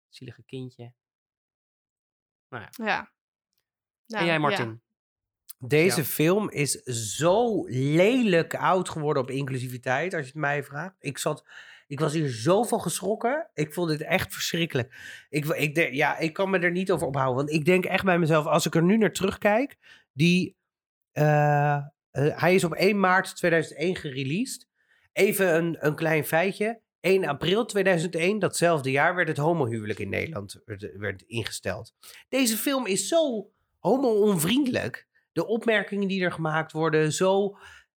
Zielige 0.10 0.44
kindje. 0.44 0.94
Nou 2.50 2.64
ja. 2.64 2.86
Ja. 2.86 3.12
Nou, 4.06 4.22
en 4.22 4.26
jij, 4.26 4.34
ja. 4.34 4.40
Martin? 4.40 4.82
Deze 5.60 6.00
Ja. 6.00 6.06
film 6.06 6.50
is 6.50 6.72
zo 6.84 7.66
lelijk 7.68 8.56
oud 8.56 8.90
geworden 8.90 9.24
op 9.24 9.30
inclusiviteit, 9.30 10.14
als 10.14 10.22
je 10.22 10.32
het 10.32 10.42
mij 10.42 10.64
vraagt. 10.64 10.96
Ik, 11.00 11.18
zat, 11.18 11.48
ik 11.88 12.00
was 12.00 12.14
hier 12.14 12.30
zo 12.30 12.64
van 12.64 12.82
geschrokken. 12.82 13.50
Ik 13.54 13.74
vond 13.74 13.90
dit 13.90 14.02
echt 14.02 14.34
verschrikkelijk. 14.34 14.96
Ik, 15.30 15.46
ik, 15.46 15.76
de- 15.76 15.96
ja, 15.96 16.18
ik 16.18 16.34
kan 16.34 16.50
me 16.50 16.60
er 16.60 16.72
niet 16.72 16.92
over 16.92 17.08
ophouden. 17.08 17.36
Want 17.36 17.50
ik 17.50 17.66
denk 17.66 17.86
echt 17.86 18.04
bij 18.04 18.20
mezelf, 18.20 18.46
als 18.46 18.66
ik 18.66 18.76
er 18.76 18.84
nu 18.84 18.98
naar 18.98 19.12
terugkijk, 19.14 19.78
die, 20.12 20.58
eh, 21.16 21.76
eh, 21.76 22.40
hij 22.40 22.56
is 22.56 22.64
op 22.64 22.74
1 22.74 23.00
maart 23.00 23.36
2001 23.36 23.96
gereleased. 23.96 24.68
Even 25.14 25.56
een, 25.56 25.78
een 25.80 25.96
klein 25.96 26.26
feitje. 26.26 26.82
1 27.00 27.26
april 27.26 27.66
2001, 27.66 28.40
datzelfde 28.40 28.92
jaar, 28.92 29.16
werd 29.16 29.28
het 29.28 29.38
homohuwelijk 29.38 30.00
in 30.00 30.10
Nederland 30.10 30.62
werd, 30.98 31.24
ingesteld. 31.28 31.94
Deze 32.30 32.58
film 32.58 32.86
is 32.86 33.08
zo 33.08 33.50
homo-onvriendelijk. 33.80 35.08
De 35.32 35.48
opmerkingen 35.48 36.08
die 36.08 36.24
er 36.24 36.32
gemaakt 36.32 36.72
worden, 36.72 37.14
zo... 37.14 37.58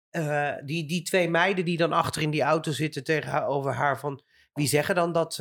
eh, 0.09 0.53
die, 0.65 0.87
die 0.87 1.01
twee 1.01 1.29
meiden 1.29 1.65
die 1.65 1.77
dan 1.77 1.91
achter 1.91 2.21
in 2.21 2.31
die 2.31 2.41
auto 2.41 2.71
zitten 2.71 3.03
tegenover 3.03 3.73
haar 3.73 3.99
van... 3.99 4.23
Wie 4.53 4.67
zeggen 4.67 4.95
dan 4.95 5.11
dat, 5.11 5.39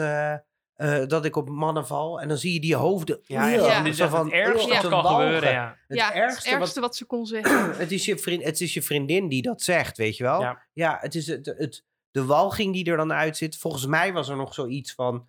eh, 0.77 1.07
dat 1.07 1.25
ik 1.25 1.37
op 1.37 1.49
mannen 1.49 1.87
val? 1.87 2.21
En 2.21 2.29
dan 2.29 2.37
zie 2.37 2.53
je 2.53 2.61
die 2.61 2.75
hoofden... 2.75 3.21
Ja, 3.23 3.51
dit 3.51 3.93
is 3.93 3.99
echt 3.99 4.13
het 4.13 4.33
ergste 4.33 4.69
wat 4.69 4.89
kan 4.89 5.05
gebeuren, 5.07 5.51
ja. 5.51 5.77
Het 5.89 5.99
ja, 5.99 6.15
ergste, 6.15 6.41
het 6.41 6.51
wat- 6.51 6.61
ergste 6.61 6.81
wat... 6.81 6.97
ze 6.97 7.05
kon 7.05 7.27
zeggen. 7.27 7.73
het, 7.79 7.93
is 7.93 8.05
je 8.05 8.19
vriend, 8.19 8.45
het 8.45 8.61
is 8.61 8.75
je 8.75 8.83
vriendin 8.83 9.29
die 9.29 9.43
dat 9.43 9.63
zegt, 9.63 9.97
weet 9.97 10.17
je 10.17 10.23
wel? 10.23 10.57
Ja. 10.73 10.99
het 11.01 11.15
is 11.15 11.27
het, 11.27 11.47
het, 11.47 11.85
de 12.11 12.25
walging 12.25 12.73
die 12.73 12.85
er 12.85 12.97
dan 12.97 13.13
uit 13.13 13.37
zit. 13.37 13.57
Volgens 13.57 13.87
mij 13.87 14.13
was 14.13 14.29
er 14.29 14.37
nog 14.37 14.55
zoiets 14.55 14.95
van... 14.95 15.27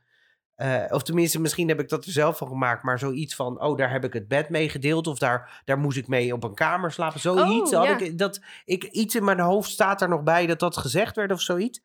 eh, 0.56 0.84
of 0.90 1.04
tenminste, 1.04 1.40
misschien 1.42 1.68
heb 1.68 1.80
ik 1.80 1.90
dat 1.90 2.06
er 2.06 2.12
zelf 2.12 2.38
van 2.38 2.48
gemaakt. 2.48 2.84
Maar 2.84 3.00
zoiets 3.00 3.36
van, 3.36 3.62
oh, 3.62 3.78
daar 3.78 3.92
heb 3.92 4.04
ik 4.04 4.14
het 4.14 4.28
bed 4.28 4.50
mee 4.50 4.70
gedeeld. 4.70 5.08
Of 5.08 5.18
daar, 5.18 5.62
daar 5.66 5.80
moest 5.80 5.98
ik 5.98 6.08
mee 6.08 6.34
op 6.34 6.44
een 6.44 6.54
kamer 6.54 6.92
slapen. 6.92 7.20
Zoiets. 7.20 7.74
Oh, 7.74 7.78
had 7.78 8.00
ja. 8.00 8.06
ik, 8.06 8.18
dat, 8.18 8.42
ik, 8.66 8.84
iets 8.84 9.16
in 9.16 9.24
mijn 9.24 9.40
hoofd 9.40 9.70
staat 9.70 10.02
er 10.02 10.10
nog 10.10 10.24
bij 10.24 10.46
dat 10.46 10.60
dat 10.60 10.78
gezegd 10.78 11.16
werd 11.16 11.32
of 11.32 11.42
zoiets. 11.42 11.82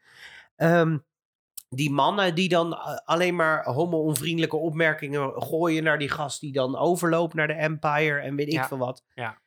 Ehm, 0.56 0.98
die 1.74 1.90
mannen 1.90 2.34
die 2.34 2.48
dan 2.48 2.74
eh, 2.74 2.96
alleen 3.04 3.36
maar 3.36 3.64
homo-onvriendelijke 3.64 4.56
opmerkingen 4.56 5.42
gooien 5.42 5.82
naar 5.82 5.98
die 5.98 6.08
gast 6.08 6.40
die 6.40 6.52
dan 6.52 6.76
overloopt 6.76 7.34
naar 7.34 7.46
de 7.46 7.52
Empire 7.52 8.18
en 8.20 8.36
weet 8.36 8.46
ik 8.46 8.52
Ja, 8.52 8.68
veel 8.68 8.78
wat. 8.78 9.04
ja. 9.14 9.40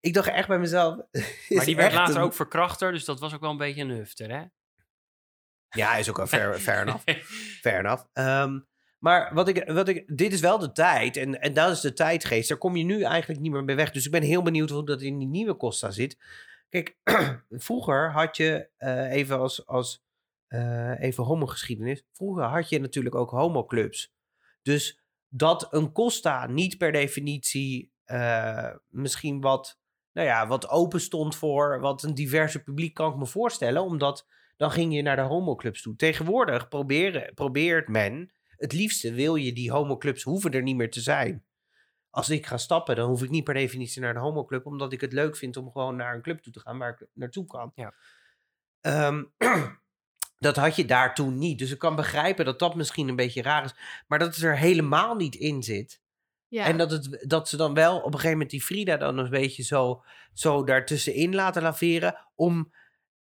Ik 0.00 0.14
dacht 0.14 0.28
echt 0.28 0.48
bij 0.48 0.58
mezelf. 0.58 0.96
Maar 1.48 1.64
die 1.64 1.76
werd 1.76 1.92
later 1.92 2.20
ook 2.22 2.34
verkrachter, 2.34 2.92
dus 2.92 3.04
dat 3.04 3.20
was 3.20 3.34
ook 3.34 3.40
wel 3.40 3.50
een 3.50 3.56
beetje 3.56 3.82
een 3.82 3.90
hufter, 3.90 4.30
hè? 4.30 4.42
Ja, 5.68 5.96
is 5.96 6.08
ook 6.10 6.16
wel 6.16 6.26
fair, 6.26 6.58
fair 6.60 6.80
enough. 6.80 7.02
Fair 7.62 7.78
enough. 7.78 8.04
Ehm, 8.12 8.60
maar 8.98 9.34
wat 9.34 9.48
ik, 9.48 9.70
wat 9.70 9.88
ik, 9.88 10.16
dit 10.16 10.32
is 10.32 10.40
wel 10.40 10.58
de 10.58 10.72
tijd. 10.72 11.16
En, 11.16 11.40
en 11.40 11.54
dat 11.54 11.70
is 11.70 11.80
de 11.80 11.92
tijdgeest. 11.92 12.48
Daar 12.48 12.58
kom 12.58 12.76
je 12.76 12.84
nu 12.84 13.02
eigenlijk 13.02 13.40
niet 13.40 13.52
meer 13.52 13.64
mee 13.64 13.76
weg. 13.76 13.90
Dus 13.90 14.04
ik 14.04 14.10
ben 14.10 14.22
heel 14.22 14.42
benieuwd 14.42 14.70
hoe 14.70 14.86
dat 14.86 15.02
in 15.02 15.18
die 15.18 15.28
nieuwe 15.28 15.56
Costa 15.56 15.90
zit. 15.90 16.18
Kijk, 16.68 16.96
vroeger 17.50 18.12
had 18.12 18.36
je, 18.36 18.68
eh, 18.76 19.10
even 19.12 19.38
als, 19.38 19.66
als 19.66 20.04
eh, 20.50 21.00
even 21.00 21.24
homogeschiedenis. 21.24 22.04
Vroeger 22.12 22.44
had 22.44 22.68
je 22.68 22.80
natuurlijk 22.80 23.14
ook 23.14 23.30
homoclubs. 23.30 24.14
Dus 24.62 25.00
dat 25.28 25.68
een 25.70 25.92
Costa 25.92 26.46
niet 26.46 26.78
per 26.78 26.92
definitie 26.92 27.92
eh, 28.04 28.74
misschien 28.88 29.40
wat, 29.40 29.80
nou 30.12 30.26
ja, 30.26 30.46
wat 30.46 30.68
open 30.68 31.00
stond 31.00 31.36
voor 31.36 31.80
wat 31.80 32.02
een 32.02 32.14
diverse 32.14 32.62
publiek 32.62 32.94
kan 32.94 33.12
ik 33.12 33.18
me 33.18 33.26
voorstellen. 33.26 33.82
Omdat 33.82 34.26
dan 34.56 34.70
ging 34.70 34.94
je 34.94 35.02
naar 35.02 35.16
de 35.16 35.22
homoclubs 35.22 35.82
toe. 35.82 35.96
Tegenwoordig 35.96 36.68
proberen, 36.68 37.34
probeert 37.34 37.88
men, 37.88 38.32
het 38.56 38.72
liefste 38.72 39.12
wil 39.12 39.34
je 39.34 39.52
die 39.52 39.70
homoclubs 39.70 40.22
hoeven 40.22 40.50
er 40.50 40.62
niet 40.62 40.76
meer 40.76 40.90
te 40.90 41.00
zijn. 41.00 41.44
Als 42.10 42.30
ik 42.30 42.46
ga 42.46 42.56
stappen, 42.56 42.96
dan 42.96 43.08
hoef 43.08 43.22
ik 43.22 43.30
niet 43.30 43.44
per 43.44 43.54
definitie 43.54 44.00
naar 44.00 44.14
een 44.14 44.22
homoclub, 44.22 44.66
omdat 44.66 44.92
ik 44.92 45.00
het 45.00 45.12
leuk 45.12 45.36
vind 45.36 45.56
om 45.56 45.70
gewoon 45.70 45.96
naar 45.96 46.14
een 46.14 46.22
club 46.22 46.40
toe 46.40 46.52
te 46.52 46.60
gaan 46.60 46.78
waar 46.78 46.90
ik 47.00 47.08
naartoe 47.12 47.46
kan. 47.46 47.72
Ja. 47.74 47.94
Ehm, 48.80 49.24
dat 50.40 50.56
had 50.56 50.76
je 50.76 50.84
daar 50.84 51.14
toen 51.14 51.38
niet. 51.38 51.58
Dus 51.58 51.70
ik 51.70 51.78
kan 51.78 51.96
begrijpen 51.96 52.44
dat 52.44 52.58
dat 52.58 52.74
misschien 52.74 53.08
een 53.08 53.16
beetje 53.16 53.42
raar 53.42 53.64
is, 53.64 53.74
maar 54.06 54.18
dat 54.18 54.34
het 54.34 54.44
er 54.44 54.56
helemaal 54.56 55.14
niet 55.14 55.34
in 55.34 55.62
zit. 55.62 56.00
Ja. 56.48 56.64
En 56.64 56.78
dat, 56.78 56.90
het, 56.90 57.24
dat 57.26 57.48
ze 57.48 57.56
dan 57.56 57.74
wel 57.74 57.96
op 57.96 58.04
een 58.04 58.12
gegeven 58.12 58.30
moment 58.30 58.50
die 58.50 58.62
Frida 58.62 58.96
dan 58.96 59.18
een 59.18 59.30
beetje 59.30 59.62
zo, 59.62 60.02
zo 60.32 60.64
daartussenin 60.64 61.34
laten 61.34 61.62
laveren. 61.62 62.26
Om, 62.34 62.72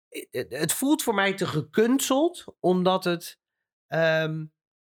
het, 0.08 0.46
het 0.48 0.72
voelt 0.72 1.02
voor 1.02 1.14
mij 1.14 1.34
te 1.34 1.46
gekunsteld, 1.46 2.44
omdat 2.60 3.04
het, 3.04 3.38
ehm, 3.86 4.44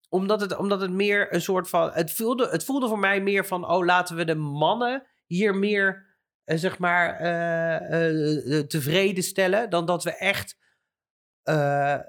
omdat 0.09 0.41
het, 0.41 0.57
omdat 0.57 0.81
het 0.81 0.91
meer 0.91 1.35
een 1.35 1.43
soort 1.43 1.69
van. 1.69 1.91
Het 1.91 2.13
voelde, 2.13 2.49
het 2.49 2.65
voelde 2.65 2.89
voor 2.89 2.99
mij 2.99 3.21
meer 3.21 3.47
van: 3.47 3.69
oh, 3.69 3.85
laten 3.85 4.17
we 4.17 4.25
de 4.25 4.35
mannen 4.35 5.07
hier 5.27 5.55
meer, 5.55 6.17
eh, 6.45 6.59
zeg 6.59 6.79
maar, 6.79 7.19
eh, 7.19 7.77
eh, 7.77 8.59
eh, 8.59 8.67
tevreden 8.67 9.25
stellen. 9.25 9.71
Dan 9.71 9.87
dat 9.87 10.05
we 10.05 10.17
echt 10.17 10.57
eh, 10.59 10.62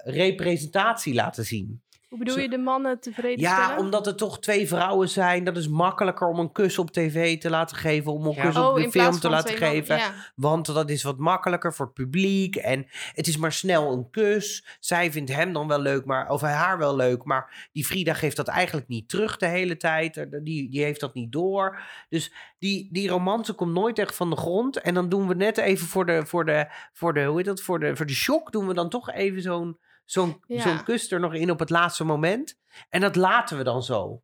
representatie 0.04 1.14
laten 1.14 1.44
zien. 1.44 1.83
Hoe 2.14 2.22
bedoel 2.24 2.38
Zo- 2.38 2.44
je 2.50 2.56
de 2.56 2.58
mannen 2.62 3.00
tevreden 3.00 3.40
Ja, 3.40 3.64
stellen? 3.64 3.78
omdat 3.84 4.06
er 4.06 4.14
toch 4.16 4.38
twee 4.40 4.68
vrouwen 4.68 5.08
zijn. 5.08 5.44
Dat 5.44 5.56
is 5.56 5.68
makkelijker 5.68 6.28
om 6.28 6.38
een 6.38 6.52
kus 6.52 6.78
op 6.78 6.90
tv 6.90 7.38
te 7.40 7.50
laten 7.50 7.76
geven. 7.76 8.12
Om 8.12 8.26
een 8.26 8.32
Ja. 8.34 8.42
kus 8.42 8.56
oh, 8.56 8.68
op 8.68 8.74
de 8.76 8.82
in 8.82 8.90
film 8.90 9.18
te 9.18 9.28
laten 9.28 9.56
geven. 9.56 9.96
Ja. 9.96 10.12
Want 10.34 10.66
dat 10.66 10.90
is 10.90 11.02
wat 11.02 11.18
makkelijker 11.18 11.74
voor 11.74 11.84
het 11.86 11.94
publiek. 11.94 12.56
En 12.56 12.86
het 13.12 13.26
is 13.26 13.36
maar 13.36 13.52
snel 13.52 13.92
een 13.92 14.10
kus. 14.10 14.64
Zij 14.80 15.12
vindt 15.12 15.32
hem 15.32 15.52
dan 15.52 15.68
wel 15.68 15.78
leuk, 15.80 16.04
maar, 16.04 16.30
of 16.30 16.40
haar 16.40 16.78
wel 16.78 16.96
leuk. 16.96 17.24
Maar 17.24 17.68
die 17.72 17.84
Frida 17.84 18.14
geeft 18.14 18.36
dat 18.36 18.48
eigenlijk 18.48 18.88
niet 18.88 19.08
terug 19.08 19.36
de 19.36 19.46
hele 19.46 19.76
tijd. 19.76 20.16
Er- 20.16 20.44
Die, 20.44 20.70
die 20.70 20.82
heeft 20.82 21.00
dat 21.00 21.14
niet 21.14 21.32
door. 21.32 21.78
Dus 22.08 22.32
die, 22.58 22.88
die 22.92 23.08
romance 23.08 23.52
komt 23.52 23.72
nooit 23.72 23.98
echt 23.98 24.14
van 24.14 24.30
de 24.30 24.36
grond. 24.36 24.80
En 24.80 24.94
dan 24.94 25.08
doen 25.08 25.28
we 25.28 25.34
net 25.34 25.58
even 25.58 25.86
voor 25.86 26.06
de, 26.06 26.26
voor 26.26 26.44
de, 26.44 26.66
voor 26.92 27.14
de 27.14 27.24
hoe 27.24 27.36
heet 27.36 27.46
dat, 27.46 27.60
voor 27.60 27.78
de, 27.80 27.96
voor 27.96 28.06
de 28.06 28.12
shock, 28.14 28.52
doen 28.52 28.66
we 28.66 28.74
dan 28.74 28.88
toch 28.88 29.10
even 29.12 29.42
zo'n 29.42 29.78
zo'n 30.04 30.42
Ja. 30.46 30.60
zo'n 30.60 30.82
kus 30.84 31.10
er 31.10 31.20
nog 31.20 31.34
in 31.34 31.50
op 31.50 31.58
het 31.58 31.70
laatste 31.70 32.04
moment. 32.04 32.58
En 32.88 33.00
dat 33.00 33.16
laten 33.16 33.56
we 33.56 33.64
dan 33.64 33.82
zo. 33.82 34.22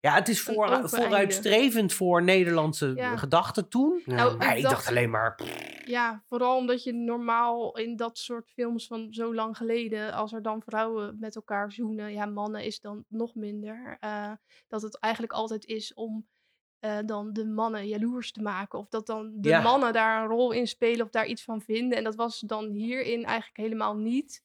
Ja, 0.00 0.14
het 0.14 0.28
is 0.28 0.40
voor, 0.42 0.88
vooruitstrevend 0.88 1.92
voor 1.92 2.22
Nederlandse 2.22 2.92
Ja. 2.94 3.16
gedachten 3.16 3.68
toen. 3.68 4.02
Ja. 4.04 4.14
Nou, 4.14 4.36
Maar 4.36 4.56
ik 4.56 4.62
dacht- 4.62 4.74
dacht 4.74 4.88
alleen 4.88 5.10
maar... 5.10 5.40
Ja, 5.84 6.22
vooral 6.28 6.56
omdat 6.56 6.82
je 6.82 6.92
normaal 6.92 7.76
in 7.76 7.96
dat 7.96 8.18
soort 8.18 8.50
films 8.50 8.86
van 8.86 9.06
zo 9.12 9.34
lang 9.34 9.56
geleden, 9.56 10.12
als 10.12 10.32
er 10.32 10.42
dan 10.42 10.62
vrouwen 10.62 11.16
met 11.20 11.36
elkaar 11.36 11.72
zoenen, 11.72 12.12
ja, 12.12 12.26
mannen 12.26 12.64
is 12.64 12.80
dan 12.80 13.04
nog 13.08 13.34
minder. 13.34 13.96
eh, 14.00 14.32
dat 14.68 14.82
het 14.82 14.98
eigenlijk 14.98 15.32
altijd 15.32 15.64
is 15.64 15.94
om 15.94 16.26
eh, 16.78 16.98
dan 17.06 17.32
de 17.32 17.46
mannen 17.46 17.86
jaloers 17.88 18.32
te 18.32 18.42
maken. 18.42 18.78
Of 18.78 18.88
dat 18.88 19.06
dan 19.06 19.32
de 19.36 19.48
Ja. 19.48 19.62
mannen 19.62 19.92
daar 19.92 20.22
een 20.22 20.28
rol 20.28 20.52
in 20.52 20.66
spelen 20.66 21.04
of 21.04 21.10
daar 21.10 21.26
iets 21.26 21.44
van 21.44 21.60
vinden. 21.62 21.98
En 21.98 22.04
dat 22.04 22.14
was 22.14 22.40
dan 22.40 22.70
hierin 22.70 23.24
eigenlijk 23.24 23.56
helemaal 23.56 23.96
niet. 23.96 24.42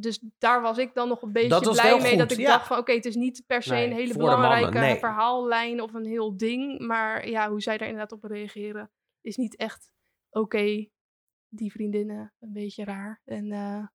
Dus 0.00 0.24
daar 0.38 0.62
was 0.62 0.78
ik 0.78 0.94
dan 0.94 1.08
nog 1.08 1.22
een 1.22 1.32
beetje 1.32 1.70
blij 1.70 1.98
mee. 1.98 2.08
goed, 2.08 2.18
dat 2.18 2.30
ik 2.30 2.38
ja. 2.38 2.46
dacht 2.46 2.66
van 2.66 2.78
oké, 2.78 2.92
het 2.92 3.04
is 3.04 3.14
niet 3.14 3.42
per 3.46 3.62
se 3.62 3.72
Nee, 3.72 3.86
een 3.86 3.92
hele 3.92 4.16
mannen, 4.16 4.36
belangrijke 4.36 4.78
nee. 4.78 4.96
verhaallijn 4.96 5.82
of 5.82 5.94
een 5.94 6.06
heel 6.06 6.36
ding. 6.36 6.78
Maar 6.86 7.28
ja, 7.28 7.50
hoe 7.50 7.60
zij 7.60 7.78
daar 7.78 7.88
inderdaad 7.88 8.12
op 8.12 8.24
reageren 8.24 8.90
is 9.20 9.36
niet 9.36 9.56
echt 9.56 9.92
oké. 10.30 10.88
Die 11.48 11.72
vriendinnen 11.72 12.34
een 12.38 12.52
beetje 12.52 12.84
raar. 12.84 13.20
En 13.24 13.52
eh, 13.52 13.86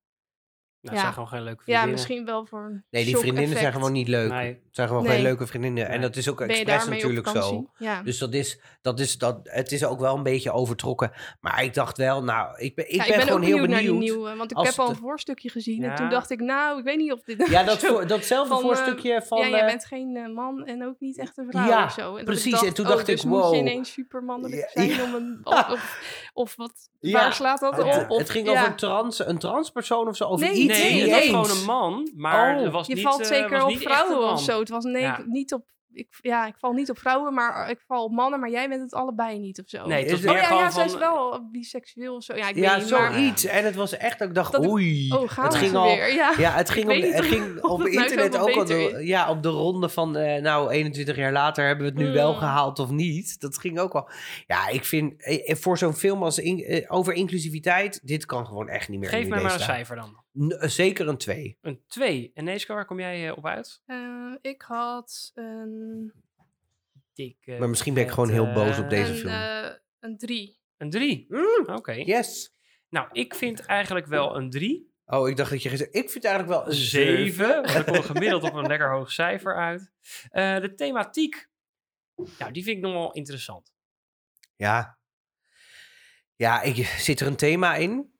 Nou, 0.84 0.96
Ja. 0.96 1.02
zijn 1.02 1.12
gewoon 1.12 1.28
geen 1.28 1.42
leuke 1.42 1.56
ja, 1.58 1.62
vriendinnen. 1.64 1.90
misschien 1.94 2.24
wel 2.24 2.46
voor 2.46 2.64
een 2.64 2.84
Nee, 2.90 3.04
die 3.04 3.16
vriendinnen 3.16 3.58
zijn 3.58 3.72
gewoon 3.72 3.92
niet 3.92 4.08
leuk. 4.08 4.30
Nee. 4.30 4.48
Het 4.48 4.58
zijn 4.70 4.88
gewoon 4.88 5.02
Nee. 5.02 5.12
geen 5.12 5.22
leuke 5.22 5.46
vriendinnen. 5.46 5.88
En 5.88 6.00
dat 6.00 6.16
is 6.16 6.28
ook 6.28 6.38
Ben 6.38 6.48
expres 6.48 6.86
natuurlijk 6.86 7.28
zo. 7.28 7.70
Ja. 7.78 8.02
Dus 8.02 8.18
dat 8.18 8.34
is, 8.34 8.60
dat 8.82 9.00
is, 9.00 9.18
dat, 9.18 9.38
het 9.42 9.72
is 9.72 9.84
ook 9.84 10.00
wel 10.00 10.16
een 10.16 10.22
beetje 10.22 10.52
overtrokken. 10.52 11.12
Maar 11.40 11.62
ik 11.64 11.74
dacht 11.74 11.96
wel, 11.96 12.24
nou, 12.24 12.58
ik 12.58 12.74
ben, 12.74 12.84
ik 12.88 12.94
Ja, 12.94 13.04
ben, 13.16 13.20
gewoon 13.20 13.38
ook 13.40 13.44
heel 13.44 13.60
benieuwd, 13.60 13.60
benieuwd. 13.60 13.68
naar 13.70 13.80
die 13.80 13.92
nieuwe. 14.14 14.36
Want 14.36 14.50
ik 14.50 14.58
heb 14.58 14.78
al 14.78 14.88
een 14.88 14.96
voorstukje 14.96 15.48
gezien. 15.50 15.82
En 15.82 15.88
Ja. 15.90 15.94
toen 15.96 16.08
dacht 16.08 16.30
ik, 16.30 16.40
nou, 16.40 16.78
ik 16.78 16.84
weet 16.84 16.96
niet 16.96 17.12
of 17.12 17.22
dit... 17.22 17.46
Ja, 17.48 17.62
dat 17.72 17.80
zo- 17.80 17.88
voor, 17.88 18.06
datzelfde 18.06 18.48
van, 18.54 18.58
eh, 18.62 18.64
voorstukje 18.64 19.22
van... 19.26 19.38
ja, 19.38 19.48
jij 19.48 19.60
eh, 19.60 19.66
bent 19.66 19.84
geen 19.84 20.16
eh, 20.16 20.34
man 20.34 20.64
en 20.64 20.84
ook 20.86 20.96
niet 20.98 21.18
echt 21.18 21.38
een 21.38 21.46
vrouw 21.50 21.66
Ja, 21.68 21.84
of 21.84 21.92
zo. 21.92 22.10
En 22.10 22.14
dat 22.16 22.24
precies. 22.24 22.44
Ik 22.44 22.50
dacht, 22.52 22.66
En 22.66 22.74
toen 22.74 22.84
oh, 22.84 22.90
dacht 22.90 23.06
dus 23.06 23.22
ik, 23.22 23.28
moet 23.30 23.40
wow. 23.40 23.54
je 23.54 23.60
ineens 23.60 23.92
supermannelijk 23.92 24.70
Ja, 24.74 24.86
zijn 24.86 25.02
om 25.02 25.14
een... 25.14 25.40
Of, 26.36 26.56
wat, 26.56 26.72
Ja. 27.00 27.12
waar 27.12 27.32
slaat 27.32 27.60
dat 27.60 27.76
het, 27.76 28.06
op? 28.08 28.18
Het 28.18 28.30
ging 28.30 28.46
ja. 28.46 28.52
over 28.52 28.66
een, 28.66 28.76
trans, 28.76 29.26
een 29.26 29.38
transpersoon 29.38 30.08
of 30.08 30.16
zo. 30.16 30.24
Of 30.28 30.40
Nee, 30.40 30.52
iets. 30.52 30.73
Nee, 30.78 31.00
het 31.02 31.10
was 31.10 31.24
gewoon 31.48 31.50
een 31.58 31.64
man, 31.64 32.10
maar 32.14 32.56
Oh, 32.56 32.62
er 32.64 32.70
was 32.70 32.86
Je 32.86 32.94
niet, 32.94 33.02
valt 33.04 33.20
eh, 33.20 33.26
zeker 33.26 33.50
was 33.60 33.74
op 33.74 33.80
vrouwen 33.80 34.28
of 34.32 34.40
zo. 34.42 34.58
Het 34.60 34.68
was 34.68 34.84
nee, 34.84 35.02
Ja. 35.02 35.22
niet 35.26 35.52
op... 35.52 35.72
Ik, 35.96 36.08
ja, 36.20 36.46
ik 36.46 36.54
val 36.58 36.72
niet 36.72 36.90
op 36.90 36.98
vrouwen, 36.98 37.34
maar 37.34 37.70
ik 37.70 37.82
val 37.86 38.04
op 38.04 38.12
mannen. 38.12 38.40
Maar 38.40 38.50
jij 38.50 38.68
bent 38.68 38.80
het 38.82 38.94
allebei 38.94 39.38
niet 39.38 39.60
of 39.60 39.68
zo. 39.68 39.86
Nee, 39.86 40.00
het 40.02 40.10
was 40.10 40.18
Is- 40.20 40.24
meer 40.24 40.34
oh 40.34 40.40
ja, 40.40 40.46
gewoon 40.46 40.62
ja, 40.62 40.70
zij 40.70 40.84
is 40.84 40.96
wel 40.96 41.48
biseksueel 41.52 42.14
of 42.14 42.22
zo. 42.22 42.36
Ja, 42.36 42.48
ik 42.48 42.56
Ja, 42.56 42.78
weet 42.78 42.90
maar... 42.90 43.12
zoiets. 43.12 43.44
En 43.44 43.64
het 43.64 43.74
was 43.74 43.96
echt 43.96 44.18
dat 44.18 44.28
ik 44.28 44.34
dacht, 44.34 44.52
Dat 44.52 44.64
ik- 44.64 44.70
oei. 44.70 45.12
Oh, 45.12 45.28
gaan 45.30 45.44
het 45.44 45.54
ging 45.54 45.74
al, 45.74 45.84
weer? 45.84 46.14
Ja. 46.14 46.32
Ja, 46.38 46.50
het 46.52 46.70
ging, 46.70 46.86
niet 46.88 47.14
het 47.14 47.24
ging 47.24 47.62
op 47.62 47.78
het 47.78 47.92
nou 47.92 48.02
internet 48.02 48.38
ook 48.38 48.50
al 48.56 48.64
de, 48.64 48.98
ja, 49.02 49.30
op 49.30 49.42
de 49.42 49.48
ronde 49.48 49.88
van, 49.88 50.16
eh, 50.16 50.42
nou, 50.42 50.70
21 50.70 51.16
jaar 51.16 51.32
later 51.32 51.66
hebben 51.66 51.84
we 51.86 51.92
het 51.92 52.00
nu 52.08 52.12
wel 52.14 52.32
Mm. 52.32 52.38
gehaald 52.38 52.78
of 52.78 52.90
niet. 52.90 53.40
Dat 53.40 53.58
ging 53.58 53.78
ook 53.78 53.92
al. 53.94 54.08
Ja, 54.46 54.68
ik 54.68 54.84
vind, 54.84 55.22
eh, 55.24 55.56
voor 55.56 55.78
zo'n 55.78 55.94
film 55.94 56.22
als 56.22 56.38
in- 56.38 56.84
over 56.88 57.12
inclusiviteit, 57.12 58.00
dit 58.02 58.26
kan 58.26 58.46
gewoon 58.46 58.68
echt 58.68 58.88
niet 58.88 59.00
meer 59.00 59.08
Geef 59.08 59.22
in 59.22 59.28
mij 59.28 59.42
maar 59.42 59.52
een 59.54 59.60
cijfer 59.60 59.96
dan. 59.96 60.22
Eh, 60.34 60.68
zeker 60.68 61.08
een 61.08 61.16
2. 61.18 61.58
Een 61.60 61.82
2. 61.86 62.30
En 62.34 62.44
Neeska, 62.44 62.74
waar 62.74 62.84
kom 62.86 63.00
jij 63.00 63.28
eh, 63.28 63.36
op 63.36 63.46
uit? 63.46 63.82
Eh, 63.86 64.34
ik 64.40 64.62
had 64.62 65.30
een, 65.34 66.12
Dikke, 67.12 67.56
Maar 67.58 67.68
misschien 67.68 67.94
ben 67.94 68.02
ik 68.02 68.10
gewoon 68.10 68.30
heel 68.30 68.52
boos 68.52 68.78
op 68.78 68.90
deze 68.90 69.10
een, 69.12 69.16
film. 69.18 69.32
eh, 69.32 69.70
een 70.00 70.18
drie. 70.18 70.60
Een 70.76 70.90
3. 70.90 71.26
Mm, 71.28 71.74
Oké. 71.74 71.92
yes. 71.92 72.52
Nou, 72.88 73.08
ik 73.12 73.34
vind 73.34 73.60
eigenlijk 73.60 74.06
wel 74.06 74.36
een 74.36 74.50
3. 74.50 74.92
Oh, 75.06 75.28
ik 75.28 75.36
dacht 75.36 75.50
dat 75.50 75.62
je 75.62 75.68
gezegd... 75.68 75.94
Ik 75.94 76.10
vind 76.10 76.24
eigenlijk 76.24 76.58
wel 76.58 76.66
een 76.66 76.74
7. 76.78 77.32
7. 77.34 77.62
Want 77.62 77.72
dan 77.72 77.84
komt 77.84 78.04
gemiddeld 78.16 78.42
op 78.42 78.54
een 78.54 78.66
lekker 78.66 78.90
hoog 78.90 79.12
cijfer 79.12 79.56
uit. 79.56 79.92
Eh, 80.30 80.60
de 80.60 80.74
thematiek. 80.74 81.48
Nou, 82.38 82.52
die 82.52 82.62
vind 82.64 82.76
ik 82.76 82.82
nog 82.82 82.92
wel 82.92 83.12
interessant. 83.12 83.72
Ja. 84.56 84.98
Ja, 86.36 86.62
ik, 86.62 86.76
zit 86.86 87.20
er 87.20 87.26
een 87.26 87.36
thema 87.36 87.74
in? 87.74 88.13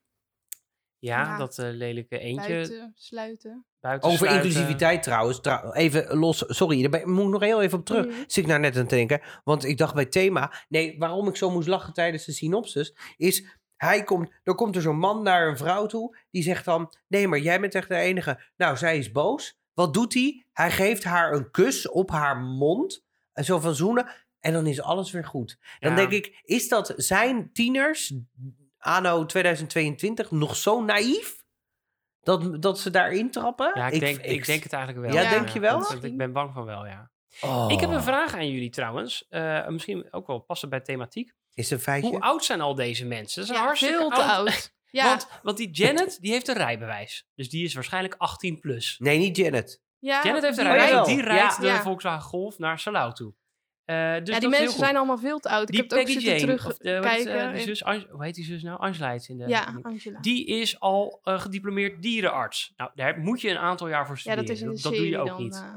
Ja, 1.04 1.22
Ja. 1.22 1.36
dat 1.38 1.58
eh, 1.58 1.68
lelijke 1.70 2.18
eentje. 2.18 2.48
Buiten, 2.52 2.92
sluiten. 2.94 3.64
Buiten 3.80 4.08
Over 4.10 4.26
sluiten. 4.26 4.48
inclusiviteit 4.48 5.02
trouwens. 5.02 5.40
Trouw- 5.40 5.72
even 5.72 6.16
los. 6.16 6.44
Sorry, 6.46 6.80
daar 6.80 6.90
ben- 6.90 7.10
moet 7.10 7.24
ik 7.24 7.30
nog 7.30 7.42
heel 7.42 7.62
even 7.62 7.78
op 7.78 7.84
terug. 7.84 8.14
Zit 8.26 8.36
ik 8.36 8.46
nou 8.46 8.60
net 8.60 8.74
aan 8.74 8.80
het 8.80 8.90
denken. 8.90 9.20
Want 9.44 9.64
ik 9.64 9.78
dacht 9.78 9.94
bij 9.94 10.06
thema. 10.06 10.52
Nee, 10.68 10.98
waarom 10.98 11.28
ik 11.28 11.36
zo 11.36 11.50
moest 11.50 11.68
lachen 11.68 11.92
tijdens 11.92 12.24
de 12.24 12.32
synopsis. 12.32 12.96
Is. 13.16 13.44
Hij 13.76 14.04
komt, 14.04 14.30
dan 14.42 14.54
komt 14.54 14.76
er 14.76 14.82
zo'n 14.82 14.98
man 14.98 15.22
naar 15.22 15.48
een 15.48 15.56
vrouw 15.56 15.86
toe. 15.86 16.16
Die 16.30 16.42
zegt 16.42 16.64
dan. 16.64 16.94
Nee, 17.08 17.28
maar 17.28 17.38
jij 17.38 17.60
bent 17.60 17.74
echt 17.74 17.88
de 17.88 17.96
enige. 17.96 18.40
Nou, 18.56 18.76
zij 18.76 18.98
is 18.98 19.12
boos. 19.12 19.58
Wat 19.74 19.94
doet 19.94 20.14
hij? 20.14 20.46
Hij 20.52 20.70
geeft 20.70 21.04
haar 21.04 21.32
een 21.32 21.50
kus 21.50 21.88
op 21.88 22.10
haar 22.10 22.36
mond. 22.36 23.04
En 23.32 23.44
zo 23.44 23.58
van 23.58 23.74
zoenen. 23.74 24.06
En 24.40 24.52
dan 24.52 24.66
is 24.66 24.80
alles 24.80 25.10
weer 25.10 25.24
goed. 25.24 25.58
Dan 25.78 25.90
Ja. 25.90 25.96
denk 25.96 26.10
ik. 26.10 26.40
Is 26.44 26.68
dat 26.68 26.92
zijn 26.96 27.50
tieners. 27.52 28.14
Anno 28.84 29.24
2022 29.26 30.30
nog 30.30 30.56
zo 30.56 30.84
naïef? 30.84 31.44
Dat, 32.22 32.62
dat 32.62 32.78
ze 32.78 32.90
daarin 32.90 33.30
trappen? 33.30 33.70
Ja, 33.74 33.88
ik, 33.88 34.00
denk, 34.00 34.20
ik, 34.20 34.46
denk 34.46 34.62
het 34.62 34.72
eigenlijk 34.72 35.06
wel. 35.06 35.22
Ja, 35.22 35.30
denk 35.30 35.48
je 35.48 35.60
wel? 35.60 35.92
ik 36.02 36.16
ben 36.16 36.32
bang 36.32 36.52
van 36.52 36.64
wel, 36.64 36.86
ja. 36.86 37.10
Oh. 37.40 37.66
Ik 37.68 37.80
heb 37.80 37.90
een 37.90 38.02
vraag 38.02 38.34
aan 38.34 38.50
jullie 38.50 38.70
trouwens. 38.70 39.26
Eh, 39.28 39.68
misschien 39.68 40.12
ook 40.12 40.26
wel 40.26 40.38
passen 40.38 40.68
bij 40.68 40.80
thematiek. 40.80 41.34
Is 41.54 41.70
een 41.70 41.80
feitje? 41.80 42.10
Hoe 42.10 42.20
oud 42.20 42.44
zijn 42.44 42.60
al 42.60 42.74
deze 42.74 43.06
mensen? 43.06 43.40
Dat 43.40 43.44
is 43.44 43.48
een 43.50 43.56
Ja, 43.60 43.66
hartstikke 43.66 43.96
veel 43.96 44.10
te 44.10 44.22
oud. 44.22 44.72
Ja, 44.90 45.08
Want, 45.08 45.28
want 45.42 45.56
die 45.56 45.70
Janet, 45.70 46.18
die 46.20 46.32
heeft 46.32 46.48
een 46.48 46.54
rijbewijs. 46.54 47.26
Dus 47.34 47.50
die 47.50 47.64
is 47.64 47.74
waarschijnlijk 47.74 48.14
18 48.18 48.60
plus. 48.60 48.96
Nee, 48.98 49.18
niet 49.18 49.36
Janet. 49.36 49.82
ja, 49.98 50.20
Janet 50.24 50.42
heeft 50.42 50.58
een 50.58 50.64
die 50.64 50.72
rijbewijs, 50.72 51.06
die 51.06 51.22
rijdt 51.22 51.56
Ja. 51.60 51.76
de. 51.76 51.82
Volkswagen 51.82 52.22
Golf 52.22 52.58
naar 52.58 52.78
Salau 52.78 53.14
toe. 53.14 53.34
Eh, 53.84 54.14
dus 54.24 54.34
ja, 54.34 54.40
die 54.40 54.48
mensen 54.48 54.78
zijn 54.78 54.96
allemaal 54.96 55.18
veel 55.18 55.38
te 55.38 55.48
oud. 55.48 55.66
Die 55.66 55.76
ik 55.76 55.80
heb 55.82 55.90
het 55.90 55.98
ook 56.00 56.04
Peggy 56.14 56.20
zitten 56.20 56.46
Jane, 56.46 56.58
of 56.58 56.62
wat 56.62 57.26
eh, 57.54 57.62
zus, 57.62 57.84
Ange- 57.84 58.06
hoe 58.10 58.24
heet 58.24 58.34
die 58.34 58.44
zus 58.44 58.62
nou? 58.62 58.78
Angela 58.80 59.10
in 59.26 59.38
de... 59.38 59.48
ja, 59.48 59.78
Angela. 59.82 60.20
Die 60.20 60.46
is 60.46 60.80
al 60.80 61.20
eh, 61.22 61.40
gediplomeerd 61.40 62.02
dierenarts. 62.02 62.72
Nou, 62.76 62.90
daar 62.94 63.18
moet 63.18 63.40
je 63.40 63.50
een 63.50 63.58
aantal 63.58 63.88
jaar 63.88 64.06
voor 64.06 64.14
ja, 64.14 64.20
studeren. 64.20 64.66
dat 64.66 64.74
is 64.74 64.82
doe 64.82 65.08
je 65.08 65.18
ook 65.18 65.26
dan. 65.26 65.42
niet. 65.42 65.54
eh, 65.54 65.74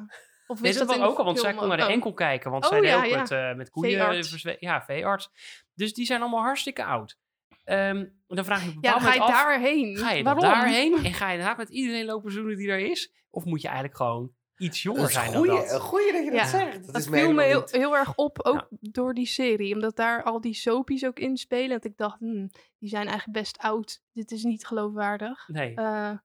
of 0.47 0.61
Nee, 0.61 0.73
dat, 0.73 0.87
dat 0.87 0.99
ook 0.99 1.17
al, 1.17 1.25
want 1.25 1.39
zij 1.39 1.53
kon 1.53 1.67
naar 1.67 1.77
de 1.77 1.83
ook? 1.83 1.89
enkel 1.89 2.13
kijken. 2.13 2.51
Want 2.51 2.63
Oh, 2.63 2.69
zij 2.69 2.79
deed 2.81 2.89
ja, 2.89 2.97
ook 2.97 3.05
ja. 3.05 3.19
met, 3.19 3.31
eh, 3.31 3.53
met 3.53 3.69
koeien. 3.69 3.99
Veearts. 3.99 4.45
Ja, 4.59 4.81
veearts. 4.81 5.29
Dus 5.73 5.93
die 5.93 6.05
zijn 6.05 6.21
allemaal 6.21 6.41
hartstikke 6.41 6.83
oud. 6.85 7.17
Ehm, 7.63 8.05
dan 8.27 8.45
vraag 8.45 8.63
je 8.63 8.69
op 8.69 8.75
een 8.75 8.81
Ja, 8.81 8.93
bepaald 8.93 9.01
dan 9.03 9.11
ga 9.11 9.13
je 9.13 9.21
af, 9.21 9.29
daarheen. 9.43 9.97
Ga 9.97 10.11
je 10.11 10.23
Waarom? 10.23 10.41
daarheen 10.43 11.05
en 11.05 11.13
ga 11.13 11.25
je 11.27 11.31
inderdaad 11.31 11.57
met 11.57 11.69
iedereen 11.69 12.05
lopen 12.05 12.31
zoenen 12.31 12.57
die 12.57 12.69
er 12.69 12.79
is? 12.79 13.13
Of 13.29 13.45
moet 13.45 13.61
je 13.61 13.67
eigenlijk 13.67 13.97
gewoon 13.97 14.31
iets 14.57 14.81
jonger 14.83 15.09
zijn 15.09 15.27
een 15.27 15.33
dan 15.33 15.45
goeie, 15.45 15.67
dat? 15.69 15.81
goeie 15.81 16.11
dat 16.11 16.23
je 16.23 16.31
dat 16.31 16.47
zegt. 16.47 16.73
Dat, 16.85 16.85
Dat 16.85 16.95
is 16.95 17.07
viel 17.07 17.33
me 17.33 17.43
heel, 17.43 17.67
heel 17.71 17.95
erg 17.97 18.15
op, 18.15 18.39
ook 18.41 18.67
Ja. 18.69 18.77
door 18.91 19.13
die 19.13 19.25
serie. 19.25 19.73
Omdat 19.73 19.95
daar 19.95 20.23
al 20.23 20.41
die 20.41 20.53
soapies 20.53 21.05
ook 21.05 21.19
inspelen. 21.19 21.69
Dat 21.69 21.85
ik 21.85 21.97
dacht, 21.97 22.19
hmm, 22.19 22.49
die 22.77 22.89
zijn 22.89 23.07
eigenlijk 23.07 23.37
best 23.39 23.57
oud. 23.57 24.01
Dit 24.13 24.31
is 24.31 24.43
niet 24.43 24.65
geloofwaardig. 24.67 25.47
Nee. 25.47 25.75
Eh, 25.75 26.17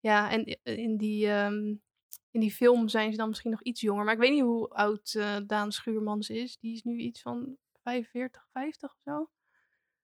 ja, 0.00 0.30
en 0.30 0.58
in 0.62 0.96
die, 0.96 1.28
ehm, 1.28 1.74
in 2.30 2.40
die 2.40 2.52
film 2.52 2.88
zijn 2.88 3.10
ze 3.10 3.16
dan 3.16 3.28
misschien 3.28 3.50
nog 3.50 3.62
iets 3.62 3.80
jonger. 3.80 4.04
Maar 4.04 4.14
ik 4.14 4.20
weet 4.20 4.30
niet 4.32 4.42
hoe 4.42 4.68
oud 4.68 5.14
eh, 5.14 5.36
Daan 5.46 5.72
Schuurmans 5.72 6.30
is. 6.30 6.58
Die 6.58 6.72
is 6.74 6.82
nu 6.82 6.96
iets 6.98 7.20
van 7.22 7.56
45, 7.82 8.46
50 8.52 8.90
of 8.92 9.00
zo. 9.04 9.30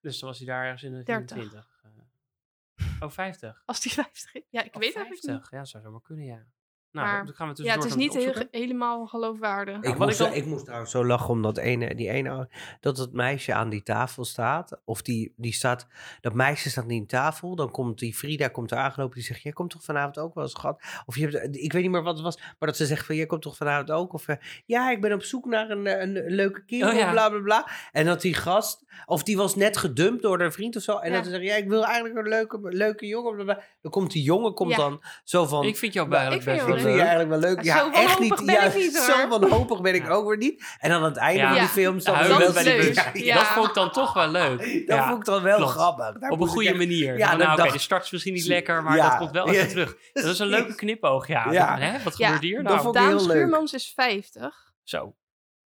Dus 0.01 0.19
dan 0.19 0.29
was 0.29 0.39
hij 0.39 0.47
daar 0.47 0.65
ergens 0.65 0.83
in 0.83 0.93
de 0.95 1.03
30. 1.03 1.37
24. 1.37 1.81
eh. 1.83 3.03
Oh, 3.03 3.11
50. 3.11 3.63
Als 3.67 3.81
die 3.81 3.93
50 3.93 4.35
is. 4.35 4.43
Ja, 4.51 4.63
ik 4.63 4.75
Of 4.75 4.81
weet 4.81 4.89
het 4.95 4.97
eigenlijk 4.97 5.25
50. 5.25 5.33
niet. 5.43 5.51
Ja, 5.51 5.59
dat 5.59 5.69
zou 5.69 5.83
zomaar 5.83 6.03
kunnen, 6.03 6.25
ja. 6.25 6.47
Nou, 6.93 7.07
Maar- 7.07 7.25
dan 7.25 7.35
gaan 7.35 7.55
we 7.55 7.63
Ja, 7.63 7.75
het 7.75 7.85
is 7.85 7.95
niet 7.95 8.49
helemaal 8.51 9.07
geloofwaardig. 9.07 9.77
Ik, 9.77 9.83
Nou, 9.83 9.97
moest, 9.99 10.21
ik 10.21 10.27
dan- 10.27 10.35
ik 10.35 10.47
moest 10.47 10.65
trouwens 10.65 10.91
zo 10.91 11.05
lachen 11.07 11.29
omdat 11.29 11.57
ene, 11.57 11.95
die 11.95 12.09
ene, 12.11 12.49
dat 12.81 12.99
het 12.99 13.13
meisje 13.13 13.55
aan 13.55 13.69
die 13.69 13.83
tafel 13.83 14.25
staat. 14.25 14.81
Of 14.85 15.03
die, 15.03 15.33
die 15.37 15.53
staat, 15.53 15.87
dat 16.21 16.33
meisje 16.35 16.71
staat 16.71 16.87
niet 16.87 17.01
aan 17.01 17.07
tafel. 17.07 17.57
Dan 17.57 17.71
komt 17.71 17.99
die 17.99 18.15
Frida 18.15 18.49
komt 18.49 18.71
er 18.71 18.79
aangelopen. 18.79 19.15
Die 19.15 19.25
zegt, 19.25 19.43
jij 19.43 19.53
komt 19.53 19.71
toch 19.71 19.85
vanavond 19.85 20.19
ook 20.19 20.35
wel 20.35 20.45
eens, 20.45 20.53
schat? 20.53 20.83
Of 21.07 21.17
je 21.17 21.29
hebt, 21.29 21.57
ik 21.57 21.73
weet 21.73 21.83
niet 21.83 21.91
meer 21.91 22.03
wat 22.03 22.15
het 22.15 22.25
was. 22.25 22.37
Maar 22.37 22.69
dat 22.69 22.77
ze 22.77 22.87
zegt 22.87 23.07
van, 23.07 23.17
jij 23.17 23.27
komt 23.27 23.43
toch 23.43 23.57
vanavond 23.57 23.91
ook? 23.91 24.13
Of 24.13 24.29
eh, 24.29 24.37
ja, 24.67 24.91
ik 24.91 25.01
ben 25.01 25.13
op 25.13 25.23
zoek 25.23 25.45
naar 25.45 25.71
een, 25.71 25.87
eh, 25.87 26.01
een, 26.01 26.13
leuke 26.35 26.65
kerel, 26.65 26.89
Oh, 26.91 26.95
ja. 26.99 27.11
bla 27.11 27.29
bla 27.29 27.41
bla. 27.41 27.69
En 27.93 28.07
dat 28.07 28.21
die 28.21 28.35
gast, 28.35 28.85
of 29.07 29.23
die 29.23 29.37
was 29.37 29.57
net 29.57 29.77
gedumpt 29.77 30.23
door 30.23 30.41
haar 30.41 30.53
vriend 30.53 30.77
of 30.77 30.83
zo. 30.83 30.97
En 30.99 31.11
Ja. 31.11 31.17
dat 31.17 31.25
ze 31.25 31.31
zegt, 31.31 31.45
ja, 31.45 31.55
ik 31.55 31.69
wil 31.69 31.85
eigenlijk 31.85 32.17
een 32.17 32.29
leuke, 32.29 32.59
leuke 32.63 33.07
jongen. 33.07 33.35
Bla 33.35 33.45
bla. 33.45 33.63
Dan 33.81 33.91
komt 33.91 34.11
die 34.13 34.23
jongen, 34.23 34.55
komt 34.55 34.71
Ja. 34.71 34.77
dan 34.77 35.03
zo 35.25 35.45
van... 35.47 35.65
Ik 35.65 35.77
vind 35.77 35.93
jou 35.93 36.09
best 36.09 36.47
vind 36.89 37.01
je 37.01 37.07
eigenlijk 37.09 37.41
wel 37.41 37.51
leuk. 37.51 37.63
Ja, 37.65 37.75
echt 37.93 37.93
wanhopig 37.95 38.19
niet. 38.39 38.47
ben 38.47 38.55
ja, 38.55 38.63
ik 38.63 38.75
niet, 38.75 38.97
zo 38.97 39.29
wanhopig 39.29 39.81
ben 39.81 39.95
ik 39.95 40.11
ook 40.11 40.29
weer 40.29 40.37
niet. 40.37 40.77
En 40.79 40.91
aan 40.93 41.03
het 41.03 41.17
einde 41.17 41.41
Ja. 41.41 41.49
van 41.51 41.59
die 41.59 41.69
film 41.69 42.01
stond 42.01 42.19
dat 42.29 42.55
bij. 42.55 42.93
Ja. 43.13 43.35
Dat 43.35 43.47
vond 43.47 43.69
ik 43.69 43.75
dan 43.75 43.91
toch 43.93 44.13
wel 44.13 44.29
leuk. 44.31 44.59
Dat 44.89 44.97
Ja, 44.97 45.07
vond 45.09 45.19
ik 45.19 45.25
dan 45.25 45.43
wel 45.43 45.57
klopt. 45.57 45.73
grappig. 45.73 46.19
Daar 46.19 46.31
Op 46.31 46.41
een 46.41 46.47
goede 46.49 46.75
manier. 46.75 47.19
Ja, 47.19 47.37
dat 47.37 47.47
nou, 47.47 47.61
oké, 47.63 47.73
de 47.73 47.79
start 47.79 48.05
is 48.05 48.11
misschien 48.11 48.35
niet 48.35 48.47
lekker, 48.47 48.83
maar 48.83 48.97
Ja. 48.97 49.09
dat 49.09 49.19
komt 49.19 49.31
wel 49.31 49.49
even 49.49 49.69
terug. 49.69 49.97
Dat 50.13 50.25
is 50.25 50.39
een 50.39 50.47
leuke 50.47 50.75
knipoog, 50.85 51.27
ja. 51.27 51.51
Ja. 51.51 51.79
Hè, 51.79 52.03
wat 52.03 52.17
Ja, 52.17 52.25
gebeurt 52.27 52.43
hier? 52.43 52.63
Nou, 52.63 52.93
Daan. 52.93 53.21
Schuurmans 53.21 53.73
is 53.73 53.93
50. 53.95 54.73
zo. 54.83 55.17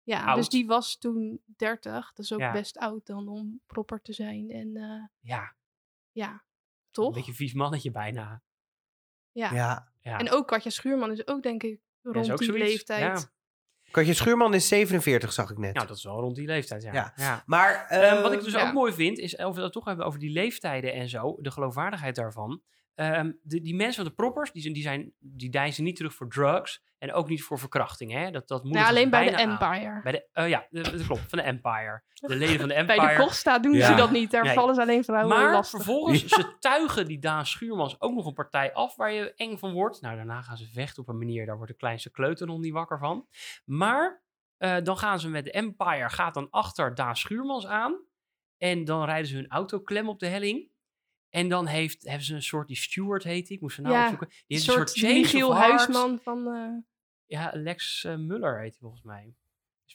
Ja, 0.02 0.24
Oud. 0.24 0.36
dus 0.36 0.48
die 0.48 0.66
was 0.66 0.98
toen 0.98 1.40
30. 1.56 2.12
Dat 2.14 2.24
is 2.24 2.32
ook 2.32 2.40
Ja. 2.40 2.52
best 2.52 2.78
oud 2.78 3.06
dan 3.06 3.28
om 3.28 3.60
proper 3.66 4.00
te 4.02 4.12
zijn. 4.12 4.50
En 4.50 4.76
eh, 4.76 5.30
Ja, 5.30 5.54
ja, 6.12 6.30
een 6.30 6.40
toch? 6.90 7.14
beetje 7.14 7.32
vies 7.32 7.52
mannetje 7.54 7.90
bijna. 7.90 8.42
Ja. 9.32 9.50
Ja. 9.52 9.89
Ja, 10.00 10.18
En 10.18 10.30
ook 10.30 10.46
Katja 10.46 10.70
Schuurman 10.70 11.10
is 11.10 11.26
ook 11.26 11.42
denk 11.42 11.62
ik 11.62 11.80
dat 12.02 12.14
rond 12.14 12.26
is 12.26 12.32
ook 12.32 12.38
die 12.38 12.46
zoiets. 12.48 12.68
leeftijd. 12.68 13.00
Ja. 13.00 13.30
Katje 13.90 14.14
Schuurman 14.14 14.54
is 14.54 14.68
47, 14.68 15.32
zag 15.32 15.50
ik 15.50 15.58
net. 15.58 15.74
Nou, 15.74 15.86
dat 15.86 15.96
is 15.96 16.04
wel 16.04 16.20
rond 16.20 16.36
die 16.36 16.46
leeftijd, 16.46 16.82
ja. 16.82 16.92
Ja. 16.92 17.12
ja. 17.16 17.42
maar 17.46 17.86
Ehm, 17.88 18.16
eh, 18.16 18.22
wat 18.22 18.32
ik 18.32 18.42
dus 18.42 18.52
ja. 18.52 18.66
ook 18.68 18.72
mooi 18.72 18.92
vind, 18.92 19.18
is 19.18 19.36
of 19.36 19.56
we 19.56 19.62
het 19.62 19.72
toch 19.72 19.84
hebben 19.84 20.06
over 20.06 20.18
die 20.18 20.30
leeftijden 20.30 20.92
en 20.92 21.08
zo, 21.08 21.36
de 21.40 21.50
geloofwaardigheid 21.50 22.14
daarvan. 22.14 22.62
Ehm, 23.00 23.32
de, 23.42 23.60
die 23.60 23.74
mensen 23.74 23.94
van 24.02 24.04
de 24.04 24.16
proppers, 24.22 24.52
die, 24.52 24.62
zijn, 24.62 24.74
die, 24.74 24.82
zijn, 24.82 25.12
die 25.18 25.50
deinzen 25.50 25.84
niet 25.84 25.96
terug 25.96 26.14
voor 26.14 26.28
drugs 26.28 26.82
en 26.98 27.12
ook 27.12 27.28
niet 27.28 27.42
voor 27.42 27.58
verkrachting. 27.58 28.12
Hè? 28.12 28.30
Dat, 28.30 28.48
dat 28.48 28.58
Ja, 28.58 28.64
moedigen 28.64 28.86
ze 28.86 28.92
alleen 28.92 29.10
bij 29.10 29.24
de 29.24 29.30
bijna 29.30 29.42
aan. 29.58 29.74
Empire. 29.74 30.02
Bij 30.02 30.12
de, 30.12 30.28
eh, 30.32 30.48
ja, 30.48 30.66
dat, 30.70 31.06
klopt, 31.06 31.20
van 31.28 31.38
de 31.38 31.44
Empire. 31.44 32.02
De 32.14 32.36
leden 32.36 32.58
van 32.60 32.68
de 32.68 32.74
Bij 32.86 32.96
Empire. 32.96 33.16
de 33.16 33.22
Costa 33.22 33.58
doen 33.58 33.72
Ja. 33.72 33.86
ze 33.86 33.94
dat 33.94 34.10
niet. 34.10 34.30
Daar 34.30 34.44
Nee. 34.44 34.54
vallen 34.54 34.74
ze 34.74 34.80
alleen 34.80 35.04
vrouwen 35.04 35.36
Maar 35.38 35.52
lastig. 35.52 35.82
vervolgens, 35.82 36.20
Ja. 36.22 36.28
ze 36.28 36.56
tuigen 36.58 37.06
die 37.06 37.18
Daan 37.18 37.46
Schuurmans 37.46 38.00
ook 38.00 38.14
nog 38.14 38.26
een 38.26 38.32
partij 38.34 38.72
af 38.72 38.96
waar 38.96 39.12
je 39.12 39.34
eng 39.34 39.56
van 39.58 39.72
wordt. 39.72 40.00
Nou, 40.00 40.16
daarna 40.16 40.42
gaan 40.42 40.56
ze 40.56 40.66
vechten 40.72 41.02
op 41.02 41.08
een 41.08 41.18
manier, 41.18 41.46
daar 41.46 41.56
wordt 41.56 41.70
de 41.72 41.76
kleinste 41.78 42.10
kleuter 42.10 42.46
nog 42.46 42.58
niet 42.58 42.72
wakker 42.72 42.98
van. 42.98 43.26
Maar 43.64 44.22
eh, 44.56 44.76
dan 44.82 44.96
gaan 44.98 45.20
ze 45.20 45.28
met 45.28 45.44
de 45.44 45.50
Empire, 45.50 46.10
gaat 46.10 46.34
dan 46.34 46.50
achter 46.50 46.94
Daan 46.94 47.16
Schuurmans 47.16 47.66
aan. 47.66 48.00
En 48.58 48.84
dan 48.84 49.04
rijden 49.04 49.26
ze 49.28 49.34
hun 49.36 49.48
auto 49.48 49.80
klem 49.80 50.08
op 50.08 50.18
de 50.18 50.26
helling. 50.26 50.68
En 51.30 51.48
dan 51.48 51.66
heeft, 51.66 52.02
hebben 52.04 52.24
ze 52.26 52.34
een 52.34 52.42
soort, 52.42 52.68
die 52.68 52.76
Stewart 52.76 53.22
heet 53.24 53.46
die, 53.46 53.56
ik 53.56 53.62
moest 53.62 53.74
ze 53.74 53.80
nou 53.82 53.94
Ja, 53.94 54.02
opzoeken. 54.02 54.28
Die 54.28 54.36
Een 54.38 54.44
heeft 54.46 54.66
een 54.68 54.72
soort 54.74 54.90
soort 54.90 55.00
change 55.06 55.20
Michiel. 55.20 55.56
Huisman 55.56 56.18
van... 56.22 56.46
eh, 56.54 57.38
Ja, 57.38 57.50
Lex 57.54 58.04
eh, 58.04 58.16
Muller 58.16 58.60
heet 58.60 58.70
hij 58.70 58.78
volgens 58.80 59.02
mij. 59.02 59.34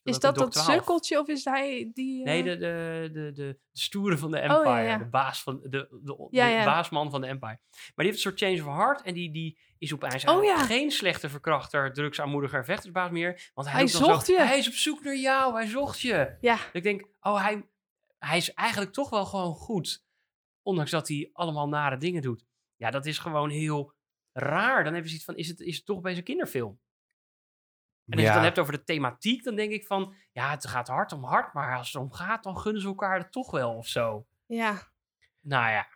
Is 0.03 0.19
dat 0.19 0.35
dat 0.35 0.55
sukkeltje 0.55 1.19
of 1.19 1.27
is 1.27 1.45
hij 1.45 1.91
die... 1.93 2.19
eh, 2.19 2.25
Nee, 2.25 2.43
de, 2.43 2.57
de, 2.57 3.09
de, 3.13 3.31
de, 3.31 3.31
de 3.33 3.59
stoere 3.71 4.17
van 4.17 4.31
de 4.31 4.37
ja, 4.37 4.43
Empire. 4.43 4.81
ja. 4.81 4.97
De 4.97 5.05
baas 5.05 5.43
van 5.43 5.59
de, 5.63 5.69
de, 6.03 6.61
baasman 6.65 7.09
van 7.11 7.21
de 7.21 7.27
Empire. 7.27 7.59
Maar 7.71 7.93
die 7.95 8.05
heeft 8.05 8.15
een 8.25 8.31
soort 8.31 8.39
change 8.39 8.59
of 8.69 8.77
heart. 8.77 9.01
En 9.01 9.13
die, 9.13 9.31
die 9.31 9.57
is 9.77 9.93
opeens 9.93 10.23
Oh, 10.23 10.29
eigenlijk 10.29 10.59
ja. 10.59 10.65
geen 10.65 10.91
slechte 10.91 11.29
verkrachter, 11.29 11.93
drugsaanmoediger, 11.93 12.65
vechtersbaas 12.65 13.11
meer. 13.11 13.51
Want 13.53 13.67
hij, 13.67 13.77
Hij 13.79 13.87
zocht 13.87 14.25
zo, 14.25 14.33
je. 14.33 14.41
Hij 14.41 14.57
is 14.57 14.67
op 14.67 14.73
zoek 14.73 15.03
naar 15.03 15.15
jou, 15.17 15.53
hij 15.53 15.67
zocht 15.67 15.99
je. 15.99 16.37
Ja, 16.41 16.57
ik 16.73 16.83
denk, 16.83 17.07
oh, 17.21 17.41
hij, 17.43 17.67
hij 18.19 18.37
is 18.37 18.53
eigenlijk 18.53 18.93
toch 18.93 19.09
wel 19.09 19.25
gewoon 19.25 19.53
goed. 19.53 20.04
Ondanks 20.65 20.91
dat 20.91 21.07
hij 21.07 21.29
allemaal 21.33 21.67
nare 21.67 21.97
dingen 21.97 22.21
doet. 22.21 22.45
Ja, 22.75 22.91
dat 22.91 23.05
is 23.05 23.17
gewoon 23.17 23.49
heel 23.49 23.93
raar. 24.31 24.83
Dan 24.83 24.93
heb 24.93 25.01
je 25.03 25.07
zoiets 25.09 25.25
van, 25.25 25.35
is 25.35 25.47
het, 25.47 25.59
is 25.59 25.75
het 25.75 25.85
toch 25.85 26.01
bij 26.01 26.11
zijn 26.13 26.23
kinderfilm? 26.25 26.79
En 28.05 28.11
als 28.13 28.19
je 28.21 28.25
het 28.25 28.33
dan 28.35 28.43
hebt 28.43 28.59
over 28.59 28.73
de 28.73 28.83
thematiek, 28.83 29.43
dan 29.43 29.55
denk 29.55 29.71
ik 29.71 29.85
van, 29.85 30.13
ja, 30.31 30.49
het 30.51 30.67
gaat 30.67 30.87
hard 30.87 31.11
om 31.11 31.23
hard, 31.23 31.53
maar 31.53 31.77
als 31.77 31.91
het 31.93 32.01
om 32.01 32.11
gaat, 32.13 32.43
dan 32.43 32.57
gunnen 32.57 32.81
ze 32.81 32.87
elkaar 32.87 33.17
het 33.19 33.31
toch 33.31 33.51
wel 33.51 33.73
of 33.75 33.87
zo. 33.87 34.25
ja. 34.45 34.93
Nou 35.41 35.69
ja, 35.71 35.87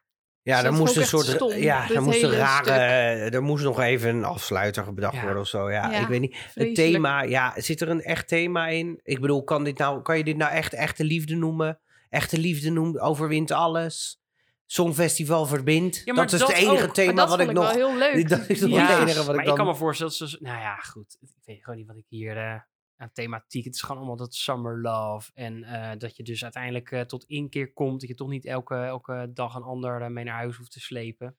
ja, 0.41 0.55
dat 0.61 0.65
er 0.73 0.79
moest 0.79 0.95
een 0.95 1.05
soort. 1.05 1.25
stom, 1.25 1.51
ja, 1.51 1.89
er 1.89 2.01
moest 2.01 2.23
een 2.23 2.31
rare. 2.31 2.63
stuk. 2.63 3.33
Er 3.33 3.43
moest 3.43 3.63
nog 3.63 3.79
even 3.79 4.15
een 4.15 4.23
afsluiter 4.23 4.93
bedacht 4.93 5.15
Ja. 5.15 5.21
worden 5.21 5.41
of 5.41 5.47
zo. 5.47 5.71
Ja, 5.71 5.91
Ja, 5.91 5.99
ik 6.01 6.07
weet 6.07 6.19
niet. 6.19 6.51
Het 6.53 6.75
thema, 6.75 7.21
ja, 7.21 7.53
zit 7.55 7.81
er 7.81 7.89
een 7.89 8.01
echt 8.01 8.27
thema 8.27 8.67
in? 8.67 8.99
Ik 9.03 9.19
bedoel, 9.21 9.43
kan, 9.43 9.63
dit 9.63 9.77
nou, 9.77 10.01
kan 10.01 10.17
je 10.17 10.23
dit 10.23 10.37
nou 10.37 10.51
echt 10.51 10.73
echte 10.73 11.03
liefde 11.03 11.35
noemen? 11.35 11.79
Echte 12.09 12.37
liefde 12.37 12.69
noemt, 12.69 12.99
overwint 12.99 13.51
alles. 13.51 14.21
Songfestival 14.71 15.45
verbindt. 15.45 16.01
Ja, 16.05 16.13
dat 16.13 16.33
is 16.33 16.39
dat 16.39 16.47
het 16.47 16.57
enige 16.57 16.83
ook. 16.87 16.93
Thema 16.93 17.13
dat 17.13 17.29
wat 17.29 17.39
ik 17.39 17.47
ik 17.47 17.53
nog. 17.53 17.73
wel 17.73 17.73
heel 17.89 17.97
leuk. 17.97 18.29
Dat 18.29 18.49
is 18.49 18.59
nog 18.61 18.69
Ja. 18.69 18.85
het 18.87 18.99
enige 19.01 19.17
wat 19.17 19.25
maar 19.25 19.35
ik 19.35 19.41
ik 19.41 19.47
dan. 19.47 19.55
kan 19.55 19.65
me 19.65 19.75
voorstellen, 19.75 20.13
dat 20.19 20.29
ze, 20.29 20.37
nou 20.39 20.59
ja, 20.59 20.75
goed. 20.75 21.17
Ik 21.19 21.29
weet 21.45 21.63
gewoon 21.63 21.77
niet 21.79 21.87
wat 21.87 21.97
ik 21.97 22.05
hier 22.07 22.37
eh, 22.37 22.59
aan 22.97 23.11
thematiek. 23.13 23.65
Het 23.65 23.75
is 23.75 23.81
gewoon 23.81 23.97
allemaal 23.97 24.15
dat 24.17 24.33
summer 24.35 24.81
love. 24.81 25.31
En 25.33 25.63
eh, 25.63 25.97
dat 25.97 26.15
je 26.17 26.23
dus 26.23 26.43
uiteindelijk 26.43 26.91
eh, 26.91 27.01
tot 27.01 27.23
inkeer 27.23 27.73
komt. 27.73 27.99
Dat 27.99 28.09
je 28.09 28.15
toch 28.15 28.29
niet 28.29 28.45
elke, 28.45 28.75
elke 28.75 29.31
dag 29.33 29.55
een 29.55 29.63
ander 29.63 30.01
eh, 30.01 30.07
mee 30.07 30.23
naar 30.23 30.35
huis 30.35 30.57
hoeft 30.57 30.71
te 30.71 30.79
slepen. 30.79 31.37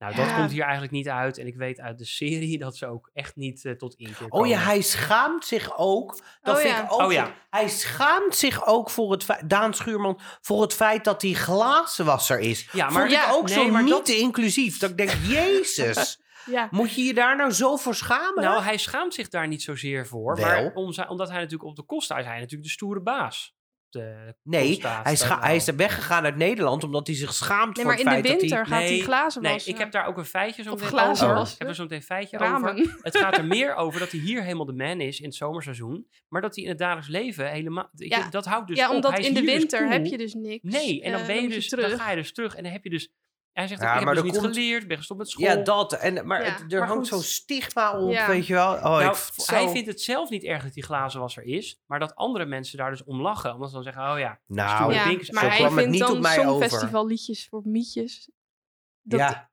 Nou, 0.00 0.14
dat 0.14 0.26
Ja. 0.26 0.36
komt 0.36 0.50
hier 0.50 0.62
eigenlijk 0.62 0.92
niet 0.92 1.08
uit. 1.08 1.38
En 1.38 1.46
ik 1.46 1.56
weet 1.56 1.80
uit 1.80 1.98
de 1.98 2.04
serie 2.04 2.58
dat 2.58 2.76
ze 2.76 2.86
ook 2.86 3.10
echt 3.12 3.36
niet 3.36 3.64
eh, 3.64 3.72
tot 3.72 3.94
inkeer 3.94 4.26
Oh 4.28 4.46
ja, 4.46 4.52
komen. 4.54 4.66
hij 4.66 4.80
schaamt 4.80 5.44
zich 5.46 5.78
ook. 5.78 6.18
Dat 6.42 6.54
Oh 6.56 6.60
vind 6.60 6.74
ja. 6.74 6.84
ik 6.84 6.92
ook. 6.92 7.00
Oh 7.00 7.12
ja. 7.12 7.34
Hij 7.50 7.68
schaamt 7.68 8.36
zich 8.36 8.66
ook 8.66 8.90
voor 8.90 9.12
het 9.12 9.24
feit, 9.24 9.48
Daan 9.50 9.74
Schuurman, 9.74 10.20
voor 10.40 10.62
het 10.62 10.74
feit 10.74 11.04
dat 11.04 11.22
hij 11.22 11.32
glazenwasser 11.32 12.38
is. 12.38 12.68
Ja, 12.72 12.84
maar 12.84 12.92
Vond 12.92 13.04
ik 13.04 13.10
ja, 13.10 13.30
ook 13.32 13.44
nee, 13.46 13.54
zo 13.54 13.68
maar 13.68 13.82
niet 13.82 13.92
dat- 13.92 14.08
inclusief. 14.08 14.78
Dat 14.78 14.90
ik 14.90 14.96
denk, 14.96 15.10
jezus. 15.38 16.20
Ja. 16.46 16.68
Moet 16.70 16.94
je 16.94 17.02
je 17.02 17.14
daar 17.14 17.36
nou 17.36 17.50
zo 17.52 17.76
voor 17.76 17.94
schamen? 17.94 18.44
Nou, 18.44 18.62
hij 18.62 18.76
schaamt 18.76 19.14
zich 19.14 19.28
daar 19.28 19.48
niet 19.48 19.62
zozeer 19.62 20.06
voor. 20.06 20.36
Wel. 20.36 20.44
Maar 20.44 20.72
om 20.74 20.92
omdat 21.08 21.28
hij 21.28 21.36
natuurlijk 21.38 21.64
op 21.70 21.76
de 21.76 21.84
Costa 21.84 22.18
is, 22.18 22.24
hij 22.24 22.34
natuurlijk 22.38 22.64
de 22.64 22.70
stoere 22.70 23.00
baas. 23.02 23.54
De 23.90 24.34
nee, 24.42 24.80
hij, 24.80 25.16
wel. 25.16 25.38
hij 25.40 25.56
is 25.56 25.66
er 25.68 25.76
weggegaan 25.76 26.24
uit 26.24 26.36
Nederland 26.36 26.84
omdat 26.84 27.06
hij 27.06 27.16
zich 27.16 27.32
schaamt 27.34 27.76
Nee, 27.76 27.84
voor 27.84 27.84
maar 27.84 27.92
het 27.94 28.00
in 28.00 28.04
de 28.04 28.10
feit 28.10 28.24
dat 28.24 28.40
winter 28.40 28.56
hij... 28.58 28.66
gaat 28.66 28.78
hij 28.88 28.90
Nee, 28.90 29.02
glazen 29.02 29.42
Nee, 29.42 29.52
wassen. 29.52 29.72
ik 29.72 29.78
heb 29.78 29.92
daar 29.92 30.06
ook 30.06 30.16
een 30.18 30.24
feitje 30.24 30.62
zo 30.62 30.70
meteen 30.70 30.86
glazen 30.86 31.24
over. 31.26 31.36
wassen. 31.36 31.52
Ik 31.54 31.58
heb 31.60 31.68
er 31.68 31.74
zo 31.74 31.82
meteen 31.82 31.98
een 31.98 32.04
feitje 32.04 32.38
over. 32.38 32.50
Ramen. 32.50 32.96
Het 33.02 33.16
gaat 33.16 33.36
er 33.36 33.44
meer 33.44 33.74
over 33.74 34.00
dat 34.00 34.10
hij 34.10 34.20
hier 34.20 34.42
helemaal 34.42 34.66
de 34.66 34.72
man 34.72 35.00
is 35.00 35.18
in 35.18 35.24
het 35.24 35.34
zomerseizoen. 35.34 36.06
Maar 36.28 36.40
dat 36.40 36.54
hij 36.54 36.64
in 36.64 36.70
het 36.70 36.78
dagelijks 36.78 37.08
leven 37.08 37.50
helemaal... 37.50 37.90
ik- 37.96 38.08
Ja. 38.14 38.28
Dat 38.30 38.44
houdt 38.44 38.68
dus 38.68 38.76
ja, 38.78 38.88
op. 38.88 38.94
omdat 38.94 39.10
Hij 39.10 39.20
is 39.20 39.26
in 39.26 39.34
de 39.34 39.40
dus 39.40 39.52
winter 39.54 39.78
cool. 39.78 39.90
heb 39.90 40.06
je 40.06 40.18
dus 40.18 40.34
niks. 40.34 40.62
Nee, 40.74 41.02
en 41.02 41.12
dan 41.12 41.20
Eh, 41.20 41.26
ben 41.26 41.36
je 41.36 41.42
moet 41.42 41.50
dus... 41.52 41.68
terug. 41.68 41.88
Dan 41.90 41.98
ga 41.98 42.10
je 42.10 42.16
dus 42.16 42.32
terug 42.32 42.54
en 42.56 42.62
dan 42.62 42.72
heb 42.72 42.84
je 42.84 42.90
dus... 42.90 43.08
Hij 43.52 43.66
zegt, 43.68 43.80
Ja, 43.80 43.86
ook, 43.86 43.92
ik 43.92 43.96
heb 43.96 44.04
maar 44.04 44.14
dus 44.14 44.22
er 44.24 44.30
niet 44.32 44.40
komt- 44.42 44.54
geleerd, 44.56 44.88
ben 44.88 44.96
gestopt 44.96 45.20
met 45.20 45.30
school. 45.30 45.44
Ja, 45.46 45.56
dat. 45.56 45.92
En, 45.92 46.26
maar 46.26 46.44
Ja, 46.44 46.52
het, 46.52 46.72
er 46.72 46.78
maar 46.78 46.88
hangt 46.88 47.06
zo'n 47.06 47.22
stigma 47.22 47.98
op, 48.00 48.12
Ja. 48.12 48.26
weet 48.26 48.46
je 48.46 48.54
wel. 48.54 48.74
Oh, 48.74 48.82
Nou, 48.82 49.16
ik, 49.36 49.44
hij 49.46 49.68
vindt 49.68 49.88
het 49.88 50.00
zelf 50.00 50.30
niet 50.30 50.44
erg 50.44 50.62
dat 50.62 50.72
die 50.72 50.82
glazenwasser 50.82 51.42
is, 51.42 51.80
maar 51.86 51.98
dat 51.98 52.14
andere 52.14 52.44
mensen 52.44 52.78
daar 52.78 52.90
dus 52.90 53.04
om 53.04 53.20
lachen. 53.20 53.54
Omdat 53.54 53.68
ze 53.68 53.74
dan 53.74 53.84
zeggen, 53.84 54.12
oh 54.12 54.18
ja, 54.18 54.40
Nou, 54.46 54.92
ja, 54.92 55.04
maar 55.04 55.24
zo 55.24 55.48
hij 55.48 55.56
kwam 55.56 55.64
het 55.64 55.74
vindt 55.74 55.90
niet 55.90 56.02
op 56.02 56.08
dan 56.08 56.20
mij 56.20 56.38
over. 56.46 56.68
songfestivalliedjes 56.68 57.48
voor 57.48 57.62
mietjes. 57.64 58.30
Dat 59.02 59.20
ja, 59.20 59.50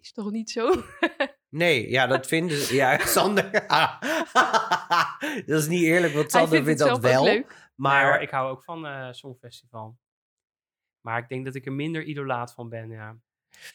is 0.00 0.12
toch 0.12 0.30
niet 0.30 0.50
zo? 0.50 0.82
nee, 1.48 1.90
ja, 1.90 2.06
dat 2.06 2.26
vinden 2.26 2.56
ze. 2.56 2.74
Ja, 2.74 2.98
Sander. 3.06 3.50
dat 5.46 5.60
is 5.60 5.66
niet 5.68 5.82
eerlijk, 5.82 6.14
want 6.14 6.30
Sander 6.30 6.64
vindt 6.64 6.80
dat 6.80 6.98
wel. 6.98 7.24
leuk. 7.24 7.70
Maar 7.74 8.04
Maar 8.10 8.22
ik 8.22 8.30
hou 8.30 8.50
ook 8.50 8.64
van 8.64 8.86
eh 8.86 9.08
Songfestival. 9.12 9.96
Maar 11.02 11.18
ik 11.18 11.28
denk 11.28 11.44
dat 11.44 11.54
ik 11.54 11.66
er 11.66 11.72
minder 11.72 12.02
idolaat 12.04 12.52
van 12.54 12.68
ben, 12.68 12.90
ja. 12.90 13.16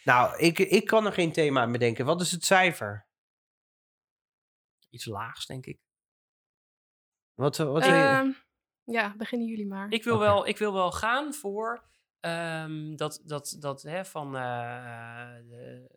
nou, 0.03 0.37
ik, 0.37 0.59
ik 0.59 0.85
kan 0.85 1.05
er 1.05 1.11
geen 1.13 1.31
thema 1.31 1.61
aan 1.61 1.71
bedenken. 1.71 2.05
Wat 2.05 2.21
is 2.21 2.31
het 2.31 2.45
cijfer? 2.45 3.07
Iets 4.89 5.05
laags, 5.05 5.45
denk 5.45 5.65
ik. 5.65 5.79
Wat, 7.33 7.57
wat 7.57 7.85
wil 7.85 7.93
je- 7.95 8.01
Ehm, 8.03 8.31
ja, 8.83 9.15
beginnen 9.17 9.47
jullie 9.47 9.67
maar. 9.67 9.91
Ik 9.91 10.03
wil, 10.03 10.19
wel, 10.19 10.47
ik 10.47 10.57
wil 10.57 10.73
wel 10.73 10.91
gaan 10.91 11.33
voor 11.33 11.83
ehm, 12.27 12.95
dat, 12.95 13.21
dat, 13.25 13.57
dat 13.59 13.81
hè, 13.81 14.05
van 14.05 14.35
eh, 14.35 15.27
de, 15.49 15.87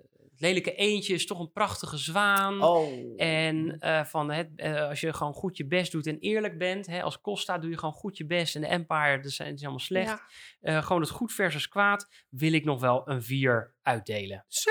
het 0.41 0.49
lelijke 0.49 0.75
eendje 0.75 1.15
is 1.15 1.27
toch 1.27 1.39
een 1.41 1.53
prachtige 1.53 1.97
zwaan. 1.97 2.63
oh. 2.63 3.13
En 3.17 3.79
eh, 3.79 4.05
van 4.05 4.31
het, 4.31 4.49
eh, 4.57 4.89
als 4.89 5.01
je 5.01 5.13
gewoon 5.13 5.33
goed 5.33 5.57
je 5.57 5.67
best 5.67 5.93
doet 5.93 6.07
en 6.07 6.19
eerlijk 6.19 6.59
bent, 6.59 6.87
hè, 6.87 7.03
als 7.03 7.21
Costa 7.21 7.59
doe 7.59 7.71
je 7.71 7.79
gewoon 7.79 7.95
goed 7.95 8.17
je 8.17 8.27
best. 8.27 8.55
En 8.55 8.61
de 8.61 8.67
Empire, 8.67 9.21
dat 9.21 9.33
zijn, 9.33 9.49
zijn 9.49 9.61
allemaal 9.61 9.79
slecht. 9.79 10.09
Ja. 10.09 10.21
Eh, 10.61 10.85
gewoon 10.85 11.03
het 11.03 11.11
goed 11.11 11.33
versus 11.33 11.69
kwaad, 11.69 12.09
wil 12.29 12.53
ik 12.53 12.65
nog 12.65 12.81
wel 12.81 13.09
een 13.09 13.23
4 13.23 13.75
uitdelen. 13.83 14.45
Zo! 14.49 14.71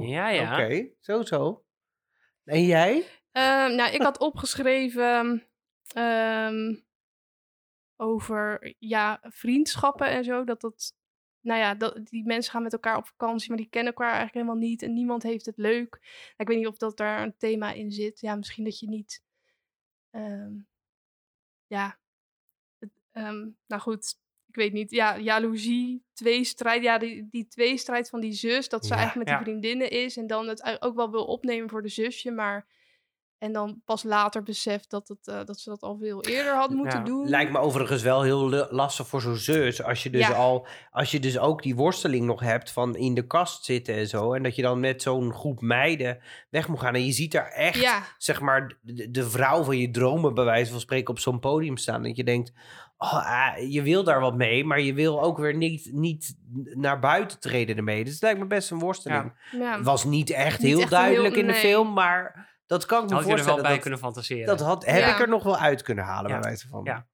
Ja, 0.00 0.28
ja. 0.28 0.52
Oké, 0.52 0.88
zo 1.00 1.22
zo. 1.22 1.64
En 2.44 2.64
jij? 2.64 3.04
Ehm, 3.32 3.74
nou, 3.74 3.92
ik 3.92 4.02
had 4.02 4.18
opgeschreven 4.18 5.46
ehm, 5.92 6.74
over 8.00 8.74
ja, 8.78 9.20
vriendschappen 9.22 10.08
en 10.08 10.24
zo. 10.24 10.44
Dat 10.44 10.60
dat, 10.60 10.94
nou 11.40 11.60
ja, 11.60 11.74
dat, 11.74 12.00
die 12.06 12.26
mensen 12.26 12.52
gaan 12.52 12.62
met 12.62 12.72
elkaar 12.72 12.96
op 12.96 13.06
vakantie, 13.06 13.48
maar 13.48 13.56
die 13.58 13.68
kennen 13.68 13.92
elkaar 13.92 14.14
eigenlijk 14.14 14.34
helemaal 14.46 14.68
niet. 14.68 14.82
En 14.82 14.92
niemand 14.92 15.22
heeft 15.22 15.46
het 15.46 15.56
leuk. 15.56 15.90
Nou, 16.00 16.34
ik 16.36 16.46
weet 16.48 16.56
niet 16.56 16.66
of 16.66 16.76
dat 16.76 16.96
daar 16.96 17.22
een 17.22 17.36
thema 17.36 17.72
in 17.72 17.90
zit. 17.92 18.20
Ja, 18.20 18.36
misschien 18.36 18.64
dat 18.64 18.78
je 18.78 18.88
niet. 18.88 19.22
ehm, 20.10 20.52
ja. 21.66 21.98
het, 22.78 22.90
ehm, 23.12 23.48
nou 23.66 23.82
goed, 23.82 24.18
ik 24.46 24.54
weet 24.54 24.72
niet. 24.72 24.90
Ja, 24.90 25.18
jaloezie, 25.18 26.04
tweestrijd. 26.12 26.82
Ja, 26.82 26.98
die, 26.98 27.28
die 27.30 27.46
tweestrijd 27.48 28.08
van 28.08 28.20
die 28.20 28.32
zus. 28.32 28.68
Dat 28.68 28.86
ze 28.86 28.92
Ja. 28.92 28.98
eigenlijk 28.98 29.28
met 29.28 29.38
Ja. 29.38 29.44
die 29.44 29.52
vriendinnen 29.52 29.90
is. 29.90 30.16
En 30.16 30.26
dan 30.26 30.48
het 30.48 30.82
ook 30.82 30.94
wel 30.94 31.10
wil 31.10 31.24
opnemen 31.24 31.68
voor 31.70 31.82
de 31.82 31.88
zusje. 31.88 32.30
Maar. 32.30 32.66
En 33.40 33.52
dan 33.52 33.82
pas 33.84 34.02
later 34.02 34.42
beseft 34.42 34.90
dat, 34.90 35.08
het, 35.08 35.28
eh, 35.28 35.44
dat 35.44 35.60
ze 35.60 35.68
dat 35.70 35.80
al 35.82 35.98
veel 36.00 36.24
eerder 36.24 36.54
had 36.54 36.70
moeten 36.70 36.98
Ja. 36.98 37.04
doen. 37.04 37.28
Lijkt 37.28 37.52
me 37.52 37.58
overigens 37.58 38.02
wel 38.02 38.22
heel 38.22 38.48
lastig 38.70 39.06
voor 39.06 39.20
zo'n 39.20 39.36
zus. 39.36 39.82
Als 39.82 40.02
je 40.02 40.10
dus 40.10 40.26
Ja. 40.26 40.32
al, 40.34 40.66
als 40.90 41.10
je 41.10 41.20
dus 41.20 41.38
ook 41.38 41.62
die 41.62 41.74
worsteling 41.74 42.26
nog 42.26 42.40
hebt 42.40 42.70
van 42.70 42.96
in 42.96 43.14
de 43.14 43.26
kast 43.26 43.64
zitten 43.64 43.94
en 43.94 44.06
zo. 44.08 44.32
En 44.32 44.42
dat 44.42 44.56
je 44.56 44.62
dan 44.62 44.80
met 44.80 45.02
zo'n 45.02 45.32
groep 45.32 45.60
meiden 45.60 46.18
weg 46.50 46.68
moet 46.68 46.80
gaan. 46.80 46.94
En 46.94 47.06
je 47.06 47.12
ziet 47.12 47.32
daar 47.32 47.48
echt, 47.48 47.80
Ja, 47.80 48.02
zeg 48.18 48.40
maar, 48.40 48.78
de, 48.82 49.10
de 49.10 49.30
vrouw 49.30 49.62
van 49.62 49.76
je 49.78 49.90
dromen 49.90 50.34
bij 50.34 50.44
wijze 50.44 50.70
van 50.70 50.80
spreken 50.80 51.10
op 51.14 51.18
zo'n 51.18 51.40
podium 51.40 51.76
staan. 51.76 52.02
Dat 52.02 52.16
je 52.16 52.24
denkt, 52.24 52.52
oh, 52.98 53.12
ah, 53.14 53.70
je 53.72 53.82
wil 53.82 54.04
daar 54.04 54.20
wat 54.20 54.34
mee, 54.36 54.64
maar 54.64 54.80
je 54.80 54.94
wil 54.94 55.22
ook 55.22 55.38
weer 55.38 55.56
niet, 55.56 55.90
niet 55.92 56.36
naar 56.74 56.98
buiten 56.98 57.40
treden 57.40 57.76
ermee. 57.76 58.04
Dus 58.04 58.12
het 58.12 58.22
lijkt 58.22 58.38
me 58.38 58.46
best 58.46 58.70
een 58.70 58.78
worsteling. 58.78 59.32
ja. 59.50 59.82
Was 59.82 60.04
niet 60.04 60.30
echt 60.30 60.58
Niet 60.58 60.68
heel 60.72 60.80
echt 60.80 60.90
duidelijk 60.90 61.34
heel- 61.34 61.42
in 61.42 61.48
de 61.48 61.54
film, 61.54 61.92
maar 61.92 62.48
dat 62.70 62.86
kan 62.86 63.02
ik 63.02 63.08
me 63.08 63.14
Had 63.14 63.24
je 63.24 63.30
er 63.30 63.36
wel 63.36 63.44
voorstellen. 63.44 63.62
bij 63.62 63.72
dat, 63.72 63.80
kunnen 63.80 63.98
fantaseren. 63.98 64.46
dat 64.46 64.60
had, 64.60 64.84
heb 64.86 65.00
Ja. 65.00 65.14
ik 65.14 65.20
er 65.20 65.28
nog 65.28 65.42
wel 65.42 65.56
uit 65.56 65.82
kunnen 65.82 66.04
halen, 66.04 66.30
Ja. 66.30 66.38
bij 66.38 66.48
wijze 66.48 66.68
van. 66.68 66.84
Ja. 66.84 67.06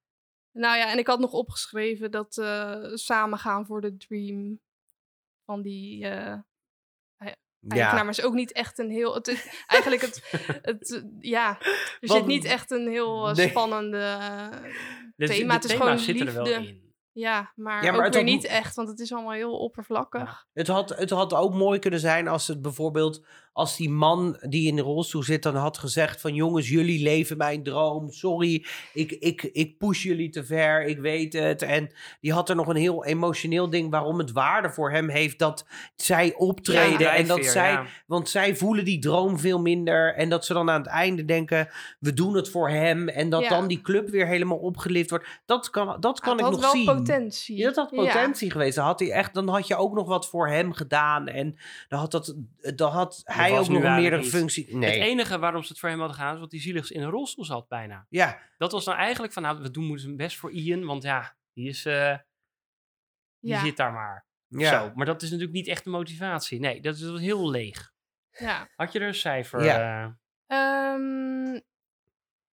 Nou 0.51 0.77
ja, 0.77 0.91
en 0.91 0.97
ik 0.97 1.07
had 1.07 1.19
nog 1.19 1.31
opgeschreven 1.31 2.11
dat 2.11 2.37
eh 2.37 2.75
samen 2.93 3.39
gaan 3.39 3.65
voor 3.65 3.81
de 3.81 3.97
dream 3.97 4.59
van 5.45 5.61
die 5.61 6.07
eh 6.07 6.35
eigenaar. 7.67 8.05
Maar 8.05 8.09
is 8.09 8.21
ook 8.23 8.33
niet 8.33 8.51
echt 8.51 8.79
een 8.79 8.89
heel... 8.89 9.13
Het 9.13 9.27
is 9.27 9.47
eigenlijk 9.67 10.01
het... 10.01 10.29
het 10.61 11.05
ja, 11.19 11.59
er 11.59 11.97
Want- 11.99 12.11
zit 12.19 12.25
niet 12.25 12.45
echt 12.45 12.71
een 12.71 12.87
heel 12.87 13.29
eh, 13.29 13.35
Nee. 13.35 13.49
spannende 13.49 13.97
de, 15.15 15.27
thema. 15.27 15.47
de 15.47 15.53
Het 15.53 15.63
is 15.63 15.69
thema's 15.69 15.81
gewoon 15.81 15.99
zitten 15.99 16.27
er 16.27 16.33
wel 16.33 16.43
liefde. 16.43 16.67
in. 16.67 16.85
Ja, 17.11 17.51
maar, 17.55 17.83
Ja, 17.83 17.89
maar 17.91 17.99
ook 17.99 18.05
het 18.05 18.13
weer 18.15 18.23
had- 18.23 18.31
niet 18.33 18.43
echt, 18.45 18.75
want 18.75 18.87
het 18.89 18.99
is 18.99 19.13
allemaal 19.13 19.31
heel 19.31 19.57
oppervlakkig. 19.59 20.45
Het 20.53 20.67
had, 20.67 20.89
het 20.89 21.09
had 21.09 21.33
ook 21.33 21.53
mooi 21.53 21.79
kunnen 21.79 21.99
zijn 21.99 22.27
als 22.27 22.47
het 22.47 22.61
bijvoorbeeld, 22.61 23.25
als 23.57 23.77
die 23.77 23.89
man 23.89 24.37
die 24.49 24.67
in 24.67 24.75
de 24.75 24.81
rolstoel 24.81 25.23
zit, 25.23 25.43
dan 25.43 25.55
had 25.55 25.77
gezegd 25.77 26.21
van 26.21 26.33
jongens, 26.33 26.69
jullie 26.69 27.03
leven 27.03 27.37
mijn 27.37 27.63
droom. 27.63 28.11
Sorry, 28.11 28.65
ik, 28.93 29.11
ik, 29.11 29.43
ik 29.43 29.77
push 29.77 30.03
jullie 30.03 30.29
te 30.29 30.45
ver, 30.45 30.85
ik 30.85 30.99
weet 30.99 31.33
het. 31.33 31.61
En 31.61 31.89
die 32.21 32.33
had 32.33 32.49
er 32.49 32.55
nog 32.55 32.67
een 32.67 32.75
heel 32.75 33.05
emotioneel 33.05 33.69
ding 33.69 33.91
waarom 33.91 34.17
het 34.17 34.31
waarde 34.31 34.69
voor 34.69 34.91
hem 34.91 35.09
heeft 35.09 35.39
dat 35.39 35.65
zij 35.95 36.33
optreden. 36.35 36.99
Ja, 36.99 37.15
en 37.15 37.27
dat 37.27 37.45
zij, 37.45 37.71
ja. 37.71 37.85
want 38.07 38.29
zij 38.29 38.55
voelen 38.55 38.85
die 38.85 38.99
droom 38.99 39.39
veel 39.39 39.59
minder. 39.59 40.15
En 40.15 40.29
dat 40.29 40.45
ze 40.45 40.53
dan 40.53 40.69
aan 40.69 40.81
het 40.81 40.89
einde 40.89 41.25
denken, 41.25 41.69
we 41.99 42.13
doen 42.13 42.35
het 42.35 42.49
voor 42.49 42.69
hem. 42.69 43.09
En 43.09 43.29
dat 43.29 43.41
Ja. 43.41 43.49
dan 43.49 43.67
die 43.67 43.81
club 43.81 44.09
weer 44.09 44.27
helemaal 44.27 44.57
opgelift 44.57 45.09
wordt. 45.09 45.25
Dat 45.45 45.69
kan, 45.69 45.97
dat 45.99 46.19
kan 46.19 46.37
ik 46.37 46.43
had 46.43 46.51
nog 46.51 46.61
wel 46.61 46.71
zien. 46.71 46.85
potentie. 46.85 47.57
Ja, 47.57 47.65
dat 47.65 47.75
had 47.75 47.89
potentie 47.89 48.51
geweest. 48.51 48.75
Dan 48.75 48.85
had, 48.85 48.99
hij 48.99 49.11
echt, 49.11 49.33
dan 49.33 49.47
had 49.49 49.67
je 49.67 49.75
ook 49.75 49.93
nog 49.93 50.07
wat 50.07 50.29
voor 50.29 50.49
hem 50.49 50.73
gedaan. 50.73 51.27
En 51.27 51.57
dan 51.87 51.99
had, 51.99 52.11
dat, 52.11 52.35
dan 52.75 52.91
had 52.91 53.21
hij 53.23 53.46
was 53.51 53.67
ook 53.67 53.73
nog 53.73 53.83
een 53.83 53.95
meerdere 53.95 54.23
functie. 54.23 54.77
Nee. 54.77 54.89
Het 54.99 55.07
enige 55.07 55.39
waarom 55.39 55.61
ze 55.63 55.67
het 55.67 55.79
voor 55.79 55.89
hem 55.89 55.97
hadden 55.99 56.17
gedaan, 56.17 56.33
is 56.33 56.39
dat 56.39 56.51
hij 56.51 56.59
zielig 56.61 56.91
in 56.91 57.01
een 57.01 57.09
rolstoel 57.09 57.45
zat 57.45 57.67
bijna. 57.67 58.05
Ja, 58.09 58.39
Dat 58.57 58.71
was 58.71 58.85
nou 58.85 58.97
eigenlijk 58.97 59.33
van, 59.33 59.43
nou, 59.43 59.61
we 59.61 59.71
doen 59.71 59.85
moeten 59.85 60.15
best 60.15 60.37
voor 60.37 60.51
Ian, 60.51 60.85
want 60.85 61.03
ja, 61.03 61.35
die, 61.53 61.67
is, 61.69 61.85
eh, 61.85 62.17
die 63.39 63.51
Ja, 63.53 63.63
zit 63.63 63.77
daar 63.77 63.91
maar. 63.93 64.25
ja. 64.47 64.69
Zo, 64.69 64.91
maar 64.95 65.05
dat 65.05 65.21
is 65.21 65.29
natuurlijk 65.29 65.55
niet 65.57 65.67
echt 65.67 65.83
de 65.83 65.89
motivatie. 65.89 66.59
Nee, 66.59 66.81
dat 66.81 66.95
is 66.95 67.01
dat 67.01 67.19
heel 67.19 67.49
leeg. 67.49 67.91
ja. 68.31 68.69
Had 68.75 68.91
je 68.91 68.99
er 68.99 69.07
een 69.07 69.13
cijfer? 69.15 69.63
Ja. 69.63 70.03
eh, 70.03 70.13
Ehm, 70.57 71.59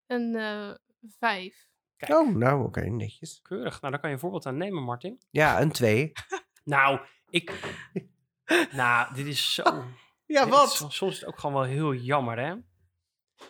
een 0.07 0.35
eh, 0.35 0.71
vijf. 1.19 1.67
Kijk. 1.97 2.11
Oh, 2.11 2.35
nou 2.35 2.63
oké, 2.65 2.81
netjes. 2.81 3.39
keurig. 3.41 3.81
Nou, 3.81 3.91
daar 3.91 3.99
kan 4.01 4.09
je 4.09 4.15
een 4.15 4.21
voorbeeld 4.21 4.45
aan 4.45 4.57
nemen, 4.57 4.83
Martin. 4.83 5.21
Ja, 5.29 5.61
een 5.61 5.71
twee. 5.71 6.11
Nou, 6.63 6.99
ik... 7.29 7.59
nou, 8.71 9.13
dit 9.13 9.25
is 9.25 9.53
zo... 9.53 9.63
Ja, 10.25 10.45
is- 10.63 10.77
soms 10.77 11.01
is 11.01 11.19
het 11.19 11.25
ook 11.29 11.39
gewoon 11.39 11.55
wel 11.55 11.63
heel 11.71 11.93
jammer, 11.93 12.39
hè? 12.39 12.53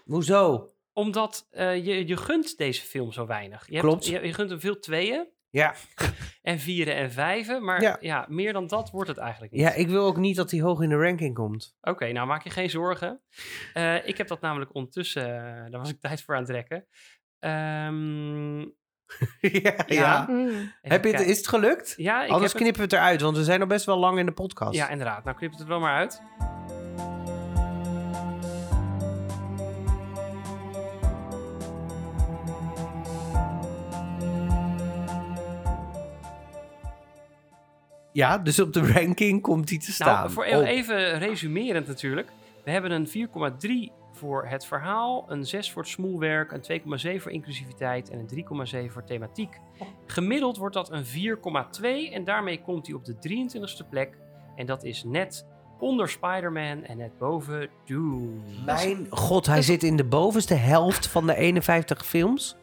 Hoezo? 0.05 0.71
Omdat 0.93 1.47
eh, 1.51 1.85
je, 1.85 2.07
je 2.07 2.17
gunt 2.17 2.57
deze 2.57 2.81
film 2.81 3.11
zo 3.11 3.25
weinig. 3.25 3.67
Je 3.69 3.79
Klopt. 3.79 4.05
Hebt, 4.07 4.21
je, 4.21 4.27
je 4.27 4.33
gunt 4.33 4.49
hem 4.49 4.59
veel 4.59 4.79
tweeën 4.79 5.27
Ja. 5.49 5.75
en 6.41 6.59
vieren 6.59 6.95
en 6.95 7.11
vijven. 7.11 7.63
Maar 7.63 7.81
Ja. 7.81 7.97
ja. 8.01 8.25
meer 8.29 8.53
dan 8.53 8.67
dat 8.67 8.89
wordt 8.91 9.09
het 9.09 9.17
eigenlijk 9.17 9.51
niet. 9.53 9.61
ja, 9.61 9.73
ik 9.73 9.87
wil 9.87 10.05
ook 10.05 10.17
niet 10.17 10.35
dat 10.35 10.51
hij 10.51 10.61
hoog 10.61 10.81
in 10.81 10.89
de 10.89 10.95
ranking 10.97 11.35
komt. 11.35 11.75
Oké, 11.81 12.11
nou 12.11 12.27
maak 12.27 12.43
je 12.43 12.49
geen 12.49 12.69
zorgen. 12.69 13.21
Eh, 13.73 14.07
ik 14.07 14.17
heb 14.17 14.27
dat 14.27 14.41
namelijk 14.41 14.73
ondertussen... 14.75 15.23
eh, 15.25 15.71
daar 15.71 15.79
was 15.79 15.89
ik 15.89 15.99
tijd 16.09 16.21
voor 16.21 16.35
aan 16.35 16.41
het 16.41 16.49
trekken. 16.49 16.87
Ehm, 17.39 18.59
ja, 19.39 19.73
ja. 19.75 19.75
Ja. 19.87 20.25
Mm. 20.29 20.71
Heb 20.81 21.03
je 21.05 21.11
het, 21.11 21.21
is 21.27 21.37
het 21.37 21.47
gelukt? 21.47 21.93
Ja, 21.97 22.23
ik 22.23 22.31
Anders 22.31 22.51
heb 22.51 22.61
knippen 22.61 22.81
we 22.81 22.87
het 22.87 22.93
eruit, 22.93 23.21
want 23.21 23.37
we 23.37 23.43
zijn 23.43 23.61
al 23.61 23.67
best 23.67 23.85
wel 23.85 23.97
lang 23.97 24.19
in 24.19 24.25
de 24.25 24.31
podcast. 24.31 24.71
het... 24.71 24.79
Ja, 24.79 24.89
inderdaad. 24.89 25.23
Nou, 25.23 25.37
knip 25.37 25.51
het 25.51 25.59
er 25.61 25.67
wel 25.67 25.79
maar 25.79 25.95
uit. 25.97 26.21
Ja, 38.13 38.37
dus 38.37 38.59
op 38.59 38.73
de 38.73 38.91
ranking 38.93 39.41
komt 39.41 39.69
hij 39.69 39.79
te 39.79 39.91
staan. 39.91 40.19
Nou, 40.19 40.31
voor 40.31 40.43
even 40.43 41.19
resumerend 41.19 41.87
natuurlijk. 41.87 42.31
We 42.63 42.71
hebben 42.71 42.91
een 42.91 43.07
4,3 43.87 44.03
voor 44.13 44.45
het 44.47 44.65
verhaal, 44.65 45.25
een 45.27 45.45
6 45.45 45.71
voor 45.71 45.81
het 45.81 45.91
smoelwerk, 45.91 46.51
een 46.51 46.81
2,7 47.17 47.21
voor 47.21 47.31
inclusiviteit 47.31 48.09
en 48.09 48.19
een 48.19 48.45
3,7 48.87 48.91
voor 48.91 49.03
thematiek. 49.03 49.59
Gemiddeld 50.05 50.57
wordt 50.57 50.75
dat 50.75 50.91
een 50.91 51.05
4,2 51.05 52.13
en 52.13 52.23
daarmee 52.23 52.61
komt 52.61 52.87
hij 52.87 52.95
op 52.95 53.05
de 53.05 53.15
23ste 53.15 53.89
plek. 53.89 54.17
En 54.55 54.65
dat 54.65 54.83
is 54.83 55.03
net 55.03 55.45
onder 55.79 56.09
Spider-Man 56.09 56.83
en 56.83 56.97
net 56.97 57.17
boven 57.17 57.69
Doom. 57.85 58.43
Mijn 58.65 59.07
god, 59.09 59.45
hij 59.45 59.61
zit 59.61 59.83
in 59.83 59.95
de 59.95 60.03
bovenste 60.03 60.53
helft 60.53 61.07
van 61.07 61.27
de 61.27 61.35
51 61.35 62.05
films. 62.05 62.55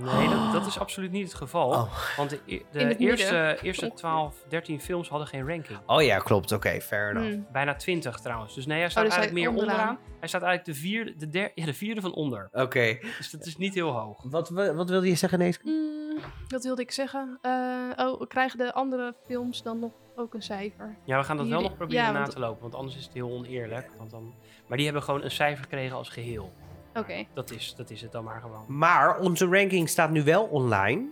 Nee, 0.00 0.28
dat, 0.28 0.52
dat 0.52 0.66
is 0.66 0.78
absoluut 0.84 1.10
niet 1.10 1.24
het 1.24 1.34
geval. 1.34 1.68
Oh. 1.70 1.92
Want 2.16 2.30
de, 2.30 2.40
e- 2.46 2.62
de 2.72 2.96
eerste, 2.96 3.58
eerste 3.62 3.92
12, 3.94 4.44
13 4.48 4.80
films 4.80 5.08
hadden 5.08 5.28
geen 5.28 5.48
ranking. 5.48 5.78
Oh 5.86 6.02
ja, 6.02 6.18
klopt. 6.18 6.52
Oké, 6.52 6.80
fair 6.80 7.10
enough. 7.10 7.28
Hmm. 7.32 7.46
Bijna 7.52 7.74
20 7.74 8.18
trouwens. 8.20 8.54
Dus 8.54 8.66
nee, 8.66 8.78
hij 8.80 8.88
staat 8.90 9.04
dus 9.04 9.12
hij 9.14 9.22
eigenlijk 9.22 9.52
meer 9.54 9.60
onderaan. 9.62 9.88
onderaan. 9.88 10.16
Hij 10.18 10.28
staat 10.28 10.42
eigenlijk 10.42 10.78
de 10.78 10.84
vierde, 10.86 11.16
de, 11.16 11.28
der, 11.28 11.50
ja, 11.54 11.64
de 11.64 11.74
vierde 11.74 12.00
van 12.00 12.14
onder. 12.14 12.48
Oké. 12.52 12.98
Dus 13.18 13.30
dat 13.30 13.46
is 13.46 13.56
niet 13.56 13.74
heel 13.74 13.90
hoog. 13.90 14.22
Wat, 14.22 14.48
wa- 14.48 14.74
wat 14.74 14.88
wilde 14.88 15.08
je 15.08 15.14
zeggen, 15.14 15.38
Neeske? 15.38 15.68
Mm, 15.68 16.18
wat 16.48 16.64
wilde 16.64 16.82
ik 16.82 16.90
zeggen? 16.90 17.38
Eh, 17.42 17.52
oh, 17.96 18.20
krijgen 18.28 18.58
de 18.58 18.72
andere 18.74 19.14
films 19.26 19.62
dan 19.62 19.78
nog 19.78 19.92
ook 20.16 20.34
een 20.34 20.42
cijfer? 20.42 20.96
Ja, 21.04 21.18
we 21.18 21.24
gaan 21.24 21.36
dat 21.36 21.48
wel 21.48 21.60
nog 21.62 21.76
proberen 21.76 22.04
ja, 22.04 22.10
na 22.12 22.20
want- 22.20 22.32
te 22.32 22.38
lopen. 22.40 22.62
Want 22.62 22.74
anders 22.74 22.96
is 22.96 23.04
het 23.04 23.12
heel 23.14 23.30
oneerlijk. 23.30 23.90
Want 23.98 24.10
dan, 24.10 24.34
maar 24.66 24.76
die 24.76 24.86
hebben 24.86 25.04
gewoon 25.04 25.22
een 25.22 25.30
cijfer 25.30 25.62
gekregen 25.62 25.96
als 25.96 26.08
geheel. 26.08 26.52
Oké. 26.98 27.26
Dat 27.34 27.50
is, 27.50 27.74
dat 27.76 27.90
is 27.90 28.00
het 28.00 28.12
dan 28.12 28.24
maar 28.24 28.40
gewoon. 28.40 28.64
Maar 28.68 29.18
onze 29.18 29.46
ranking 29.46 29.88
staat 29.88 30.10
nu 30.10 30.22
wel 30.22 30.44
online. 30.44 31.08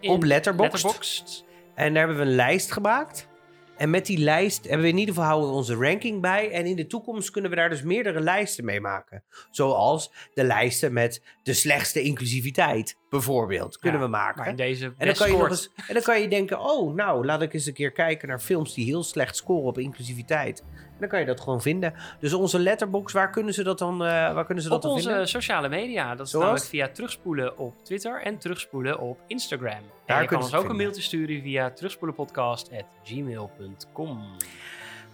In 0.00 0.10
op 0.10 0.22
Letterboxd. 0.22 0.72
Letterboxd. 0.72 1.44
En 1.74 1.94
daar 1.94 2.06
hebben 2.06 2.24
we 2.24 2.30
een 2.30 2.36
lijst 2.36 2.72
gemaakt. 2.72 3.28
En 3.76 3.90
met 3.90 4.06
die 4.06 4.18
lijst 4.18 4.64
hebben 4.64 4.82
we 4.82 4.88
in 4.88 4.98
ieder 4.98 5.14
geval 5.14 5.28
houden 5.28 5.50
we 5.50 5.56
onze 5.56 5.74
ranking 5.74 6.20
bij. 6.20 6.50
En 6.50 6.66
in 6.66 6.76
de 6.76 6.86
toekomst 6.86 7.30
kunnen 7.30 7.50
we 7.50 7.56
daar 7.56 7.68
dus 7.68 7.82
meerdere 7.82 8.20
lijsten 8.20 8.64
mee 8.64 8.80
maken. 8.80 9.24
Zoals 9.50 10.12
de 10.34 10.44
lijsten 10.44 10.92
met 10.92 11.22
de 11.42 11.52
slechtste 11.52 12.02
inclusiviteit, 12.02 12.96
bijvoorbeeld. 13.10 13.78
Kunnen 13.78 14.00
Ja, 14.00 14.06
we 14.06 14.12
maken. 14.12 14.38
Maar 14.38 14.48
in 14.48 14.56
deze 14.56 14.84
En 14.98 15.06
dan, 15.06 15.14
kan 15.14 15.26
je 15.30 15.36
nog 15.36 15.44
scoort. 15.44 15.70
eens, 15.76 15.88
en 15.88 15.94
dan 15.94 16.02
kan 16.02 16.20
je 16.20 16.28
denken, 16.28 16.60
oh, 16.60 16.94
nou, 16.94 17.24
laat 17.26 17.42
ik 17.42 17.54
eens 17.54 17.66
een 17.66 17.72
keer 17.74 17.92
kijken 17.92 18.28
naar 18.28 18.40
films 18.40 18.74
die 18.74 18.84
heel 18.84 19.02
slecht 19.02 19.36
scoren 19.36 19.64
op 19.66 19.78
inclusiviteit. 19.78 20.64
En 20.74 21.02
dan 21.02 21.08
kan 21.08 21.20
je 21.20 21.26
dat 21.26 21.40
gewoon 21.40 21.62
vinden. 21.62 21.94
Dus 22.20 22.32
onze 22.32 22.58
letterbox, 22.58 23.12
waar 23.12 23.30
kunnen 23.30 23.54
ze 23.54 23.62
dat 23.62 23.78
dan, 23.78 23.92
eh, 23.92 23.98
waar 24.08 24.44
kunnen 24.44 24.62
ze 24.62 24.68
dat 24.68 24.78
Op 24.78 24.84
dan 24.84 24.92
onze 24.92 25.08
vinden? 25.08 25.28
sociale 25.28 25.68
media. 25.68 26.14
Dat 26.14 26.26
is 26.26 26.32
Zoals? 26.32 26.46
namelijk 26.46 26.70
via 26.70 26.88
terugspoelen 26.88 27.58
op 27.58 27.74
Twitter 27.84 28.22
en 28.22 28.38
terugspoelen 28.38 28.98
op 28.98 29.18
Instagram. 29.26 29.70
En 29.70 29.82
Daar 30.06 30.22
je 30.22 30.28
kan 30.28 30.42
ons 30.42 30.54
ook 30.54 30.60
het 30.62 30.70
een 30.70 30.76
mailtje 30.76 31.02
sturen 31.02 31.42
via 31.42 31.70
terugspoelenpodcast.gmail.com. 31.70 34.20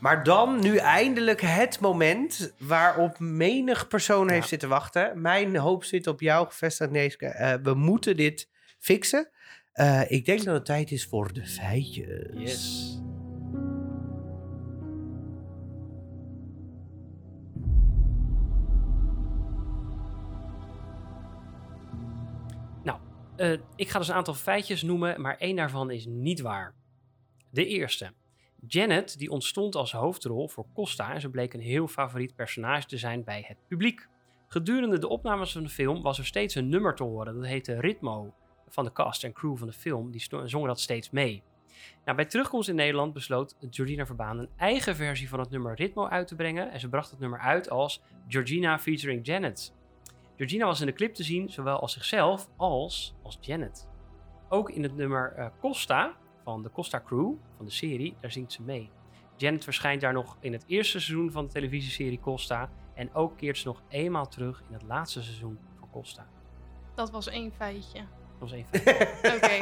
Maar 0.03 0.25
dan 0.25 0.61
nu 0.61 0.77
eindelijk 0.77 1.41
het 1.41 1.81
moment 1.81 2.55
waarop 2.59 3.19
menig 3.19 3.89
persoon 3.89 4.31
heeft 4.31 4.43
Ja. 4.43 4.49
zitten 4.49 4.69
wachten. 4.69 5.21
Mijn 5.21 5.57
hoop 5.57 5.85
zit 5.85 6.07
op 6.07 6.21
jou 6.21 6.47
gevestigd, 6.47 6.91
Neeske. 6.91 7.27
Eh, 7.27 7.55
we 7.63 7.75
moeten 7.75 8.17
dit 8.17 8.49
fixen. 8.79 9.31
Eh, 9.73 10.11
ik 10.11 10.25
denk 10.25 10.45
dat 10.45 10.55
het 10.55 10.65
tijd 10.65 10.91
is 10.91 11.07
voor 11.07 11.33
de 11.33 11.47
feitjes. 11.47 12.29
Yes. 12.35 12.97
Nou, 22.83 22.99
eh, 23.37 23.53
ik 23.77 23.89
ga 23.91 23.99
dus 23.99 24.09
een 24.09 24.15
aantal 24.15 24.35
feitjes 24.35 24.83
noemen, 24.83 25.21
maar 25.21 25.37
één 25.39 25.57
daarvan 25.57 25.91
is 25.91 26.07
niet 26.07 26.41
waar. 26.41 26.75
De 27.51 27.67
eerste. 27.67 28.13
Janet 28.67 29.19
die 29.19 29.31
ontstond 29.31 29.75
als 29.75 29.93
hoofdrol 29.93 30.49
voor 30.49 30.67
Costa 30.75 31.15
en 31.15 31.21
ze 31.21 31.31
bleek 31.31 31.55
een 31.55 31.61
heel 31.61 31.89
favoriet 31.89 32.35
personage 32.35 32.87
te 32.87 32.99
zijn 32.99 33.25
bij 33.25 33.45
het 33.47 33.57
publiek. 33.69 34.09
Gedurende 34.49 34.99
de 34.99 35.09
opnames 35.09 35.53
van 35.53 35.63
de 35.63 35.69
film 35.69 36.03
was 36.03 36.19
er 36.19 36.27
steeds 36.27 36.55
een 36.55 36.69
nummer 36.69 36.95
te 36.95 37.03
horen. 37.03 37.35
Dat 37.35 37.47
heette 37.47 37.81
Ritmo 37.81 38.35
van 38.69 38.85
de 38.85 38.93
cast 38.93 39.25
en 39.25 39.33
crew 39.33 39.57
van 39.57 39.67
de 39.67 39.73
film. 39.73 40.11
Die 40.11 40.27
zongen 40.45 40.69
dat 40.69 40.81
steeds 40.81 41.11
mee. 41.11 41.43
Nou, 42.05 42.17
bij 42.17 42.27
terugkomst 42.27 42.69
in 42.69 42.75
Nederland 42.75 43.13
besloot 43.13 43.57
Georgina 43.71 44.07
Verbaan 44.07 44.39
een 44.39 44.51
eigen 44.57 44.97
versie 44.97 45.29
van 45.29 45.41
het 45.41 45.51
nummer 45.51 45.75
Ritmo 45.75 46.09
uit 46.09 46.29
te 46.29 46.37
brengen. 46.37 46.71
En 46.71 46.81
ze 46.81 46.89
bracht 46.89 47.11
het 47.11 47.21
nummer 47.21 47.39
uit 47.39 47.71
als 47.71 48.03
Georgina 48.29 48.79
featuring 48.79 49.27
Janet. 49.27 49.75
Georgina 50.37 50.67
was 50.67 50.81
in 50.81 50.87
de 50.87 50.93
clip 50.93 51.15
te 51.15 51.23
zien, 51.23 51.49
zowel 51.51 51.81
als 51.81 51.93
zichzelf 51.93 52.49
als 52.57 53.15
als 53.23 53.39
Janet. 53.41 53.89
Ook 54.49 54.71
in 54.71 54.83
het 54.83 54.97
nummer 54.97 55.33
eh, 55.33 55.47
Costa 55.61 56.17
van 56.43 56.63
de 56.63 56.71
Costa 56.71 57.01
Crew 57.07 57.33
van 57.57 57.65
de 57.65 57.71
serie, 57.73 58.17
daar 58.21 58.33
zingt 58.33 58.53
ze 58.53 58.63
mee. 58.63 58.91
Janet 59.37 59.65
verschijnt 59.65 60.01
daar 60.01 60.13
nog 60.13 60.37
in 60.41 60.53
het 60.53 60.65
eerste 60.67 61.01
seizoen 61.01 61.31
van 61.31 61.47
de 61.47 61.53
televisieserie 61.53 62.21
Costa. 62.21 62.71
En 62.95 63.15
ook 63.15 63.37
keert 63.37 63.59
ze 63.59 63.67
nog 63.67 63.83
eenmaal 63.89 64.29
terug 64.29 64.63
in 64.69 64.75
het 64.75 64.83
laatste 64.83 65.23
seizoen 65.23 65.59
van 65.79 65.91
Costa. 65.91 66.27
Dat 66.95 67.11
was 67.11 67.29
één 67.29 67.53
feitje. 67.53 67.99
Dat 67.99 68.51
was 68.51 68.53
één 68.53 68.67
feit. 68.71 69.15
Oké. 69.37 69.53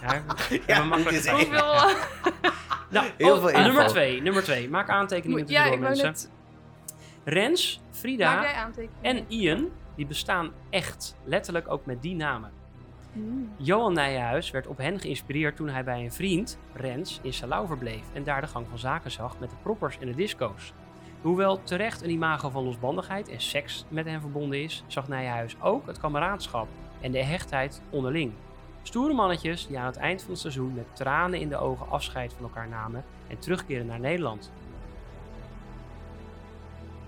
Ja, 0.00 0.24
we 0.24 0.62
Ja, 0.66 0.74
hebben 0.74 0.88
makkelijk. 0.88 1.26
Hoeveel? 1.28 1.74
Nou, 2.90 3.10
Heel 3.16 3.34
oh, 3.34 3.38
veel 3.40 3.48
info. 3.48 3.60
nummer 3.62 3.86
twee, 3.86 4.22
nummer 4.22 4.42
twee. 4.42 4.68
Maak 4.70 4.88
aantekeningen 4.88 5.48
ja, 5.48 5.68
wou 5.68 5.78
mensen. 5.80 6.06
net... 6.06 6.30
Rens, 7.24 7.80
Frida 7.90 8.70
en 9.00 9.24
Ian, 9.28 9.68
die 9.96 10.06
bestaan 10.06 10.52
echt. 10.70 11.16
Letterlijk 11.24 11.70
ook 11.70 11.86
met 11.86 12.02
die 12.02 12.14
namen. 12.14 12.52
Hmm. 13.14 13.50
Johan 13.56 13.92
Nijenhuis 13.92 14.50
werd 14.50 14.66
op 14.66 14.78
hen 14.78 15.00
geïnspireerd 15.00 15.56
toen 15.56 15.68
hij 15.68 15.84
bij 15.84 16.04
een 16.04 16.12
vriend, 16.12 16.58
Rens, 16.72 17.20
in 17.22 17.32
Salau 17.32 17.66
verbleef 17.66 18.04
en 18.12 18.24
daar 18.24 18.40
de 18.40 18.46
gang 18.46 18.66
van 18.68 18.78
zaken 18.78 19.10
zag 19.10 19.38
met 19.38 19.50
de 19.50 19.56
proppers 19.62 19.98
en 19.98 20.06
de 20.06 20.14
disco's. 20.14 20.72
Hoewel 21.20 21.62
terecht 21.62 22.02
een 22.02 22.10
imago 22.10 22.50
van 22.50 22.64
losbandigheid 22.64 23.28
en 23.28 23.40
seks 23.40 23.84
met 23.88 24.06
hen 24.06 24.20
verbonden 24.20 24.62
is, 24.62 24.84
zag 24.86 25.08
Nijenhuis 25.08 25.56
ook 25.60 25.86
het 25.86 25.98
kameraadschap 25.98 26.68
en 27.00 27.12
de 27.12 27.24
hechtheid 27.24 27.82
onderling. 27.90 28.32
Stoere 28.82 29.14
mannetjes 29.14 29.66
die 29.66 29.78
aan 29.78 29.86
het 29.86 29.96
eind 29.96 30.22
van 30.22 30.30
het 30.30 30.40
seizoen 30.40 30.74
met 30.74 30.96
tranen 30.96 31.40
in 31.40 31.48
de 31.48 31.56
ogen 31.56 31.88
afscheid 31.88 32.32
van 32.32 32.44
elkaar 32.44 32.68
namen 32.68 33.04
en 33.28 33.38
terugkeren 33.38 33.86
naar 33.86 34.00
Nederland. 34.00 34.52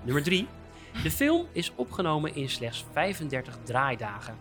Nummer 0.02 0.22
3. 0.22 0.46
De 1.02 1.10
film 1.10 1.46
is 1.52 1.72
opgenomen 1.74 2.34
in 2.34 2.48
slechts 2.48 2.84
35 2.92 3.58
draaidagen. 3.62 4.36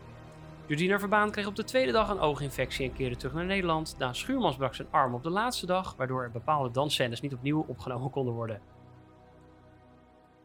Jordina 0.68 1.00
Verbaan 1.00 1.32
kreeg 1.32 1.48
op 1.48 1.56
de 1.56 1.64
tweede 1.64 1.92
dag 1.92 2.10
een 2.10 2.20
ooginfectie 2.20 2.90
en 2.90 2.96
keerde 2.96 3.16
terug 3.16 3.34
naar 3.34 3.46
Nederland. 3.46 3.96
Daan 3.98 4.16
Schuurmans 4.16 4.56
brak 4.56 4.76
zijn 4.76 4.88
arm 4.92 5.14
op 5.14 5.24
de 5.24 5.30
laatste 5.30 5.66
dag, 5.66 5.96
waardoor 5.96 6.24
er 6.24 6.32
bepaalde 6.32 6.72
dansscènes 6.72 7.22
niet 7.22 7.34
opnieuw 7.34 7.66
opgenomen 7.68 8.10
konden 8.10 8.34
worden. 8.34 8.62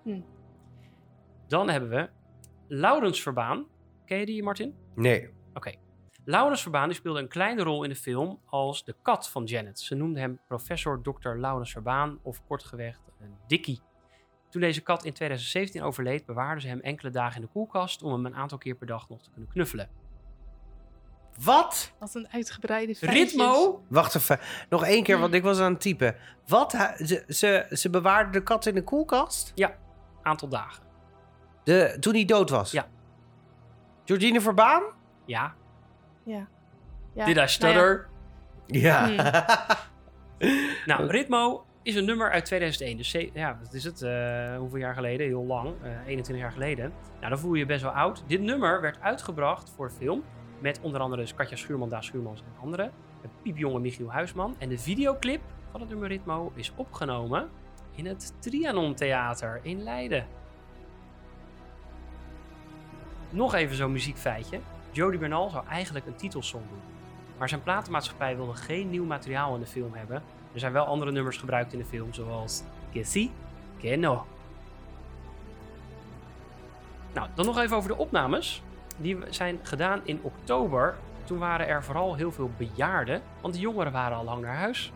Hm. 0.02 0.20
Dan 1.46 1.68
hebben 1.68 1.90
we 1.90 2.08
Laurens 2.68 3.22
Verbaan. 3.22 3.66
Ken 4.04 4.18
je 4.18 4.26
die, 4.26 4.42
Martin? 4.42 4.74
Nee. 4.94 5.30
Oké. 5.54 5.72
Laurens 6.24 6.62
Verbaan 6.62 6.88
die 6.88 6.96
speelde 6.96 7.20
een 7.20 7.28
kleine 7.28 7.62
rol 7.62 7.82
in 7.82 7.90
de 7.90 7.96
film 7.96 8.40
als 8.46 8.84
de 8.84 8.94
kat 9.02 9.30
van 9.30 9.44
Janet. 9.44 9.80
Ze 9.80 9.94
noemde 9.94 10.20
hem 10.20 10.40
professor 10.46 11.02
Dr. 11.02 11.28
Laurens 11.28 11.72
Verbaan 11.72 12.18
of 12.22 12.44
kortgeweg 12.46 13.00
een 13.20 13.34
Dikkie. 13.46 13.80
Toen 14.50 14.60
deze 14.60 14.80
kat 14.80 15.04
in 15.04 15.12
2017 15.12 15.82
overleed, 15.82 16.26
bewaarden 16.26 16.62
ze 16.62 16.68
hem 16.68 16.80
enkele 16.80 17.10
dagen 17.10 17.36
in 17.36 17.46
de 17.46 17.52
koelkast 17.52 18.02
om 18.02 18.12
hem 18.12 18.26
een 18.26 18.34
aantal 18.34 18.58
keer 18.58 18.74
per 18.74 18.86
dag 18.86 19.08
nog 19.08 19.22
te 19.22 19.30
kunnen 19.30 19.50
knuffelen. 19.50 20.09
Wat? 21.44 21.92
Wat 21.98 22.14
een 22.14 22.28
uitgebreide 22.30 22.94
feitjes. 22.94 23.22
Ritmo? 23.30 23.82
Wacht 23.88 24.14
even. 24.14 24.38
Nog 24.68 24.84
één 24.84 25.02
keer, 25.02 25.12
Hmm. 25.14 25.22
want 25.22 25.34
ik 25.34 25.42
was 25.42 25.60
aan 25.60 25.72
het 25.72 25.80
typen. 25.80 26.16
Wat? 26.46 26.70
Ze, 26.96 27.24
ze, 27.28 27.66
ze 27.70 27.90
bewaarden 27.90 28.32
de 28.32 28.42
kat 28.42 28.66
in 28.66 28.74
de 28.74 28.84
koelkast? 28.84 29.52
Aantal 30.22 30.48
dagen. 30.48 30.82
De, 31.64 31.96
toen 32.00 32.14
hij 32.14 32.24
dood 32.24 32.50
was? 32.50 32.70
Ja. 32.70 32.86
Georgine 34.04 34.40
Verbaan? 34.40 34.82
Ja. 35.26 35.54
Ja. 36.24 36.46
ja. 37.14 37.24
Did 37.24 37.34
I 37.34 37.38
nou 37.38 37.48
stutter? 37.48 38.08
Ja. 38.66 39.08
Nou, 40.86 41.06
Ritmo 41.06 41.64
is 41.82 41.94
een 41.94 42.04
nummer 42.04 42.30
uit 42.30 42.44
2001. 42.44 42.96
Dus 42.96 43.12
ja, 43.34 43.58
wat 43.62 43.72
is 43.74 43.84
het? 43.84 44.02
eh, 44.02 44.56
hoeveel 44.56 44.78
jaar 44.78 44.94
geleden? 44.94 45.26
Heel 45.26 45.44
lang. 45.44 45.74
eh 45.82 45.90
21 46.06 46.36
jaar 46.44 46.52
geleden. 46.52 46.92
Nou, 47.18 47.28
dan 47.30 47.38
voel 47.38 47.52
je 47.52 47.58
je 47.58 47.66
best 47.66 47.82
wel 47.82 47.90
oud. 47.90 48.22
Dit 48.26 48.40
nummer 48.40 48.80
werd 48.80 49.00
uitgebracht 49.00 49.72
voor 49.76 49.88
de 49.88 49.94
film. 49.94 50.22
Met 50.60 50.80
onder 50.82 51.00
andere 51.00 51.22
dus 51.22 51.34
Katja 51.34 51.56
Schuurman, 51.56 51.88
Daas 51.88 52.06
Schuurmans 52.06 52.40
en 52.40 52.62
anderen. 52.62 52.92
Met 53.20 53.30
piepjonge 53.42 53.78
Michiel 53.78 54.12
Huisman. 54.12 54.54
En 54.58 54.68
de 54.68 54.78
videoclip 54.78 55.40
van 55.70 55.80
het 55.80 55.88
nummer 55.88 56.08
Ritmo 56.08 56.52
is 56.54 56.72
opgenomen 56.76 57.48
in 57.94 58.06
het 58.06 58.32
Trianon 58.38 58.94
Theater 58.94 59.60
in 59.62 59.82
Leiden. 59.82 60.26
Nog 63.30 63.54
even 63.54 63.76
zo'n 63.76 63.92
muziekfeitje. 63.92 64.60
Jody 64.90 65.18
Bernal 65.18 65.50
zou 65.50 65.66
eigenlijk 65.66 66.06
een 66.06 66.16
titelsong 66.16 66.64
doen. 66.68 66.80
Maar 67.38 67.48
zijn 67.48 67.62
platenmaatschappij 67.62 68.36
wilde 68.36 68.54
geen 68.54 68.90
nieuw 68.90 69.04
materiaal 69.04 69.54
in 69.54 69.60
de 69.60 69.66
film 69.66 69.94
hebben. 69.94 70.22
Er 70.52 70.60
zijn 70.60 70.72
wel 70.72 70.84
andere 70.84 71.12
nummers 71.12 71.36
gebruikt 71.36 71.72
in 71.72 71.78
de 71.78 71.84
film, 71.84 72.12
zoals 72.12 72.62
Que 72.92 73.04
si, 73.04 73.30
no. 73.82 74.26
Nou, 77.14 77.28
dan 77.34 77.46
nog 77.46 77.58
even 77.58 77.76
over 77.76 77.88
de 77.88 77.96
opnames. 77.96 78.62
Die 79.00 79.18
zijn 79.30 79.58
gedaan 79.62 80.00
in 80.04 80.18
oktober. 80.22 80.94
Toen 81.24 81.38
waren 81.38 81.68
er 81.68 81.84
vooral 81.84 82.14
heel 82.14 82.32
veel 82.32 82.50
bejaarden, 82.56 83.22
want 83.40 83.54
de 83.54 83.60
jongeren 83.60 83.92
waren 83.92 84.16
al 84.16 84.24
lang 84.24 84.42
naar 84.42 84.56
huis. 84.56 84.92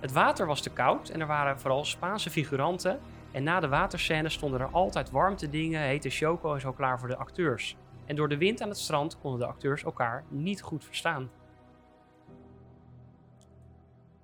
Het 0.00 0.12
water 0.12 0.46
was 0.46 0.60
te 0.60 0.70
koud 0.70 1.08
en 1.08 1.20
er 1.20 1.26
waren 1.26 1.60
vooral 1.60 1.84
Spaanse 1.84 2.30
figuranten. 2.30 3.00
En 3.32 3.42
na 3.42 3.60
de 3.60 3.68
waterscènes 3.68 4.32
stonden 4.32 4.60
er 4.60 4.68
altijd 4.70 5.10
warmte 5.10 5.48
dingen, 5.50 5.80
hete 5.82 6.10
choco 6.10 6.54
en 6.54 6.60
zo 6.60 6.72
klaar 6.72 6.98
voor 6.98 7.08
de 7.08 7.16
acteurs. 7.16 7.76
En 8.04 8.16
door 8.16 8.28
de 8.28 8.36
wind 8.36 8.62
aan 8.62 8.68
het 8.68 8.78
strand 8.78 9.18
konden 9.18 9.40
de 9.40 9.46
acteurs 9.46 9.84
elkaar 9.84 10.24
niet 10.28 10.62
goed 10.62 10.84
verstaan. 10.84 11.30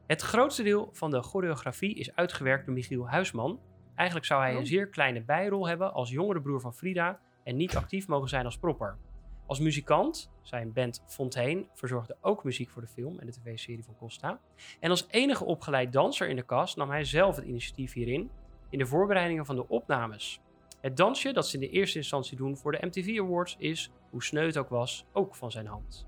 Het 0.06 0.22
grootste 0.22 0.62
deel 0.62 0.88
van 0.92 1.10
de 1.10 1.22
choreografie 1.22 1.94
is 1.94 2.14
uitgewerkt 2.14 2.64
door 2.66 2.74
Michiel 2.74 3.08
Huisman. 3.08 3.60
Eigenlijk 3.94 4.26
zou 4.26 4.42
hij 4.42 4.52
Oh. 4.52 4.58
een 4.58 4.66
zeer 4.66 4.86
kleine 4.88 5.22
bijrol 5.22 5.68
hebben 5.68 5.92
als 5.92 6.10
jongere 6.10 6.40
broer 6.40 6.60
van 6.60 6.74
Frida 6.74 7.18
en 7.44 7.56
niet 7.56 7.76
actief 7.76 8.08
mogen 8.08 8.28
zijn 8.28 8.44
als 8.44 8.58
propper. 8.58 8.96
Als 9.46 9.60
muzikant, 9.60 10.30
zijn 10.42 10.72
band 10.72 11.02
Fontaine 11.06 11.66
verzorgde 11.74 12.16
ook 12.20 12.44
muziek 12.44 12.70
voor 12.70 12.82
de 12.82 12.88
film 12.88 13.18
en 13.18 13.26
de 13.26 13.32
tv-serie 13.32 13.84
van 13.84 13.96
Costa. 13.96 14.40
En 14.80 14.90
als 14.90 15.06
enige 15.10 15.44
opgeleid 15.44 15.92
danser 15.92 16.28
in 16.28 16.36
de 16.36 16.44
cast 16.44 16.76
nam 16.76 16.90
hij 16.90 17.04
zelf 17.04 17.36
het 17.36 17.44
initiatief 17.44 17.92
hierin 17.92 18.30
in 18.70 18.78
de 18.78 18.86
voorbereidingen 18.86 19.46
van 19.46 19.56
de 19.56 19.68
opnames. 19.68 20.40
Het 20.80 20.96
dansje 20.96 21.32
dat 21.32 21.48
ze 21.48 21.54
in 21.54 21.60
de 21.60 21.70
eerste 21.70 21.98
instantie 21.98 22.36
doen 22.36 22.56
voor 22.56 22.72
de 22.72 22.86
MTV 22.86 23.18
Awards 23.20 23.56
is, 23.58 23.90
hoe 24.10 24.22
sneu 24.22 24.46
het 24.46 24.58
ook 24.58 24.68
was, 24.68 25.06
ook 25.12 25.34
van 25.34 25.50
zijn 25.50 25.66
hand. 25.66 26.06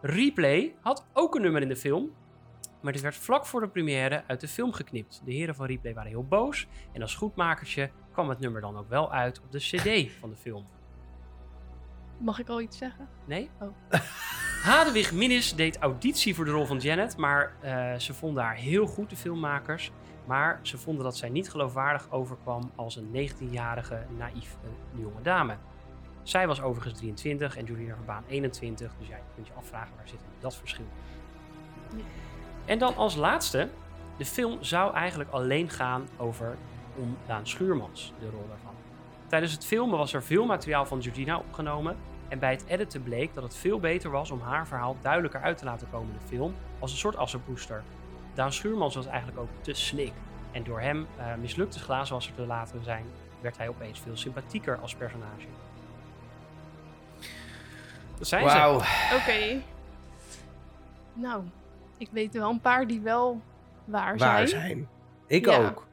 Replay 0.00 0.74
had 0.80 1.06
ook 1.12 1.34
een 1.34 1.42
nummer 1.42 1.62
in 1.62 1.68
de 1.68 1.76
film, 1.76 2.14
maar 2.80 2.92
dit 2.92 3.02
werd 3.02 3.16
vlak 3.16 3.46
voor 3.46 3.60
de 3.60 3.68
première 3.68 4.24
uit 4.26 4.40
de 4.40 4.48
film 4.48 4.72
geknipt. 4.72 5.22
De 5.24 5.32
heren 5.32 5.54
van 5.54 5.66
Replay 5.66 5.94
waren 5.94 6.10
heel 6.10 6.24
boos 6.24 6.66
en 6.92 7.02
als 7.02 7.14
goedmakertje 7.14 7.90
kwam 8.18 8.30
het 8.30 8.40
nummer 8.40 8.60
dan 8.60 8.76
ook 8.76 8.88
wel 8.88 9.12
uit 9.12 9.40
op 9.40 9.52
de 9.52 9.58
CD 9.58 10.12
van 10.20 10.30
de 10.30 10.36
film. 10.36 10.64
Mag 12.18 12.38
ik 12.38 12.48
al 12.48 12.60
iets 12.60 12.78
zeggen? 12.78 13.08
Nee? 13.24 13.50
Oh. 13.60 13.68
Hadewig 14.70 15.12
Minnis 15.12 15.54
deed 15.54 15.78
auditie 15.78 16.34
voor 16.34 16.44
de 16.44 16.50
rol 16.50 16.64
van 16.64 16.78
Janet, 16.78 17.16
maar 17.16 17.52
eh, 17.60 17.94
ze 17.94 18.14
vonden 18.14 18.42
haar 18.42 18.54
heel 18.54 18.86
goed, 18.86 19.10
de 19.10 19.16
filmmakers. 19.16 19.90
Maar 20.26 20.58
ze 20.62 20.78
vonden 20.78 21.04
dat 21.04 21.16
zij 21.16 21.28
niet 21.28 21.50
geloofwaardig 21.50 22.10
overkwam 22.10 22.70
als 22.74 22.96
een 22.96 23.30
19-jarige, 23.30 24.06
naïeve 24.16 24.56
jonge 24.94 25.22
dame. 25.22 25.56
Zij 26.22 26.46
was 26.46 26.60
overigens 26.60 26.98
23 26.98 27.56
en 27.56 27.64
Julia 27.64 27.94
Verbaan 27.94 28.24
21, 28.28 28.92
dus 28.98 29.08
ja, 29.08 29.16
je 29.16 29.22
kunt 29.34 29.46
je 29.46 29.52
afvragen 29.52 29.96
waar 29.96 30.08
zit 30.08 30.20
dat 30.40 30.56
verschil. 30.56 30.86
Ja. 31.96 32.02
En 32.64 32.78
dan 32.78 32.96
als 32.96 33.14
laatste, 33.14 33.68
de 34.16 34.24
film 34.24 34.62
zou 34.62 34.94
eigenlijk 34.94 35.30
alleen 35.30 35.70
gaan 35.70 36.08
over 36.16 36.56
om 36.98 37.16
Daan 37.26 37.46
Schuurmans, 37.46 38.12
de 38.20 38.30
rol 38.30 38.44
daarvan. 38.48 38.72
Tijdens 39.26 39.52
het 39.52 39.64
filmen 39.64 39.98
was 39.98 40.12
er 40.12 40.22
veel 40.22 40.46
materiaal 40.46 40.86
van 40.86 41.02
Georgina 41.02 41.38
opgenomen 41.38 41.96
en 42.28 42.38
bij 42.38 42.50
het 42.50 42.64
editen 42.66 43.02
bleek 43.02 43.34
dat 43.34 43.42
het 43.42 43.56
veel 43.56 43.80
beter 43.80 44.10
was 44.10 44.30
om 44.30 44.40
haar 44.40 44.66
verhaal 44.66 44.96
duidelijker 45.02 45.40
uit 45.40 45.58
te 45.58 45.64
laten 45.64 45.90
komen 45.90 46.08
in 46.08 46.18
de 46.20 46.26
film 46.26 46.54
als 46.78 46.90
een 46.92 46.98
soort 46.98 47.16
assenpoester. 47.16 47.82
Daan 48.34 48.52
Schuurmans 48.52 48.94
was 48.94 49.06
eigenlijk 49.06 49.38
ook 49.38 49.48
te 49.60 49.74
snik. 49.74 50.12
En 50.52 50.62
door 50.64 50.80
hem 50.80 51.06
eh 51.16 51.24
mislukte 51.40 51.78
glazenwasser 51.78 52.34
te 52.34 52.46
laten 52.46 52.84
zijn, 52.84 53.04
werd 53.40 53.56
hij 53.58 53.68
opeens 53.68 54.00
veel 54.00 54.16
sympathieker 54.16 54.78
als 54.80 54.94
personage. 54.94 55.46
Dat 58.18 58.28
zijn 58.28 58.50
ze. 58.50 58.56
Wauw. 58.56 58.74
Oké. 59.20 59.60
Nou, 61.12 61.42
ik 61.98 62.08
weet 62.10 62.34
er 62.34 62.40
wel 62.40 62.50
een 62.50 62.60
paar 62.60 62.86
die 62.86 63.00
wel 63.00 63.40
waar, 63.84 64.16
Waar 64.16 64.48
zijn. 64.48 64.62
zijn? 64.62 64.88
Ik 65.26 65.46
Ja. 65.46 65.56
ook. 65.68 65.86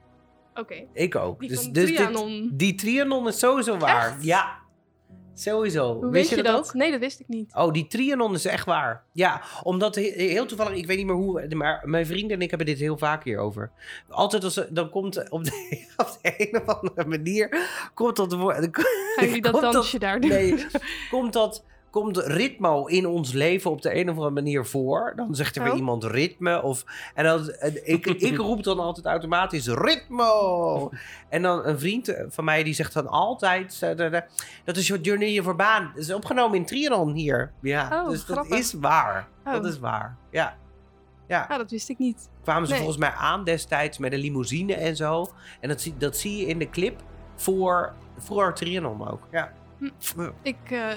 Oké. 0.56 0.84
Ik 0.94 1.16
ook. 1.16 1.40
Die 1.40 1.50
dus, 1.50 1.58
dus 1.64 1.86
dit- 1.86 1.96
Trianon. 1.96 2.50
die 2.54 2.76
Trianon 2.76 3.28
is 3.28 3.40
sowieso 3.40 3.78
waar. 3.78 4.08
Echt? 4.12 4.24
Ja. 4.24 4.64
Sowieso. 5.38 5.94
Hoe 5.94 6.10
weet 6.12 6.30
je 6.30 6.44
dat? 6.44 6.58
ook? 6.68 6.74
Nee, 6.74 6.92
dat 6.92 7.00
wist 7.00 7.20
ik 7.20 7.28
niet. 7.28 7.56
Oh, 7.56 7.72
die 7.74 7.88
Trianon 7.88 8.34
is 8.34 8.46
echt 8.46 8.66
waar. 8.66 9.04
Ja, 9.12 9.42
omdat 9.64 9.96
he- 9.96 10.14
heel 10.16 10.46
toevallig, 10.46 10.78
ik 10.78 10.86
weet 10.86 10.98
niet 10.98 11.06
meer 11.06 11.16
hoe, 11.16 11.48
maar 11.56 11.82
mijn 11.86 12.06
vrienden 12.06 12.38
en 12.38 12.42
ik 12.42 12.50
hebben 12.50 12.68
dit 12.68 12.80
heel 12.80 12.98
vaak 12.98 13.24
hierover. 13.24 13.72
Altijd 14.10 14.44
als 14.44 14.62
dan 14.70 14.90
komt 14.90 15.30
op 15.30 15.44
de, 15.44 15.52
op 15.98 16.18
de 16.22 16.34
een 16.38 16.62
of 16.62 16.76
andere 16.76 17.06
manier, 17.06 17.68
komt 17.94 18.16
dat 18.16 18.34
woord. 18.34 18.68
Gaan 18.72 19.26
jullie 19.28 19.42
dat 19.42 19.62
dansje 19.62 20.00
daar 20.00 20.20
doen? 20.20 20.30
Nee, 20.30 20.66
komt 21.12 21.34
dat. 21.34 21.64
Komt 22.02 22.18
ritmo 22.18 22.86
in 22.86 23.08
ons 23.08 23.32
leven 23.32 23.72
op 23.72 23.82
de 23.82 23.96
een 23.96 24.10
of 24.10 24.16
andere 24.16 24.34
manier 24.34 24.66
voor? 24.66 25.14
Dan 25.16 25.36
zegt 25.36 25.56
er 25.56 25.62
weer 25.64 25.72
Oh. 25.72 25.78
iemand 25.78 26.04
ritme. 26.04 26.62
Of, 26.62 26.86
en 27.14 27.24
dan, 27.24 27.54
ik, 27.84 28.06
ik 28.30 28.38
roep 28.38 28.64
dan 28.64 28.80
altijd 28.80 29.06
automatisch 29.06 29.68
ritmo. 29.68 30.90
En 31.30 31.42
dan 31.42 31.66
een 31.66 31.80
vriend 31.80 32.16
van 32.28 32.44
mij 32.44 32.64
die 32.64 32.74
zegt 32.74 32.94
dan 32.94 33.08
altijd... 33.08 33.82
eh, 33.82 34.22
dat 34.64 34.78
is 34.78 34.88
Journey 35.02 35.44
Verbaan. 35.44 35.92
Dat 35.94 36.04
is 36.04 36.14
opgenomen 36.14 36.58
in 36.58 36.66
Trianon 36.66 37.14
hier. 37.14 37.52
Ja, 37.62 38.02
Oh, 38.04 38.10
dus 38.10 38.26
dat 38.26 38.38
grappig. 38.38 38.58
is 38.58 38.74
waar. 38.74 39.28
Dat 39.44 39.64
Oh. 39.64 39.68
is 39.68 39.80
waar. 39.80 40.18
Ja. 40.32 40.56
Ja, 41.28 41.46
Ah, 41.50 41.58
dat 41.58 41.72
wist 41.72 41.90
ik 41.90 41.98
niet. 41.98 42.30
kwamen 42.44 42.64
ze 42.68 42.70
nee. 42.74 42.82
volgens 42.82 43.00
mij 43.00 43.12
aan 43.12 43.44
destijds 43.44 43.98
met 43.98 44.14
een 44.14 44.20
limousine 44.20 44.74
en 44.74 44.96
zo. 44.96 45.28
En 45.60 45.70
dat 45.70 45.82
zie, 45.82 45.98
dat 45.98 46.18
zie 46.18 46.38
je 46.38 46.46
in 46.46 46.60
de 46.60 46.70
clip 46.70 47.02
voor, 47.36 47.94
voor 48.18 48.54
Trianon 48.54 49.08
ook. 49.12 49.28
Ja. 49.32 49.52
Hm. 49.80 50.30
Ik, 50.42 50.58
eh, 50.70 50.88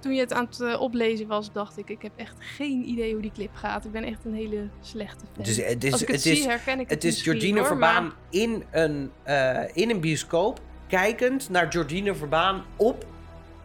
toen 0.00 0.14
je 0.14 0.20
het 0.20 0.32
aan 0.32 0.44
het 0.44 0.60
eh, 0.60 0.80
oplezen 0.80 1.26
was, 1.26 1.52
dacht 1.52 1.78
ik, 1.78 1.88
ik 1.88 2.02
heb 2.02 2.12
echt 2.16 2.34
geen 2.38 2.88
idee 2.88 3.12
hoe 3.12 3.22
die 3.22 3.32
clip 3.34 3.50
gaat. 3.54 3.84
Ik 3.84 3.92
ben 3.92 4.04
echt 4.04 4.24
een 4.24 4.34
hele 4.34 4.68
slechte 4.80 5.24
fan. 5.34 5.44
Het 5.44 5.48
is, 5.48 5.64
het 5.64 5.84
is, 5.84 5.92
Als 5.92 6.02
ik 6.02 6.08
het, 6.08 6.16
het 6.16 6.26
is, 6.26 6.38
zie, 6.38 6.48
herken 6.48 6.80
ik 6.80 6.88
het 6.88 7.02
Het 7.02 7.12
is 7.12 7.22
Georgina 7.22 7.56
hoor, 7.58 7.66
Verbaan 7.66 8.02
maar- 8.04 8.12
in, 8.30 8.64
een, 8.70 9.10
eh, 9.22 9.62
in 9.72 9.90
een 9.90 10.00
bioscoop, 10.00 10.60
kijkend 10.86 11.48
naar 11.50 11.72
Georgina 11.72 12.14
Verbaan 12.14 12.62
op 12.76 13.04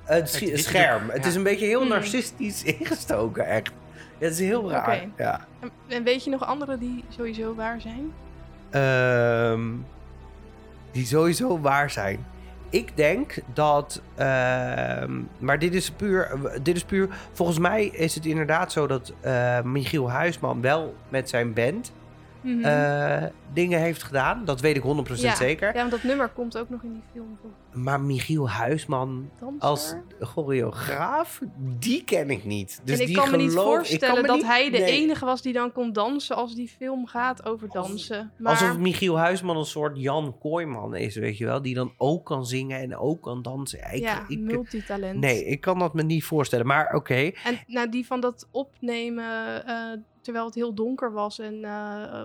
het 0.03 0.30
scherm. 0.53 1.10
Het 1.10 1.24
ja. 1.24 1.30
is 1.30 1.36
een 1.36 1.44
beetje 1.44 1.66
heel 1.66 1.80
Hmm. 1.80 1.90
narcistisch 1.90 2.64
ingestoken, 2.80 3.45
echt. 3.48 3.72
Het 4.18 4.32
is 4.32 4.40
heel 4.40 4.70
raar. 4.72 4.88
Oké. 4.95 5.24
Ja. 5.24 5.48
En, 5.60 5.70
en 5.88 6.03
weet 6.03 6.24
je 6.24 6.30
nog 6.30 6.45
andere 6.45 6.78
die 6.78 7.03
sowieso 7.10 7.56
waar 7.56 7.82
zijn? 7.82 8.12
Ehm, 8.70 9.62
die 10.91 11.06
sowieso 11.06 11.60
waar 11.60 11.90
zijn. 11.90 12.26
Ik 12.69 12.97
denk 12.97 13.37
dat, 13.53 14.01
ehm, 14.15 15.11
maar 15.37 15.59
dit 15.59 15.73
is, 15.73 15.91
puur, 15.91 16.31
dit 16.61 16.75
is 16.75 16.83
puur. 16.83 17.07
Volgens 17.31 17.59
mij 17.59 17.85
is 17.85 18.15
het 18.15 18.25
inderdaad 18.25 18.71
zo 18.71 18.87
dat 18.87 19.13
eh, 19.21 19.61
Michiel 19.61 20.09
Huisman 20.11 20.61
wel 20.61 20.95
met 21.09 21.29
zijn 21.29 21.53
band 21.53 21.91
Mhm. 22.41 22.63
eh, 22.65 23.23
dingen 23.53 23.79
heeft 23.79 24.03
gedaan. 24.03 24.45
Dat 24.45 24.61
weet 24.61 24.75
ik 24.75 24.83
100% 24.83 25.29
Ja. 25.31 25.35
zeker. 25.35 25.67
Ja, 25.73 25.79
want 25.79 25.91
dat 25.91 26.03
nummer 26.03 26.27
komt 26.27 26.57
ook 26.57 26.69
nog 26.69 26.83
in 26.83 26.91
die 26.93 27.01
film. 27.13 27.37
Maar 27.76 28.02
Michiel 28.02 28.49
Huisman 28.49 29.30
Danser. 29.39 29.61
als 29.69 29.95
choreograaf, 30.19 31.41
die 31.80 32.03
ken 32.03 32.30
ik 32.30 32.43
niet. 32.45 32.81
Dus 32.84 32.95
en 32.95 33.02
ik 33.02 33.07
die 33.07 33.15
kan 33.15 33.31
me 33.31 33.38
niet 33.38 33.49
geloof- 33.49 33.65
voorstellen 33.65 34.22
me 34.22 34.27
dat 34.27 34.35
niet- 34.35 34.45
hij 34.45 34.69
de 34.69 34.77
nee. 34.77 34.91
enige 34.91 35.26
was 35.26 35.41
die 35.41 35.53
dan 35.53 35.72
kon 35.72 35.93
dansen 35.93 36.35
als 36.35 36.56
die 36.56 36.68
film 36.68 37.07
gaat 37.07 37.45
over 37.45 37.69
dansen. 37.69 38.31
Maar 38.38 38.52
Alsof 38.52 38.77
Michiel 38.77 39.18
Huisman 39.19 39.57
een 39.57 39.65
soort 39.65 39.97
Jan 39.97 40.35
Kooijman 40.39 40.95
is, 40.95 41.15
weet 41.15 41.38
je 41.38 41.45
wel. 41.45 41.61
Die 41.61 41.76
dan 41.76 41.93
ook 41.97 42.26
kan 42.26 42.45
zingen 42.45 42.80
en 42.80 42.97
ook 42.97 43.22
kan 43.22 43.41
dansen. 43.41 43.80
Ja, 43.80 43.89
Ik, 43.89 44.02
ja, 44.02 44.23
ik, 44.27 44.39
multitalent. 44.39 45.19
nee, 45.19 45.45
ik 45.45 45.61
kan 45.61 45.80
dat 45.80 45.93
me 45.93 46.03
niet 46.03 46.23
voorstellen. 46.23 46.65
Maar 46.68 46.93
oké. 46.93 47.31
En 47.43 47.60
nou, 47.68 47.89
die 47.89 48.06
van 48.06 48.19
dat 48.19 48.47
opnemen 48.52 49.65
eh, 49.65 49.76
terwijl 50.22 50.45
het 50.45 50.56
heel 50.56 50.73
donker 50.73 51.11
was 51.11 51.39
en 51.39 51.65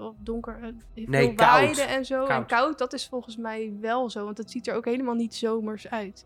of 0.03 0.15
donker 0.23 0.59
eh, 0.63 0.69
veel 0.95 1.05
Nee, 1.07 1.35
koud. 1.35 1.79
en 1.79 2.05
zo. 2.05 2.21
En 2.23 2.27
Koud. 2.29 2.47
koud, 2.47 2.79
dat 2.79 2.93
is 2.93 3.07
volgens 3.07 3.37
mij 3.37 3.73
wel 3.81 4.11
zo, 4.11 4.25
want 4.25 4.39
het 4.39 4.51
ziet 4.51 4.67
er 4.69 4.75
ook 4.75 4.85
helemaal 4.85 5.15
niet 5.15 5.35
zomers 5.41 5.89
uit. 5.91 6.25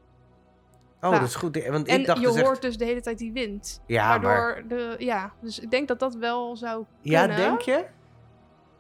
Oh, 1.00 1.10
Vaak. 1.10 1.20
dat 1.20 1.28
is 1.28 1.34
goed. 1.34 1.66
Want 1.68 1.88
en 1.88 2.00
ik 2.00 2.06
dacht 2.06 2.20
je 2.20 2.26
dus 2.26 2.34
echt- 2.36 2.44
hoort 2.46 2.62
dus 2.62 2.76
de 2.76 2.84
hele 2.84 3.00
tijd 3.00 3.18
die 3.18 3.32
wind. 3.32 3.80
Ja, 3.86 4.08
waardoor 4.08 4.30
maar... 4.30 4.68
de, 4.68 4.94
ja, 4.98 5.32
dus 5.40 5.58
ik 5.58 5.70
denk 5.70 5.88
dat 5.88 5.98
dat 5.98 6.14
wel 6.14 6.56
zou 6.56 6.84
Ja, 7.00 7.20
kunnen. 7.26 7.36
denk 7.36 7.60
je? 7.60 7.84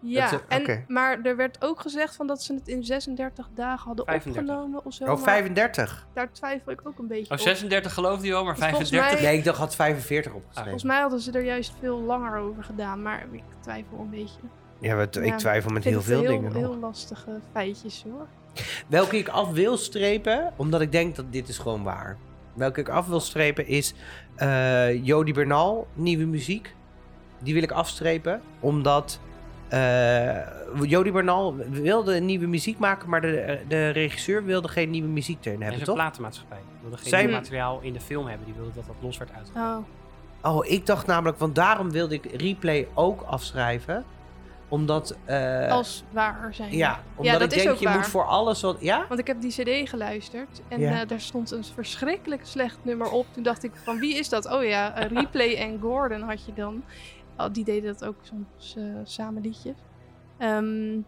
Ja, 0.06 0.28
ze- 0.28 0.40
en, 0.48 0.60
oké. 0.60 0.84
maar 0.88 1.20
er 1.22 1.36
werd 1.36 1.64
ook 1.64 1.80
gezegd 1.80 2.16
van 2.16 2.26
dat 2.26 2.42
ze 2.42 2.54
het 2.54 2.68
in 2.68 2.84
36 2.84 3.48
dagen 3.54 3.86
hadden 3.86 4.04
35. 4.04 4.42
opgenomen 4.42 4.84
of 4.84 4.92
zo. 4.94 5.02
Oh, 5.04 5.08
maar 5.10 5.18
35. 5.18 6.06
daar 6.12 6.32
twijfel 6.32 6.72
ik 6.72 6.80
ook 6.84 6.98
een 6.98 7.06
beetje 7.06 7.24
Oh, 7.32 7.38
op. 7.38 7.38
36 7.38 7.94
geloofde 7.94 8.26
je 8.26 8.34
al, 8.34 8.44
maar 8.44 8.54
Dus 8.54 8.64
volgens 8.64 8.88
35? 8.90 9.20
mij- 9.22 9.30
Nee, 9.30 9.38
ik 9.38 9.44
dacht 9.44 9.58
had 9.58 9.74
45 9.74 10.32
opgeschreven. 10.32 10.62
Volgens 10.70 10.82
mij 10.92 11.00
hadden 11.00 11.20
ze 11.20 11.32
er 11.32 11.44
juist 11.44 11.72
veel 11.80 12.00
langer 12.00 12.36
over 12.38 12.64
gedaan, 12.64 13.02
maar 13.02 13.26
ik 13.30 13.42
twijfel 13.60 13.98
een 13.98 14.10
beetje. 14.10 14.40
Ja, 14.78 15.06
Ja, 15.10 15.20
ik 15.22 15.38
twijfel 15.38 15.70
met 15.70 15.84
heel 15.84 16.02
veel 16.02 16.20
heel, 16.20 16.30
dingen 16.30 16.52
nog. 16.52 16.62
heel 16.62 16.76
lastige 16.76 17.40
feitjes 17.52 18.04
hoor. 18.10 18.26
Welke 18.86 19.16
ik 19.18 19.28
af 19.28 19.50
wil 19.50 19.76
strepen, 19.76 20.52
omdat 20.56 20.80
ik 20.80 20.92
denk 20.92 21.16
dat 21.16 21.24
dit 21.32 21.48
is 21.48 21.58
gewoon 21.58 21.82
waar. 21.82 22.16
Welke 22.54 22.80
ik 22.80 22.88
af 22.88 23.06
wil 23.06 23.20
strepen 23.20 23.66
is 23.66 23.94
eh 24.36 25.04
Jody 25.04 25.32
Bernal, 25.32 25.86
nieuwe 25.94 26.24
muziek. 26.24 26.74
Die 27.38 27.54
wil 27.54 27.62
ik 27.62 27.70
afstrepen, 27.72 28.40
omdat 28.60 29.20
eh 29.68 30.36
Jody 30.82 31.12
Bernal 31.12 31.54
wilde 31.70 32.20
nieuwe 32.20 32.46
muziek 32.46 32.78
maken, 32.78 33.08
maar 33.08 33.20
de, 33.20 33.58
de 33.68 33.88
regisseur 33.88 34.44
wilde 34.44 34.68
geen 34.68 34.90
nieuwe 34.90 35.08
muziek 35.08 35.38
erin 35.44 35.52
En 35.54 35.60
hebben, 35.60 35.74
zijn 35.84 35.96
toch? 35.96 36.04
platenmaatschappij. 36.04 36.58
Die 36.58 36.78
wilde 36.80 36.96
geen 36.96 37.08
Zijn- 37.08 37.30
materiaal 37.30 37.78
in 37.82 37.92
de 37.92 38.00
film 38.00 38.26
hebben. 38.26 38.44
Die 38.46 38.54
wilde 38.54 38.70
dat 38.74 38.86
dat 38.86 38.94
los 39.00 39.18
werd 39.18 39.30
uitgebracht. 39.36 39.78
Oh, 39.78 39.84
Oh, 40.46 40.66
ik 40.66 40.86
dacht 40.86 41.06
namelijk, 41.06 41.38
want 41.38 41.54
daarom 41.54 41.90
wilde 41.90 42.14
ik 42.14 42.24
replay 42.40 42.88
ook 42.94 43.22
afschrijven. 43.22 44.04
Omdat, 44.68 45.16
eh, 45.24 45.70
als 45.70 46.04
waar 46.10 46.54
zijn. 46.54 46.72
ja, 46.72 47.02
omdat 47.16 47.40
dat 47.40 47.52
ik 47.52 47.58
is 47.58 47.64
denk, 47.64 47.78
je 47.78 47.84
waar. 47.84 47.96
moet 47.96 48.06
voor 48.06 48.24
alles 48.24 48.60
wat, 48.60 48.76
ja? 48.80 49.04
Want 49.08 49.20
ik 49.20 49.26
heb 49.26 49.40
die 49.40 49.50
cd 49.50 49.88
geluisterd 49.88 50.60
en 50.68 50.80
Ja. 50.80 51.00
eh, 51.00 51.08
daar 51.08 51.20
stond 51.20 51.50
een 51.50 51.64
verschrikkelijk 51.64 52.46
slecht 52.46 52.78
nummer 52.82 53.10
op. 53.10 53.26
Toen 53.32 53.42
dacht 53.42 53.64
ik 53.64 53.72
van 53.76 53.98
wie 53.98 54.14
is 54.14 54.28
dat? 54.28 54.52
Oh 54.52 54.64
ja, 54.64 54.94
eh, 54.96 55.10
Replay 55.18 55.54
en 55.56 55.80
Gordon 55.80 56.20
had 56.22 56.44
je 56.44 56.52
dan. 56.52 56.82
Oh, 57.36 57.46
die 57.52 57.64
deden 57.64 57.92
dat 57.92 58.04
ook 58.04 58.16
soms 58.22 58.76
samen 59.04 59.42
liedjes. 59.42 59.76
Ehm, 60.38 60.98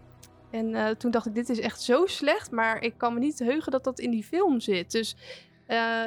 en 0.50 0.96
toen 0.98 1.10
dacht 1.10 1.26
ik 1.26 1.34
dit 1.34 1.48
is 1.48 1.60
echt 1.60 1.80
zo 1.82 2.06
slecht, 2.06 2.50
maar 2.50 2.80
ik 2.82 2.94
kan 2.96 3.14
me 3.14 3.20
niet 3.20 3.38
heugen 3.38 3.72
dat 3.72 3.84
dat 3.84 3.98
in 3.98 4.10
die 4.10 4.24
film 4.24 4.60
zit. 4.60 4.90
Dus 4.92 5.16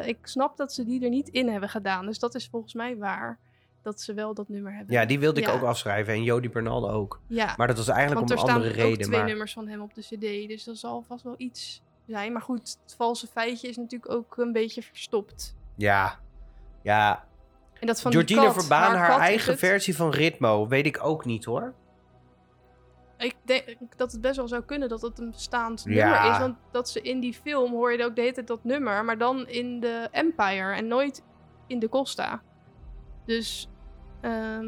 ik 0.06 0.18
snap 0.24 0.58
dat 0.58 0.74
ze 0.74 0.84
die 0.86 1.04
er 1.04 1.10
niet 1.10 1.30
in 1.30 1.50
hebben 1.50 1.70
gedaan. 1.70 2.06
Dus 2.06 2.20
dat 2.20 2.36
is 2.36 2.48
volgens 2.52 2.74
mij 2.74 2.98
waar. 2.98 3.38
Dat 3.82 4.02
ze 4.02 4.14
wel 4.14 4.34
dat 4.34 4.50
nummer 4.50 4.74
hebben. 4.76 4.96
Ja, 4.96 5.06
die 5.06 5.20
wilde 5.20 5.40
ik 5.42 5.48
Ja. 5.48 5.54
ook 5.54 5.62
afschrijven. 5.64 6.14
En 6.14 6.24
Jody 6.24 6.50
Bernal 6.50 6.90
ook. 6.92 7.22
Ja, 7.28 7.54
Maar 7.58 7.68
dat 7.68 7.78
was 7.78 7.88
eigenlijk 7.88 8.20
want 8.20 8.32
om 8.32 8.36
er 8.38 8.42
een 8.44 8.50
staan 8.50 8.62
andere 8.64 8.84
ook 8.84 8.90
reden. 8.90 9.06
twee 9.06 9.20
Maar 9.20 9.28
nummers 9.28 9.54
van 9.54 9.68
hem 9.68 9.82
op 9.82 9.94
de 9.94 10.02
cd. 10.02 10.48
Dus 10.50 10.64
dat 10.64 10.78
zal 10.78 11.04
vast 11.08 11.24
wel 11.24 11.36
iets 11.38 11.82
zijn. 12.08 12.32
Maar 12.32 12.42
goed, 12.42 12.78
het 12.84 12.96
valse 12.98 13.28
feitje 13.28 13.68
is 13.68 13.78
natuurlijk 13.78 14.12
ook 14.12 14.38
een 14.38 14.52
beetje 14.52 14.82
verstopt. 14.82 15.56
ja, 15.76 16.20
ja. 16.84 17.28
En 17.80 17.88
dat 17.88 18.02
van 18.02 18.12
Georgina 18.12 18.44
kat, 18.44 18.54
Verbaan, 18.54 18.96
haar, 18.96 19.20
eigen 19.20 19.50
het. 19.52 19.60
versie 19.60 19.96
van 19.96 20.10
Ritmo, 20.10 20.68
weet 20.68 20.86
ik 20.86 21.04
ook 21.04 21.26
niet 21.26 21.46
hoor. 21.46 21.74
Ik 23.18 23.36
denk 23.46 23.78
dat 23.96 24.12
het 24.12 24.22
best 24.22 24.36
wel 24.36 24.48
zou 24.48 24.64
kunnen 24.64 24.90
dat 24.90 25.02
het 25.02 25.20
een 25.20 25.32
bestaand 25.32 25.84
Ja. 25.88 25.90
nummer 26.10 26.32
is. 26.32 26.38
Want 26.38 26.56
dat 26.72 26.90
ze 26.90 27.02
in 27.02 27.20
die 27.20 27.34
film 27.34 27.72
hoor 27.72 27.94
je 27.94 28.04
ook 28.06 28.16
de 28.16 28.22
hele 28.22 28.34
tijd 28.34 28.48
dat 28.48 28.64
nummer. 28.64 29.06
Maar 29.06 29.18
dan 29.18 29.48
in 29.48 29.80
de 29.80 30.08
Empire 30.12 30.74
en 30.76 30.88
nooit 30.88 31.24
in 31.68 31.80
de 31.80 31.90
Costa. 31.90 32.42
Dus 33.30 33.68
ehm, 34.22 34.68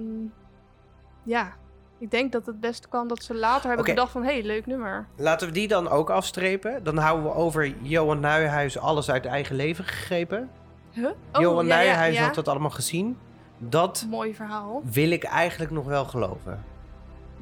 ja, 1.23 1.53
ik 1.97 2.11
denk 2.11 2.31
dat 2.31 2.45
het 2.45 2.59
best 2.59 2.87
kan 2.89 3.07
dat 3.07 3.23
ze 3.23 3.35
later 3.35 3.67
hebben 3.67 3.79
Oké. 3.85 3.93
bedacht 3.93 4.11
van... 4.11 4.23
hé, 4.23 4.31
hey, 4.31 4.43
leuk 4.43 4.65
nummer. 4.65 5.07
Laten 5.15 5.47
we 5.47 5.53
die 5.53 5.67
dan 5.67 5.89
ook 5.89 6.09
afstrepen. 6.09 6.83
Dan 6.83 6.97
houden 6.97 7.25
we 7.25 7.33
over 7.33 7.73
Johan 7.81 8.19
Nijhuis 8.19 8.77
alles 8.77 9.09
uit 9.11 9.25
eigen 9.25 9.55
leven 9.55 9.83
gegrepen. 9.85 10.49
Huh? 10.91 11.05
Oh, 11.33 11.41
Johan 11.41 11.65
ja, 11.65 11.79
ja, 11.79 11.85
Nijhuis 11.85 12.15
ja. 12.15 12.23
had 12.23 12.35
dat 12.35 12.47
allemaal 12.47 12.69
gezien. 12.69 13.17
Dat 13.57 14.05
Mooi 14.09 14.35
verhaal. 14.35 14.81
wil 14.91 15.11
ik 15.11 15.23
eigenlijk 15.23 15.71
nog 15.71 15.85
wel 15.85 16.05
geloven. 16.05 16.63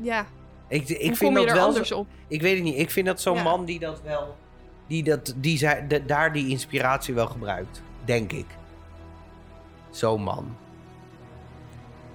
Ja, 0.01 0.25
Ik, 0.67 0.89
ik 0.89 1.07
hoe 1.07 1.15
vind 1.15 1.35
dat 1.35 1.51
wel. 1.51 1.65
anders 1.67 1.87
zo- 1.87 1.97
op? 1.97 2.07
ik 2.27 2.41
weet 2.41 2.55
het 2.55 2.63
niet. 2.63 2.77
Ik 2.77 2.89
vind 2.91 3.05
dat 3.05 3.21
zo'n 3.21 3.35
Ja. 3.35 3.43
man 3.43 3.65
die 3.65 3.79
dat 3.79 4.01
wel. 4.01 4.35
Die, 4.87 5.03
dat, 5.03 5.33
die 5.37 5.57
zei, 5.57 5.87
de- 5.87 6.05
daar 6.05 6.33
die 6.33 6.47
inspiratie 6.49 7.13
wel 7.13 7.27
gebruikt. 7.27 7.81
Denk 8.05 8.31
ik. 8.31 8.45
Zo'n 9.89 10.21
man. 10.23 10.55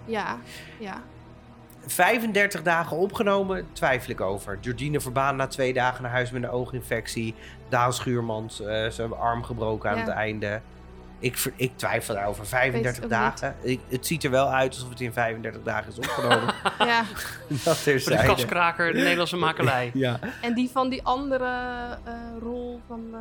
Ja, 0.05 0.39
ja. 0.79 1.03
35 1.87 2.63
dagen 2.63 2.97
opgenomen, 2.97 3.67
twijfel 3.73 4.11
ik 4.11 4.21
over. 4.21 4.59
Georgine 4.61 5.01
Verbaan 5.01 5.37
na 5.37 5.47
twee 5.47 5.73
dagen 5.73 6.03
naar 6.03 6.11
huis 6.13 6.31
met 6.31 6.43
een 6.43 6.51
ooginfectie. 6.51 7.35
Daan 7.69 7.93
Schuurmans, 7.93 8.61
eh 8.61 8.89
zijn 8.91 9.13
arm 9.13 9.43
gebroken 9.43 9.91
aan 9.91 9.97
Ja. 9.97 10.03
het 10.05 10.13
einde. 10.13 10.61
Ik, 11.19 11.53
ik 11.57 11.73
twijfel 11.77 12.15
daarover. 12.15 12.43
Weet 12.43 12.51
35 12.51 12.95
het 12.95 13.05
ook 13.05 13.11
dagen. 13.11 13.57
Ik, 13.61 13.81
het 13.89 14.07
ziet 14.07 14.25
er 14.25 14.31
wel 14.31 14.49
uit 14.49 14.75
alsof 14.75 14.89
het 14.89 15.01
in 15.01 15.13
35 15.13 15.63
dagen 15.63 15.91
is 15.93 15.99
opgenomen. 15.99 16.55
ja. 16.79 17.03
dat 17.65 17.77
Voor 17.77 17.93
de 18.17 18.23
kaskraker, 18.27 18.93
de 18.93 18.99
Nederlandse 18.99 19.37
makelij. 19.37 19.91
Ja. 19.95 20.19
En 20.43 20.55
die 20.55 20.71
van 20.71 20.89
die 20.89 21.03
andere 21.05 21.45
eh, 22.05 22.13
rol 22.41 22.81
van... 22.87 23.15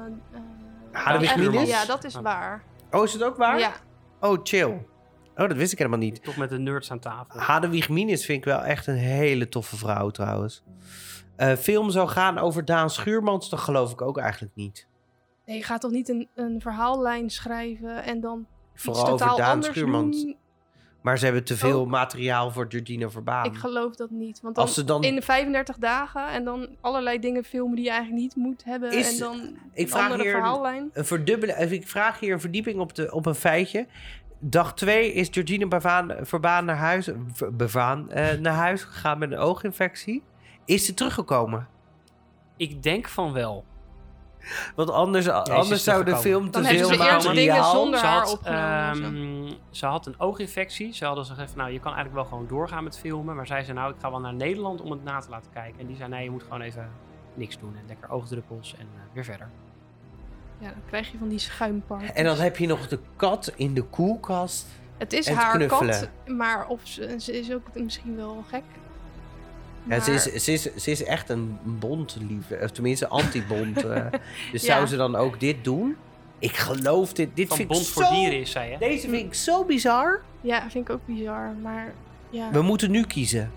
eh, 0.91 1.23
eh, 1.23 1.35
Minus? 1.35 1.69
Ja, 1.69 1.85
dat 1.85 2.03
is 2.03 2.15
waar. 2.15 2.63
Oh, 2.91 3.03
is 3.03 3.13
het 3.13 3.23
ook 3.23 3.37
waar? 3.37 3.59
Ja, 3.59 3.71
Oh, 4.19 4.39
chill. 4.43 4.85
Oh, 5.37 5.47
dat 5.47 5.57
wist 5.57 5.71
ik 5.71 5.77
helemaal 5.77 5.99
niet. 5.99 6.23
Toch 6.23 6.37
met 6.37 6.49
de 6.49 6.59
nerds 6.59 6.91
aan 6.91 6.99
tafel. 6.99 7.39
Hadewig 7.39 7.89
Minus 7.89 8.25
vind 8.25 8.37
ik 8.37 8.45
wel 8.45 8.59
echt 8.59 8.87
een 8.87 8.95
hele 8.95 9.49
toffe 9.49 9.77
vrouw 9.77 10.09
trouwens. 10.09 10.63
Eh, 11.35 11.53
film 11.55 11.89
zou 11.89 12.07
gaan 12.09 12.37
over 12.37 12.65
Daan 12.65 12.89
Schuurmans, 12.89 13.49
dat 13.49 13.59
geloof 13.59 13.91
ik 13.91 14.01
ook 14.01 14.17
eigenlijk 14.17 14.55
niet. 14.55 14.87
nee, 15.45 15.57
je 15.57 15.63
gaat 15.63 15.81
toch 15.81 15.91
niet 15.91 16.09
een, 16.09 16.27
een 16.35 16.61
verhaallijn 16.61 17.29
schrijven 17.29 18.03
en 18.03 18.19
dan 18.21 18.47
Vooral 18.73 19.01
iets 19.03 19.11
over 19.11 19.19
totaal 19.25 19.37
Daan 19.37 19.51
anders 19.53 19.73
Schuurmans. 19.75 20.21
doen? 20.21 20.35
Maar 21.01 21.17
ze 21.17 21.25
hebben 21.25 21.43
te 21.43 21.57
veel 21.57 21.81
Oh. 21.81 21.89
materiaal 21.89 22.51
voor 22.51 22.65
Georgina 22.69 23.09
Verbaan. 23.09 23.45
Ik 23.45 23.55
geloof 23.55 23.95
dat 23.95 24.09
niet. 24.09 24.41
Want 24.41 24.55
dan, 24.55 24.63
Als 24.63 24.73
ze 24.73 24.83
dan- 24.83 25.03
in 25.03 25.21
35 25.21 25.77
dagen 25.77 26.27
en 26.27 26.43
dan 26.43 26.67
allerlei 26.81 27.19
dingen 27.19 27.43
filmen 27.43 27.75
die 27.75 27.83
je 27.85 27.89
eigenlijk 27.91 28.21
niet 28.21 28.35
moet 28.35 28.63
hebben. 28.63 28.91
Is- 28.91 29.13
en 29.13 29.19
dan 29.19 29.35
ik 29.73 29.81
een 29.83 29.87
vraag 29.87 30.03
andere 30.03 30.21
hier- 30.23 30.31
verhaallijn. 30.31 30.89
Een 30.93 31.05
verdubbele, 31.05 31.51
eh, 31.53 31.71
ik 31.71 31.87
vraag 31.87 32.19
hier 32.19 32.33
een 32.33 32.39
verdieping 32.39 32.79
op, 32.79 32.95
de, 32.95 33.11
op 33.13 33.25
een 33.25 33.35
feitje. 33.35 33.87
Dag 34.45 34.73
2 34.73 35.13
is 35.13 35.27
Georgina 35.31 35.67
Bavaan, 35.67 36.11
Verbaan 36.21 36.65
naar 36.65 36.75
huis, 36.75 37.09
Bavaan, 37.51 38.11
eh, 38.11 38.37
naar 38.37 38.53
huis 38.53 38.83
gegaan 38.83 39.17
met 39.19 39.31
een 39.31 39.37
ooginfectie. 39.37 40.23
Is 40.65 40.85
ze 40.85 40.93
teruggekomen? 40.93 41.67
Ik 42.57 42.83
denk 42.83 43.07
van 43.07 43.33
wel. 43.33 43.65
Want 44.75 44.89
anders, 44.89 45.29
anders 45.29 45.83
zou 45.83 46.03
de 46.03 46.17
film 46.17 46.51
te 46.51 46.63
veel 46.63 46.89
materiaal... 46.89 47.71
zonder 47.71 47.99
Ze 47.99 48.05
haar 48.05 48.25
had, 48.25 48.39
ehm, 48.43 49.51
ze 49.69 49.85
had 49.85 50.05
een 50.05 50.19
ooginfectie. 50.19 50.93
Ze 50.93 51.05
hadden 51.05 51.25
gezegd 51.25 51.55
nou, 51.55 51.71
je 51.71 51.79
kan 51.79 51.93
eigenlijk 51.93 52.15
wel 52.15 52.25
gewoon 52.25 52.47
doorgaan 52.47 52.83
met 52.83 52.99
filmen. 52.99 53.35
Maar 53.35 53.47
zij 53.47 53.63
zei, 53.63 53.77
nou, 53.77 53.93
ik 53.93 53.99
ga 53.99 54.09
wel 54.11 54.19
naar 54.19 54.33
Nederland 54.33 54.81
om 54.81 54.91
het 54.91 55.03
na 55.03 55.19
te 55.19 55.29
laten 55.29 55.51
kijken. 55.51 55.79
En 55.79 55.87
die 55.87 55.95
zei, 55.95 56.09
nee, 56.09 56.23
je 56.23 56.31
moet 56.31 56.43
gewoon 56.43 56.61
even 56.61 56.89
niks 57.33 57.59
doen. 57.59 57.75
En 57.75 57.83
lekker 57.87 58.09
oogdruppels 58.09 58.75
en 58.75 58.87
eh, 58.95 59.13
weer 59.13 59.23
verder. 59.23 59.49
Ja, 60.63 60.69
dan 60.69 60.81
krijg 60.87 61.11
je 61.11 61.17
van 61.17 61.27
die 61.29 61.39
schuimpartjes. 61.39 62.11
En 62.13 62.23
dan 62.23 62.37
heb 62.37 62.57
je 62.57 62.67
nog 62.67 62.87
de 62.87 62.99
kat 63.15 63.51
in 63.55 63.73
de 63.73 63.81
koelkast. 63.83 64.65
Het 64.97 65.13
is 65.13 65.27
en 65.27 65.35
haar 65.35 65.55
knuffelen. 65.55 65.99
kat, 65.99 66.35
maar 66.35 66.67
of 66.67 66.79
ze, 66.83 67.15
ze 67.19 67.39
is 67.39 67.51
ook 67.53 67.67
misschien 67.73 68.15
wel 68.15 68.43
gek. 68.49 68.63
Ja, 69.87 69.99
ze, 69.99 70.11
is, 70.11 70.23
ze, 70.23 70.51
is, 70.51 70.61
ze 70.75 70.91
is 70.91 71.03
echt 71.03 71.29
een 71.29 71.57
bondliefde, 71.63 72.59
of 72.63 72.71
tenminste 72.71 73.07
anti-bond. 73.07 73.83
eh. 73.85 74.05
dus 74.51 74.61
Ja. 74.61 74.73
zou 74.75 74.85
ze 74.87 74.95
dan 74.95 75.15
ook 75.15 75.39
dit 75.39 75.63
doen? 75.63 75.95
Ik 76.39 76.55
geloof 76.55 77.13
dit. 77.13 77.29
Dit 77.33 77.47
Van 77.47 77.57
vind 77.57 77.69
Bond 77.69 77.81
ik 77.81 77.87
voor 77.87 78.03
zo... 78.03 78.13
Dieren 78.13 78.39
is 78.39 78.51
zij, 78.51 78.69
hè? 78.71 78.77
Deze 78.77 79.09
vind 79.09 79.25
ik 79.25 79.33
zo 79.33 79.63
bizar. 79.65 80.21
Ja, 80.41 80.69
vind 80.69 80.89
ik 80.89 80.95
ook 80.95 81.05
bizar. 81.05 81.53
Maar 81.61 81.93
ja. 82.29 82.51
We 82.51 82.61
moeten 82.61 82.91
nu 82.91 83.03
kiezen. 83.03 83.51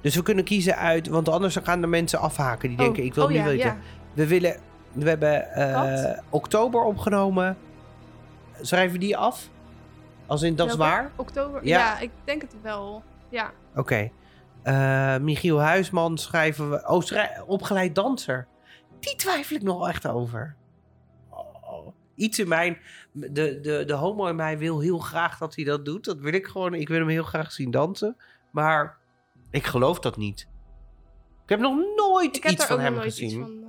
Dus 0.00 0.14
we 0.14 0.22
kunnen 0.22 0.44
kiezen 0.44 0.76
uit, 0.76 1.06
want 1.08 1.28
anders 1.28 1.56
gaan 1.62 1.80
de 1.80 1.86
mensen 1.86 2.18
afhaken. 2.20 2.68
Die 2.68 2.78
Oh, 2.78 2.84
denken, 2.84 3.04
ik 3.04 3.14
wil 3.14 3.24
oh 3.24 3.30
niet 3.30 3.38
ja, 3.38 3.44
weten. 3.44 3.66
ja. 3.66 3.76
We 4.12 4.26
willen, 4.26 4.56
we 4.98 5.08
hebben 5.08 5.52
eh, 5.52 6.18
oktober 6.30 6.82
opgenomen. 6.82 7.56
Schrijven 8.60 8.92
we 8.92 8.98
die 8.98 9.16
af? 9.16 9.48
Als 10.26 10.42
in, 10.42 10.56
dat 10.56 10.68
is 10.68 10.74
waar? 10.76 11.10
Oktober? 11.16 11.64
Ja. 11.66 11.78
Ja. 11.78 11.98
ik 11.98 12.10
denk 12.24 12.42
het 12.42 12.54
wel. 12.62 13.02
Ja. 13.28 13.50
Oké. 13.74 14.10
Eh, 14.62 15.16
Michiel 15.18 15.60
Huisman 15.60 16.18
schrijven 16.18 16.70
we... 16.70 16.88
Oh, 16.88 17.02
schrij- 17.02 17.42
opgeleid 17.46 17.94
danser. 17.94 18.46
Die 19.00 19.16
twijfel 19.16 19.56
ik 19.56 19.62
nog 19.62 19.88
echt 19.88 20.06
over. 20.08 20.56
Oh, 21.30 21.94
iets 22.14 22.38
in 22.38 22.48
mijn... 22.48 22.78
De, 23.12 23.60
de, 23.60 23.84
de 23.86 23.92
homo 23.92 24.26
in 24.26 24.36
mij 24.36 24.58
wil 24.58 24.80
heel 24.80 24.98
graag 24.98 25.38
dat 25.38 25.54
hij 25.54 25.64
dat 25.64 25.84
doet. 25.84 26.04
Dat 26.04 26.18
wil 26.18 26.32
ik 26.32 26.46
gewoon. 26.46 26.74
Ik 26.74 26.88
wil 26.88 26.98
hem 26.98 27.08
heel 27.08 27.22
graag 27.22 27.52
zien 27.52 27.70
dansen. 27.70 28.16
Maar 28.50 28.96
ik 29.50 29.64
geloof 29.66 29.98
dat 29.98 30.16
niet. 30.16 30.48
Ik 31.42 31.48
heb 31.48 31.60
nog 31.60 31.76
nooit 31.96 32.36
Ik 32.36 32.50
iets 32.50 32.64
van 32.64 32.80
hem 32.80 32.92
nog 32.92 33.00
nooit 33.02 33.12
gezien. 33.14 33.28
iets 33.28 33.38
van... 33.38 33.67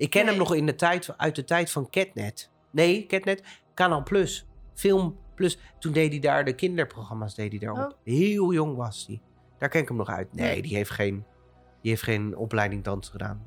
Ik 0.00 0.10
ken 0.10 0.26
hem 0.26 0.36
nog 0.36 0.54
in 0.54 0.66
de 0.66 0.74
tijd, 0.74 1.14
uit 1.16 1.34
de 1.34 1.44
tijd 1.44 1.70
van 1.70 1.90
Catnet. 1.90 2.50
Nee, 2.70 3.06
Catnet. 3.06 3.42
Kanaal 3.74 4.02
Plus. 4.02 4.46
Film 4.74 5.18
Plus. 5.34 5.58
Toen 5.78 5.92
deed 5.92 6.10
hij 6.10 6.20
daar 6.20 6.44
de 6.44 6.52
kinderprogramma's 6.54 7.34
deed 7.34 7.50
hij 7.50 7.58
daarop. 7.60 7.90
Oh. 7.92 7.96
Heel 8.04 8.52
jong 8.52 8.76
was 8.76 9.04
hij. 9.06 9.20
Daar 9.58 9.68
ken 9.68 9.80
ik 9.80 9.88
hem 9.88 9.96
nog 9.96 10.08
uit. 10.08 10.34
Nee, 10.34 10.46
Nee. 10.50 10.62
die 10.62 10.76
heeft 10.76 10.90
geen, 10.90 11.24
die 11.82 11.90
heeft 11.90 12.02
geen 12.02 12.36
opleiding 12.36 12.84
dansen 12.84 13.12
gedaan. 13.12 13.46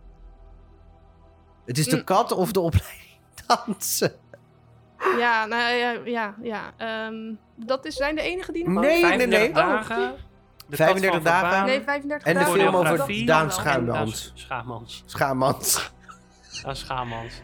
Het 1.65 1.77
is 1.77 1.85
de 1.87 1.95
Mm. 1.95 2.03
kat 2.03 2.31
of 2.31 2.51
de 2.51 2.59
opleiding 2.69 3.17
dansen? 3.47 4.13
Ja, 5.17 5.45
nou 5.45 5.73
ja, 5.73 5.91
ja, 6.05 6.35
ja. 6.41 6.73
ehm, 6.77 7.33
dat 7.55 7.85
is, 7.85 7.95
zijn 7.95 8.15
de 8.15 8.21
enige 8.21 8.51
die 8.51 8.69
nog 8.69 8.83
Nee, 8.83 9.03
over- 9.05 9.17
nee, 9.17 9.27
nee. 9.27 9.39
35 9.53 9.63
Oh, 9.63 9.69
dagen. 9.89 10.15
De 10.67 10.75
35 10.75 11.21
kat 11.21 11.31
van 11.39 11.49
dagen. 11.49 11.65
Nee, 11.65 11.81
35 11.81 12.27
En 12.27 12.33
de 12.33 12.39
dagen. 12.39 12.53
film 12.59 12.71
dat- 12.71 12.81
over 12.81 12.97
dat 12.97 13.27
Daan 13.27 13.45
en 13.45 13.51
Schuimans. 13.51 14.31
Schaamans. 14.35 15.03
Schaamans. 15.05 15.91
Daan 16.61 16.75
Schaamans. 16.75 17.41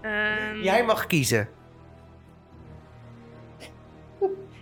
Ehm, 0.00 0.60
Jij 0.62 0.84
mag 0.84 1.06
kiezen. 1.06 1.48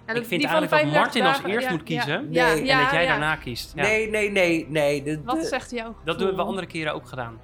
ja, 0.06 0.12
ik 0.12 0.24
vind 0.26 0.40
die 0.40 0.48
van 0.50 0.58
eigenlijk 0.58 0.70
dat 0.70 0.80
35 0.80 0.92
Martin 1.00 1.22
als 1.26 1.42
eerst 1.52 1.66
ja, 1.66 1.70
moet 1.72 1.82
kiezen. 1.82 2.28
Ja, 2.30 2.46
Nee, 2.54 2.70
en 2.70 2.78
dat 2.82 2.90
jij 2.92 3.02
ja. 3.02 3.08
daarna 3.08 3.36
kiest. 3.36 3.72
Ja. 3.74 3.82
Nee, 3.82 4.10
nee, 4.10 4.30
nee, 4.30 4.66
nee. 4.68 5.02
De, 5.02 5.20
Wat 5.24 5.44
zegt 5.46 5.70
jouw 5.70 5.94
Dat 6.04 6.16
hebben 6.18 6.36
we 6.36 6.42
andere 6.42 6.66
keren 6.66 6.94
ook 6.94 7.08
gedaan. 7.08 7.38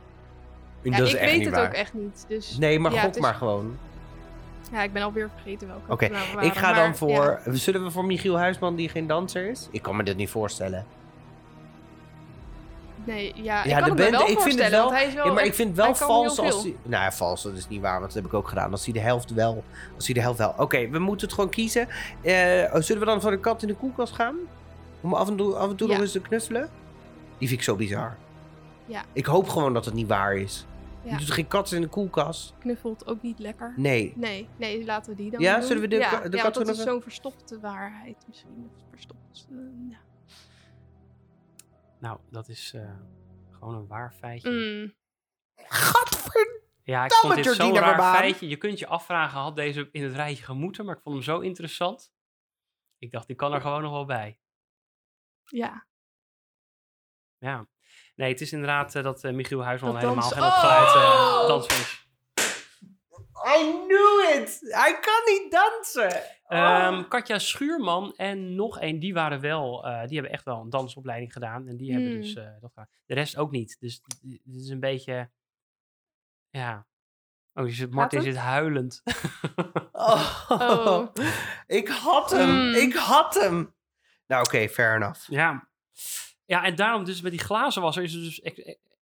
Ja, 0.82 0.97
dat 0.99 1.07
is 1.07 1.12
ik 1.15 1.19
echt 1.19 1.28
weet 1.31 1.37
niet 1.39 1.47
het 1.47 1.57
waar. 1.57 1.66
ook 1.66 1.73
echt 1.73 1.95
niet. 1.95 2.24
Dus 2.28 2.57
Nee, 2.59 2.78
maar 2.78 2.93
ja, 2.93 2.97
gok 2.97 3.07
het 3.07 3.16
is- 3.16 3.23
maar 3.23 3.35
gewoon. 3.35 3.78
Ja, 4.73 4.82
ik 4.82 4.93
ben 4.93 5.03
alweer 5.03 5.31
vergeten 5.35 5.69
welke. 5.69 5.93
Oké, 5.93 6.09
nou 6.09 6.47
Ik 6.47 6.55
ga 6.55 6.70
maar 6.70 6.74
dan 6.82 6.97
voor. 6.97 7.41
ja. 7.45 7.55
Zullen 7.55 7.85
we 7.85 7.91
voor 7.91 8.05
Michiel 8.05 8.39
Huisman, 8.39 8.77
die 8.77 8.89
geen 8.89 9.07
danser 9.07 9.51
is? 9.51 9.69
Ik 9.70 9.82
kan 9.82 9.97
me 9.97 10.03
dit 10.03 10.16
niet 10.16 10.31
voorstellen. 10.31 10.87
Nee, 13.05 13.33
ja, 13.35 13.65
Ja, 13.65 13.77
ik 13.79 13.85
kan 13.85 13.97
de 13.97 14.03
me 14.03 14.11
wel 14.11 14.29
ik 14.29 14.41
vind 14.41 14.59
het 14.63 14.71
wel- 14.71 14.85
want 14.85 14.97
hij 14.97 15.07
is 15.07 15.15
wel 15.15 15.27
ja, 15.27 15.33
maar 15.33 15.45
ik 15.45 15.55
vind 15.55 15.69
het 15.69 15.77
wel 15.87 15.95
vals 15.95 16.39
als 16.39 16.63
hij... 16.63 16.77
Nou 16.83 17.03
ja, 17.05 17.13
vals, 17.13 17.43
dat 17.43 17.53
is 17.57 17.69
niet 17.69 17.81
waar, 17.81 17.93
want 18.01 18.05
dat 18.05 18.15
heb 18.15 18.25
ik 18.25 18.35
ook 18.35 18.49
gedaan. 18.49 18.71
Als 18.71 18.85
hij 18.85 18.93
de 18.95 19.01
helft 19.01 19.31
wel... 19.35 19.65
Als 19.97 20.05
hij 20.07 20.15
de 20.15 20.21
helft 20.21 20.39
wel... 20.39 20.55
Oké, 20.59 20.89
we 20.89 20.99
moeten 20.99 21.27
het 21.27 21.35
gewoon 21.35 21.51
kiezen. 21.51 21.89
Eh, 22.23 22.75
zullen 22.75 23.01
we 23.03 23.07
dan 23.09 23.21
voor 23.21 23.31
de 23.31 23.41
kat 23.41 23.63
in 23.63 23.69
de 23.69 23.75
koelkast 23.75 24.15
gaan? 24.15 24.37
Om 25.01 25.15
af 25.15 25.29
en 25.29 25.37
toe, 25.37 25.55
af 25.55 25.71
en 25.71 25.77
toe 25.77 25.87
Ja. 25.89 25.93
nog 25.95 26.03
eens 26.03 26.13
te 26.13 26.21
knuffelen? 26.21 26.69
Die 27.39 27.49
vind 27.49 27.61
ik 27.61 27.67
zo 27.67 27.77
bizar. 27.77 28.17
Ja. 28.87 29.03
Ik 29.13 29.27
hoop 29.27 29.49
gewoon 29.49 29.75
dat 29.75 29.85
het 29.85 29.95
niet 29.95 30.09
waar 30.09 30.37
is. 30.37 30.67
Ja. 31.03 31.11
Je 31.11 31.17
doet 31.19 31.31
geen 31.31 31.49
kat 31.49 31.73
in 31.73 31.81
de 31.81 31.87
koelkast? 31.89 32.55
Knuffelt 32.59 33.07
ook 33.07 33.23
niet 33.23 33.39
lekker. 33.39 33.73
Nee. 33.77 34.13
Nee, 34.17 34.49
nee, 34.57 34.85
laten 34.85 35.11
we 35.11 35.17
die 35.23 35.31
dan 35.31 35.41
Ja, 35.41 35.55
doen. 35.59 35.67
zullen 35.67 35.83
we 35.83 35.89
de 35.89 35.97
ja, 35.97 36.11
de 36.21 36.37
ja, 36.37 36.43
kat 36.43 36.55
want 36.55 36.67
dat 36.67 36.77
is 36.77 36.83
zo'n 36.83 37.03
verstopte 37.03 37.61
waarheid 37.61 38.17
misschien. 38.27 38.71
Verstopt, 38.91 39.47
eh, 39.51 39.57
ja. 39.91 39.97
Nou, 42.01 42.21
dat 42.31 42.49
is 42.49 42.73
eh, 42.75 42.97
gewoon 43.51 43.75
een 43.75 43.87
waar 43.87 44.13
feitje. 44.13 44.51
Mm. 44.51 44.95
Ja, 46.83 47.05
ik 47.05 47.13
vond 47.13 47.35
dit 47.35 47.45
zo'n 47.55 47.75
raar 47.75 47.89
Verbaan. 47.89 48.15
feitje. 48.15 48.49
Je 48.49 48.57
kunt 48.57 48.79
je 48.79 48.87
afvragen, 48.87 49.41
had 49.41 49.57
deze 49.57 49.89
in 49.93 50.03
het 50.03 50.13
rijtje 50.13 50.45
gemoeten? 50.45 50.85
Maar 50.85 50.97
ik 50.97 51.03
vond 51.03 51.15
hem 51.15 51.25
zo 51.25 51.39
interessant. 51.39 52.13
Ik 52.99 53.11
dacht, 53.11 53.27
die 53.27 53.37
kan 53.37 53.53
er 53.53 53.61
gewoon 53.61 53.83
nog 53.83 53.93
wel 53.93 54.05
bij. 54.05 54.41
Ja. 55.45 55.87
Ja. 57.39 57.69
Nee, 58.15 58.31
het 58.33 58.41
is 58.41 58.53
inderdaad 58.53 58.95
eh, 58.95 59.03
dat 59.03 59.25
eh, 59.25 59.33
Michiel 59.33 59.65
Huisman 59.65 59.93
Dat 59.93 60.01
helemaal 60.03 60.23
dans- 60.31 60.35
geen 60.35 60.45
opgeleid 60.53 60.95
eh 60.95 61.21
Oh! 61.41 61.47
I 63.47 63.85
knew 63.87 64.41
it! 64.43 64.59
Hij 64.61 64.99
kan 65.01 65.23
niet 65.35 65.51
dansen! 65.53 66.23
Ehm, 66.47 67.09
Katja 67.09 67.39
Schuurman 67.39 68.12
en 68.17 68.55
nog 68.55 68.79
één, 68.81 68.99
die 68.99 69.15
waren 69.15 69.41
wel, 69.41 69.87
eh, 69.87 70.01
die 70.07 70.15
hebben 70.15 70.33
echt 70.33 70.45
wel 70.45 70.61
een 70.61 70.71
dansopleiding 70.71 71.33
gedaan. 71.33 71.69
En 71.69 71.77
die 71.77 71.93
hebben 71.93 72.11
Hmm. 72.11 72.21
dus 72.21 72.35
eh, 72.35 72.45
dat 72.61 72.71
gedaan. 72.71 72.89
De 73.07 73.15
rest 73.15 73.37
ook 73.37 73.51
niet. 73.51 73.77
Dus 73.81 74.03
dit 74.23 74.41
is 74.62 74.69
een 74.69 74.81
beetje, 74.81 75.31
ja. 76.51 76.87
Oh, 77.55 77.67
je 77.67 77.73
zit, 77.75 77.91
Martin 77.91 78.19
het? 78.19 78.27
zit 78.29 78.37
huilend. 78.37 79.03
Oh. 79.93 80.45
Oh. 80.49 81.07
Ik 81.67 81.89
had 81.89 82.31
hem! 82.31 82.51
Mm. 82.51 82.75
Ik 82.75 82.95
had 82.95 83.35
hem! 83.35 83.75
Nou, 84.27 84.43
oké, 84.43 84.69
fair 84.69 84.95
enough. 84.97 85.31
ja. 85.31 85.69
Ja, 86.45 86.65
en 86.65 86.75
daarom 86.75 87.05
dus 87.05 87.21
met 87.21 87.31
die 87.33 87.41
glazenwasser 87.41 88.03
is 88.03 88.15
er 88.15 88.21
dus 88.21 88.41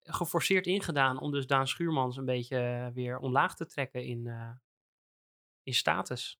geforceerd 0.07 0.65
ingedaan 0.65 1.19
om 1.19 1.31
dus 1.31 1.47
Daan 1.47 1.67
Schuurmans 1.67 2.17
een 2.17 2.25
beetje 2.25 2.57
eh, 2.59 2.87
weer 2.93 3.17
omlaag 3.19 3.55
te 3.55 3.65
trekken 3.65 4.03
in, 4.03 4.27
eh, 4.27 4.49
in 5.63 5.73
status. 5.73 6.39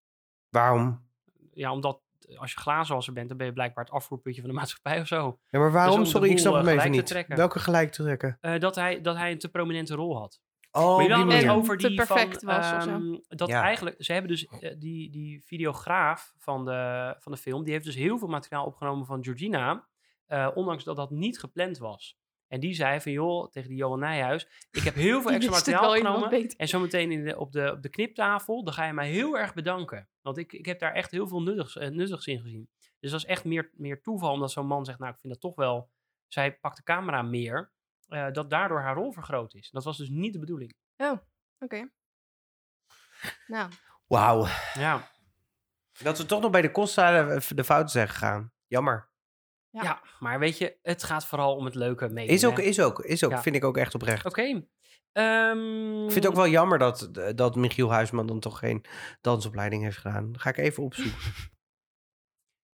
Waarom? 0.49 1.05
Ja, 1.53 1.71
omdat 1.71 2.01
eh, 2.29 2.39
als 2.39 2.51
je 2.53 2.59
glazenwasser 2.59 3.13
bent, 3.13 3.27
dan 3.29 3.37
ben 3.37 3.47
je 3.47 3.53
blijkbaar 3.53 3.83
het 3.83 3.93
afvoerputje 3.93 4.41
van 4.41 4.49
de 4.49 4.55
maatschappij 4.59 4.99
of 5.01 5.07
zo. 5.07 5.39
Ja, 5.49 5.59
maar 5.59 5.71
waarom? 5.71 5.97
om 5.97 6.03
de 6.03 6.09
Sorry, 6.09 6.29
ik 6.29 6.39
snap 6.39 6.53
hem 6.53 6.67
even 6.67 6.91
niet. 6.91 7.05
trekken. 7.05 7.35
Welke 7.35 7.59
gelijk 7.59 7.91
te 7.91 8.03
trekken? 8.03 8.37
Eh, 8.41 8.59
dat, 8.59 8.75
hij, 8.75 9.01
dat 9.01 9.15
hij 9.17 9.31
een 9.31 9.39
te 9.39 9.49
prominente 9.49 9.95
rol 9.95 10.17
had. 10.17 10.41
Oh, 10.71 10.95
maar 10.97 11.05
je 11.07 11.25
die 11.25 11.45
dan 11.45 11.55
over 11.55 11.77
Te 11.77 11.93
perfect 11.93 12.43
van, 12.43 12.53
was 12.55 12.71
of 12.73 12.83
zo. 12.83 12.89
ehm, 12.89 13.17
dat 13.27 13.47
Ja. 13.47 13.61
eigenlijk, 13.61 14.03
ze 14.03 14.11
hebben 14.13 14.31
dus 14.31 14.47
die, 14.77 15.09
die 15.09 15.43
videograaf 15.45 16.33
van 16.37 16.65
de, 16.65 17.15
van 17.19 17.31
de 17.31 17.37
film, 17.37 17.63
die 17.63 17.73
heeft 17.73 17.85
dus 17.85 17.95
heel 17.95 18.17
veel 18.17 18.27
materiaal 18.27 18.65
opgenomen 18.65 19.05
van 19.05 19.23
Georgina, 19.23 19.87
eh, 20.25 20.49
ondanks 20.53 20.83
dat 20.83 20.95
dat 20.95 21.09
niet 21.11 21.39
gepland 21.39 21.77
was. 21.77 22.17
En 22.47 22.59
die 22.59 22.73
zei 22.73 23.01
van, 23.01 23.11
joh, 23.11 23.49
tegen 23.51 23.69
die 23.69 23.77
Johan 23.77 23.99
Nijhuis, 23.99 24.47
ik 24.71 24.83
heb 24.83 24.95
heel 24.95 25.21
veel 25.21 25.31
extra 25.31 25.51
materiaal 25.51 26.29
beter. 26.29 26.59
En 26.59 26.67
zometeen 26.67 27.11
in 27.11 27.23
de, 27.23 27.37
op, 27.37 27.51
de, 27.51 27.71
op 27.71 27.81
de 27.81 27.89
kniptafel, 27.89 28.63
dan 28.63 28.73
ga 28.73 28.85
je 28.85 28.93
mij 28.93 29.09
heel 29.09 29.37
erg 29.37 29.53
bedanken. 29.53 30.09
Want 30.21 30.37
ik, 30.37 30.53
ik 30.53 30.65
heb 30.65 30.79
daar 30.79 30.93
echt 30.93 31.11
heel 31.11 31.27
veel 31.27 31.41
nuttigs, 31.41 31.77
eh, 31.77 31.89
nuttigs 31.89 32.27
in 32.27 32.41
gezien. 32.41 32.69
Dus 32.99 33.11
dat 33.11 33.19
is 33.19 33.25
echt 33.25 33.45
meer, 33.45 33.71
meer 33.73 34.01
toeval, 34.01 34.31
omdat 34.31 34.51
zo'n 34.51 34.67
man 34.67 34.85
zegt, 34.85 34.99
nou, 34.99 35.13
ik 35.13 35.19
vind 35.19 35.33
dat 35.33 35.41
toch 35.41 35.55
wel... 35.55 35.89
Zij 36.27 36.57
pakt 36.57 36.77
de 36.77 36.83
camera 36.83 37.21
meer, 37.21 37.71
eh, 38.07 38.31
dat 38.31 38.49
daardoor 38.49 38.81
haar 38.81 38.95
rol 38.95 39.11
vergroot 39.11 39.53
is. 39.53 39.69
Dat 39.69 39.83
was 39.83 39.97
dus 39.97 40.09
niet 40.09 40.33
de 40.33 40.39
bedoeling. 40.39 40.75
Oké. 41.59 41.89
Nou, 43.47 43.71
Wauw. 44.07 44.47
Ja, 44.73 45.11
Dat 46.03 46.17
we 46.17 46.25
toch 46.25 46.41
nog 46.41 46.51
bij 46.51 46.61
de 46.61 46.71
Costa 46.71 47.25
de, 47.25 47.55
de 47.55 47.63
fouten 47.63 47.89
zijn 47.89 48.09
gegaan. 48.09 48.53
Jammer. 48.67 49.06
Ja. 49.77 49.83
ja. 49.83 50.01
maar 50.19 50.39
weet 50.39 50.57
je, 50.57 50.77
het 50.81 51.03
gaat 51.03 51.25
vooral 51.25 51.55
om 51.55 51.65
het 51.65 51.75
leuke 51.75 52.09
mee. 52.09 52.27
Is 52.27 52.45
ook, 52.45 52.59
is 52.59 52.79
ook, 52.79 52.99
is 52.99 53.23
ook. 53.23 53.31
Ja. 53.31 53.41
Vind 53.41 53.55
ik 53.55 53.63
ook 53.63 53.77
echt 53.77 53.95
oprecht. 53.95 54.25
Oké. 54.25 54.63
Ehm, 55.11 56.03
Ik 56.05 56.11
vind 56.11 56.23
het 56.23 56.27
ook 56.27 56.35
wel 56.35 56.47
jammer 56.47 56.77
dat, 56.77 57.09
dat 57.35 57.55
Michiel 57.55 57.91
Huisman 57.91 58.27
dan 58.27 58.39
toch 58.39 58.59
geen 58.59 58.85
dansopleiding 59.21 59.83
heeft 59.83 59.97
gedaan. 59.97 60.39
Ga 60.39 60.49
ik 60.49 60.57
even 60.57 60.83
opzoeken. 60.83 61.19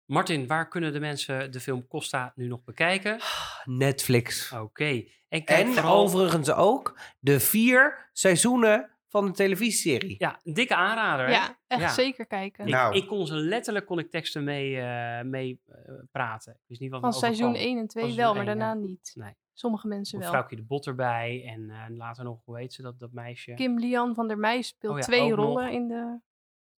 Martin, 0.06 0.48
waar 0.48 0.68
kunnen 0.68 0.94
de 0.94 1.00
mensen 1.00 1.52
de 1.52 1.60
film 1.60 1.88
Costa 1.88 2.32
nu 2.36 2.48
nog 2.48 2.64
bekijken? 2.64 3.20
Netflix. 3.64 4.52
Oké. 4.52 5.04
En 5.28 5.44
kijk 5.44 5.68
En 5.68 5.74
vooral... 5.74 5.98
overigens 6.04 6.52
ook 6.52 7.00
de 7.20 7.40
vier 7.40 8.10
seizoenen 8.14 8.99
van 9.10 9.26
de 9.26 9.31
televisieserie. 9.31 10.15
Ja, 10.18 10.40
een 10.44 10.53
dikke 10.53 10.76
aanrader. 10.76 11.26
hè? 11.26 11.31
ja, 11.31 11.60
echt 11.68 11.81
Ja. 11.81 11.88
zeker 11.90 12.26
kijken. 12.27 12.65
Ik, 12.65 12.72
Nou. 12.73 12.95
ik 12.95 13.07
kon 13.07 13.27
ze 13.27 13.36
letterlijk 13.36 13.86
kon 13.86 13.99
ik 13.99 14.10
teksten 14.11 14.44
mee, 14.44 14.80
eh, 14.80 15.22
mee 15.23 15.61
eh, 15.68 15.76
praten. 16.11 16.53
Ik 16.53 16.60
wist 16.68 16.81
niet 16.81 16.91
wat 16.91 17.02
Van 17.02 17.14
seizoen 17.14 17.48
overkwam. 17.48 17.68
1 17.69 17.77
en 17.80 17.88
2 17.88 18.03
Van 18.06 18.15
wel, 18.15 18.34
maar 18.36 18.45
daarna 18.45 18.68
ja. 18.68 18.73
niet. 18.73 19.11
Nee. 19.15 19.34
Sommige 19.53 19.88
mensen 19.88 20.15
Een 20.15 20.22
wel. 20.22 20.30
vrouwtje 20.31 20.56
de 20.56 20.64
bot 20.64 20.88
erbij. 20.88 21.44
En 21.45 21.69
eh, 21.69 21.95
later 21.98 22.23
nog, 22.23 22.41
hoe 22.45 22.57
heet 22.57 22.73
ze, 22.73 22.81
dat, 22.81 22.99
dat 22.99 23.11
meisje? 23.11 23.53
Kim 23.53 23.80
Lian 23.80 24.15
van 24.15 24.27
der 24.27 24.38
Meij 24.38 24.61
speelt 24.61 24.94
Oh 24.94 24.99
ja, 24.99 25.06
twee 25.06 25.31
rollen 25.34 25.64
nog. 25.65 25.73
in 25.73 25.88
de, 25.88 26.19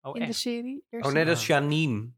oh, 0.00 0.16
in 0.16 0.26
de 0.26 0.32
serie. 0.32 0.84
Eerst 0.90 1.06
Oh 1.06 1.12
nee, 1.12 1.24
dat 1.24 1.36
is 1.36 1.46
Janine. 1.46 2.10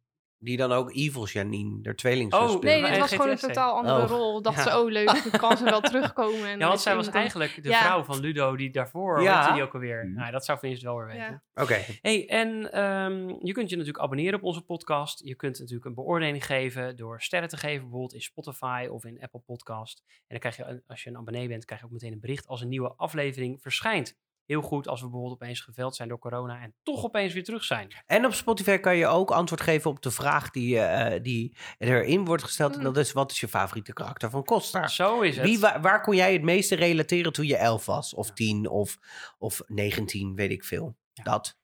Die 0.45 0.57
dan 0.57 0.73
ook 0.73 0.95
Evil 0.95 1.27
Janine, 1.27 1.81
de 1.83 1.95
tweelingzus 1.95 2.41
Oh. 2.55 2.61
Nee, 2.61 2.83
dit 2.83 2.99
was 2.99 3.11
gewoon 3.11 3.29
een 3.29 3.37
GTS, 3.37 3.47
totaal 3.47 3.77
andere 3.77 4.03
Oh. 4.03 4.09
rol. 4.11 4.43
Dacht 4.43 4.65
Ja. 4.65 4.71
ze, 4.71 4.79
oh 4.79 4.91
leuk, 4.91 5.07
dan 5.31 5.41
kan 5.41 5.57
ze 5.57 5.65
wel 5.65 5.81
terugkomen. 5.81 6.49
En 6.49 6.59
Ja, 6.59 6.69
want 6.69 6.81
zij 6.81 6.97
was 6.97 7.09
eigenlijk 7.09 7.63
de 7.63 7.69
Ja. 7.69 7.81
vrouw 7.81 8.05
van 8.05 8.21
Ludo 8.21 8.57
die 8.57 8.71
daarvoor, 8.71 9.15
hoe 9.15 9.25
Ja. 9.25 9.39
heette 9.41 9.53
die 9.55 9.63
ook 9.63 9.75
alweer? 9.75 10.05
Mhm. 10.07 10.15
Nou, 10.15 10.33
dat 10.33 10.45
zou 10.45 10.59
Vince 10.59 10.85
wel 10.85 10.97
weer 10.97 11.07
weten. 11.07 11.43
Ja. 11.55 11.63
Oké. 11.63 11.79
Hey, 12.01 12.29
en 12.29 12.73
ehm, 12.73 13.29
je 13.41 13.53
kunt 13.53 13.71
je 13.71 13.77
natuurlijk 13.77 14.05
abonneren 14.05 14.39
op 14.39 14.45
onze 14.45 14.63
podcast. 14.63 15.25
Je 15.25 15.35
kunt 15.35 15.59
natuurlijk 15.59 15.85
een 15.87 15.95
beoordeling 15.95 16.47
geven 16.47 16.97
door 16.97 17.21
sterren 17.23 17.49
te 17.49 17.57
geven, 17.57 17.81
bijvoorbeeld 17.81 18.15
in 18.15 18.21
Spotify 18.21 18.87
of 18.91 19.05
in 19.05 19.21
Apple 19.23 19.41
Podcast. 19.41 20.03
En 20.07 20.13
dan 20.29 20.39
krijg 20.39 20.57
je, 20.57 20.83
als 20.87 21.03
je 21.03 21.11
een 21.11 21.17
abonnee 21.17 21.49
bent, 21.49 21.65
krijg 21.65 21.81
je 21.81 21.87
ook 21.87 21.93
meteen 21.93 22.13
een 22.13 22.21
bericht 22.21 22.47
als 22.47 22.61
een 22.61 22.69
nieuwe 22.69 22.93
aflevering 22.97 23.61
verschijnt. 23.63 24.17
Heel 24.53 24.63
goed 24.63 24.89
als 24.89 25.01
we 25.01 25.09
bijvoorbeeld 25.09 25.41
opeens 25.43 25.61
geveld 25.61 25.97
zijn 25.97 26.09
door 26.09 26.19
corona 26.19 26.61
en 26.61 26.75
toch 26.83 27.05
opeens 27.05 27.33
weer 27.33 27.45
terug 27.45 27.65
zijn. 27.65 27.89
En 28.07 28.25
op 28.27 28.33
Spotify 28.33 28.77
kan 28.77 28.97
je 28.97 29.07
ook 29.07 29.31
antwoord 29.31 29.61
geven 29.61 29.91
op 29.91 30.03
de 30.03 30.11
vraag 30.11 30.51
die, 30.51 30.79
eh, 30.79 31.23
die 31.23 31.57
erin 31.79 32.25
wordt 32.25 32.43
gesteld. 32.43 32.73
En 32.73 32.79
Mm. 32.79 32.85
dat 32.85 32.97
is, 32.97 33.13
wat 33.13 33.31
is 33.31 33.41
je 33.41 33.49
favoriete 33.49 33.93
karakter 33.93 34.31
van 34.31 34.45
Costa? 34.45 34.89
Zo 34.89 35.21
is 35.21 35.37
het. 35.37 35.45
Wie, 35.47 35.59
waar, 35.61 35.81
waar 35.81 36.01
kon 36.03 36.17
jij 36.17 36.33
het 36.33 36.43
meeste 36.43 36.75
relateren 36.75 37.33
toen 37.33 37.47
je 37.47 37.57
elf 37.57 37.87
was? 37.87 38.15
Of 38.15 38.33
tien 38.33 38.69
of, 38.69 38.99
of 39.39 39.61
19, 39.67 40.35
weet 40.35 40.51
ik 40.51 40.65
veel. 40.65 40.97
Ja. 41.13 41.23
Dat. 41.23 41.59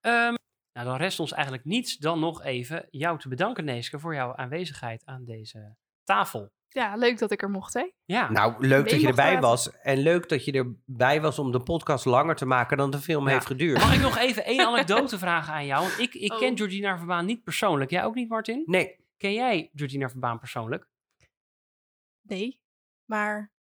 Ehm, 0.00 0.34
nou, 0.72 0.86
dan 0.86 0.96
rest 0.96 1.20
ons 1.20 1.32
eigenlijk 1.32 1.64
niets 1.64 1.96
dan 1.96 2.20
nog 2.20 2.42
even 2.44 2.86
jou 2.90 3.18
te 3.18 3.28
bedanken, 3.28 3.64
Neeske, 3.64 3.98
voor 3.98 4.14
jouw 4.14 4.34
aanwezigheid 4.36 5.02
aan 5.06 5.24
deze 5.24 5.76
tafel. 6.04 6.52
Ja, 6.68 6.96
leuk 6.96 7.18
dat 7.18 7.30
ik 7.30 7.42
er 7.42 7.50
mocht, 7.50 7.74
hè? 7.74 7.90
Ja, 8.04 8.30
Nou, 8.30 8.66
leuk 8.66 8.90
dat 8.90 9.00
je 9.00 9.06
erbij 9.08 9.24
praten. 9.30 9.48
was. 9.48 9.70
En 9.80 9.98
leuk 9.98 10.28
dat 10.28 10.44
je 10.44 10.52
erbij 10.52 11.20
was 11.20 11.38
om 11.38 11.52
de 11.52 11.60
podcast 11.62 12.04
langer 12.04 12.36
te 12.36 12.46
maken 12.46 12.76
dan 12.76 12.90
de 12.90 12.98
film 12.98 13.26
Ja. 13.26 13.32
heeft 13.32 13.46
geduurd. 13.46 13.78
mag 13.78 13.94
ik 13.94 14.00
nog 14.00 14.16
even 14.26 14.44
één 14.44 14.66
anekdote 14.66 15.18
vragen 15.18 15.52
aan 15.54 15.66
jou? 15.66 15.80
Want 15.82 15.98
ik, 15.98 16.14
ik 16.14 16.28
ken 16.38 16.50
Oh. 16.50 16.56
Georgina 16.56 16.96
Verbaan 16.98 17.26
niet 17.26 17.42
persoonlijk. 17.44 17.90
Jij 17.90 18.04
ook 18.04 18.14
niet, 18.14 18.28
Martin? 18.28 18.62
Nee, 18.66 18.96
Ken 19.16 19.32
jij 19.32 19.70
Georgina 19.74 20.08
Verbaan 20.08 20.38
persoonlijk? 20.38 20.86
Nee, 22.22 22.60
maar 23.04 23.52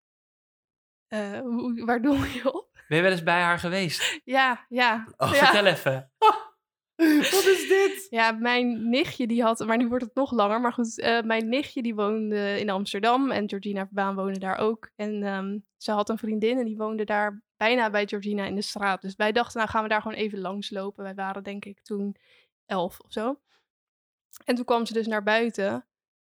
eh, 1.07 1.39
waar 1.85 2.01
doe 2.01 2.33
je 2.33 2.53
op? 2.53 2.69
Ben 2.87 2.97
je 2.97 3.03
wel 3.03 3.11
eens 3.11 3.23
bij 3.23 3.41
haar 3.41 3.59
geweest? 3.59 4.21
Ja, 4.23 4.65
ja. 4.69 5.07
Oh, 5.17 5.29
ja. 5.33 5.35
Vertel 5.45 5.65
even. 5.65 6.11
wat 7.31 7.45
is 7.45 7.67
dit? 7.67 8.07
Ja, 8.09 8.31
mijn 8.31 8.89
nichtje 8.89 9.27
die 9.27 9.43
had, 9.43 9.65
maar 9.65 9.77
nu 9.77 9.87
wordt 9.87 10.03
het 10.03 10.15
nog 10.15 10.31
langer. 10.31 10.61
Maar 10.61 10.73
goed, 10.73 10.99
eh, 10.99 11.21
mijn 11.21 11.49
nichtje 11.49 11.81
die 11.81 11.95
woonde 11.95 12.59
in 12.59 12.69
Amsterdam 12.69 13.31
en 13.31 13.49
Georgina 13.49 13.85
Verbaan 13.85 14.15
woonde 14.15 14.39
daar 14.39 14.57
ook. 14.57 14.89
En 14.95 15.23
ehm, 15.23 15.57
ze 15.77 15.91
had 15.91 16.09
een 16.09 16.17
vriendin 16.17 16.57
en 16.57 16.65
die 16.65 16.77
woonde 16.77 17.05
daar 17.05 17.41
bijna 17.57 17.89
bij 17.89 18.07
Georgina 18.07 18.45
in 18.45 18.55
de 18.55 18.61
straat. 18.61 19.01
Dus 19.01 19.15
wij 19.15 19.31
dachten, 19.31 19.57
nou 19.57 19.69
gaan 19.69 19.83
we 19.83 19.89
daar 19.89 20.01
gewoon 20.01 20.17
even 20.17 20.39
langslopen. 20.39 21.03
Wij 21.03 21.15
waren 21.15 21.43
denk 21.43 21.65
ik 21.65 21.81
toen 21.81 22.15
elf 22.65 22.99
of 22.99 23.11
zo. 23.11 23.39
En 24.45 24.55
toen 24.55 24.65
kwam 24.65 24.85
ze 24.85 24.93
dus 24.93 25.07
naar 25.07 25.23
buiten 25.23 25.85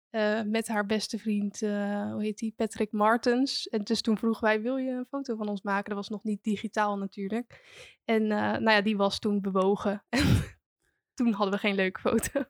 eh, 0.10 0.42
met 0.42 0.68
haar 0.68 0.86
beste 0.86 1.18
vriend, 1.18 1.62
eh, 1.62 2.12
hoe 2.12 2.24
heet 2.24 2.38
die, 2.38 2.54
Patrick 2.56 2.92
Martens. 2.92 3.68
En 3.68 3.84
dus 3.84 4.02
toen 4.02 4.18
vroegen 4.18 4.44
wij, 4.44 4.62
wil 4.62 4.78
je 4.78 4.92
een 4.92 5.06
foto 5.10 5.36
van 5.36 5.48
ons 5.48 5.62
maken? 5.62 5.90
Dat 5.90 5.98
was 5.98 6.10
nog 6.10 6.24
niet 6.24 6.44
digitaal 6.44 6.98
natuurlijk. 6.98 7.62
En 8.06 8.28
nou 8.28 8.70
ja, 8.70 8.82
die 8.82 8.98
was 8.98 9.20
toen 9.20 9.42
bewogen. 9.42 10.04
En 11.16 11.26
toen 11.26 11.34
hadden 11.34 11.54
we 11.54 11.60
geen 11.60 11.76
leuke 11.76 12.00
foto. 12.00 12.44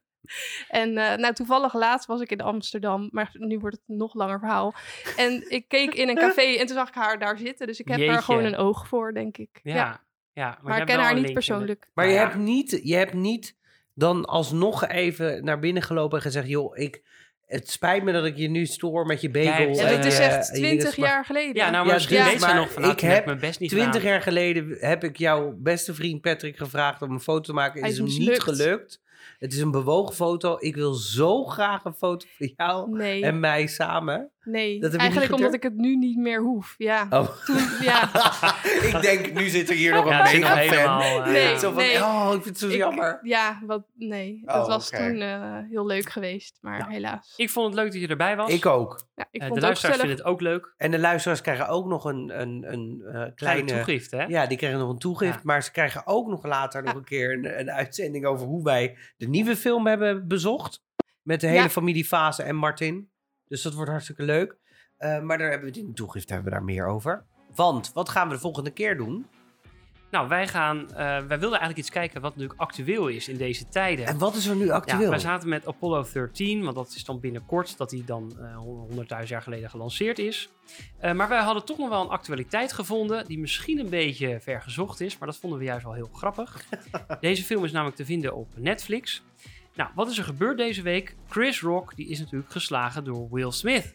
En 0.68 0.98
eh, 0.98 1.18
nou, 1.18 1.34
toevallig 1.34 1.74
laatst 1.74 2.08
was 2.08 2.22
ik 2.22 2.32
in 2.32 2.42
Amsterdam, 2.42 3.10
maar 3.12 3.30
nu 3.34 3.60
wordt 3.60 3.76
het 3.76 3.86
een 3.88 3.98
nog 3.98 4.14
langer 4.14 4.40
verhaal. 4.40 4.74
En 5.18 5.52
ik 5.52 5.68
keek 5.68 5.94
in 5.94 6.10
een 6.10 6.16
café 6.28 6.42
en 6.42 6.66
toen 6.66 6.76
zag 6.76 6.88
ik 6.88 6.94
haar 6.94 7.20
daar 7.20 7.38
zitten. 7.38 7.68
Dus 7.68 7.80
ik 7.80 7.88
heb 7.88 7.98
Jeetje. 7.98 8.16
er 8.16 8.24
gewoon 8.24 8.44
een 8.44 8.56
oog 8.56 8.88
voor, 8.88 9.14
denk 9.14 9.38
ik. 9.38 9.60
Ja, 9.64 9.76
Ja, 9.76 10.04
ja. 10.34 10.60
maar, 10.62 10.80
ik 10.80 10.86
ken 10.86 11.00
haar 11.00 11.16
niet 11.16 11.34
persoonlijk. 11.34 11.90
Maar 11.94 12.06
Nou 12.06 12.18
je, 12.18 12.22
ja. 12.22 12.28
hebt 12.28 12.42
niet, 12.44 12.80
je 12.84 12.96
hebt 12.96 13.14
niet 13.14 13.56
dan 13.94 14.26
alsnog 14.26 14.88
even 14.88 15.44
naar 15.44 15.60
binnen 15.60 15.84
gelopen 15.84 16.18
en 16.18 16.24
gezegd... 16.24 16.48
joh, 16.48 16.78
ik, 16.78 17.04
het 17.52 17.70
spijt 17.70 18.04
me 18.04 18.12
dat 18.12 18.26
ik 18.26 18.38
je 18.38 18.50
nu 18.50 18.66
stoor 18.66 19.06
met 19.06 19.22
je 19.22 19.30
bagel. 19.30 19.74
Ja, 19.74 19.86
En, 19.86 19.96
dat 19.96 20.06
is 20.06 20.20
eh, 20.20 20.26
echt 20.26 20.54
dingen, 20.54 20.70
twintig 20.70 20.98
maar 20.98 21.10
jaar 21.10 21.26
geleden. 21.26 21.56
Ja, 21.56 21.70
nou, 21.70 21.88
Ja, 21.88 21.94
misschien 21.94 22.18
dus, 22.18 22.26
weet 22.26 22.40
ze 22.40 22.46
maar 22.46 22.56
nog 22.56 22.72
van, 22.72 22.90
ik 22.90 23.00
heb 23.00 23.26
mijn 23.26 23.40
best 23.40 23.60
niet 23.60 23.70
20 23.70 23.94
gedaan. 23.94 24.12
jaar 24.12 24.22
geleden 24.22 24.78
heb 24.80 25.04
ik 25.04 25.18
jouw 25.18 25.56
beste 25.58 25.94
vriend 25.94 26.22
Patrick 26.22 26.58
gevraagd 26.58 27.02
om 27.02 27.12
een 27.12 27.20
foto 27.20 27.42
te 27.42 27.54
maken. 27.54 27.74
Het 27.74 27.82
Hij 27.82 27.92
is 27.92 28.00
is 28.00 28.18
hem 28.18 28.28
niet 28.28 28.42
gelukt. 28.42 29.02
Het 29.40 29.54
is 29.54 29.60
een 29.60 29.72
bewogen 29.72 30.16
foto. 30.16 30.56
Ik 30.60 30.76
wil 30.76 30.94
zo 30.94 31.46
graag 31.46 31.84
een 31.84 31.94
foto 31.94 32.26
van 32.38 32.54
jou 32.58 32.98
Nee, 32.98 33.24
en 33.24 33.40
mij 33.40 33.68
samen. 33.68 34.31
Nee. 34.44 34.80
dat 34.80 34.94
eigenlijk 34.94 35.34
omdat 35.34 35.54
ik 35.54 35.64
het 35.64 35.76
nu 35.76 35.96
niet 35.96 36.18
meer 36.18 36.42
hoef. 36.42 36.76
Ja, 36.78 37.08
Oh. 37.10 37.28
toen, 37.46 37.58
ja. 37.82 38.10
ik 38.96 38.98
denk, 39.02 39.34
nu 39.34 39.48
zit 39.48 39.70
er 39.70 39.76
hier 39.76 39.94
nog 39.94 40.06
een 40.06 40.12
Ja, 40.12 40.22
mega 40.24 40.48
fan. 40.48 40.58
helemaal... 40.58 41.02
eh, 41.24 41.32
Nee, 41.32 41.50
ja. 41.50 41.58
Zo 41.58 41.72
van, 41.72 41.82
nee. 41.84 41.98
oh, 42.04 42.26
ik 42.26 42.32
vind 42.44 42.46
het 42.46 42.58
zo 42.58 42.68
Ik- 42.68 42.76
jammer. 42.76 43.20
Ja, 43.24 43.62
wat, 43.66 43.84
nee. 43.96 44.42
Oh, 44.46 44.58
het 44.58 44.68
was 44.68 44.90
toen 44.90 45.22
eh, 45.22 45.58
heel 45.70 45.86
leuk 45.86 46.10
geweest, 46.10 46.58
maar 46.62 46.90
helaas. 46.90 47.34
Ik 47.38 47.50
vond 47.50 47.66
het 47.66 47.76
leuk 47.76 47.92
dat 47.92 48.02
je 48.02 48.08
erbij 48.08 48.36
was. 48.36 48.52
Ik 48.52 48.66
ook. 48.66 49.08
Ja, 49.16 49.26
ik 49.32 49.42
Eh, 49.42 49.48
vond 49.48 49.60
de 49.60 49.66
het 49.68 49.76
ook 49.76 49.82
luisteraars 49.82 49.98
vinden 49.98 50.18
het 50.18 50.26
ook 50.26 50.42
leuk. 50.42 50.74
En 50.78 50.92
de 50.92 51.00
luisteraars 51.00 51.42
krijgen 51.42 51.68
ook 51.68 51.86
nog 51.86 52.06
een, 52.06 52.42
een, 52.42 52.66
een 52.74 53.02
eh, 53.06 53.12
Kleine 53.12 53.34
kleine... 53.36 53.72
toegift, 53.72 54.12
hè? 54.12 54.24
Ja, 54.24 54.46
die 54.46 54.58
krijgen 54.58 54.80
nog 54.80 54.90
een 54.90 54.98
toegift. 55.00 55.34
Ja. 55.34 55.40
Maar 55.44 55.64
ze 55.64 55.72
krijgen 55.72 56.08
ook 56.08 56.28
nog 56.28 56.46
later 56.46 56.84
nog 56.84 56.94
een 56.94 57.04
keer 57.04 57.34
een, 57.34 57.60
een 57.60 57.72
uitzending 57.72 58.26
over 58.26 58.48
hoe 58.48 58.64
wij 58.64 58.98
de 59.18 59.28
nieuwe 59.28 59.56
film 59.56 59.88
hebben 59.88 60.28
bezocht. 60.28 60.84
Met 61.22 61.42
de 61.42 61.48
hele 61.48 61.60
Ja. 61.62 61.70
familie 61.70 62.06
Fase 62.06 62.44
en 62.44 62.56
Martin. 62.56 63.11
Dus 63.52 63.62
dat 63.62 63.74
wordt 63.74 63.90
hartstikke 63.90 64.24
leuk. 64.24 64.58
Eh, 64.98 65.20
maar 65.22 65.38
daar 65.38 65.50
hebben 65.50 65.70
we 65.70 65.76
het 65.76 65.84
in 65.84 65.88
de 65.88 65.94
toegift 65.94 66.30
hebben 66.30 66.46
we 66.48 66.58
daar 66.58 66.64
meer 66.64 66.86
over. 66.86 67.26
Want, 67.56 67.92
wat 67.94 68.10
gaan 68.10 68.28
we 68.28 68.34
de 68.34 68.40
volgende 68.40 68.72
keer 68.72 68.98
doen? 68.98 69.26
Nou, 70.12 70.28
wij 70.28 70.48
gaan, 70.48 70.90
eh, 70.90 70.96
wij 70.96 71.28
wilden 71.28 71.50
eigenlijk 71.50 71.78
iets 71.78 71.90
kijken 71.90 72.22
wat 72.22 72.36
natuurlijk 72.36 72.60
actueel 72.60 73.08
is 73.08 73.28
in 73.28 73.38
deze 73.38 73.68
tijden. 73.68 74.06
En 74.06 74.18
wat 74.18 74.36
is 74.36 74.46
er 74.46 74.56
nu 74.56 74.66
Ja, 74.66 74.74
actueel? 74.74 75.10
wij 75.10 75.20
zaten 75.20 75.50
met 75.50 75.68
Apollo 75.68 76.06
13, 76.14 76.64
want 76.64 76.76
dat 76.76 76.88
is 76.96 77.04
dan 77.04 77.20
binnenkort 77.20 77.78
dat 77.78 77.90
die 77.90 78.04
dan 78.04 78.38
eh 78.40 78.58
100.000 79.24 79.30
jaar 79.30 79.42
geleden 79.42 79.70
gelanceerd 79.70 80.20
is. 80.20 80.50
Maar 81.02 81.30
wij 81.30 81.42
hadden 81.42 81.66
toch 81.66 81.78
nog 81.78 81.90
wel 81.90 82.02
een 82.02 82.10
actualiteit 82.10 82.74
gevonden 82.74 83.26
die 83.26 83.40
misschien 83.40 83.80
een 83.80 83.90
beetje 83.90 84.40
ver 84.40 84.62
gezocht 84.62 85.00
is, 85.02 85.18
maar 85.18 85.28
dat 85.28 85.38
vonden 85.38 85.60
we 85.60 85.66
juist 85.66 85.84
wel 85.84 85.94
heel 85.94 86.10
grappig. 86.14 86.64
deze 87.20 87.44
film 87.44 87.64
is 87.64 87.72
namelijk 87.72 87.98
te 87.98 88.06
vinden 88.06 88.36
op 88.36 88.48
Netflix. 88.56 89.24
Nou, 89.76 89.90
wat 89.96 90.10
is 90.10 90.18
er 90.18 90.24
gebeurd 90.24 90.58
deze 90.58 90.82
week? 90.82 91.16
Chris 91.30 91.62
Rock 91.62 91.96
die 91.96 92.08
is 92.08 92.20
natuurlijk 92.20 92.52
geslagen 92.52 93.04
door 93.04 93.28
Will 93.32 93.52
Smith 93.52 93.94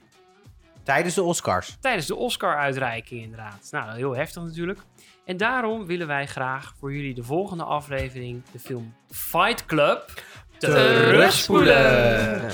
Tijdens 0.82 1.14
de 1.14 1.22
Oscars. 1.22 1.76
tijdens 1.80 2.06
de 2.06 2.14
Oscar-uitreiking 2.14 3.22
inderdaad. 3.22 3.68
Nou, 3.70 3.96
heel 3.96 4.16
heftig 4.16 4.42
natuurlijk. 4.42 4.78
En 5.24 5.36
daarom 5.36 5.86
willen 5.86 6.06
wij 6.06 6.26
graag 6.26 6.74
voor 6.78 6.92
jullie 6.92 7.14
de 7.14 7.22
volgende 7.22 7.64
aflevering 7.64 8.42
de 8.52 8.58
film 8.58 8.94
Fight 9.10 9.66
Club 9.66 10.22
terugspoelen. 10.58 12.50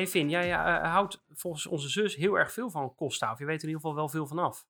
Hey 0.00 0.08
Finn, 0.08 0.28
jij 0.30 0.52
eh, 0.52 0.92
houdt 0.92 1.22
volgens 1.28 1.66
onze 1.66 1.88
zus 1.88 2.14
heel 2.14 2.34
erg 2.38 2.52
veel 2.52 2.70
van 2.70 2.94
Costa. 2.94 3.32
Of 3.32 3.38
je 3.38 3.44
weet 3.44 3.56
er 3.62 3.68
in 3.68 3.68
ieder 3.68 3.80
geval 3.80 3.96
wel 3.96 4.08
veel 4.08 4.26
vanaf. 4.26 4.66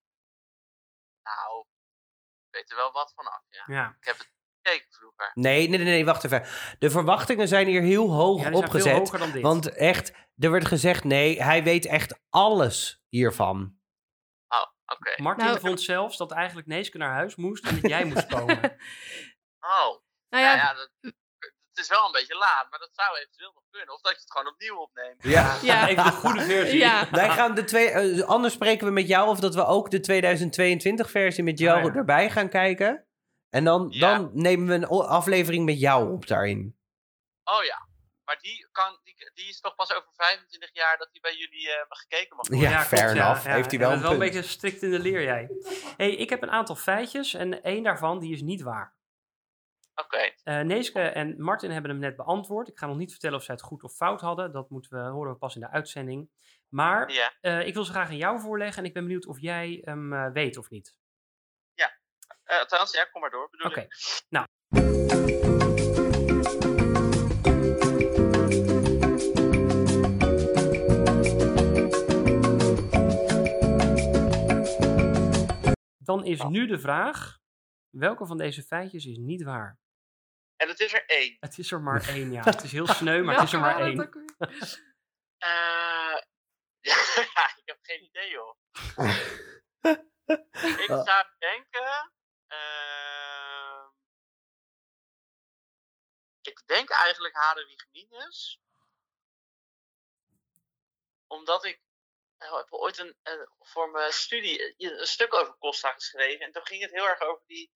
Nou, 1.22 1.60
ik 2.46 2.48
weet 2.50 2.70
er 2.70 2.76
wel 2.76 2.92
wat 2.92 3.12
van 3.14 3.26
af, 3.26 3.42
ja. 3.48 3.64
Ja. 3.74 3.96
Ik 4.00 4.04
heb 4.04 4.18
het 4.18 4.32
gekeken 4.62 4.92
vroeger. 4.92 5.30
Nee, 5.34 5.68
nee, 5.68 5.78
nee, 5.78 5.86
nee, 5.86 6.04
wacht 6.04 6.24
even. 6.24 6.44
De 6.78 6.90
verwachtingen 6.90 7.48
zijn 7.48 7.66
hier 7.66 7.82
heel 7.82 8.10
hoog 8.12 8.36
Ja, 8.36 8.42
die 8.48 8.52
zijn 8.52 8.64
opgezet. 8.64 8.90
veel 8.92 8.98
hoger 8.98 9.18
dan 9.18 9.30
dit. 9.30 9.42
Want 9.42 9.72
echt, 9.72 10.12
er 10.36 10.50
werd 10.50 10.66
gezegd, 10.66 11.04
nee, 11.04 11.42
hij 11.42 11.62
weet 11.62 11.86
echt 11.86 12.20
alles 12.30 13.02
hiervan. 13.08 13.78
Oh, 14.48 14.66
oké. 14.86 15.22
Martin 15.22 15.44
Nou- 15.46 15.60
vond 15.60 15.80
zelfs 15.80 16.16
dat 16.16 16.30
eigenlijk 16.32 16.66
Neeske 16.66 16.98
naar 16.98 17.12
huis 17.12 17.36
moest 17.36 17.66
en 17.66 17.80
dat 17.80 17.90
jij 17.90 18.04
moest 18.04 18.26
komen. 18.26 18.60
Oh, 19.62 19.98
Nou 20.28 20.44
ja, 20.44 20.52
ja, 20.52 20.54
ja 20.54 20.74
dat, 20.74 21.14
is 21.80 21.88
wel 21.88 22.06
een 22.06 22.12
beetje 22.12 22.36
laat, 22.36 22.66
maar 22.70 22.78
dat 22.78 22.90
zou 22.92 23.16
eventueel 23.18 23.52
nog 23.54 23.64
kunnen. 23.70 23.94
Of 23.94 24.00
dat 24.00 24.12
je 24.12 24.18
het 24.20 24.30
gewoon 24.32 24.46
opnieuw 24.52 24.76
opneemt. 24.76 25.22
Ja. 25.22 25.58
Ja. 25.62 25.88
Even 25.88 26.04
de 26.04 26.10
goede 26.10 26.40
versie. 26.40 26.78
Ja. 26.78 27.10
Wij 27.10 27.28
gaan 27.30 27.54
de 27.54 27.64
twee, 27.64 27.90
eh, 27.90 28.22
anders 28.28 28.54
spreken 28.54 28.86
we 28.86 28.92
met 28.92 29.06
jou 29.08 29.28
of 29.28 29.40
dat 29.40 29.54
we 29.54 29.66
ook 29.66 29.90
de 29.90 30.00
2022 30.00 31.10
versie 31.10 31.44
met 31.44 31.58
jou 31.58 31.78
Ah, 31.78 31.84
ja. 31.84 31.94
erbij 31.94 32.30
gaan 32.30 32.48
kijken. 32.48 33.04
En 33.50 33.64
dan, 33.64 33.86
Ja. 33.90 34.16
dan 34.16 34.30
nemen 34.32 34.66
we 34.66 34.74
een 34.74 34.84
aflevering 35.06 35.64
met 35.64 35.80
jou 35.80 36.12
op 36.12 36.26
daarin. 36.26 36.78
Oh 37.44 37.64
ja, 37.64 37.88
maar 38.24 38.38
die, 38.40 38.68
kan, 38.72 38.98
die, 39.04 39.14
die 39.34 39.48
is 39.48 39.60
toch 39.60 39.74
pas 39.74 39.90
over 39.94 40.08
25 40.16 40.70
jaar 40.72 40.98
dat 40.98 41.08
die 41.12 41.20
bij 41.20 41.34
jullie 41.36 41.68
eh, 41.70 41.84
gekeken 41.88 42.36
mag 42.36 42.48
worden. 42.48 42.70
Ja, 42.70 42.82
fair 42.84 43.10
enough. 43.10 43.44
Heeft 43.44 43.70
hij 43.70 43.80
wel 43.80 43.92
een 43.92 44.02
wel 44.02 44.12
een 44.12 44.18
beetje 44.18 44.42
strikt 44.42 44.82
in 44.82 44.90
de 44.90 44.98
leer, 44.98 45.22
jij. 45.22 45.48
hey, 45.96 46.10
ik 46.10 46.30
heb 46.30 46.42
een 46.42 46.50
aantal 46.50 46.76
feitjes 46.76 47.34
en 47.34 47.62
één 47.62 47.82
daarvan 47.82 48.18
die 48.18 48.32
is 48.32 48.40
niet 48.42 48.62
waar. 48.62 48.94
Oké, 50.04 50.34
Eh 50.42 50.60
Neeske 50.60 51.00
en 51.00 51.42
Martin 51.42 51.70
hebben 51.70 51.90
hem 51.90 52.00
net 52.00 52.16
beantwoord. 52.16 52.68
Ik 52.68 52.78
ga 52.78 52.86
nog 52.86 52.96
niet 52.96 53.10
vertellen 53.10 53.36
of 53.36 53.42
zij 53.44 53.54
het 53.54 53.64
goed 53.64 53.82
of 53.82 53.92
fout 53.92 54.20
hadden. 54.20 54.52
Dat 54.52 54.70
moeten 54.70 54.90
we, 55.02 55.10
horen 55.10 55.32
we 55.32 55.38
pas 55.38 55.54
in 55.54 55.60
de 55.60 55.70
uitzending. 55.70 56.30
Maar 56.68 57.12
ja. 57.12 57.32
eh, 57.40 57.66
ik 57.66 57.74
wil 57.74 57.84
ze 57.84 57.92
graag 57.92 58.08
aan 58.08 58.16
jou 58.16 58.40
voorleggen 58.40 58.82
en 58.82 58.88
ik 58.88 58.94
ben 58.94 59.02
benieuwd 59.02 59.26
of 59.26 59.40
jij 59.40 59.80
hem 59.84 60.12
eh, 60.12 60.32
weet 60.32 60.56
of 60.56 60.70
niet. 60.70 60.98
Eh, 62.50 62.58
althans, 62.58 62.92
ja, 62.92 63.04
kom 63.04 63.20
maar 63.20 63.30
door. 63.30 63.50
Oké. 63.58 63.86
Nou. 64.28 64.46
Dan 75.98 76.24
is 76.24 76.42
nu 76.42 76.66
de 76.66 76.78
vraag: 76.78 77.38
welke 77.90 78.26
van 78.26 78.38
deze 78.38 78.62
feitjes 78.62 79.06
is 79.06 79.16
niet 79.18 79.42
waar? 79.42 79.78
En 80.60 80.68
het 80.68 80.80
is 80.80 80.92
er 80.92 81.04
één. 81.06 81.36
Het 81.40 81.58
is 81.58 81.72
er 81.72 81.80
maar 81.80 82.08
één, 82.08 82.32
ja. 82.32 82.42
Het 82.42 82.62
is 82.62 82.72
heel 82.72 82.86
sneu, 82.86 83.22
maar 83.22 83.34
het 83.34 83.44
is 83.44 83.52
er 83.52 83.60
maar 83.60 83.80
één. 83.80 84.10
Eh, 85.38 86.16
ja, 87.34 87.56
ik 87.56 87.62
heb 87.64 87.78
geen 87.82 88.04
idee, 88.04 88.30
joh. 88.30 88.56
ik 90.84 90.86
zou 90.86 91.24
denken. 91.38 92.12
ehm, 92.46 93.86
ik 96.40 96.62
denk 96.66 96.90
eigenlijk 96.90 97.34
Hadewig 97.34 97.86
Omdat 101.26 101.64
ik. 101.64 101.80
Ik 102.38 102.48
heb 102.50 102.72
ooit 102.72 102.98
een, 102.98 103.16
een- 103.22 103.48
voor 103.58 103.90
mijn 103.90 104.12
studie 104.12 104.74
een, 104.78 105.00
een 105.00 105.06
stuk 105.06 105.34
over 105.34 105.56
Costa 105.58 105.92
geschreven. 105.92 106.46
En 106.46 106.52
toen 106.52 106.66
ging 106.66 106.82
het 106.82 106.90
heel 106.90 107.08
erg 107.08 107.20
over 107.20 107.42
die. 107.46 107.72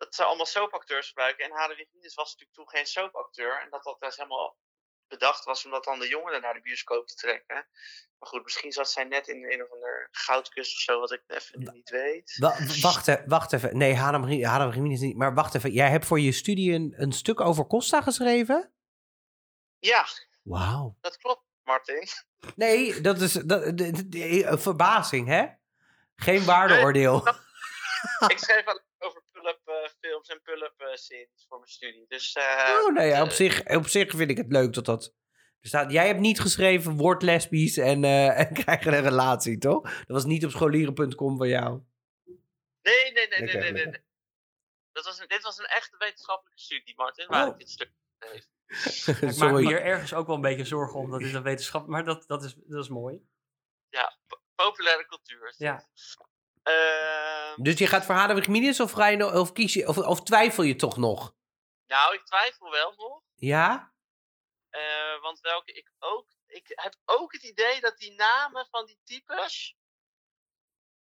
Dat 0.00 0.14
ze 0.14 0.24
allemaal 0.24 0.46
soapacteurs 0.46 1.08
gebruiken. 1.08 1.44
En 1.44 1.50
Hadewig 1.52 1.86
was 2.14 2.14
natuurlijk 2.30 2.52
toen 2.52 2.68
geen 2.68 2.86
soapacteur. 2.86 3.60
En 3.62 3.70
dat 3.70 3.82
dat 3.84 3.96
dus 4.00 4.16
helemaal 4.16 4.56
bedacht 5.08 5.44
was 5.44 5.64
om 5.64 5.70
dat 5.70 5.84
dan 5.84 5.98
de 5.98 6.08
jongeren 6.08 6.40
naar 6.40 6.54
de 6.54 6.60
bioscoop 6.60 7.06
te 7.06 7.14
trekken. 7.14 7.66
Maar 8.18 8.28
goed, 8.28 8.42
misschien 8.42 8.72
zat 8.72 8.90
zij 8.90 9.04
net 9.04 9.28
in 9.28 9.52
een 9.52 9.62
of 9.62 9.70
ander 9.72 10.08
goudkust 10.10 10.74
of 10.74 10.80
zo, 10.80 11.00
wat 11.00 11.12
ik 11.12 11.22
even 11.26 11.72
niet 11.72 11.90
weet. 11.90 12.36
Wa- 12.38 12.56
wacht, 12.80 13.08
e- 13.08 13.22
wacht 13.26 13.52
even. 13.52 13.76
Nee, 13.76 13.94
Hadam 13.96 14.28
Jiménez 14.72 15.00
niet. 15.00 15.16
Maar 15.16 15.34
wacht 15.34 15.54
even. 15.54 15.72
Jij 15.72 15.90
hebt 15.90 16.06
voor 16.06 16.20
je 16.20 16.32
studie 16.32 16.72
een, 16.72 16.94
een 16.96 17.12
stuk 17.12 17.40
over 17.40 17.66
Costa 17.66 18.00
geschreven? 18.02 18.72
Ja, 19.78 20.06
Wauw. 20.42 20.96
dat 21.00 21.16
klopt, 21.16 21.44
Martin. 21.64 22.08
Nee, 22.56 23.00
dat 23.00 23.20
is 23.20 23.32
dat, 23.32 23.46
de- 23.64 23.74
de- 23.74 24.08
de- 24.08 24.44
een 24.44 24.58
verbazing, 24.60 25.28
hè? 25.28 25.46
Geen 26.16 26.44
waardeoordeel. 26.44 27.26
ik 28.32 28.38
schreef 28.38 28.64
over 28.98 29.22
pull-up 29.40 29.60
eh, 29.64 29.90
films 30.00 30.28
en 30.28 30.42
pull-up 30.42 30.74
eh, 30.76 30.94
scenes 30.94 31.46
voor 31.48 31.58
mijn 31.58 31.70
studie. 31.70 32.04
Dus 32.08 32.32
eh, 32.32 32.78
Oh, 32.84 32.94
nou 32.94 33.06
ja, 33.06 33.22
op 33.22 33.30
zich, 33.30 33.66
op 33.76 33.86
zich 33.86 34.10
vind 34.10 34.30
ik 34.30 34.36
het 34.36 34.52
leuk 34.52 34.72
dat 34.72 34.84
dat... 34.84 35.14
Staat, 35.60 35.92
jij 35.92 36.06
hebt 36.06 36.20
niet 36.20 36.40
geschreven, 36.40 36.96
word 36.96 37.22
lesbisch 37.22 37.76
en, 37.76 38.04
eh, 38.04 38.38
en 38.40 38.54
krijg 38.54 38.84
een 38.84 39.00
relatie, 39.02 39.58
toch? 39.58 39.82
Dat 39.82 40.06
was 40.06 40.24
niet 40.24 40.44
op 40.44 40.50
scholieren.com 40.50 41.36
van 41.36 41.48
jou. 41.48 41.82
Nee, 42.82 43.12
nee, 43.12 43.28
nee, 43.28 43.40
nee, 43.40 43.56
nee, 43.56 43.72
nee. 43.72 44.04
Dat 44.92 45.04
was 45.04 45.20
een, 45.20 45.28
dit 45.28 45.42
was 45.42 45.58
een 45.58 45.66
echte 45.66 45.96
wetenschappelijke 45.96 46.60
studie, 46.60 46.94
Martin, 46.96 47.26
waar 47.28 47.46
Oh. 47.46 47.52
ik 47.52 47.58
dit 47.58 47.70
stuk 47.70 47.92
schreef. 48.18 48.48
Ik 49.30 49.36
maak 49.36 49.52
me 49.52 49.60
hier 49.60 49.82
ergens 49.82 50.14
ook 50.14 50.26
wel 50.26 50.36
een 50.36 50.42
beetje 50.42 50.64
zorgen 50.64 51.00
om. 51.00 51.10
Dat 51.10 51.20
is 51.20 51.32
een 51.32 51.42
wetenschap, 51.42 51.86
maar 51.86 52.04
dat, 52.04 52.24
dat, 52.26 52.44
is, 52.44 52.54
dat 52.54 52.82
is 52.82 52.88
mooi. 52.88 53.28
Populaire 54.54 55.06
cultuur. 55.06 55.54
Ja. 55.56 55.88
Ehm, 56.62 57.62
Dus 57.62 57.78
je 57.78 57.86
gaat 57.86 58.04
voor 58.04 58.14
Hadewig 58.14 58.48
Minis 58.48 58.80
of, 58.80 58.92
ga 58.92 59.06
je 59.06 59.16
nog- 59.16 59.34
of, 59.34 59.52
kies 59.52 59.74
je, 59.74 59.88
of, 59.88 59.98
of 59.98 60.22
twijfel 60.22 60.62
je 60.62 60.76
toch 60.76 60.96
nog? 60.96 61.34
nou, 61.86 62.14
ik 62.14 62.24
twijfel 62.24 62.70
wel 62.70 62.94
nog. 62.96 63.22
Ja? 63.34 63.94
Eh, 64.70 65.20
want 65.20 65.40
welke 65.40 65.72
ik 65.72 65.92
ook. 65.98 66.26
Ik 66.46 66.66
heb 66.74 66.94
ook 67.04 67.32
het 67.32 67.42
idee 67.42 67.80
dat 67.80 67.98
die 67.98 68.14
namen 68.14 68.66
van 68.70 68.86
die 68.86 68.98
types. 69.04 69.76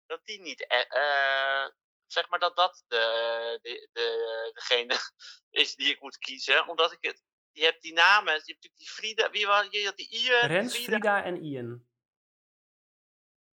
Dat 0.06 0.26
die 0.26 0.42
niet. 0.42 0.62
e- 0.62 0.66
eh, 0.88 1.68
zeg 2.08 2.30
maar 2.30 2.40
dat 2.40 2.56
dat 2.56 2.84
de, 2.88 3.60
de, 3.62 3.90
de, 3.94 4.52
degene 4.54 4.98
is 5.64 5.76
die 5.76 5.90
ik 5.90 6.02
moet 6.02 6.18
kiezen. 6.18 6.68
Omdat 6.68 6.92
ik 6.92 6.98
het. 7.02 7.24
Je 7.52 7.64
hebt 7.64 7.82
die 7.82 7.94
namen. 7.94 8.34
Je 8.34 8.40
hebt 8.40 8.46
natuurlijk 8.46 8.78
die 8.78 8.90
Frida. 8.90 9.30
Wie 9.30 9.48
was 9.48 9.68
je? 9.70 9.86
had 9.86 9.96
die 9.98 10.10
Ian. 10.10 10.48
Rens, 10.48 10.78
Frida 10.78 11.24
en 11.24 11.44
Ian. 11.44 11.89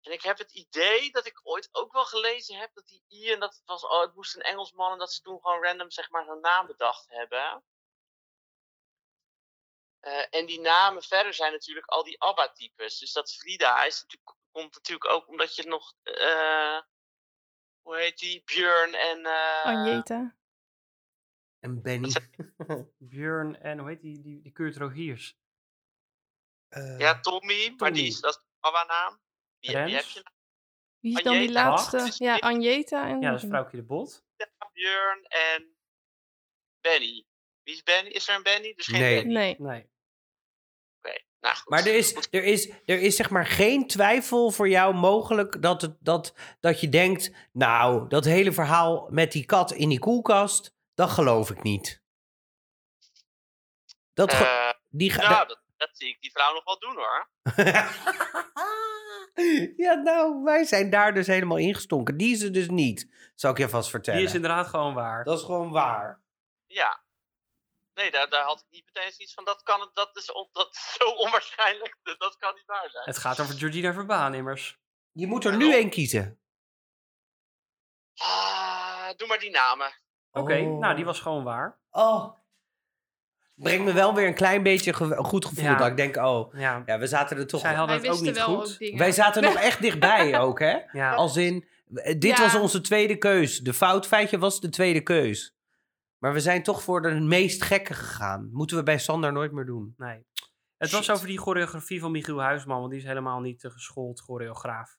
En 0.02 0.12
ik 0.12 0.22
heb 0.22 0.38
het 0.38 0.52
idee 0.52 1.10
dat 1.10 1.26
ik 1.26 1.40
ooit 1.42 1.68
ook 1.72 1.92
wel 1.92 2.04
gelezen 2.04 2.56
heb 2.58 2.74
dat 2.74 2.86
die 2.86 3.04
Ian. 3.08 3.40
Dat 3.40 3.54
het 3.54 3.62
was. 3.64 3.84
Oh, 3.84 4.00
het 4.00 4.14
moest 4.14 4.34
een 4.36 4.42
Engelsman. 4.42 4.92
En 4.92 4.98
dat 4.98 5.12
ze 5.12 5.20
toen 5.22 5.40
gewoon 5.40 5.62
random 5.62 5.90
zeg 5.90 6.10
maar 6.10 6.24
zo'n 6.24 6.40
naam 6.40 6.66
bedacht 6.66 7.08
hebben. 7.08 7.64
Eh, 10.00 10.26
en 10.30 10.46
die 10.46 10.60
namen 10.60 11.02
verder 11.02 11.34
zijn 11.34 11.52
natuurlijk 11.52 11.86
al 11.86 12.02
die 12.04 12.20
ABBA-types. 12.22 12.98
Dus 12.98 13.12
dat 13.12 13.32
Frida 13.34 13.84
is 13.84 14.00
natuurlijk, 14.02 14.36
komt 14.50 14.74
natuurlijk 14.74 15.10
ook 15.10 15.28
omdat 15.28 15.56
je 15.56 15.66
nog... 15.66 15.94
eh, 16.02 16.80
hoe 17.82 17.96
heet 17.96 18.18
die? 18.18 18.42
Björn 18.44 18.94
en... 18.94 19.26
eh, 19.26 19.64
Anjeta. 19.64 20.36
En 21.58 21.82
Benny. 21.82 22.12
Björn 22.98 23.60
en 23.60 23.78
hoe 23.78 23.88
heet 23.88 24.00
die, 24.00 24.20
die, 24.20 24.40
die 24.40 24.52
Kurt 24.52 24.76
Rogiers? 24.76 25.36
Eh, 26.68 26.98
Ja, 26.98 27.20
Tommy. 27.20 27.68
Maar 27.68 27.76
Tommy. 27.76 27.92
die 27.94 28.06
is, 28.06 28.20
dat 28.20 28.34
is 28.34 28.40
een 28.40 28.56
ABBA-naam. 28.60 29.20
Heb 29.70 29.88
je 29.88 30.22
Wie 31.00 31.16
is 31.16 31.22
dan 31.22 31.38
die 31.38 31.52
laatste? 31.52 31.96
Wacht. 31.96 32.16
Ja, 32.18 32.36
Anjeta 32.36 33.08
en... 33.08 33.20
Ja, 33.20 33.30
dat 33.30 33.42
is 33.42 33.48
Vrouwtje 33.48 33.76
de 33.76 33.82
Bot. 33.82 34.24
nog, 34.36 34.72
Björn 34.72 35.24
en 35.28 35.76
Benny. 36.80 37.26
Wie 37.62 37.74
is 37.74 37.82
Benny? 37.82 38.10
Is 38.10 38.28
er 38.28 38.34
een 38.34 38.42
Benny? 38.42 38.72
Dus 38.74 38.86
geen 38.86 39.00
Nee. 39.00 39.14
Benny. 39.22 39.32
Nee. 39.34 39.56
Nee. 39.58 39.90
Oké. 40.98 41.22
Nou, 41.40 41.56
goed. 41.56 41.68
Maar 41.68 41.86
er 41.86 41.94
is, 41.94 42.16
er, 42.30 42.44
is, 42.44 42.68
er 42.84 43.00
is 43.00 43.16
zeg 43.16 43.30
maar 43.30 43.46
geen 43.46 43.86
twijfel 43.86 44.50
voor 44.50 44.68
jou 44.68 44.94
mogelijk 44.94 45.62
dat, 45.62 45.82
het, 45.82 45.96
dat, 46.00 46.34
dat 46.60 46.80
je 46.80 46.88
denkt... 46.88 47.30
nou, 47.52 48.08
dat 48.08 48.24
hele 48.24 48.52
verhaal 48.52 49.08
met 49.10 49.32
die 49.32 49.44
kat 49.44 49.72
in 49.72 49.88
die 49.88 49.98
koelkast, 49.98 50.74
dat 50.94 51.10
geloof 51.10 51.50
ik 51.50 51.62
niet. 51.62 52.02
Dat 54.12 54.32
ge- 54.34 54.44
Eh, 54.44 54.70
die 54.88 55.10
ga- 55.10 55.30
nou, 55.30 55.48
dat, 55.48 55.61
dat 55.86 55.96
zie 55.98 56.08
ik 56.08 56.20
die 56.20 56.30
vrouw 56.30 56.54
nog 56.54 56.64
wel 56.64 56.78
doen 56.78 56.96
hoor. 56.96 57.28
ja, 59.86 59.94
nou, 59.94 60.42
wij 60.42 60.64
zijn 60.64 60.90
daar 60.90 61.14
dus 61.14 61.26
helemaal 61.26 61.56
ingestonken. 61.56 62.16
Die 62.16 62.32
is 62.34 62.42
er 62.42 62.52
dus 62.52 62.68
niet, 62.68 63.30
zou 63.34 63.52
ik 63.52 63.58
je 63.58 63.68
vast 63.68 63.90
vertellen. 63.90 64.18
Die 64.20 64.28
is 64.28 64.34
inderdaad 64.34 64.66
gewoon 64.66 64.94
waar. 64.94 65.24
Dat 65.24 65.38
is 65.38 65.44
gewoon 65.44 65.70
waar. 65.70 66.20
Ja. 66.66 67.00
Nee, 67.94 68.10
daar, 68.10 68.28
daar 68.28 68.44
had 68.44 68.60
ik 68.60 68.66
niet 68.70 68.84
meteen 68.92 69.12
zoiets 69.12 69.34
van, 69.34 69.44
dat, 69.44 69.62
kan, 69.62 69.80
het- 69.80 69.94
dat, 69.94 70.16
is, 70.16 70.32
on- 70.32 70.48
dat 70.52 70.74
is 70.74 70.96
zo 70.98 71.04
onwaarschijnlijk, 71.08 71.96
dat, 72.02 72.18
dat 72.26 72.36
kan 72.36 72.54
niet 72.54 72.66
waar 72.66 72.90
zijn. 72.90 73.04
Het 73.04 73.18
gaat 73.18 73.40
over 73.40 73.54
Georgina 73.54 73.92
Verbaan 73.92 74.34
immers. 74.34 74.78
Je 75.12 75.26
moet 75.26 75.44
er 75.44 75.56
nu 75.56 75.72
één 75.72 75.90
kiezen. 75.90 76.40
Ah, 78.16 79.08
doe 79.16 79.28
maar 79.28 79.38
die 79.38 79.50
namen. 79.50 79.92
Oké, 80.32 80.56
Oh. 80.58 80.78
nou 80.78 80.94
die 80.94 81.04
was 81.04 81.20
gewoon 81.20 81.44
waar. 81.44 81.78
Oh. 81.90 82.40
Brengt 83.62 83.84
me 83.84 83.92
wel 83.92 84.14
weer 84.14 84.26
een 84.26 84.34
klein 84.34 84.62
beetje 84.62 84.92
ge- 84.92 85.04
een 85.16 85.24
goed 85.24 85.44
gevoel. 85.44 85.64
Ja. 85.64 85.74
Dat 85.76 85.86
ik 85.86 85.96
denk, 85.96 86.16
oh, 86.16 86.54
Ja, 86.54 86.82
ja, 86.86 86.98
we 86.98 87.06
zaten 87.06 87.36
er 87.36 87.46
toch... 87.46 87.60
zij 87.60 87.74
hadden 87.74 87.96
het 87.96 88.08
ook 88.08 88.20
niet 88.20 88.36
wel 88.36 88.58
goed. 88.60 88.78
ook. 88.92 88.98
Wij 88.98 89.12
zaten 89.12 89.42
nog 89.42 89.54
echt 89.68 89.80
dichtbij 89.82 90.38
ook, 90.40 90.58
hè? 90.58 90.76
Ja, 90.92 91.14
Als 91.14 91.36
in, 91.36 91.64
eh, 91.94 92.18
dit 92.18 92.36
Ja. 92.36 92.42
was 92.42 92.54
onze 92.54 92.80
tweede 92.80 93.16
keus. 93.16 93.58
De 93.58 93.74
foutfeitje 93.74 94.38
was 94.38 94.60
de 94.60 94.68
tweede 94.68 95.00
keus. 95.00 95.54
Maar 96.18 96.32
we 96.32 96.40
zijn 96.40 96.62
toch 96.62 96.82
voor 96.82 97.02
de 97.02 97.10
meest 97.20 97.62
gekke 97.62 97.94
gegaan. 97.94 98.48
Moeten 98.52 98.76
we 98.76 98.82
bij 98.82 98.98
Sander 98.98 99.32
nooit 99.32 99.52
meer 99.52 99.64
doen. 99.66 99.94
nee. 99.96 100.24
Het 100.78 100.90
was 100.90 101.10
over 101.10 101.26
die 101.26 101.38
choreografie 101.38 102.00
van 102.00 102.10
Michiel 102.10 102.40
Huisman, 102.42 102.78
want 102.78 102.90
die 102.90 103.00
is 103.00 103.06
helemaal 103.06 103.40
niet 103.40 103.60
de 103.60 103.70
geschoold 103.70 104.20
choreograaf. 104.20 104.96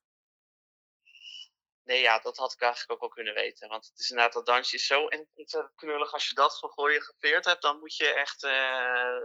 Nee, 1.83 2.01
ja, 2.01 2.19
dat 2.19 2.37
had 2.37 2.53
ik 2.53 2.61
eigenlijk 2.61 2.91
ook 2.91 3.01
al 3.09 3.15
kunnen 3.15 3.33
weten. 3.33 3.69
Want 3.69 3.85
het 3.85 3.99
is 3.99 4.09
inderdaad, 4.09 4.33
dat 4.33 4.45
dansje 4.45 4.75
is 4.75 4.85
zo 4.85 5.01
ontzettend 5.35 5.75
knullig. 5.75 6.13
Als 6.13 6.27
je 6.27 6.35
dat 6.35 6.53
gechoreografeerd 6.53 7.45
hebt, 7.45 7.61
dan 7.61 7.79
moet 7.79 7.95
je 7.95 8.13
echt... 8.13 8.43
eh, 8.43 9.17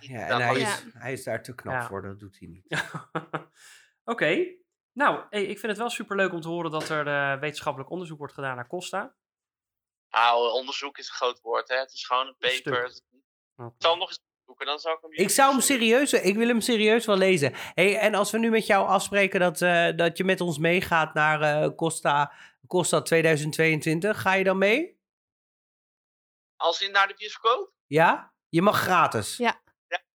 niet 0.00 0.10
Ja, 0.10 0.26
en 0.28 0.36
hij 0.40 0.46
van- 0.46 0.58
Ja. 0.58 0.74
is, 0.76 0.82
hij 0.92 1.12
is 1.12 1.24
daar 1.24 1.42
te 1.42 1.54
knap 1.54 1.74
Ja. 1.74 1.86
voor. 1.86 2.02
Dat 2.02 2.18
doet 2.18 2.38
hij 2.38 2.48
niet. 2.48 2.66
Oké. 4.12 4.56
Nou, 4.92 5.26
hey, 5.30 5.42
ik 5.42 5.58
vind 5.58 5.66
het 5.72 5.76
wel 5.80 5.90
superleuk 5.90 6.32
om 6.32 6.40
te 6.40 6.48
horen 6.48 6.70
dat 6.70 6.88
er 6.88 7.06
eh, 7.06 7.40
wetenschappelijk 7.40 7.90
onderzoek 7.90 8.18
wordt 8.18 8.34
gedaan 8.34 8.56
naar 8.56 8.66
Costa. 8.66 9.16
Nou, 10.10 10.50
onderzoek 10.52 10.98
is 10.98 11.08
een 11.08 11.14
groot 11.14 11.40
woord, 11.40 11.68
hè. 11.68 11.76
Het 11.76 11.92
is 11.92 12.06
gewoon 12.06 12.26
een 12.26 12.36
Een 12.38 12.62
paper. 12.62 12.90
stuk. 12.90 13.04
Ik 13.56 13.72
zal 13.78 13.96
nog 13.96 14.08
eens 14.08 14.20
zoeken, 14.48 14.66
dan 14.66 14.78
zou 14.78 14.94
ik 14.96 15.00
hem... 15.02 15.12
Ik 15.12 15.30
zou 15.30 15.50
hem 15.52 15.60
serieus... 15.60 16.12
Ik 16.12 16.36
wil 16.36 16.48
hem 16.48 16.60
serieus 16.60 17.06
wel 17.06 17.16
lezen. 17.16 17.52
Hey, 17.74 17.98
en 17.98 18.14
als 18.14 18.30
we 18.30 18.38
nu 18.38 18.50
met 18.50 18.66
jou 18.66 18.86
afspreken 18.88 19.40
dat, 19.40 19.62
eh, 19.62 19.88
dat 19.96 20.16
je 20.16 20.24
met 20.24 20.40
ons 20.40 20.58
meegaat 20.58 21.14
naar 21.14 21.40
eh, 21.40 21.68
Costa, 21.76 22.32
Costa 22.66 23.02
2022, 23.02 24.20
ga 24.20 24.34
je 24.34 24.44
dan 24.44 24.58
mee? 24.58 24.96
Als 26.56 26.80
in 26.82 26.92
naar 26.92 27.08
de 27.08 27.14
bioscoop? 27.18 27.72
Ja? 27.86 28.32
Je 28.48 28.62
mag 28.62 28.80
gratis. 28.80 29.36
Ja. 29.36 29.60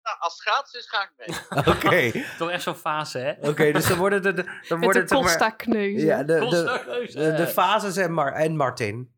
Nou, 0.03 0.17
als 0.19 0.33
het 0.33 0.41
gratis 0.41 0.73
is, 0.73 0.89
ga 0.89 1.01
ik 1.03 1.11
mee. 1.17 1.37
Oké. 1.75 2.23
Toch 2.37 2.49
echt 2.49 2.63
zo'n 2.63 2.75
fase, 2.75 3.17
hè? 3.17 3.49
Oké, 3.49 3.71
dus 3.71 3.87
dan 3.87 3.97
worden 3.97 4.21
de, 4.21 4.33
de- 4.33 4.43
dan 4.67 4.79
Met 4.79 4.83
worden 4.83 5.01
de 5.01 5.07
zeg 5.07 5.17
maar- 5.19 5.27
Costa 5.27 5.49
kneuzen. 5.49 6.07
Ja, 6.07 6.23
de, 6.23 6.39
Costa 6.39 6.77
de, 6.77 7.07
de, 7.13 7.33
de 7.33 7.47
fases 7.47 7.97
en, 7.97 8.11
Mar 8.13 8.33
en 8.33 8.55
Martin. 8.55 9.15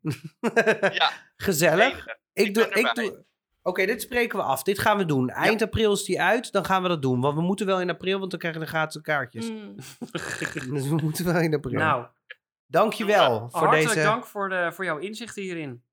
Ja, 0.92 1.10
Gezellig. 1.36 2.06
Ik 2.32 2.46
Ik 2.46 2.54
doe. 2.54 2.68
Ik 2.68 2.94
doe 2.94 3.24
Oké, 3.66 3.86
dit 3.86 4.02
spreken 4.02 4.38
we 4.38 4.44
af. 4.44 4.62
Dit 4.62 4.78
gaan 4.78 4.96
we 4.96 5.04
doen. 5.04 5.30
Eind 5.30 5.62
april 5.62 5.92
is 5.92 6.04
die 6.04 6.20
uit. 6.20 6.52
Dan 6.52 6.64
gaan 6.64 6.82
we 6.82 6.88
dat 6.88 7.02
doen. 7.02 7.20
Want 7.20 7.34
we 7.34 7.40
moeten 7.42 7.66
wel 7.66 7.80
in 7.80 7.90
april, 7.90 8.18
want 8.18 8.30
dan 8.30 8.38
krijgen 8.40 8.60
we 8.60 8.66
de 8.66 8.72
gratis 8.72 9.02
kaartjes. 9.02 9.50
Mm. 9.50 9.74
Dus 10.74 10.88
we 10.88 10.98
moeten 11.02 11.24
wel 11.24 11.40
in 11.40 11.54
april. 11.54 11.78
Nou, 11.78 12.06
Dankjewel 12.66 13.48
voor 13.50 13.60
hartelijk 13.60 13.88
deze. 13.88 14.02
dank 14.06 14.26
voor, 14.26 14.48
de, 14.48 14.72
voor 14.72 14.84
jouw 14.84 14.98
inzichten 14.98 15.42
hierin. 15.42 15.84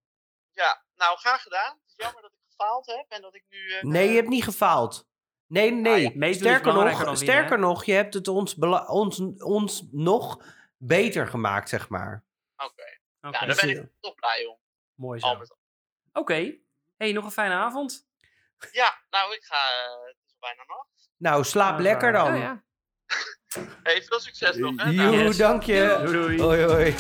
Ja, 0.52 0.84
nou, 0.96 1.18
graag 1.18 1.42
gedaan. 1.42 1.72
Het 1.82 1.88
is 1.88 1.94
jammer 2.06 2.22
dat 2.22 2.32
ik 2.32 2.40
gefaald 2.50 2.86
heb 2.86 3.06
en 3.10 3.22
dat 3.22 3.36
ik 3.36 3.44
nu... 3.50 3.58
eh, 3.74 3.84
Nee, 3.84 4.10
je 4.10 4.16
hebt 4.16 4.28
niet 4.28 4.44
gefaald. 4.44 5.08
Nee, 5.48 5.72
nee. 5.72 6.08
Ah, 6.08 6.16
ja, 6.16 6.26
is 6.28 6.36
sterker 6.38 6.74
nog, 6.74 6.98
winnen, 6.98 7.18
sterker 7.18 7.60
nog, 7.60 7.84
je 7.86 7.94
hebt 7.94 8.14
het 8.14 8.28
ons, 8.28 8.56
ons, 8.88 9.20
ons 9.44 9.88
nog 9.92 10.44
beter 10.78 11.28
gemaakt, 11.28 11.70
zeg 11.70 11.90
maar. 11.90 12.24
Oké, 12.56 12.66
Oké, 12.66 12.84
nou, 13.22 13.34
daar 13.34 13.46
dus, 13.48 13.62
ben 13.62 13.70
eh, 13.70 13.76
ik 13.82 13.90
toch 14.00 14.16
blij 14.16 14.46
om. 14.46 14.58
mooi 14.96 15.20
zo. 15.20 15.38
Oké. 16.14 16.56
Hey, 16.98 17.12
nog 17.12 17.26
een 17.26 17.32
fijne 17.32 17.54
avond. 17.54 18.08
Ja, 18.72 18.94
nou, 19.10 19.34
ik 19.36 19.44
ga... 19.44 19.56
eh, 19.56 20.06
het 20.08 20.16
is 20.28 20.36
bijna 20.40 20.64
nacht. 20.68 21.12
Nou, 21.18 21.44
slaap 21.44 21.76
Ah, 21.76 21.82
lekker 21.82 22.12
waar. 22.12 22.26
dan. 22.26 22.34
Oh 22.36 22.40
ja. 22.42 22.64
Hey, 23.84 24.02
veel 24.04 24.20
succes 24.20 24.56
nog, 24.56 24.82
hè? 24.84 24.90
Joe, 24.90 25.12
Yes. 25.24 25.38
dank 25.38 25.64
je. 25.64 26.02
Doei 26.06 26.12
doei. 26.14 26.42
Hoi, 26.42 26.64
hoi. 26.64 26.96